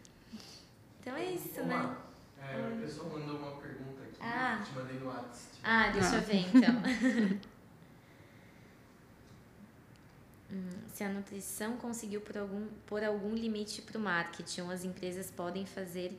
Então 1.01 1.15
é 1.15 1.27
isso, 1.27 1.61
Ô, 1.61 1.65
né? 1.65 1.97
É, 2.39 2.55
a 2.55 2.81
pessoa 2.81 3.11
mandou 3.11 3.37
uma 3.37 3.61
pergunta 3.61 4.03
aqui, 4.05 4.17
ah. 4.23 4.65
te 4.65 4.73
mandei 4.73 4.99
no 4.99 5.07
WhatsApp. 5.07 5.59
Ah, 5.63 5.91
deixa 5.91 6.13
ah. 6.13 6.15
eu 6.15 6.23
ver 6.23 6.47
então. 6.49 7.41
hum, 10.51 10.71
se 10.95 11.05
a 11.05 11.11
nutrição 11.11 11.77
conseguiu 11.77 12.23
por 12.23 12.39
algum, 12.39 12.69
por 12.87 13.05
algum 13.05 13.35
limite 13.35 13.83
para 13.83 13.99
o 13.99 14.01
marketing, 14.01 14.63
as 14.71 14.83
empresas 14.83 15.31
podem 15.31 15.67
fazer 15.67 16.19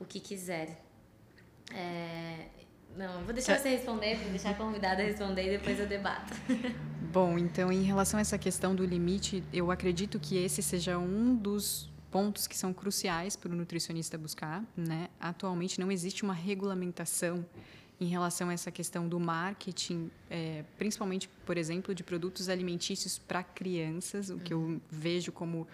o 0.00 0.04
que 0.04 0.18
quiser. 0.18 0.82
É, 1.72 2.48
não, 2.96 3.24
vou 3.24 3.34
deixar 3.34 3.58
você 3.58 3.70
responder, 3.70 4.16
vou 4.16 4.30
deixar 4.30 4.50
a 4.50 4.54
convidada 4.54 5.02
responder 5.02 5.46
e 5.46 5.58
depois 5.58 5.78
eu 5.78 5.86
debato. 5.86 6.32
Bom, 7.12 7.38
então 7.38 7.72
em 7.72 7.82
relação 7.82 8.18
a 8.18 8.20
essa 8.20 8.38
questão 8.38 8.74
do 8.74 8.84
limite, 8.84 9.42
eu 9.52 9.70
acredito 9.70 10.18
que 10.18 10.36
esse 10.36 10.62
seja 10.62 10.98
um 10.98 11.34
dos 11.34 11.92
pontos 12.10 12.46
que 12.46 12.56
são 12.56 12.72
cruciais 12.72 13.34
para 13.34 13.50
o 13.50 13.54
nutricionista 13.56 14.16
buscar. 14.16 14.64
Né? 14.76 15.08
Atualmente 15.18 15.80
não 15.80 15.90
existe 15.90 16.22
uma 16.22 16.34
regulamentação 16.34 17.44
em 18.00 18.06
relação 18.06 18.48
a 18.48 18.52
essa 18.52 18.70
questão 18.70 19.08
do 19.08 19.18
marketing, 19.18 20.10
é, 20.30 20.64
principalmente, 20.78 21.28
por 21.44 21.56
exemplo, 21.56 21.94
de 21.94 22.02
produtos 22.02 22.48
alimentícios 22.48 23.18
para 23.18 23.42
crianças, 23.42 24.30
o 24.30 24.38
que 24.38 24.52
eu 24.52 24.80
vejo 24.90 25.32
como 25.32 25.66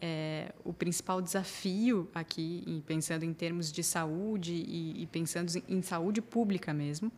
é, 0.00 0.52
o 0.64 0.72
principal 0.72 1.20
desafio 1.22 2.08
aqui, 2.14 2.82
pensando 2.86 3.24
em 3.24 3.32
termos 3.32 3.72
de 3.72 3.82
saúde 3.82 4.52
e, 4.52 5.02
e 5.02 5.06
pensando 5.06 5.50
em 5.68 5.82
saúde 5.82 6.20
pública 6.20 6.72
mesmo. 6.72 7.10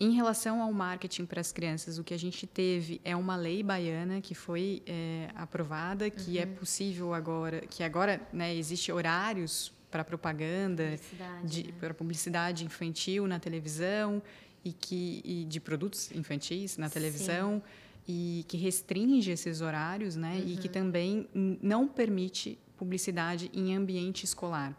Em 0.00 0.12
relação 0.12 0.62
ao 0.62 0.72
marketing 0.72 1.26
para 1.26 1.40
as 1.40 1.50
crianças, 1.50 1.98
o 1.98 2.04
que 2.04 2.14
a 2.14 2.18
gente 2.18 2.46
teve 2.46 3.00
é 3.04 3.16
uma 3.16 3.34
lei 3.34 3.64
baiana 3.64 4.20
que 4.20 4.32
foi 4.32 4.80
é, 4.86 5.28
aprovada, 5.34 6.08
que 6.08 6.38
é 6.38 6.44
uhum. 6.44 6.52
é 6.52 6.54
possível 6.54 7.14
agora, 7.14 7.62
que 7.62 7.82
agora 7.82 8.20
né, 8.32 8.54
existe 8.54 8.92
horários 8.92 9.72
para 9.90 10.04
propaganda, 10.04 10.84
publicidade, 10.84 11.62
de, 11.62 11.72
né? 11.72 11.78
para 11.80 11.94
publicidade 11.94 12.64
infantil 12.64 13.26
na 13.26 13.40
televisão 13.40 14.22
e 14.64 14.72
que 14.72 15.20
e 15.24 15.44
de 15.46 15.58
produtos 15.58 16.12
infantis 16.12 16.76
na 16.76 16.88
televisão. 16.88 17.60
Sim 17.64 17.87
e 18.08 18.42
que 18.48 18.56
restringe 18.56 19.30
esses 19.30 19.60
horários, 19.60 20.16
né? 20.16 20.40
Uhum. 20.42 20.48
E 20.48 20.56
que 20.56 20.66
uhum. 20.66 20.72
também 20.72 21.28
não 21.62 21.86
permite 21.86 22.58
publicidade 22.78 23.50
em 23.52 23.76
ambiente 23.76 24.24
escolar. 24.24 24.74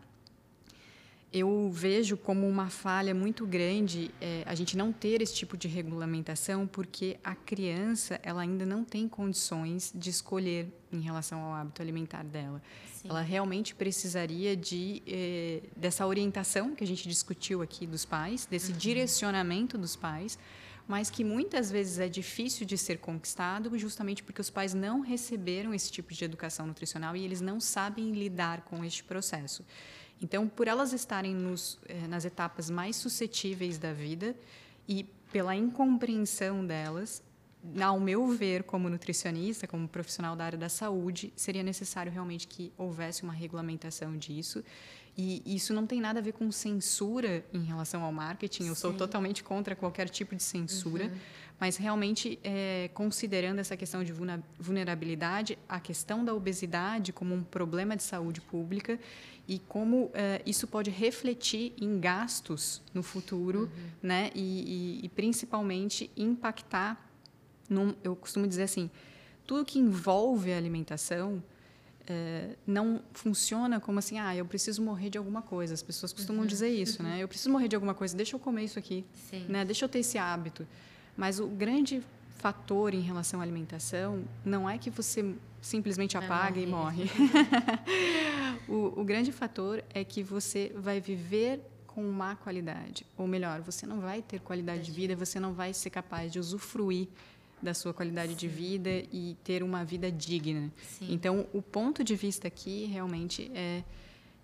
Eu 1.32 1.70
vejo 1.72 2.18
como 2.18 2.48
uma 2.48 2.72
falha 2.72 3.14
muito 3.14 3.46
grande 3.46 4.10
é, 4.20 4.42
a 4.48 4.56
gente 4.56 4.76
não 4.76 4.92
ter 4.92 5.22
esse 5.22 5.36
tipo 5.36 5.56
de 5.56 5.68
regulamentação, 5.68 6.66
porque 6.66 7.20
a 7.24 7.36
criança 7.36 8.20
ela 8.24 8.42
ainda 8.42 8.66
não 8.66 8.84
tem 8.84 9.08
condições 9.08 9.92
de 9.94 10.10
escolher 10.10 10.68
em 10.92 11.00
relação 11.00 11.40
ao 11.40 11.54
hábito 11.54 11.84
alimentar 11.84 12.24
dela. 12.24 12.60
Sim. 12.96 13.10
Ela 13.10 13.22
realmente 13.22 13.76
precisaria 13.76 14.58
de 14.58 15.04
é, 15.06 15.62
dessa 15.78 16.08
orientação 16.08 16.74
que 16.74 16.84
a 16.84 16.88
gente 16.88 17.08
discutiu 17.08 17.62
aqui 17.62 17.86
dos 17.86 18.06
pais, 18.06 18.48
desse 18.48 18.72
uhum. 18.72 18.78
direcionamento 18.80 19.78
dos 19.78 19.96
pais, 19.96 20.40
mas 20.90 21.12
que 21.12 21.24
muitas 21.24 21.70
vezes 21.70 22.00
é 22.00 22.10
difícil 22.10 22.66
de 22.66 22.76
ser 22.76 22.98
conquistado, 22.98 23.78
justamente 23.78 24.24
porque 24.24 24.42
os 24.42 24.50
pais 24.50 24.74
não 24.74 25.02
receberam 25.02 25.72
esse 25.72 25.92
tipo 25.92 26.12
de 26.12 26.26
educação 26.26 26.66
nutricional 26.66 27.16
e 27.16 27.24
eles 27.24 27.42
não 27.42 27.60
sabem 27.60 28.12
lidar 28.12 28.62
com 28.62 28.84
este 28.84 29.04
processo. 29.04 29.64
Então, 30.20 30.48
por 30.48 30.68
elas 30.68 30.92
estarem 30.92 31.36
nos, 31.36 31.78
eh, 31.88 32.08
nas 32.08 32.26
etapas 32.26 32.72
mais 32.72 32.96
suscetíveis 32.96 33.78
da 33.78 33.94
vida 33.94 34.36
e 34.88 35.04
pela 35.32 35.56
incompreensão 35.56 36.66
delas, 36.66 37.22
ao 37.80 38.00
meu 38.00 38.26
ver, 38.26 38.64
como 38.64 38.90
nutricionista, 38.90 39.68
como 39.68 39.88
profissional 39.88 40.36
da 40.36 40.44
área 40.44 40.58
da 40.58 40.70
saúde, 40.70 41.32
seria 41.36 41.62
necessário 41.62 42.12
realmente 42.12 42.48
que 42.48 42.74
houvesse 42.76 43.22
uma 43.22 43.34
regulamentação 43.34 44.18
disso 44.18 44.64
e 45.22 45.56
isso 45.56 45.74
não 45.74 45.86
tem 45.86 46.00
nada 46.00 46.20
a 46.20 46.22
ver 46.22 46.32
com 46.32 46.50
censura 46.50 47.44
em 47.54 47.64
relação 47.64 48.04
ao 48.04 48.12
marketing. 48.12 48.68
Eu 48.68 48.76
Sim. 48.76 48.82
sou 48.82 48.94
totalmente 48.94 49.44
contra 49.44 49.76
qualquer 49.76 50.08
tipo 50.08 50.34
de 50.34 50.42
censura. 50.42 51.06
Uhum. 51.06 51.18
Mas 51.60 51.76
realmente, 51.76 52.40
é, 52.42 52.90
considerando 52.94 53.60
essa 53.60 53.76
questão 53.76 54.02
de 54.02 54.14
vulnerabilidade, 54.58 55.60
a 55.68 55.78
questão 55.78 56.24
da 56.24 56.34
obesidade 56.34 57.12
como 57.12 57.36
um 57.36 57.44
problema 57.44 57.98
de 57.98 58.04
saúde 58.04 58.40
pública 58.40 58.98
e 59.46 59.60
como 59.60 60.10
é, 60.14 60.42
isso 60.46 60.66
pode 60.68 60.90
refletir 60.90 61.74
em 61.82 62.00
gastos 62.00 62.82
no 62.94 63.04
futuro, 63.04 63.64
uhum. 63.64 63.90
né? 64.02 64.32
E, 64.34 65.00
e, 65.02 65.06
e, 65.06 65.10
principalmente 65.10 66.10
impactar. 66.16 67.10
Num, 67.70 67.94
eu 68.04 68.16
costumo 68.16 68.48
dizer 68.48 68.64
assim, 68.64 68.90
tudo 69.46 69.66
que 69.66 69.80
envolve 69.80 70.54
a 70.54 70.58
alimentação 70.58 71.44
é, 72.10 72.56
não 72.66 73.02
funciona 73.14 73.80
como 73.80 74.00
assim, 74.00 74.18
ah, 74.18 74.36
eu 74.36 74.44
preciso 74.44 74.82
morrer 74.82 75.12
de 75.12 75.18
alguma 75.18 75.44
coisa. 75.44 75.76
As 75.76 75.84
pessoas 75.84 76.12
costumam 76.12 76.42
uhum. 76.42 76.48
dizer 76.48 76.70
isso, 76.70 77.04
né? 77.04 77.20
Eu 77.22 77.28
preciso 77.28 77.52
morrer 77.52 77.68
de 77.68 77.76
alguma 77.76 77.94
coisa, 77.94 78.18
deixa 78.18 78.36
eu 78.36 78.40
comer 78.40 78.64
isso 78.64 78.80
aqui, 78.80 79.06
Sim. 79.30 79.46
né? 79.48 79.64
Deixa 79.64 79.86
eu 79.86 79.90
ter 79.90 80.00
esse 80.00 80.18
hábito. 80.18 80.68
Mas 81.16 81.40
o 81.40 81.48
grande 81.48 82.02
fator 82.40 82.94
em 82.94 83.02
relação 83.02 83.40
à 83.40 83.44
alimentação 83.44 84.24
não 84.44 84.68
é 84.68 84.78
que 84.78 84.90
você 84.90 85.36
simplesmente 85.62 86.18
apaga 86.18 86.60
e 86.60 86.66
morre. 86.66 87.04
o, 88.68 89.02
o 89.02 89.04
grande 89.04 89.32
fator 89.32 89.84
é 89.94 90.04
que 90.04 90.24
você 90.24 90.72
vai 90.76 91.00
viver 91.00 91.62
com 91.86 92.02
má 92.04 92.36
qualidade, 92.36 93.06
ou 93.18 93.28
melhor, 93.28 93.62
você 93.62 93.86
não 93.86 94.00
vai 94.00 94.22
ter 94.22 94.40
qualidade 94.40 94.84
de 94.84 94.92
vida, 94.92 95.16
você 95.16 95.40
não 95.40 95.54
vai 95.54 95.74
ser 95.74 95.90
capaz 95.90 96.32
de 96.32 96.40
usufruir 96.40 97.08
da 97.62 97.74
sua 97.74 97.94
qualidade 97.94 98.32
Sim. 98.32 98.38
de 98.38 98.48
vida 98.48 98.90
e 99.12 99.38
ter 99.44 99.64
uma 99.64 99.84
vida 99.84 100.12
digna. 100.12 100.72
Sim. 100.98 101.14
Então, 101.14 101.48
o 101.54 101.62
ponto 101.62 102.04
de 102.04 102.16
vista 102.16 102.48
aqui 102.48 102.86
realmente 102.86 103.52
é 103.54 103.84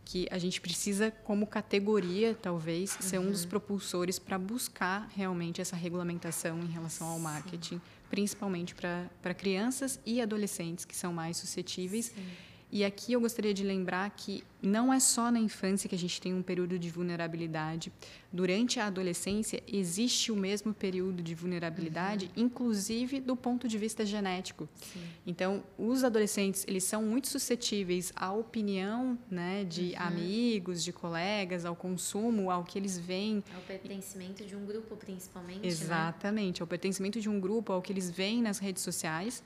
que 0.04 0.28
a 0.30 0.38
gente 0.38 0.62
precisa, 0.62 1.10
como 1.10 1.48
categoria, 1.48 2.38
talvez, 2.40 2.96
uhum. 2.96 3.02
ser 3.02 3.20
um 3.20 3.32
dos 3.32 3.44
uhum. 3.44 3.50
propulsores 3.50 4.20
para 4.20 4.38
buscar 4.38 5.10
realmente 5.16 5.60
essa 5.60 5.76
regulamentação 5.76 6.60
em 6.60 6.68
relação 6.68 7.08
ao 7.08 7.18
marketing, 7.18 7.76
Sim. 7.76 7.82
principalmente 8.10 8.76
para 8.76 9.34
crianças 9.34 10.00
e 10.06 10.22
adolescentes 10.22 10.86
que 10.86 10.96
são 10.96 11.12
mais 11.12 11.38
suscetíveis. 11.38 12.08
Sim 12.08 12.46
e 12.76 12.84
aqui 12.84 13.14
eu 13.14 13.22
gostaria 13.22 13.54
de 13.54 13.64
lembrar 13.64 14.10
que 14.10 14.44
não 14.62 14.94
é 14.94 15.00
só 15.00 15.32
na 15.32 15.40
infância 15.40 15.88
que 15.88 15.96
a 15.96 15.98
gente 15.98 16.20
tem 16.20 16.34
um 16.34 16.42
período 16.42 16.78
de 16.78 16.90
vulnerabilidade. 16.90 17.90
Durante 18.34 18.82
a 18.82 18.88
adolescência 18.88 19.64
existe 19.66 20.30
o 20.30 20.36
mesmo 20.36 20.74
período 20.74 21.24
de 21.24 21.34
vulnerabilidade, 21.34 22.26
uhum. 22.36 22.44
inclusive 22.44 23.22
do 23.22 23.34
ponto 23.34 23.66
de 23.66 23.78
vista 23.78 24.06
genético. 24.06 24.68
Sim. 24.92 25.00
Então, 25.26 25.64
os 25.78 26.04
adolescentes 26.04 26.66
eles 26.68 26.84
são 26.84 27.02
muito 27.04 27.30
suscetíveis 27.30 28.12
à 28.14 28.34
opinião, 28.34 29.18
né, 29.32 29.64
de 29.64 29.94
uhum. 29.94 30.08
amigos, 30.08 30.84
de 30.84 30.92
colegas, 30.92 31.64
ao 31.64 31.78
consumo, 31.78 32.52
ao 32.52 32.66
que 32.66 32.78
eles 32.78 33.00
veem. 33.00 33.42
Ao 33.56 33.62
pertencimento 33.62 34.44
de 34.44 34.54
um 34.54 34.66
grupo, 34.66 34.98
principalmente. 34.98 35.62
Né? 35.62 35.68
Exatamente, 35.68 36.60
né? 36.60 36.64
ao 36.64 36.68
pertencimento 36.68 37.22
de 37.22 37.30
um 37.30 37.40
grupo, 37.40 37.72
ao 37.72 37.82
que 37.82 37.94
eles 37.94 38.12
veem 38.12 38.42
nas 38.42 38.60
redes 38.60 38.84
sociais 38.84 39.42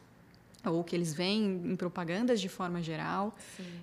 ou 0.65 0.83
que 0.83 0.95
eles 0.95 1.13
veem 1.13 1.61
em 1.65 1.75
propagandas 1.75 2.41
de 2.41 2.49
forma 2.49 2.81
geral, 2.81 3.35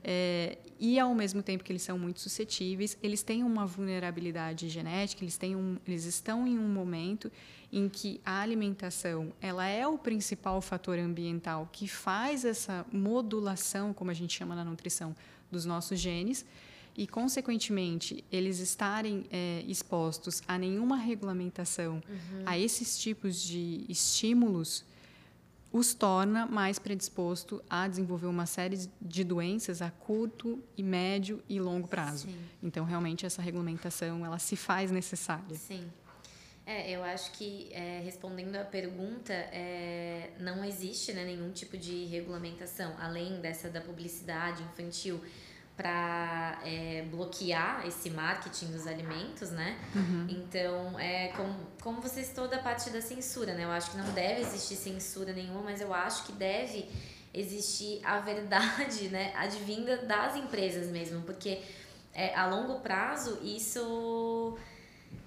é, 0.05 0.59
e 0.79 0.99
ao 0.99 1.15
mesmo 1.15 1.43
tempo 1.43 1.65
que 1.65 1.73
eles 1.73 1.83
são 1.83 1.99
muito 1.99 2.21
suscetíveis, 2.21 2.99
eles 3.03 3.23
têm 3.23 3.43
uma 3.43 3.65
vulnerabilidade 3.65 4.69
genética, 4.69 5.25
eles, 5.25 5.37
têm 5.37 5.57
um, 5.57 5.79
eles 5.87 6.05
estão 6.05 6.47
em 6.47 6.59
um 6.59 6.69
momento 6.69 7.31
em 7.73 7.89
que 7.89 8.21
a 8.25 8.41
alimentação 8.41 9.33
ela 9.41 9.67
é 9.67 9.87
o 9.87 9.99
principal 9.99 10.61
fator 10.61 10.99
ambiental 10.99 11.69
que 11.73 11.89
faz 11.89 12.45
essa 12.45 12.87
modulação, 12.93 13.93
como 13.93 14.11
a 14.11 14.15
gente 14.15 14.37
chama 14.37 14.55
na 14.55 14.65
nutrição, 14.65 15.15
dos 15.51 15.65
nossos 15.65 15.99
genes, 15.99 16.45
e, 16.97 17.07
consequentemente, 17.07 18.25
eles 18.33 18.59
estarem 18.59 19.27
é, 19.31 19.63
expostos 19.69 20.43
a 20.49 20.57
nenhuma 20.57 20.97
regulamentação 20.97 22.03
uhum. 22.09 22.43
a 22.47 22.59
esses 22.59 22.99
tipos 22.99 23.43
de 23.43 23.85
estímulos, 23.89 24.83
os 25.73 25.95
torna 25.95 26.47
mais 26.47 26.79
predisposto 26.79 27.63
a 27.69 27.87
desenvolver 27.87 28.27
uma 28.27 28.47
série 28.47 28.89
de 29.01 29.25
doenças 29.25 29.83
a 29.83 29.91
curto 29.91 30.63
e 30.77 30.83
médio 30.83 31.43
e 31.49 31.61
longo 31.61 31.89
prazo. 31.89 32.27
Sim. 32.27 32.39
Então, 32.63 32.85
realmente, 32.85 33.27
essa 33.27 33.43
regulamentação 33.43 34.25
ela 34.25 34.39
se 34.39 34.57
faz 34.57 34.91
necessária. 34.91 35.57
Sim. 35.57 35.91
É, 36.65 36.91
eu 36.91 37.05
acho 37.05 37.31
que 37.31 37.73
é, 37.73 38.01
respondendo 38.05 38.57
à 38.57 38.65
pergunta, 38.65 39.33
é, 39.33 40.31
não 40.41 40.65
existe 40.65 41.13
né, 41.13 41.25
nenhum 41.25 41.53
tipo 41.53 41.79
de 41.79 42.07
regulamentação, 42.07 42.93
além 42.99 43.41
dessa 43.41 43.71
da 43.71 43.81
publicidade 43.81 44.65
infantil 44.65 45.21
para 45.77 46.59
é, 46.65 47.05
bloquear 47.11 47.87
esse 47.87 48.09
marketing 48.09 48.73
dos 48.73 48.87
alimentos, 48.87 49.51
né? 49.51 49.79
Uhum. 49.95 50.27
Então, 50.31 50.99
é 50.99 51.29
como, 51.37 51.55
como 51.83 52.01
você 52.01 52.23
citou 52.23 52.49
da 52.49 52.59
parte 52.59 52.89
da 52.89 53.03
censura, 53.03 53.53
né? 53.55 53.65
Eu 53.65 53.71
acho 53.71 53.91
que 53.91 53.99
não 53.99 54.11
deve 54.13 54.41
existir 54.41 54.77
censura 54.77 55.33
nenhuma, 55.35 55.61
mas 55.61 55.81
eu 55.83 55.93
acho 55.93 56.25
que 56.25 56.33
deve 56.33 56.89
existir 57.35 58.01
a 58.03 58.19
verdade, 58.21 59.09
né? 59.09 59.33
Advinda 59.37 59.99
das 59.99 60.35
empresas 60.35 60.89
mesmo, 60.89 61.21
porque 61.23 61.61
é, 62.15 62.35
a 62.35 62.47
longo 62.47 62.81
prazo 62.81 63.39
isso 63.43 64.57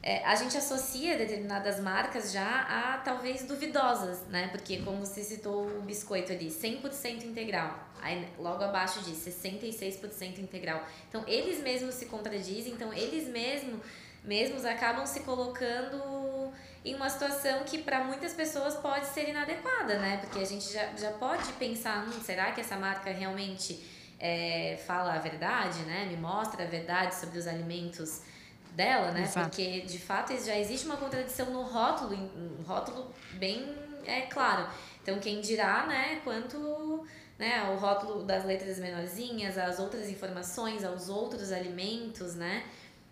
é, 0.02 0.24
a 0.24 0.34
gente 0.36 0.58
associa 0.58 1.18
determinadas 1.18 1.80
marcas 1.80 2.32
já 2.32 2.62
a 2.62 2.98
talvez 3.00 3.44
duvidosas, 3.44 4.22
né? 4.28 4.48
Porque 4.48 4.78
como 4.78 5.06
você 5.06 5.22
citou 5.22 5.68
o 5.68 5.82
biscoito 5.82 6.32
ali, 6.32 6.48
100% 6.48 7.24
integral. 7.24 7.88
Aí 8.02 8.26
logo 8.38 8.64
abaixo 8.64 9.02
diz 9.02 9.18
66% 9.18 10.40
integral. 10.40 10.86
Então 11.10 11.24
eles 11.28 11.62
mesmos 11.62 11.96
se 11.96 12.06
contradizem, 12.06 12.74
então 12.74 12.94
eles 12.94 13.28
mesmos 13.28 13.80
mesmos 14.24 14.66
acabam 14.66 15.06
se 15.06 15.22
colocando 15.22 16.52
em 16.84 16.96
uma 16.96 17.10
situação 17.10 17.64
que 17.64 17.78
para 17.80 18.04
muitas 18.04 18.34
pessoas 18.34 18.76
pode 18.76 19.06
ser 19.08 19.30
inadequada, 19.30 19.98
né? 19.98 20.18
Porque 20.18 20.40
a 20.40 20.46
gente 20.46 20.72
já, 20.72 20.88
já 20.96 21.12
pode 21.12 21.52
pensar, 21.54 22.06
hum, 22.06 22.12
será 22.24 22.52
que 22.52 22.62
essa 22.62 22.76
marca 22.78 23.12
realmente 23.12 23.80
é, 24.20 24.78
fala 24.86 25.14
a 25.14 25.20
verdade, 25.20 25.80
né? 25.84 26.06
Me 26.06 26.18
mostra 26.18 26.64
a 26.64 26.68
verdade 26.68 27.16
sobre 27.16 27.38
os 27.38 27.48
alimentos 27.48 28.22
dela, 28.72 29.12
né? 29.12 29.24
Exato. 29.24 29.50
Porque 29.50 29.82
de 29.82 30.00
fato 30.00 30.34
já 30.44 30.58
existe 30.58 30.86
uma 30.86 30.98
contradição 30.98 31.52
no 31.52 31.64
rótulo, 31.64 32.16
um 32.16 32.64
rótulo 32.64 33.12
bem 33.34 33.76
é 34.06 34.22
claro. 34.22 34.68
Então 35.02 35.20
quem 35.20 35.42
dirá, 35.42 35.86
né, 35.86 36.22
quanto 36.24 37.06
né, 37.38 37.70
o 37.72 37.78
rótulo 37.78 38.24
das 38.24 38.46
letras 38.46 38.80
menorzinhas, 38.80 39.58
as 39.58 39.80
outras 39.80 40.10
informações, 40.10 40.84
aos 40.84 41.10
outros 41.10 41.52
alimentos, 41.52 42.36
né? 42.36 42.66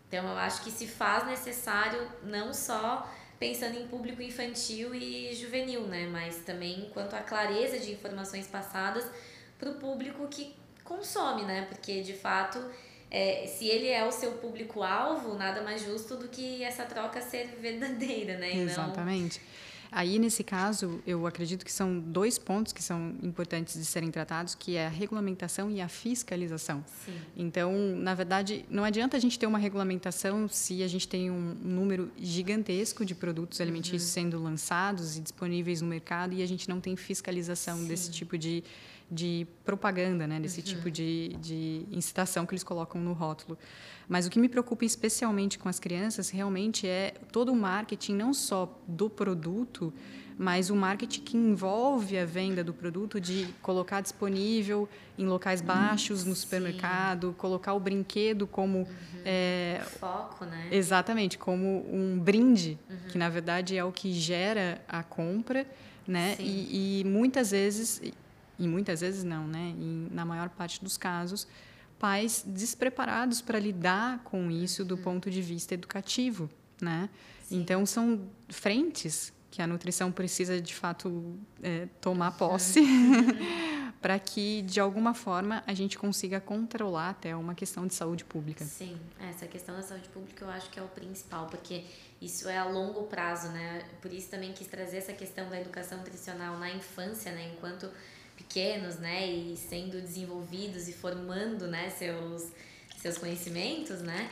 Então 0.07 0.25
eu 0.25 0.37
acho 0.37 0.61
que 0.63 0.71
se 0.71 0.87
faz 0.87 1.25
necessário 1.25 2.07
não 2.23 2.53
só 2.53 3.09
pensando 3.39 3.77
em 3.77 3.87
público 3.87 4.21
infantil 4.21 4.95
e 4.95 5.33
juvenil, 5.35 5.81
né, 5.81 6.07
mas 6.11 6.37
também 6.37 6.89
quanto 6.93 7.15
à 7.15 7.19
clareza 7.19 7.77
de 7.77 7.91
informações 7.91 8.47
passadas 8.47 9.05
para 9.59 9.69
o 9.69 9.75
público 9.75 10.27
que 10.27 10.55
consome, 10.83 11.43
né? 11.43 11.65
Porque 11.69 12.01
de 12.01 12.13
fato 12.13 12.63
é, 13.09 13.47
se 13.47 13.67
ele 13.67 13.87
é 13.87 14.05
o 14.05 14.11
seu 14.11 14.33
público-alvo, 14.33 15.35
nada 15.35 15.61
mais 15.61 15.83
justo 15.83 16.15
do 16.15 16.27
que 16.27 16.63
essa 16.63 16.83
troca 16.83 17.21
ser 17.21 17.57
verdadeira, 17.59 18.37
né? 18.37 18.55
Exatamente. 18.55 19.41
Aí, 19.91 20.19
nesse 20.19 20.43
caso, 20.43 21.01
eu 21.07 21.25
acredito 21.25 21.65
que 21.65 21.71
são 21.71 21.99
dois 21.99 22.37
pontos 22.37 22.73
que 22.73 22.83
são 22.83 23.15
importantes 23.23 23.75
de 23.75 23.85
serem 23.85 24.11
tratados, 24.11 24.53
que 24.53 24.75
é 24.75 24.85
a 24.85 24.89
regulamentação 24.89 25.71
e 25.71 25.79
a 25.79 25.87
fiscalização. 25.87 26.83
Sim. 27.05 27.13
Então, 27.35 27.73
na 27.95 28.13
verdade, 28.13 28.65
não 28.69 28.83
adianta 28.83 29.15
a 29.15 29.19
gente 29.19 29.39
ter 29.39 29.47
uma 29.47 29.57
regulamentação 29.57 30.47
se 30.49 30.83
a 30.83 30.87
gente 30.87 31.07
tem 31.07 31.31
um 31.31 31.55
número 31.61 32.11
gigantesco 32.17 33.05
de 33.05 33.15
produtos 33.15 33.61
alimentícios 33.61 34.09
uhum. 34.09 34.23
sendo 34.23 34.43
lançados 34.43 35.17
e 35.17 35.21
disponíveis 35.21 35.81
no 35.81 35.87
mercado 35.87 36.33
e 36.33 36.43
a 36.43 36.45
gente 36.45 36.67
não 36.67 36.81
tem 36.81 36.95
fiscalização 36.95 37.77
Sim. 37.77 37.87
desse 37.87 38.11
tipo 38.11 38.37
de, 38.37 38.63
de 39.09 39.47
propaganda, 39.63 40.27
né? 40.27 40.39
desse 40.39 40.59
uhum. 40.59 40.65
tipo 40.65 40.91
de, 40.91 41.35
de 41.39 41.85
incitação 41.91 42.45
que 42.45 42.53
eles 42.53 42.63
colocam 42.63 42.99
no 42.99 43.13
rótulo. 43.13 43.57
Mas 44.07 44.25
o 44.25 44.29
que 44.29 44.39
me 44.39 44.49
preocupa 44.49 44.85
especialmente 44.85 45.57
com 45.57 45.67
as 45.69 45.79
crianças 45.79 46.29
realmente 46.29 46.87
é 46.87 47.13
todo 47.31 47.51
o 47.51 47.55
marketing, 47.55 48.15
não 48.15 48.33
só 48.33 48.79
do 48.87 49.09
produto, 49.09 49.93
mas 50.37 50.69
o 50.69 50.75
marketing 50.75 51.21
que 51.21 51.35
envolve 51.35 52.17
a 52.17 52.23
venda 52.23 52.63
do 52.63 52.73
produto, 52.73 53.19
de 53.19 53.47
colocar 53.61 54.01
disponível 54.01 54.87
em 55.17 55.25
locais 55.25 55.61
baixos 55.61 56.23
no 56.23 56.35
supermercado, 56.35 57.33
colocar 57.37 57.73
o 57.73 57.79
brinquedo 57.79 58.45
como. 58.45 58.79
Uhum. 58.79 58.87
É, 59.25 59.81
Foco, 59.99 60.45
né? 60.45 60.67
Exatamente, 60.71 61.37
como 61.37 61.85
um 61.91 62.19
brinde, 62.19 62.77
uhum. 62.87 62.97
que 63.09 63.17
na 63.17 63.29
verdade 63.29 63.75
é 63.75 63.83
o 63.83 63.91
que 63.91 64.13
gera 64.13 64.79
a 64.87 65.01
compra, 65.01 65.65
né? 66.07 66.35
E, 66.39 67.01
e, 67.01 67.03
muitas 67.03 67.51
vezes, 67.51 68.01
e 68.59 68.67
muitas 68.67 69.01
vezes 69.01 69.23
não, 69.23 69.47
né? 69.47 69.73
E 69.77 70.07
na 70.11 70.25
maior 70.25 70.49
parte 70.49 70.83
dos 70.83 70.97
casos, 70.97 71.47
pais 71.99 72.43
despreparados 72.45 73.41
para 73.41 73.59
lidar 73.59 74.19
com 74.23 74.49
isso 74.51 74.85
do 74.85 74.97
ponto 74.97 75.29
de 75.29 75.41
vista 75.41 75.73
educativo, 75.73 76.49
né? 76.81 77.09
Sim. 77.43 77.61
Então 77.61 77.85
são 77.85 78.29
frentes 78.49 79.33
que 79.49 79.61
a 79.61 79.67
nutrição 79.67 80.11
precisa 80.11 80.61
de 80.61 80.75
fato 80.75 81.35
é, 81.63 81.87
tomar 82.01 82.31
posse 82.31 82.81
para 84.01 84.19
que 84.19 84.61
de 84.61 84.79
alguma 84.79 85.13
forma 85.13 85.63
a 85.65 85.73
gente 85.73 85.97
consiga 85.97 86.39
controlar 86.39 87.09
até 87.09 87.35
uma 87.35 87.55
questão 87.55 87.87
de 87.87 87.93
saúde 87.93 88.23
pública. 88.23 88.63
Sim, 88.65 88.97
essa 89.19 89.47
questão 89.47 89.75
da 89.75 89.81
saúde 89.81 90.07
pública 90.09 90.45
eu 90.45 90.49
acho 90.49 90.69
que 90.69 90.79
é 90.79 90.83
o 90.83 90.87
principal, 90.87 91.47
porque 91.47 91.85
isso 92.21 92.47
é 92.47 92.57
a 92.57 92.65
longo 92.65 93.03
prazo, 93.03 93.49
né? 93.49 93.83
Por 94.01 94.13
isso 94.13 94.29
também 94.29 94.53
quis 94.53 94.67
trazer 94.67 94.97
essa 94.97 95.13
questão 95.13 95.49
da 95.49 95.59
educação 95.59 95.97
nutricional 95.97 96.57
na 96.59 96.69
infância, 96.71 97.31
né? 97.31 97.51
Enquanto 97.55 97.89
pequenos, 98.37 98.97
né, 98.97 99.25
e 99.27 99.57
sendo 99.57 99.99
desenvolvidos 99.99 100.87
e 100.87 100.93
formando, 100.93 101.67
né, 101.67 101.89
seus 101.89 102.51
seus 102.97 103.17
conhecimentos, 103.17 104.01
né? 104.01 104.29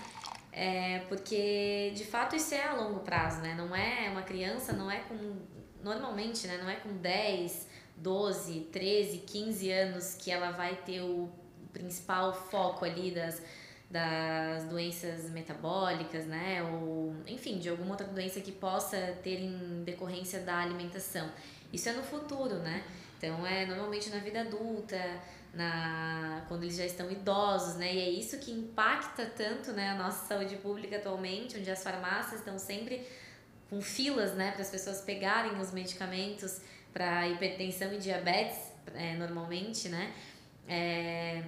É, 0.52 1.00
porque 1.08 1.92
de 1.96 2.06
fato 2.06 2.36
isso 2.36 2.54
é 2.54 2.64
a 2.64 2.74
longo 2.74 3.02
prazo, 3.02 3.42
né? 3.42 3.54
Não 3.56 3.76
é 3.76 4.10
uma 4.10 4.22
criança, 4.22 4.74
não 4.74 4.90
é 4.90 5.00
com 5.02 5.36
normalmente, 5.84 6.48
né, 6.48 6.58
não 6.58 6.70
é 6.70 6.76
com 6.76 6.98
10, 6.98 7.68
12, 7.98 8.62
13, 8.72 9.18
15 9.20 9.72
anos 9.72 10.16
que 10.16 10.32
ela 10.32 10.52
vai 10.52 10.76
ter 10.78 11.02
o 11.02 11.30
principal 11.74 12.34
foco 12.34 12.86
ali 12.86 13.12
das 13.12 13.42
das 13.88 14.64
doenças 14.66 15.30
metabólicas, 15.30 16.26
né, 16.26 16.62
ou 16.64 17.16
enfim, 17.28 17.60
de 17.60 17.70
alguma 17.70 17.92
outra 17.92 18.08
doença 18.08 18.42
que 18.42 18.52
possa 18.52 18.98
ter 19.24 19.40
em 19.40 19.84
decorrência 19.84 20.40
da 20.40 20.58
alimentação. 20.58 21.30
Isso 21.72 21.88
é 21.90 21.94
no 21.94 22.04
futuro, 22.04 22.56
né? 22.56 22.84
Então 23.26 23.46
é 23.46 23.66
normalmente 23.66 24.10
na 24.10 24.20
vida 24.20 24.42
adulta, 24.42 25.02
na 25.54 26.44
quando 26.48 26.64
eles 26.64 26.78
já 26.78 26.86
estão 26.86 27.10
idosos, 27.10 27.76
né? 27.76 27.92
E 27.94 28.00
é 28.00 28.10
isso 28.10 28.38
que 28.38 28.52
impacta 28.52 29.26
tanto, 29.26 29.72
né, 29.72 29.90
a 29.90 29.96
nossa 29.96 30.28
saúde 30.28 30.56
pública 30.58 30.98
atualmente, 30.98 31.58
onde 31.58 31.72
as 31.72 31.82
farmácias 31.82 32.40
estão 32.40 32.60
sempre 32.60 33.06
com 33.70 33.82
filas, 33.82 34.34
né, 34.36 34.52
para 34.52 34.62
as 34.62 34.70
pessoas 34.70 35.02
pegarem 35.02 35.60
os 35.60 35.72
medicamentos 35.72 36.62
para 36.94 37.28
hipertensão 37.28 37.92
e 37.94 37.98
diabetes, 37.98 38.58
é, 38.94 39.16
normalmente, 39.16 39.90
né? 39.90 40.14
É, 40.68 41.44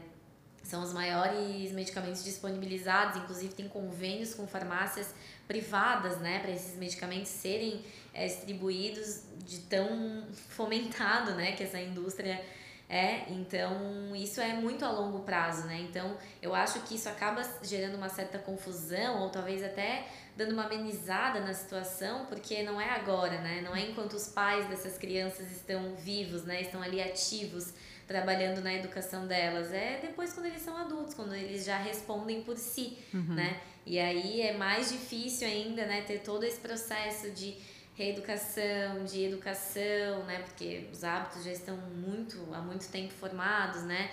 são 0.63 0.83
os 0.83 0.91
maiores 0.91 1.71
medicamentos 1.71 2.23
disponibilizados, 2.23 3.21
inclusive 3.21 3.53
tem 3.53 3.69
convênios 3.69 4.33
com 4.33 4.45
farmácias 4.47 5.13
privadas, 5.47 6.17
né, 6.19 6.39
para 6.39 6.51
esses 6.51 6.77
medicamentos 6.77 7.29
serem 7.29 7.83
é, 8.13 8.25
distribuídos 8.25 9.21
de 9.45 9.59
tão 9.61 10.25
fomentado, 10.49 11.33
né, 11.35 11.53
que 11.53 11.63
essa 11.63 11.79
indústria 11.79 12.43
é. 12.89 13.29
Então, 13.29 14.15
isso 14.15 14.39
é 14.39 14.53
muito 14.53 14.85
a 14.85 14.91
longo 14.91 15.19
prazo, 15.19 15.67
né? 15.67 15.79
Então, 15.81 16.17
eu 16.41 16.55
acho 16.55 16.79
que 16.81 16.95
isso 16.95 17.09
acaba 17.09 17.41
gerando 17.61 17.95
uma 17.95 18.07
certa 18.09 18.37
confusão 18.39 19.23
ou 19.23 19.29
talvez 19.29 19.63
até 19.63 20.07
dando 20.37 20.53
uma 20.53 20.65
amenizada 20.65 21.41
na 21.41 21.53
situação, 21.53 22.25
porque 22.27 22.63
não 22.63 22.79
é 22.79 22.89
agora, 22.91 23.41
né? 23.41 23.61
Não 23.61 23.75
é 23.75 23.81
enquanto 23.81 24.13
os 24.13 24.27
pais 24.27 24.67
dessas 24.69 24.97
crianças 24.97 25.51
estão 25.51 25.95
vivos, 25.95 26.43
né, 26.43 26.61
estão 26.61 26.81
ali 26.81 27.01
ativos 27.01 27.73
trabalhando 28.07 28.61
na 28.61 28.73
educação 28.73 29.27
delas. 29.27 29.71
É 29.73 29.99
depois 30.01 30.33
quando 30.33 30.45
eles 30.45 30.61
são 30.61 30.75
adultos, 30.77 31.13
quando 31.13 31.35
eles 31.35 31.65
já 31.65 31.77
respondem 31.77 32.41
por 32.41 32.57
si, 32.57 32.97
uhum. 33.13 33.35
né? 33.35 33.61
E 33.85 33.99
aí 33.99 34.41
é 34.41 34.53
mais 34.53 34.91
difícil 34.91 35.47
ainda, 35.47 35.85
né, 35.85 36.01
ter 36.01 36.19
todo 36.19 36.43
esse 36.43 36.59
processo 36.59 37.31
de 37.31 37.55
reeducação, 37.95 39.03
de 39.05 39.23
educação, 39.23 40.23
né? 40.25 40.39
Porque 40.39 40.87
os 40.91 41.03
hábitos 41.03 41.43
já 41.43 41.51
estão 41.51 41.75
muito 41.77 42.37
há 42.53 42.61
muito 42.61 42.87
tempo 42.89 43.13
formados, 43.13 43.83
né? 43.83 44.11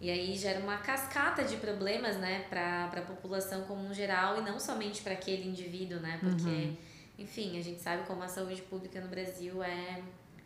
E 0.00 0.10
aí 0.10 0.36
gera 0.36 0.58
uma 0.58 0.78
cascata 0.78 1.44
de 1.44 1.56
problemas, 1.56 2.16
né, 2.16 2.44
para 2.50 2.86
a 2.86 3.02
população 3.02 3.62
como 3.62 3.86
um 3.86 3.94
geral 3.94 4.38
e 4.38 4.42
não 4.42 4.58
somente 4.58 5.00
para 5.00 5.12
aquele 5.12 5.48
indivíduo, 5.48 6.00
né? 6.00 6.18
Porque, 6.20 6.48
uhum. 6.48 6.76
enfim, 7.18 7.58
a 7.58 7.62
gente 7.62 7.80
sabe 7.80 8.04
como 8.06 8.22
a 8.22 8.28
saúde 8.28 8.62
pública 8.62 9.00
no 9.00 9.08
Brasil 9.08 9.62
é 9.62 10.02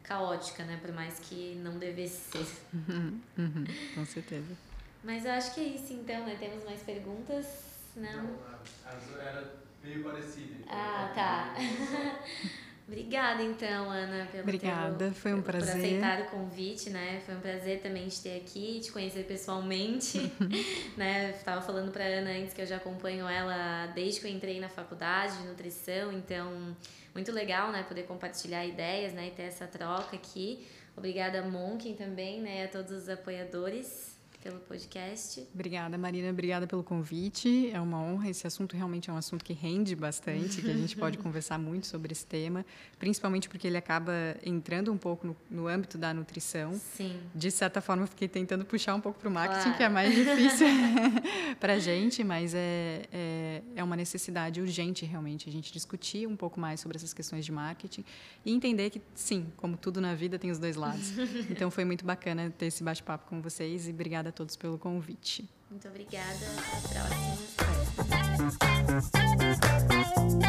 caótica, 0.07 0.65
né? 0.65 0.79
Por 0.81 0.93
mais 0.93 1.19
que 1.19 1.55
não 1.63 1.79
devesse 1.79 2.31
ser. 2.31 2.47
Uhum, 2.73 3.21
uhum, 3.37 3.65
com 3.95 4.07
certeza. 4.07 4.57
Mas 5.03 5.25
eu 5.25 5.33
acho 5.33 5.55
que 5.55 5.61
é 5.61 5.65
isso 5.65 5.93
então, 5.93 6.25
né? 6.25 6.37
Temos 6.39 6.65
mais 6.65 6.81
perguntas? 6.83 7.47
Não? 7.95 8.23
Não, 8.25 9.21
era 9.21 9.55
meio 9.83 10.03
parecida. 10.03 10.55
Então 10.61 10.77
ah, 10.77 11.13
tá. 11.15 11.55
Obrigada, 12.89 13.43
então, 13.43 13.91
Ana, 13.91 14.27
pelo 14.27 14.45
Obrigada, 14.45 15.07
teu, 15.07 15.13
foi 15.13 15.35
um 15.35 15.43
prazer. 15.43 15.73
Por 15.73 15.81
aceitar 15.81 16.21
o 16.21 16.25
convite, 16.27 16.91
né? 16.91 17.21
Foi 17.27 17.35
um 17.35 17.41
prazer 17.41 17.81
também 17.81 18.07
te 18.07 18.23
ter 18.23 18.37
aqui, 18.37 18.79
te 18.81 18.93
conhecer 18.93 19.25
pessoalmente, 19.25 20.19
né? 20.97 21.31
Estava 21.31 21.61
falando 21.61 21.91
para 21.91 22.05
Ana 22.05 22.31
antes 22.31 22.55
que 22.55 22.63
eu 22.63 22.67
já 22.67 22.77
acompanho 22.77 23.27
ela 23.27 23.89
desde 23.89 24.21
que 24.21 24.29
eu 24.29 24.31
entrei 24.31 24.61
na 24.61 24.69
faculdade 24.69 25.37
de 25.39 25.49
nutrição, 25.49 26.13
então 26.13 26.77
muito 27.17 27.33
legal, 27.33 27.73
né? 27.73 27.83
Poder 27.83 28.03
compartilhar 28.03 28.67
ideias, 28.67 29.15
né? 29.15 29.29
E 29.29 29.31
ter 29.31 29.45
essa 29.45 29.67
troca 29.67 30.15
aqui. 30.15 30.69
Obrigada, 30.95 31.43
Monkin, 31.43 31.95
também, 31.95 32.43
né? 32.43 32.65
A 32.65 32.69
todos 32.69 32.93
os 32.93 33.09
apoiadores 33.09 34.16
pelo 34.47 34.61
podcast. 34.61 35.45
Obrigada, 35.53 35.99
Marina. 35.99 36.31
Obrigada 36.31 36.69
pelo 36.69 36.85
convite. 36.85 37.69
É 37.73 37.81
uma 37.81 38.01
honra. 38.01 38.31
Esse 38.31 38.47
assunto 38.47 38.77
realmente 38.77 39.11
é 39.11 39.13
um 39.13 39.17
assunto 39.17 39.45
que 39.45 39.53
rende 39.53 39.97
bastante, 39.97 40.63
que 40.63 40.71
a 40.71 40.75
gente 40.75 40.97
pode 40.97 41.19
conversar 41.19 41.59
muito 41.59 41.89
sobre 41.89 42.13
esse 42.13 42.25
tema, 42.25 42.65
principalmente 42.97 43.49
porque 43.49 43.67
ele 43.67 43.77
acaba 43.77 44.13
entrando 44.45 44.93
um 44.93 44.97
pouco 44.97 45.27
no, 45.27 45.37
no 45.51 45.67
âmbito 45.67 45.99
da 45.99 46.15
nutrição. 46.15 46.75
Sim. 46.75 47.19
De 47.35 47.51
certa 47.51 47.81
forma, 47.81 48.05
eu 48.05 48.07
fiquei 48.07 48.29
tentando 48.29 48.65
puxar 48.65 48.95
um 48.95 49.01
pouco 49.01 49.19
para 49.19 49.29
o 49.29 49.33
marketing, 49.33 49.63
claro. 49.63 49.77
que 49.77 49.83
é 49.83 49.89
mais 49.89 50.15
difícil 50.15 50.67
para 51.59 51.73
a 51.73 51.79
gente, 51.81 52.23
mas 52.23 52.55
é, 52.55 53.03
é, 53.13 53.63
é 53.75 53.83
uma 53.83 53.97
necessidade 53.97 54.61
urgente, 54.61 55.05
realmente, 55.05 55.49
a 55.49 55.53
gente 55.53 55.73
discutir 55.73 56.29
um 56.29 56.37
pouco 56.37 56.61
mais 56.61 56.79
sobre 56.79 56.97
essas 56.97 57.13
questões 57.13 57.45
de 57.45 57.51
marketing 57.51 58.05
e 58.45 58.53
entender 58.53 58.91
que, 58.91 59.03
sim, 59.13 59.49
como 59.57 59.77
tudo 59.77 60.01
na 60.01 60.15
vida, 60.15 60.39
tem 60.39 60.53
os 60.53 60.59
dois 60.59 60.77
lados. 60.77 61.13
Então, 61.51 61.71
foi 61.71 61.85
muito 61.85 62.05
bacana 62.05 62.53
ter 62.57 62.67
esse 62.67 62.83
bate-papo 62.83 63.27
com 63.29 63.41
vocês 63.41 63.89
e 63.89 63.91
obrigada 63.91 64.33
todos 64.37 64.55
pelo 64.55 64.79
convite. 64.79 65.49
Muito 65.71 65.89
obrigada. 65.89 66.47
Até 66.85 67.01
a 67.01 67.05